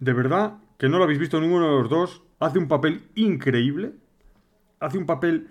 De 0.00 0.12
verdad 0.14 0.54
que 0.78 0.88
no 0.88 0.96
lo 0.98 1.04
habéis 1.04 1.18
visto 1.18 1.40
ninguno 1.40 1.66
de 1.76 1.82
los 1.82 1.90
dos. 1.90 2.22
Hace 2.40 2.58
un 2.58 2.66
papel 2.68 3.08
increíble. 3.14 3.92
Hace 4.84 4.98
un 4.98 5.06
papel, 5.06 5.48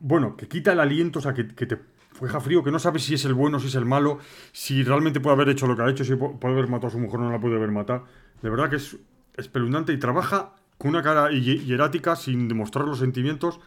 bueno, 0.00 0.36
que 0.36 0.48
quita 0.48 0.72
el 0.72 0.80
aliento, 0.80 1.18
o 1.18 1.22
sea, 1.22 1.32
que, 1.34 1.46
que 1.48 1.66
te 1.66 1.78
deja 2.20 2.40
frío, 2.40 2.62
que 2.62 2.70
no 2.70 2.78
sabes 2.78 3.02
si 3.04 3.14
es 3.14 3.24
el 3.24 3.34
bueno, 3.34 3.58
si 3.58 3.66
es 3.68 3.74
el 3.74 3.84
malo, 3.84 4.18
si 4.52 4.82
realmente 4.84 5.20
puede 5.20 5.34
haber 5.34 5.48
hecho 5.48 5.66
lo 5.66 5.74
que 5.76 5.82
ha 5.82 5.90
hecho, 5.90 6.04
si 6.04 6.12
pu- 6.12 6.38
puede 6.38 6.54
haber 6.54 6.68
matado 6.68 6.88
a 6.88 6.90
su 6.90 6.98
mujer 6.98 7.20
o 7.20 7.24
no 7.24 7.30
la 7.32 7.40
puede 7.40 7.56
haber 7.56 7.70
matado. 7.70 8.04
De 8.42 8.50
verdad 8.50 8.68
que 8.70 8.76
es 8.76 8.96
espeluznante 9.36 9.92
y 9.92 9.98
trabaja 9.98 10.52
con 10.78 10.90
una 10.90 11.02
cara 11.02 11.32
hi- 11.32 11.58
hierática 11.64 12.14
sin 12.16 12.48
demostrar 12.48 12.86
los 12.86 12.98
sentimientos. 12.98 13.60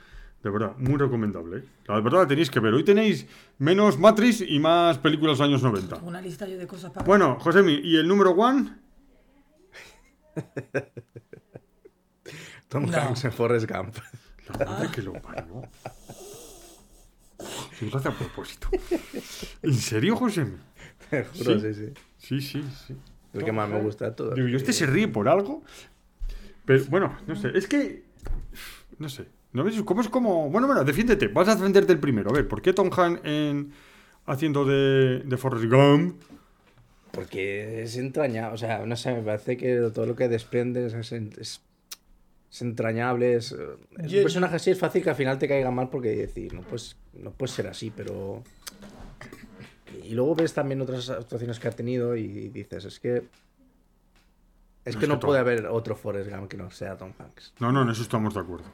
De 0.43 0.49
verdad, 0.51 0.73
muy 0.77 0.97
recomendable. 0.97 1.57
¿eh? 1.57 1.63
La 1.87 1.99
verdad 2.01 2.19
la 2.21 2.27
tenéis 2.27 2.51
que 2.51 2.59
ver. 2.59 2.73
Hoy 2.73 2.83
tenéis 2.83 3.25
menos 3.57 3.97
Matrix 3.97 4.41
y 4.41 4.59
más 4.59 4.99
películas 4.99 5.39
de 5.39 5.43
los 5.45 5.49
años 5.49 5.63
90. 5.63 5.95
Una 6.03 6.21
lista 6.21 6.47
yo 6.47 6.55
de 6.57 6.67
cosas 6.67 6.91
para 6.91 7.03
Bueno, 7.05 7.37
Josemi, 7.39 7.73
¿y 7.83 7.95
el 7.97 8.07
número 8.07 8.29
one? 8.31 8.71
Tom 12.69 12.85
No. 12.85 12.97
Hanks 12.97 13.25
en 13.25 13.31
Forrest 13.31 13.69
Gump. 13.71 13.95
La 14.47 14.65
madre 14.65 14.89
que 14.91 15.01
lo 15.01 15.13
parió. 15.13 15.63
Se 17.77 17.85
lo 17.87 17.97
hace 17.97 18.07
a 18.07 18.11
propósito. 18.11 18.67
¿En 19.61 19.73
serio, 19.73 20.15
Josemi? 20.15 20.57
Te 21.09 21.23
juro, 21.25 21.59
Sí. 21.59 21.73
sí, 21.73 21.73
sí. 21.73 21.93
Sí, 22.17 22.41
sí, 22.41 22.63
sí. 22.87 22.95
El 23.33 23.43
que 23.43 23.51
más 23.51 23.69
me 23.69 23.81
gusta 23.81 24.05
de 24.05 24.11
todos. 24.11 24.35
Digo, 24.35 24.47
yo 24.47 24.57
este 24.57 24.71
se 24.73 24.85
ríe 24.85 25.07
por 25.07 25.27
algo. 25.27 25.61
Pero 26.65 26.83
bueno, 26.85 27.17
no 27.27 27.35
sé. 27.35 27.51
Es 27.53 27.67
que. 27.67 28.03
No 28.97 29.09
sé. 29.09 29.27
¿No 29.51 29.63
ves? 29.63 29.81
¿Cómo 29.83 30.01
es 30.01 30.09
como.? 30.09 30.49
Bueno, 30.49 30.67
bueno, 30.67 30.83
defiéndete. 30.83 31.27
Vas 31.27 31.49
a 31.49 31.55
defenderte 31.55 31.91
el 31.91 31.99
primero. 31.99 32.29
A 32.29 32.33
ver, 32.33 32.47
¿por 32.47 32.61
qué 32.61 32.71
Tom 32.73 32.89
Hanks 32.95 33.21
en. 33.25 33.73
haciendo 34.25 34.63
de. 34.65 35.19
de 35.25 35.37
Forrest 35.37 35.65
Gump? 35.65 36.21
Porque 37.11 37.83
es 37.83 37.95
entrañable, 37.95 38.53
o 38.53 38.57
sea, 38.57 38.85
no 38.85 38.95
sé, 38.97 39.13
me 39.13 39.21
parece 39.21 39.55
que 39.55 39.89
todo 39.93 40.05
lo 40.05 40.15
que 40.17 40.27
desprende 40.27 40.85
es, 40.85 41.11
es, 41.13 41.61
es- 42.55 42.61
es 42.61 42.61
entrañable. 42.61 43.35
Es, 43.35 43.51
es 43.51 44.11
Yo- 44.11 44.17
un 44.19 44.23
personaje 44.23 44.55
así 44.55 44.71
es 44.71 44.79
fácil 44.79 45.03
que 45.03 45.09
al 45.09 45.15
final 45.15 45.37
te 45.37 45.47
caiga 45.47 45.71
mal 45.71 45.89
porque 45.89 46.15
decir, 46.15 46.53
no 46.53 46.61
puedes, 46.61 46.95
no 47.13 47.31
puedes 47.31 47.51
ser 47.53 47.67
así, 47.67 47.91
pero. 47.95 48.43
Y 50.03 50.13
luego 50.13 50.35
ves 50.35 50.53
también 50.53 50.81
otras 50.81 51.09
actuaciones 51.09 51.59
que 51.59 51.67
ha 51.67 51.71
tenido 51.71 52.15
y 52.15 52.49
dices, 52.49 52.85
es 52.85 52.99
que. 52.99 53.23
Es 54.83 54.95
que 54.97 55.07
no 55.07 55.15
que 55.15 55.21
Tom- 55.21 55.27
puede 55.29 55.39
haber 55.39 55.65
otro 55.67 55.95
Forrest 55.95 56.29
Gump 56.29 56.47
que 56.47 56.57
no 56.57 56.69
sea 56.69 56.95
Tom 56.95 57.11
Hanks. 57.17 57.53
No, 57.59 57.71
no, 57.71 57.81
en 57.81 57.89
eso 57.89 58.03
estamos 58.03 58.33
de 58.35 58.39
acuerdo. 58.41 58.65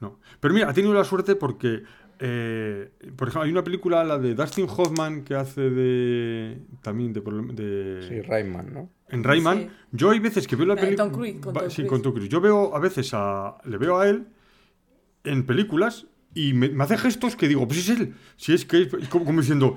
No. 0.00 0.18
Pero 0.38 0.52
mira, 0.54 0.68
ha 0.68 0.72
tenido 0.74 0.92
la 0.94 1.04
suerte 1.04 1.34
porque. 1.34 1.82
eh, 2.18 2.90
por 3.16 3.28
ejemplo, 3.28 3.42
hay 3.46 3.50
una 3.50 3.64
película, 3.64 4.04
la 4.04 4.18
de 4.18 4.34
Dustin 4.34 4.66
Hoffman, 4.68 5.24
que 5.24 5.34
hace 5.34 5.62
de. 5.70 6.58
también 6.82 7.12
de. 7.14 7.22
problem- 7.24 7.54
de 7.54 8.06
Sí, 8.08 8.20
Rayman, 8.20 8.72
¿no? 8.74 8.90
En 9.10 9.24
Rayman, 9.24 9.58
Sí. 9.58 9.68
yo 9.92 10.10
hay 10.10 10.18
veces 10.20 10.46
que 10.46 10.56
veo 10.56 10.66
la 10.66 10.74
de 10.74 10.82
película. 10.82 11.04
Tom 11.08 11.14
Cruise, 11.14 11.36
con 11.40 11.54
Tom 11.54 11.62
Sí, 11.68 11.74
Cruise. 11.76 11.88
con 11.90 12.02
Tom 12.02 12.12
Cruise. 12.12 12.28
Yo 12.28 12.40
veo 12.40 12.74
a 12.74 12.78
veces 12.80 13.10
a. 13.12 13.56
Le 13.64 13.76
veo 13.78 13.98
a 13.98 14.08
él 14.08 14.26
en 15.24 15.44
películas 15.46 16.06
y 16.34 16.52
me, 16.54 16.68
me 16.68 16.84
hace 16.84 16.96
gestos 16.98 17.36
que 17.36 17.48
digo, 17.48 17.66
pues 17.66 17.80
es 17.80 17.98
él. 18.00 18.14
Si 18.36 18.52
es 18.52 18.64
que 18.64 18.82
es 18.82 19.08
como, 19.08 19.24
como 19.24 19.40
diciendo, 19.40 19.76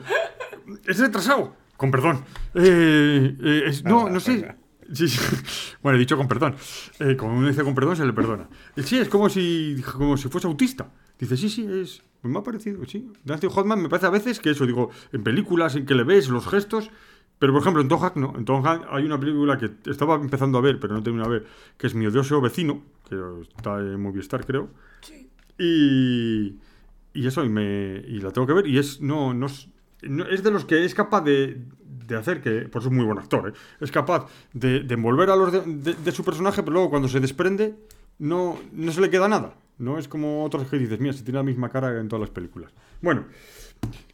es 0.86 1.00
retrasado. 1.00 1.56
Con 1.78 1.92
perdón. 1.92 2.24
Eh, 2.54 3.36
eh, 3.44 3.64
es- 3.68 3.84
no, 3.84 4.10
no 4.10 4.20
sé. 4.20 4.56
Sí, 4.94 5.08
sí. 5.08 5.20
Bueno, 5.82 5.98
he 5.98 6.00
dicho 6.00 6.16
con 6.16 6.28
perdón. 6.28 6.56
Eh, 7.00 7.16
como 7.18 7.38
uno 7.38 7.48
dice 7.48 7.64
con 7.64 7.74
perdón, 7.76 7.96
se 7.98 8.06
le 8.06 8.14
perdona. 8.14 8.48
Eh, 8.76 8.84
Sí, 8.84 8.98
es 9.00 9.10
como 9.10 9.30
si, 9.30 9.76
como 9.98 10.16
si 10.18 10.30
fuese 10.30 10.48
autista. 10.48 10.92
Dice, 11.20 11.36
sí, 11.38 11.50
sí, 11.50 11.66
es. 11.70 12.04
me 12.22 12.38
ha 12.40 12.44
parecido, 12.44 12.86
sí. 12.86 13.12
Dustin 13.24 13.50
Hoffman 13.54 13.82
me 13.82 13.90
parece 13.90 14.06
a 14.08 14.10
veces 14.12 14.40
que 14.40 14.52
eso, 14.52 14.66
digo, 14.66 14.90
en 15.12 15.24
películas 15.24 15.76
en 15.76 15.86
que 15.86 15.96
le 15.96 16.04
ves 16.04 16.30
los 16.30 16.48
gestos. 16.48 16.90
Pero 17.40 17.52
por 17.54 17.62
ejemplo, 17.62 17.82
en 17.82 17.88
Tom 17.90 18.02
Hanks 18.04 18.16
no. 18.16 18.34
En 18.38 18.46
Tom 18.46 18.66
Hanks 18.66 18.88
hay 18.90 19.06
una 19.06 19.20
película 19.20 19.58
que 19.58 19.70
estaba 19.90 20.16
empezando 20.16 20.58
a 20.58 20.62
ver, 20.62 20.80
pero 20.80 20.94
no 20.94 21.04
terminé 21.04 21.26
a 21.26 21.30
ver, 21.30 21.46
que 21.78 21.88
es 21.88 21.96
Mi 21.96 22.06
odioso 22.06 22.40
vecino, 22.40 22.82
que 23.10 23.18
está 23.58 23.80
en 23.80 24.02
Movistar, 24.02 24.46
creo. 24.46 24.70
Sí. 25.02 25.30
Y, 25.60 26.56
y 27.14 27.28
eso, 27.28 27.44
y, 27.44 27.50
me, 27.50 27.96
y 28.08 28.20
la 28.22 28.32
tengo 28.32 28.48
que 28.48 28.54
ver. 28.54 28.68
Y 28.68 28.78
es, 28.78 29.02
no, 29.02 29.34
no, 29.34 29.48
es, 29.48 29.68
no- 30.04 30.26
es 30.26 30.42
de 30.44 30.52
los 30.52 30.64
que 30.66 30.86
es 30.86 30.96
capaz 30.96 31.22
de, 31.22 31.62
de 32.08 32.16
hacer 32.16 32.42
que, 32.42 32.62
por 32.70 32.82
eso 32.82 32.90
es 32.90 32.96
muy 32.96 33.06
buen 33.06 33.18
actor, 33.20 33.50
¿eh? 33.50 33.54
es 33.82 33.92
capaz 33.92 34.28
de, 34.54 34.82
de 34.82 34.94
envolver 34.94 35.30
a 35.30 35.36
los 35.36 35.52
de, 35.52 35.62
de- 35.62 35.94
de 35.96 36.12
su 36.14 36.24
personaje, 36.24 36.64
pero 36.64 36.74
luego 36.74 36.90
cuando 36.90 37.08
se 37.10 37.20
desprende, 37.20 37.76
no, 38.20 38.58
no 38.72 38.92
se 38.94 39.02
le 39.02 39.10
queda 39.10 39.28
nada. 39.28 39.56
No 39.80 39.98
es 39.98 40.08
como 40.08 40.44
otros 40.46 40.68
que 40.70 40.78
dices, 40.78 41.00
mira, 41.00 41.14
se 41.14 41.24
tiene 41.24 41.40
la 41.40 41.44
misma 41.44 41.68
cara 41.70 42.00
en 42.00 42.08
todas 42.08 42.22
las 42.22 42.30
películas. 42.30 42.72
Bueno, 43.02 43.26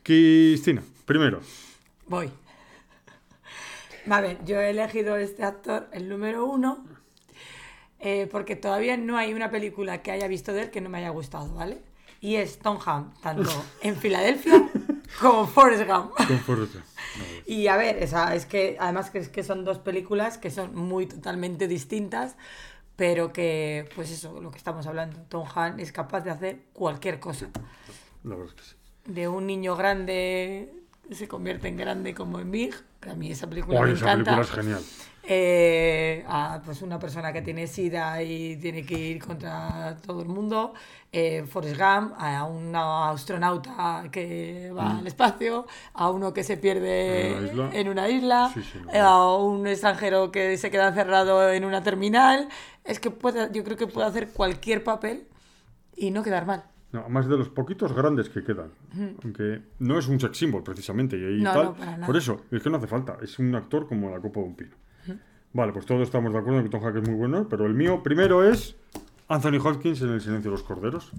Cristina, 0.04 0.82
primero. 1.06 1.42
Voy. 2.08 2.30
A 4.10 4.22
ver, 4.22 4.44
yo 4.44 4.60
he 4.60 4.72
elegido 4.72 5.18
este 5.18 5.44
actor, 5.44 5.88
el 5.92 6.10
número 6.10 6.46
uno, 6.46 6.84
eh, 8.00 8.28
porque 8.32 8.56
todavía 8.56 8.98
no 8.98 9.18
hay 9.18 9.34
una 9.34 9.52
película 9.52 10.02
que 10.02 10.12
haya 10.12 10.28
visto 10.28 10.52
de 10.52 10.64
él 10.64 10.72
que 10.72 10.82
no 10.82 10.90
me 10.90 10.98
haya 10.98 11.10
gustado, 11.10 11.54
¿vale? 11.54 11.84
Y 12.20 12.36
es 12.36 12.58
Tom 12.58 12.80
Hanks, 12.84 13.22
tanto 13.22 13.50
en 13.82 13.96
Filadelfia 13.96 14.68
como 15.22 15.46
Forrest 15.46 15.86
Gump. 15.88 16.12
Con 16.16 16.40
Forrest 16.40 16.74
Gump. 16.74 16.86
Y 17.46 17.68
a 17.68 17.78
ver, 17.78 18.02
esa, 18.02 18.34
es 18.34 18.46
que 18.46 18.78
además 18.80 19.12
que, 19.12 19.20
es 19.20 19.30
que 19.30 19.44
son 19.44 19.64
dos 19.64 19.78
películas 19.78 20.38
que 20.38 20.50
son 20.50 20.76
muy 20.76 21.06
totalmente 21.06 21.68
distintas, 21.68 22.36
pero 22.96 23.32
que, 23.32 23.90
pues 23.96 24.12
eso, 24.12 24.42
lo 24.42 24.50
que 24.50 24.58
estamos 24.58 24.88
hablando, 24.88 25.22
Tom 25.30 25.48
Hanks 25.54 25.84
es 25.84 25.92
capaz 25.92 26.22
de 26.22 26.32
hacer 26.32 26.60
cualquier 26.74 27.20
cosa. 27.20 27.50
La 28.24 28.36
verdad 28.36 28.48
es 28.48 28.54
que 28.54 28.64
sí. 28.64 28.76
De 29.06 29.28
un 29.28 29.46
niño 29.46 29.76
grande 29.76 30.79
se 31.16 31.28
convierte 31.28 31.68
en 31.68 31.78
grande 31.78 32.14
como 32.14 32.40
en 32.40 32.52
Big, 32.52 32.74
que 33.00 33.10
a 33.10 33.14
mí 33.16 33.32
esa 33.32 33.48
película 33.48 33.82
me 33.82 33.92
esa 33.94 34.12
encanta. 34.14 34.36
película 34.36 34.42
es 34.42 34.52
genial. 34.52 34.84
Eh, 35.32 36.24
a 36.28 36.60
pues 36.66 36.82
una 36.82 36.98
persona 36.98 37.32
que 37.32 37.44
tiene 37.44 37.68
sida 37.68 38.24
y 38.24 38.56
tiene 38.58 38.84
que 38.84 38.98
ir 38.98 39.24
contra 39.24 39.96
todo 40.04 40.22
el 40.24 40.28
mundo, 40.28 40.74
eh, 41.12 41.44
Forrest 41.48 41.78
Gump, 41.80 42.14
a 42.18 42.44
un 42.46 42.76
astronauta 42.76 44.06
que 44.12 44.72
va 44.76 44.98
al 44.98 45.06
espacio, 45.06 45.68
a 45.94 46.10
uno 46.10 46.34
que 46.34 46.44
se 46.44 46.58
pierde 46.58 47.32
En 47.32 47.38
una 47.38 47.48
isla. 47.52 47.70
en 47.74 47.90
una 47.90 48.10
isla, 48.10 48.52
Sí, 48.54 48.64
sí, 48.64 48.80
no. 48.84 48.92
eh, 48.92 49.00
a 49.00 49.34
un 49.36 49.68
extranjero 49.68 50.32
que 50.32 50.58
se 50.58 50.72
queda 50.72 50.88
encerrado 50.88 51.52
en 51.52 51.64
una 51.64 51.84
terminal. 51.84 52.50
Es 52.84 53.00
que 53.00 53.12
puede, 53.12 53.50
yo 53.54 53.64
creo 53.64 53.78
que 53.78 53.86
puede 53.88 54.08
hacer 54.08 54.30
cualquier 54.30 54.84
papel 54.84 55.28
y 55.96 56.10
no 56.10 56.24
quedar 56.24 56.46
mal. 56.48 56.64
No, 56.92 57.02
además 57.02 57.28
de 57.30 57.38
los 57.38 57.50
poquitos 57.50 57.94
grandes 57.94 58.30
que 58.30 58.44
quedan. 58.44 58.72
Aunque 59.24 59.62
no 59.80 60.00
es 60.00 60.08
un 60.08 60.20
sex 60.20 60.38
symbol, 60.38 60.64
precisamente. 60.64 61.16
Y 61.18 61.42
No, 61.42 61.54
tal. 61.54 61.66
no, 61.66 61.74
para 61.76 61.92
nada. 61.92 62.08
Por 62.08 62.18
eso, 62.18 62.42
es 62.50 62.64
que 62.64 62.70
no 62.70 62.78
hace 62.78 62.88
falta. 62.88 63.18
Es 63.22 63.38
un 63.38 63.54
actor 63.54 63.88
como 63.88 64.10
la 64.10 64.20
copa 64.20 64.40
de 64.40 64.46
un 64.48 64.56
pino. 64.56 64.76
Vale, 65.54 65.72
pues 65.74 65.86
todos 65.86 66.02
estamos 66.02 66.32
de 66.34 66.40
acuerdo 66.40 66.60
en 66.60 66.66
que 66.66 66.70
Tom 66.72 66.84
Hanks 66.84 67.02
es 67.02 67.08
muy 67.10 67.18
bueno. 67.18 67.48
Pero 67.50 67.66
el 67.66 67.74
mío 67.76 68.02
primero 68.04 68.44
es 68.44 68.76
Anthony 69.28 69.58
Hopkins 69.64 70.02
en 70.02 70.10
El 70.10 70.22
silencio 70.22 70.50
de 70.52 70.58
los 70.58 70.64
corderos. 70.64 71.12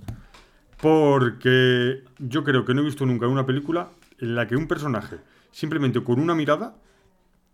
Porque 0.81 2.03
yo 2.19 2.43
creo 2.43 2.65
que 2.65 2.75
no 2.75 2.81
he 2.81 2.85
visto 2.85 3.05
nunca 3.07 3.27
una 3.29 3.45
película 3.47 3.91
en 4.19 4.35
la 4.35 4.47
que 4.47 4.57
un 4.57 4.67
personaje, 4.67 5.19
simplemente 5.51 6.03
con 6.03 6.19
una 6.21 6.35
mirada, 6.35 6.75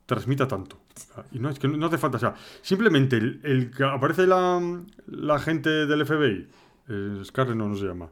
transmita 0.07 0.47
tanto. 0.47 0.79
Y 1.33 1.39
no 1.41 1.51
es 1.51 1.59
que 1.59 1.67
no, 1.69 1.77
no 1.77 1.87
hace 1.87 1.99
falta. 1.99 2.17
O 2.19 2.21
sea, 2.21 2.35
simplemente 2.63 3.17
el, 3.17 3.41
el 3.43 3.71
que 3.71 3.85
aparece 3.85 4.27
la, 4.27 4.61
la 5.07 5.39
gente 5.39 5.87
del 5.87 6.07
FBI 6.07 6.49
Eh, 6.89 7.21
Scarlett 7.25 7.57
no, 7.57 7.69
no 7.69 7.77
se 7.77 7.85
llama. 7.87 8.09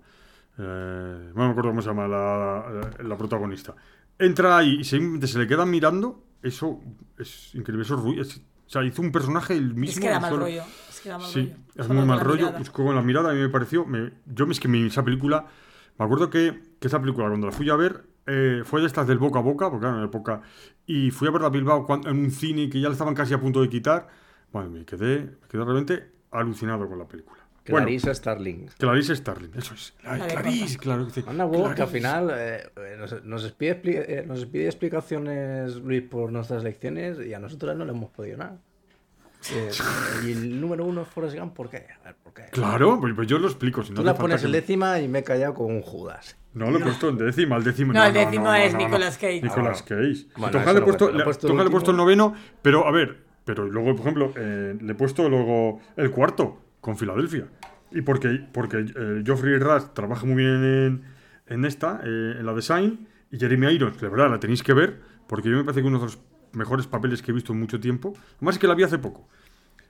Eh, 0.59 1.33
no 1.35 1.45
me 1.45 1.51
acuerdo 1.51 1.71
cómo 1.71 1.83
se 1.83 1.89
llama 1.89 2.07
la, 2.09 2.91
la 3.03 3.17
protagonista. 3.17 3.75
Entra 4.19 4.59
ahí 4.59 4.81
y 4.81 4.85
se 4.85 4.99
le 5.39 5.47
quedan 5.47 5.71
mirando. 5.71 6.23
Eso 6.43 6.81
es 7.19 7.55
increíble. 7.55 7.83
Eso 7.85 7.95
es 8.21 8.43
o 8.67 8.69
sea, 8.75 8.83
hizo 8.83 9.03
un 9.03 9.13
personaje 9.13 9.55
el 9.55 9.75
mismo. 9.75 9.93
Es 9.95 10.01
que 10.01 10.09
da 10.09 10.21
mal 10.21 10.31
solo- 10.31 10.45
rollo. 10.47 10.63
Es 10.89 11.01
que 11.01 11.09
da 11.11 11.19
mal 11.19 11.27
Sí, 11.29 11.41
rollo. 11.41 11.57
es 11.77 11.87
Solo 11.87 11.99
muy 12.01 12.09
mal 12.09 12.17
la 12.19 12.25
rollo. 12.25 12.47
mirada. 12.53 12.73
Con 12.73 12.95
la 12.95 13.03
mirada 13.03 13.31
a 13.31 13.35
mí 13.35 13.41
me 13.41 13.49
pareció. 13.51 13.85
me- 13.85 14.13
yo 14.27 14.47
es 14.47 14.59
que 14.61 14.69
me- 14.69 14.87
esa 14.87 15.05
película. 15.05 15.47
Me 15.99 16.05
acuerdo 16.05 16.31
que, 16.31 16.63
que 16.81 16.87
esa 16.89 17.01
película, 17.01 17.29
cuando 17.29 17.47
la 17.47 17.53
fui 17.53 17.69
a 17.71 17.77
ver, 17.77 18.05
eh, 18.27 18.63
fue 18.65 18.81
de 18.81 18.87
estas 18.87 19.07
del 19.07 19.19
boca 19.19 19.39
a 19.39 19.43
boca, 19.43 19.69
porque 19.71 19.83
claro, 19.85 19.99
en 19.99 20.05
época. 20.05 20.41
Y 20.87 21.11
fui 21.11 21.29
a 21.29 21.31
verla 21.31 21.49
a 21.49 21.51
Bilbao 21.51 21.87
cuan- 21.87 22.07
en 22.07 22.19
un 22.19 22.31
cine 22.31 22.69
que 22.71 22.81
ya 22.81 22.89
le 22.89 22.93
estaban 22.95 23.15
casi 23.15 23.35
a 23.35 23.41
punto 23.41 23.61
de 23.61 23.69
quitar. 23.69 24.09
Bueno, 24.53 24.71
me 24.71 24.85
quedé, 24.85 25.37
me 25.43 25.49
quedé 25.49 25.63
realmente 25.65 26.11
alucinado 26.31 26.89
con 26.89 26.99
la 26.99 27.07
película. 27.07 27.44
Bueno, 27.69 27.87
Clarissa 27.87 28.15
Starling. 28.15 28.67
Clarice 28.79 29.17
Starling, 29.17 29.51
eso 29.57 29.75
es. 29.75 29.95
Ay, 30.05 30.21
Clarice, 30.21 30.77
claro. 30.79 31.09
que- 31.09 31.25
Anda, 31.27 31.47
huevos, 31.47 31.75
que 31.75 31.83
al 31.83 31.89
Clarice. 31.89 31.97
final 31.97 32.31
eh, 32.37 32.63
eh, 32.77 32.97
nos, 32.99 33.25
nos 33.25 33.53
pide, 33.53 33.81
eh, 34.19 34.25
nos 34.27 34.45
pide 34.47 34.67
explicaciones 34.67 35.77
Luis 35.77 36.03
por 36.03 36.31
nuestras 36.31 36.63
lecciones 36.63 37.19
y 37.27 37.33
a 37.33 37.39
nosotros 37.39 37.75
no 37.77 37.85
le 37.85 37.93
hemos 37.93 38.11
podido 38.11 38.37
nada. 38.39 38.59
Eh, 39.53 39.71
y 40.27 40.33
el 40.33 40.59
número 40.59 40.87
uno 40.87 41.03
es 41.03 41.09
Forrest 41.09 41.37
Gump, 41.39 41.53
¿por 41.55 41.69
qué? 41.69 41.87
A 42.01 42.05
ver, 42.07 42.15
¿por 42.23 42.33
qué? 42.33 42.45
Claro, 42.51 42.99
pues, 42.99 43.13
pues 43.15 43.29
yo 43.29 43.39
lo 43.39 43.47
explico. 43.47 43.83
Si 43.83 43.91
no 43.91 43.97
Tú 43.97 44.03
la 44.05 44.15
pones 44.15 44.43
en 44.43 44.53
décima 44.53 44.99
y 45.01 45.07
me 45.09 45.19
he 45.19 45.23
callado 45.23 45.53
con 45.53 45.67
un 45.67 45.83
Judas. 45.83 46.39
No, 46.55 46.71
lo 46.71 46.79
he 46.79 46.81
puesto 46.83 47.11
en 47.11 47.19
décima, 47.19 47.57
el 47.57 47.63
décimo. 47.65 47.93
No, 47.93 48.03
el 48.07 48.15
décimo 48.15 48.55
es 48.55 48.75
Nicolas 48.75 49.19
Cage. 49.19 49.43
Nicolas 49.43 49.83
Ah, 49.83 49.87
Cage. 49.87 50.27
bueno, 50.39 50.51
Toca 50.51 50.65
eso 50.65 50.73
le 50.73 50.79
he 50.79 50.83
puesto. 50.83 51.13
Le 51.13 51.25
puesto 51.25 51.49
el 51.49 51.59
le 51.59 51.71
puesto 51.71 51.91
el 51.91 51.97
noveno, 51.99 52.35
pero 52.63 52.87
a 52.87 52.91
ver, 52.91 53.19
pero 53.45 53.67
luego, 53.67 53.91
por 53.95 54.01
ejemplo, 54.01 54.33
eh, 54.35 54.79
le 54.81 54.93
he 54.93 54.95
puesto 54.95 55.29
luego 55.29 55.79
el 55.99 56.11
cuarto 56.11 56.64
con 56.85 56.99
Filadelfia. 56.99 57.47
Y 57.93 58.03
porque, 58.03 58.47
porque 58.53 58.85
eh, 58.95 59.23
Geoffrey 59.25 59.59
Rush 59.59 59.95
trabaja 59.95 60.27
muy 60.27 60.37
bien 60.37 60.63
en, 60.63 61.03
en 61.47 61.65
esta, 61.65 62.03
eh, 62.05 62.37
en 62.39 62.45
la 62.45 62.53
design, 62.53 63.09
y 63.31 63.39
Jeremy 63.39 63.73
Irons, 63.73 63.99
de 63.99 64.09
verdad, 64.09 64.31
la 64.31 64.39
tenéis 64.39 64.63
que 64.63 64.75
ver, 64.75 65.01
porque 65.27 65.49
yo 65.49 65.57
me 65.57 65.65
parece 65.65 65.81
que 65.81 65.89
uno 65.89 65.99
de 65.99 66.05
los 66.05 66.19
mejores 66.53 66.87
papeles 66.87 67.23
que 67.23 67.31
he 67.31 67.35
visto 67.35 67.55
en 67.55 67.61
mucho 67.61 67.81
tiempo. 67.81 68.13
Es 68.51 68.59
que 68.59 68.67
la 68.67 68.75
vi 68.75 68.83
hace 68.83 68.99
poco. 68.99 69.27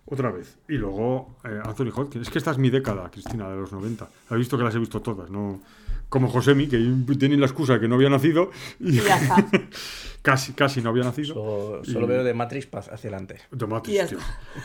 Otra 0.06 0.30
vez. 0.30 0.56
Y 0.68 0.74
luego 0.74 1.36
eh, 1.44 1.60
Anthony 1.64 1.90
Hopkins. 1.92 2.28
Es 2.28 2.30
que 2.30 2.38
esta 2.38 2.52
es 2.52 2.58
mi 2.58 2.70
década, 2.70 3.10
Cristina, 3.10 3.48
de 3.48 3.56
los 3.56 3.72
90. 3.72 4.08
He 4.30 4.36
visto 4.36 4.56
que 4.56 4.62
las 4.62 4.74
he 4.76 4.78
visto 4.78 5.02
todas, 5.02 5.30
¿no? 5.30 5.60
Como 6.08 6.28
Josemi, 6.28 6.68
que 6.68 6.78
tiene 7.18 7.36
la 7.36 7.46
excusa 7.46 7.74
de 7.74 7.80
que 7.80 7.88
no 7.88 7.96
había 7.96 8.08
nacido. 8.10 8.50
Y 8.78 8.98
Y 8.98 9.00
ya 9.02 9.16
está. 9.16 9.46
casi, 10.22 10.52
casi 10.52 10.80
no 10.80 10.90
había 10.90 11.02
nacido. 11.04 11.34
Solo, 11.82 12.06
Y- 12.06 12.08
veo 12.08 12.22
de 12.24 12.34
Matrix 12.34 12.68
hacia 12.72 12.92
adelante. 12.94 13.40
de 13.50 13.64
Y 13.64 13.68
Matrix, 13.68 14.08
tío. 14.08 14.18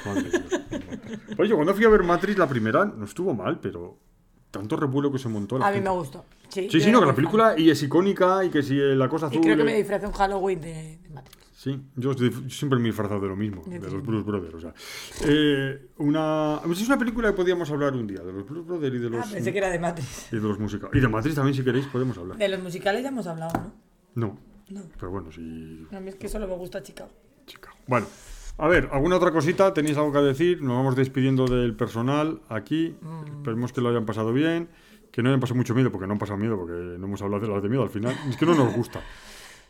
Madre. 0.06 0.30
Oye, 1.38 1.54
cuando 1.56 1.74
fui 1.74 1.86
a 1.86 1.90
ver 1.90 2.04
Matrix, 2.04 2.38
la 2.38 2.48
primera, 2.48 2.86
no 2.86 3.06
estuvo 3.06 3.34
mal, 3.34 3.60
pero 3.60 3.98
tanto 4.52 4.76
revuelo 4.76 5.12
que 5.12 5.18
se 5.20 5.28
montó. 5.30 5.58
la 5.58 5.68
A 5.68 5.70
mí 5.70 5.76
gente. 5.76 5.90
me 5.90 5.96
gustó. 5.96 6.26
Sí, 6.50 6.68
Sí, 6.72 6.82
sí, 6.82 6.92
no, 6.92 7.00
que 7.00 7.06
la 7.08 7.14
película 7.16 7.54
y 7.58 7.70
es 7.70 7.82
icónica 7.84 8.44
y 8.44 8.50
que 8.50 8.62
si 8.64 8.76
la 8.76 9.08
cosa 9.10 9.28
Y 9.28 9.30
azul. 9.30 9.42
creo 9.42 9.58
que 9.58 9.64
me 9.64 9.76
disfrazé 9.76 10.06
un 10.08 10.14
Halloween 10.14 10.62
de, 10.62 10.98
de 11.02 11.10
Matrix. 11.10 11.39
Sí, 11.60 11.78
yo 11.98 12.12
dif- 12.16 12.50
siempre 12.50 12.80
me 12.80 12.86
he 12.86 12.92
disfrazado 12.92 13.20
de 13.20 13.28
lo 13.28 13.36
mismo, 13.36 13.64
Yo 13.66 13.72
de 13.82 13.92
los. 13.92 14.02
Blues 14.02 14.24
Brothers. 14.24 14.54
O 14.54 14.60
sea, 14.62 14.74
eh, 15.26 15.90
una, 15.98 16.62
es 16.72 16.88
una 16.88 16.98
película 16.98 17.28
que 17.32 17.34
podíamos 17.36 17.70
hablar 17.70 17.94
un 17.96 18.08
día, 18.08 18.22
de 18.22 18.32
los 18.32 18.48
Blues 18.48 18.66
Brothers 18.66 18.96
y 18.96 19.00
de 19.00 19.10
los, 19.10 19.26
Ah, 19.26 19.30
pensé 19.34 19.52
que 19.52 19.58
era 19.58 19.70
de 19.70 19.78
Matrix. 19.78 20.32
y 20.32 20.38
de 20.38 20.42
los 20.42 20.58
musicales. 20.58 20.96
Y 20.96 21.02
de 21.02 21.10
Matrix 21.10 21.36
también, 21.36 21.54
si 21.54 21.62
queréis, 21.62 21.86
podemos 21.88 22.18
hablar. 22.18 22.38
De 22.38 22.48
los 22.48 22.64
musicales 22.64 23.04
ya 23.04 23.10
hemos 23.10 23.28
hablado, 23.28 23.52
¿no? 23.60 23.74
No, 24.16 24.40
No. 24.70 24.82
pero 24.98 25.12
bueno, 25.12 25.34
sí. 25.34 25.86
A 25.92 26.00
mí 26.00 26.08
es 26.08 26.16
que 26.16 26.30
solo 26.30 26.48
me 26.48 26.56
gusta 26.56 26.82
Chicago. 26.82 27.12
Chicago. 27.46 27.76
Bueno, 27.88 28.08
a 28.58 28.68
ver, 28.70 28.88
¿alguna 28.94 29.18
otra 29.18 29.32
cosita? 29.32 29.74
¿Tenéis 29.74 29.98
algo 29.98 30.14
que 30.14 30.20
decir? 30.20 30.62
Nos 30.62 30.78
vamos 30.78 30.96
despidiendo 30.96 31.46
del 31.46 31.76
personal 31.76 32.40
aquí. 32.48 32.96
Esperemos 33.36 33.74
que 33.74 33.82
lo 33.82 33.90
hayan 33.90 34.06
pasado 34.06 34.32
bien. 34.32 34.70
Que 35.12 35.22
no 35.24 35.28
hayan 35.28 35.42
pasado 35.42 35.58
mucho 35.58 35.76
miedo, 35.76 35.92
porque 35.92 36.08
no 36.08 36.14
han 36.14 36.20
pasado 36.20 36.38
miedo, 36.38 36.56
porque 36.56 36.72
no 36.98 37.06
hemos 37.08 37.22
hablado 37.22 37.46
de 37.46 37.52
las 37.52 37.62
de 37.62 37.68
miedo 37.68 37.84
al 37.84 37.90
final. 37.90 38.16
Es 38.30 38.38
que 38.38 38.46
no 38.46 38.56
nos 38.56 38.74
gusta. 38.74 39.02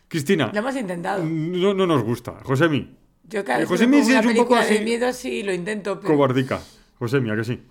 Cristina, 0.09 0.49
Lo 0.53 0.59
hemos 0.59 0.75
intentado. 0.75 1.23
no, 1.23 1.73
no 1.73 1.87
nos 1.87 2.03
gusta. 2.03 2.33
Josemi, 2.43 2.95
Yo 3.23 3.45
cada 3.45 3.59
Eh, 3.59 3.61
vez 3.61 3.69
pongo 3.79 3.95
una 3.95 3.97
es 3.97 4.07
un 4.07 4.13
poco 4.15 4.27
película 4.27 4.65
de 4.65 4.75
así- 4.75 4.83
miedo 4.83 5.13
sí 5.13 5.43
lo 5.43 5.53
intento, 5.53 5.99
pero... 6.01 6.13
cobardica. 6.15 6.59
Josemi, 6.97 7.29
¿a 7.29 7.35
que 7.35 7.43
sí? 7.43 7.61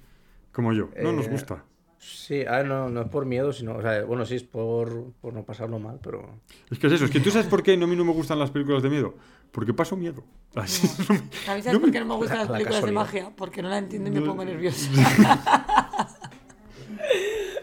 Como 0.52 0.72
yo. 0.72 0.88
No 1.02 1.12
nos 1.12 1.26
Eh, 1.26 1.30
gusta. 1.30 1.64
Sí, 1.98 2.44
a 2.46 2.58
ver, 2.58 2.66
no, 2.66 2.88
no 2.88 3.02
es 3.02 3.08
por 3.08 3.26
miedo, 3.26 3.52
sino. 3.52 3.74
O 3.74 3.82
sea, 3.82 4.04
bueno, 4.04 4.24
sí 4.24 4.36
es 4.36 4.44
por, 4.44 5.12
por 5.20 5.34
no 5.34 5.42
pasarlo 5.44 5.80
mal, 5.80 5.98
pero. 6.00 6.38
Es 6.70 6.78
que 6.78 6.86
es 6.86 6.92
eso. 6.92 7.06
Es 7.06 7.10
que 7.10 7.18
tú 7.18 7.30
sabes 7.32 7.48
por 7.48 7.64
qué 7.64 7.76
no- 7.76 7.86
a 7.86 7.88
mí 7.88 7.96
no 7.96 8.04
me 8.04 8.12
gustan 8.12 8.38
las 8.38 8.52
películas 8.52 8.84
de 8.84 8.88
miedo. 8.88 9.14
Porque 9.50 9.74
paso 9.74 9.96
miedo. 9.96 10.22
Así 10.54 10.86
no 11.08 11.14
me- 11.14 11.18
A 11.18 11.22
mí 11.22 11.28
no 11.58 11.62
sabes 11.64 11.72
me- 11.72 11.80
por 11.80 11.90
qué 11.90 11.98
no 11.98 12.06
me 12.06 12.14
gustan 12.14 12.36
La- 12.38 12.42
las 12.44 12.50
la 12.50 12.54
películas 12.58 12.80
de 12.82 12.86
casualidad. 12.94 13.00
magia, 13.24 13.36
porque 13.36 13.62
no 13.62 13.68
la 13.68 13.78
entiendo 13.78 14.08
y 14.10 14.12
me 14.12 14.20
No. 14.20 14.26
pongo 14.26 14.44
nerviosa. 14.44 14.88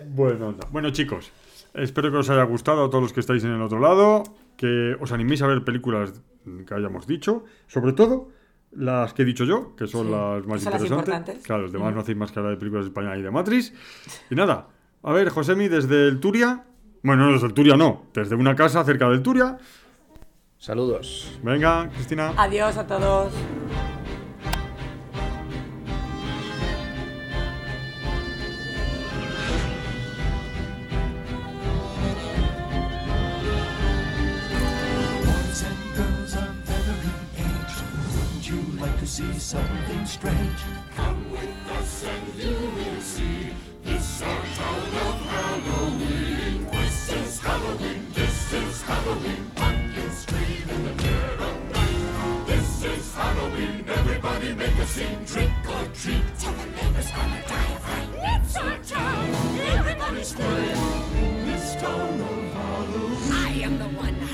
Bueno, 0.07 0.55
bueno, 0.71 0.91
chicos, 0.91 1.31
espero 1.73 2.09
que 2.11 2.17
os 2.17 2.29
haya 2.29 2.43
gustado 2.43 2.85
a 2.85 2.89
todos 2.89 3.01
los 3.03 3.13
que 3.13 3.19
estáis 3.19 3.43
en 3.43 3.51
el 3.51 3.61
otro 3.61 3.79
lado, 3.79 4.23
que 4.57 4.95
os 4.99 5.11
animéis 5.11 5.41
a 5.41 5.47
ver 5.47 5.63
películas 5.63 6.21
que 6.67 6.73
hayamos 6.73 7.07
dicho, 7.07 7.43
sobre 7.67 7.93
todo 7.93 8.29
las 8.71 9.13
que 9.13 9.21
he 9.21 9.25
dicho 9.25 9.45
yo, 9.45 9.75
que 9.75 9.87
son 9.87 10.07
Sí, 10.07 10.11
las 10.11 10.45
más 10.45 10.61
son 10.61 10.71
las 10.73 10.81
interesantes. 10.81 10.89
importantes. 10.91 11.43
Claro, 11.43 11.61
los 11.63 11.71
demás 11.71 11.93
no 11.93 12.01
hacéis 12.01 12.17
más 12.17 12.31
que 12.31 12.39
hablar 12.39 12.53
de 12.53 12.59
películas 12.59 12.85
de 12.85 12.89
España 12.89 13.15
y 13.17 13.21
de 13.21 13.31
Matrix. 13.31 13.73
Y 14.29 14.35
nada, 14.35 14.67
a 15.03 15.11
ver, 15.13 15.29
Josemi, 15.29 15.67
desde 15.67 16.07
el 16.07 16.19
Turia, 16.19 16.65
bueno, 17.03 17.25
no 17.27 17.33
desde 17.33 17.47
el 17.47 17.53
Turia, 17.53 17.75
no, 17.77 18.07
desde 18.13 18.35
una 18.35 18.55
casa 18.55 18.83
cerca 18.83 19.09
del 19.09 19.21
Turia. 19.21 19.57
Saludos. 20.57 21.39
Venga, 21.43 21.89
Cristina. 21.93 22.33
Adiós 22.37 22.77
a 22.77 22.85
todos. 22.87 23.31
See 39.35 39.57
something 39.57 40.05
strange? 40.05 40.59
Come 40.95 41.31
with 41.31 41.71
us 41.71 42.05
and 42.05 42.35
you 42.35 42.55
will 42.75 43.01
see. 43.01 43.49
This 43.83 44.21
our 44.21 44.41
town 44.55 44.87
of 45.07 45.17
Halloween. 45.33 46.67
This 46.71 47.11
is 47.11 47.39
Halloween. 47.39 48.07
This 48.13 48.53
is 48.53 48.81
Halloween. 48.81 49.51
Pumpkins 49.55 50.17
scream 50.17 50.69
in 50.69 50.83
the 50.85 50.93
dead 51.03 51.39
of 51.39 51.57
night. 51.73 52.47
This 52.47 52.83
is 52.83 53.15
Halloween. 53.15 53.85
Everybody 53.87 54.53
make 54.53 54.77
a 54.77 54.87
scene. 54.87 55.25
Trick 55.25 55.51
or 55.67 55.85
treat. 55.93 56.25
Tell 56.39 56.53
the 56.53 56.67
neighbors 56.77 57.11
gonna 57.11 57.41
die 57.47 57.71
of 57.73 57.81
fright. 57.85 58.09
It's 58.31 58.57
our 58.57 58.77
town. 58.79 59.25
Everybody 59.79 60.23
scream. 60.23 60.77
This 61.45 61.75
town 61.75 62.21
of 62.21 62.53
Halloween. 62.53 63.31
I 63.47 63.49
am 63.67 63.79
the 63.79 63.89
one 64.05 64.24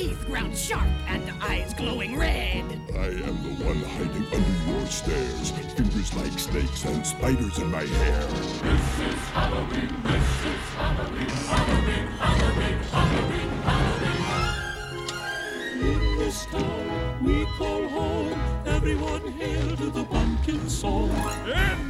Teeth 0.00 0.24
ground 0.24 0.56
sharp 0.56 0.88
and 1.08 1.30
eyes 1.42 1.74
glowing 1.74 2.16
red. 2.16 2.64
I 2.94 3.08
am 3.08 3.42
the 3.42 3.52
one 3.62 3.82
hiding 3.82 4.24
under 4.32 4.72
your 4.72 4.86
stairs. 4.86 5.50
Fingers 5.76 6.14
like 6.14 6.38
snakes 6.38 6.86
and 6.86 7.06
spiders 7.06 7.58
in 7.58 7.70
my 7.70 7.84
hair. 7.84 8.22
Mrs. 8.22 9.18
Halloween! 9.34 9.90
Mrs. 10.02 10.72
Halloween! 10.78 11.28
Halloween! 11.28 12.08
Halloween! 12.16 13.50
In 15.82 16.18
this 16.18 16.46
town 16.46 17.22
we 17.22 17.44
call 17.58 17.86
home. 17.88 18.40
Everyone 18.64 19.32
hail 19.32 19.76
to 19.76 19.90
the 19.90 20.04
pumpkin 20.04 20.66
song. 20.70 21.10
In 21.44 21.89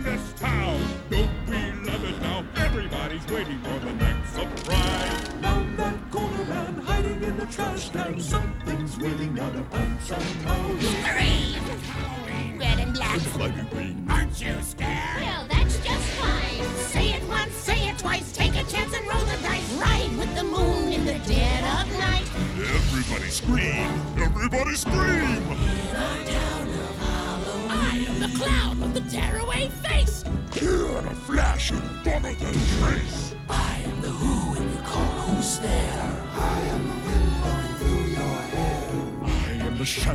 a 10.12 10.16
pipe 10.16 10.89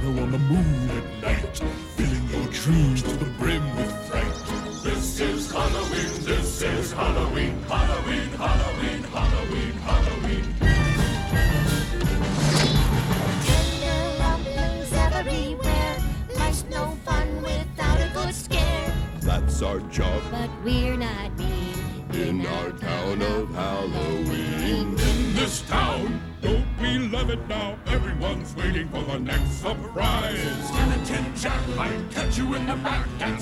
On 0.05 0.31
the 0.31 0.37
moon 0.37 0.89
at 0.91 1.21
night, 1.23 1.57
filling 1.97 2.29
your 2.29 2.47
dreams 2.51 3.01
to 3.01 3.09
the 3.17 3.25
you 32.37 32.53
in 32.55 32.65
the 32.65 32.75
back 32.75 33.07
and 33.21 33.41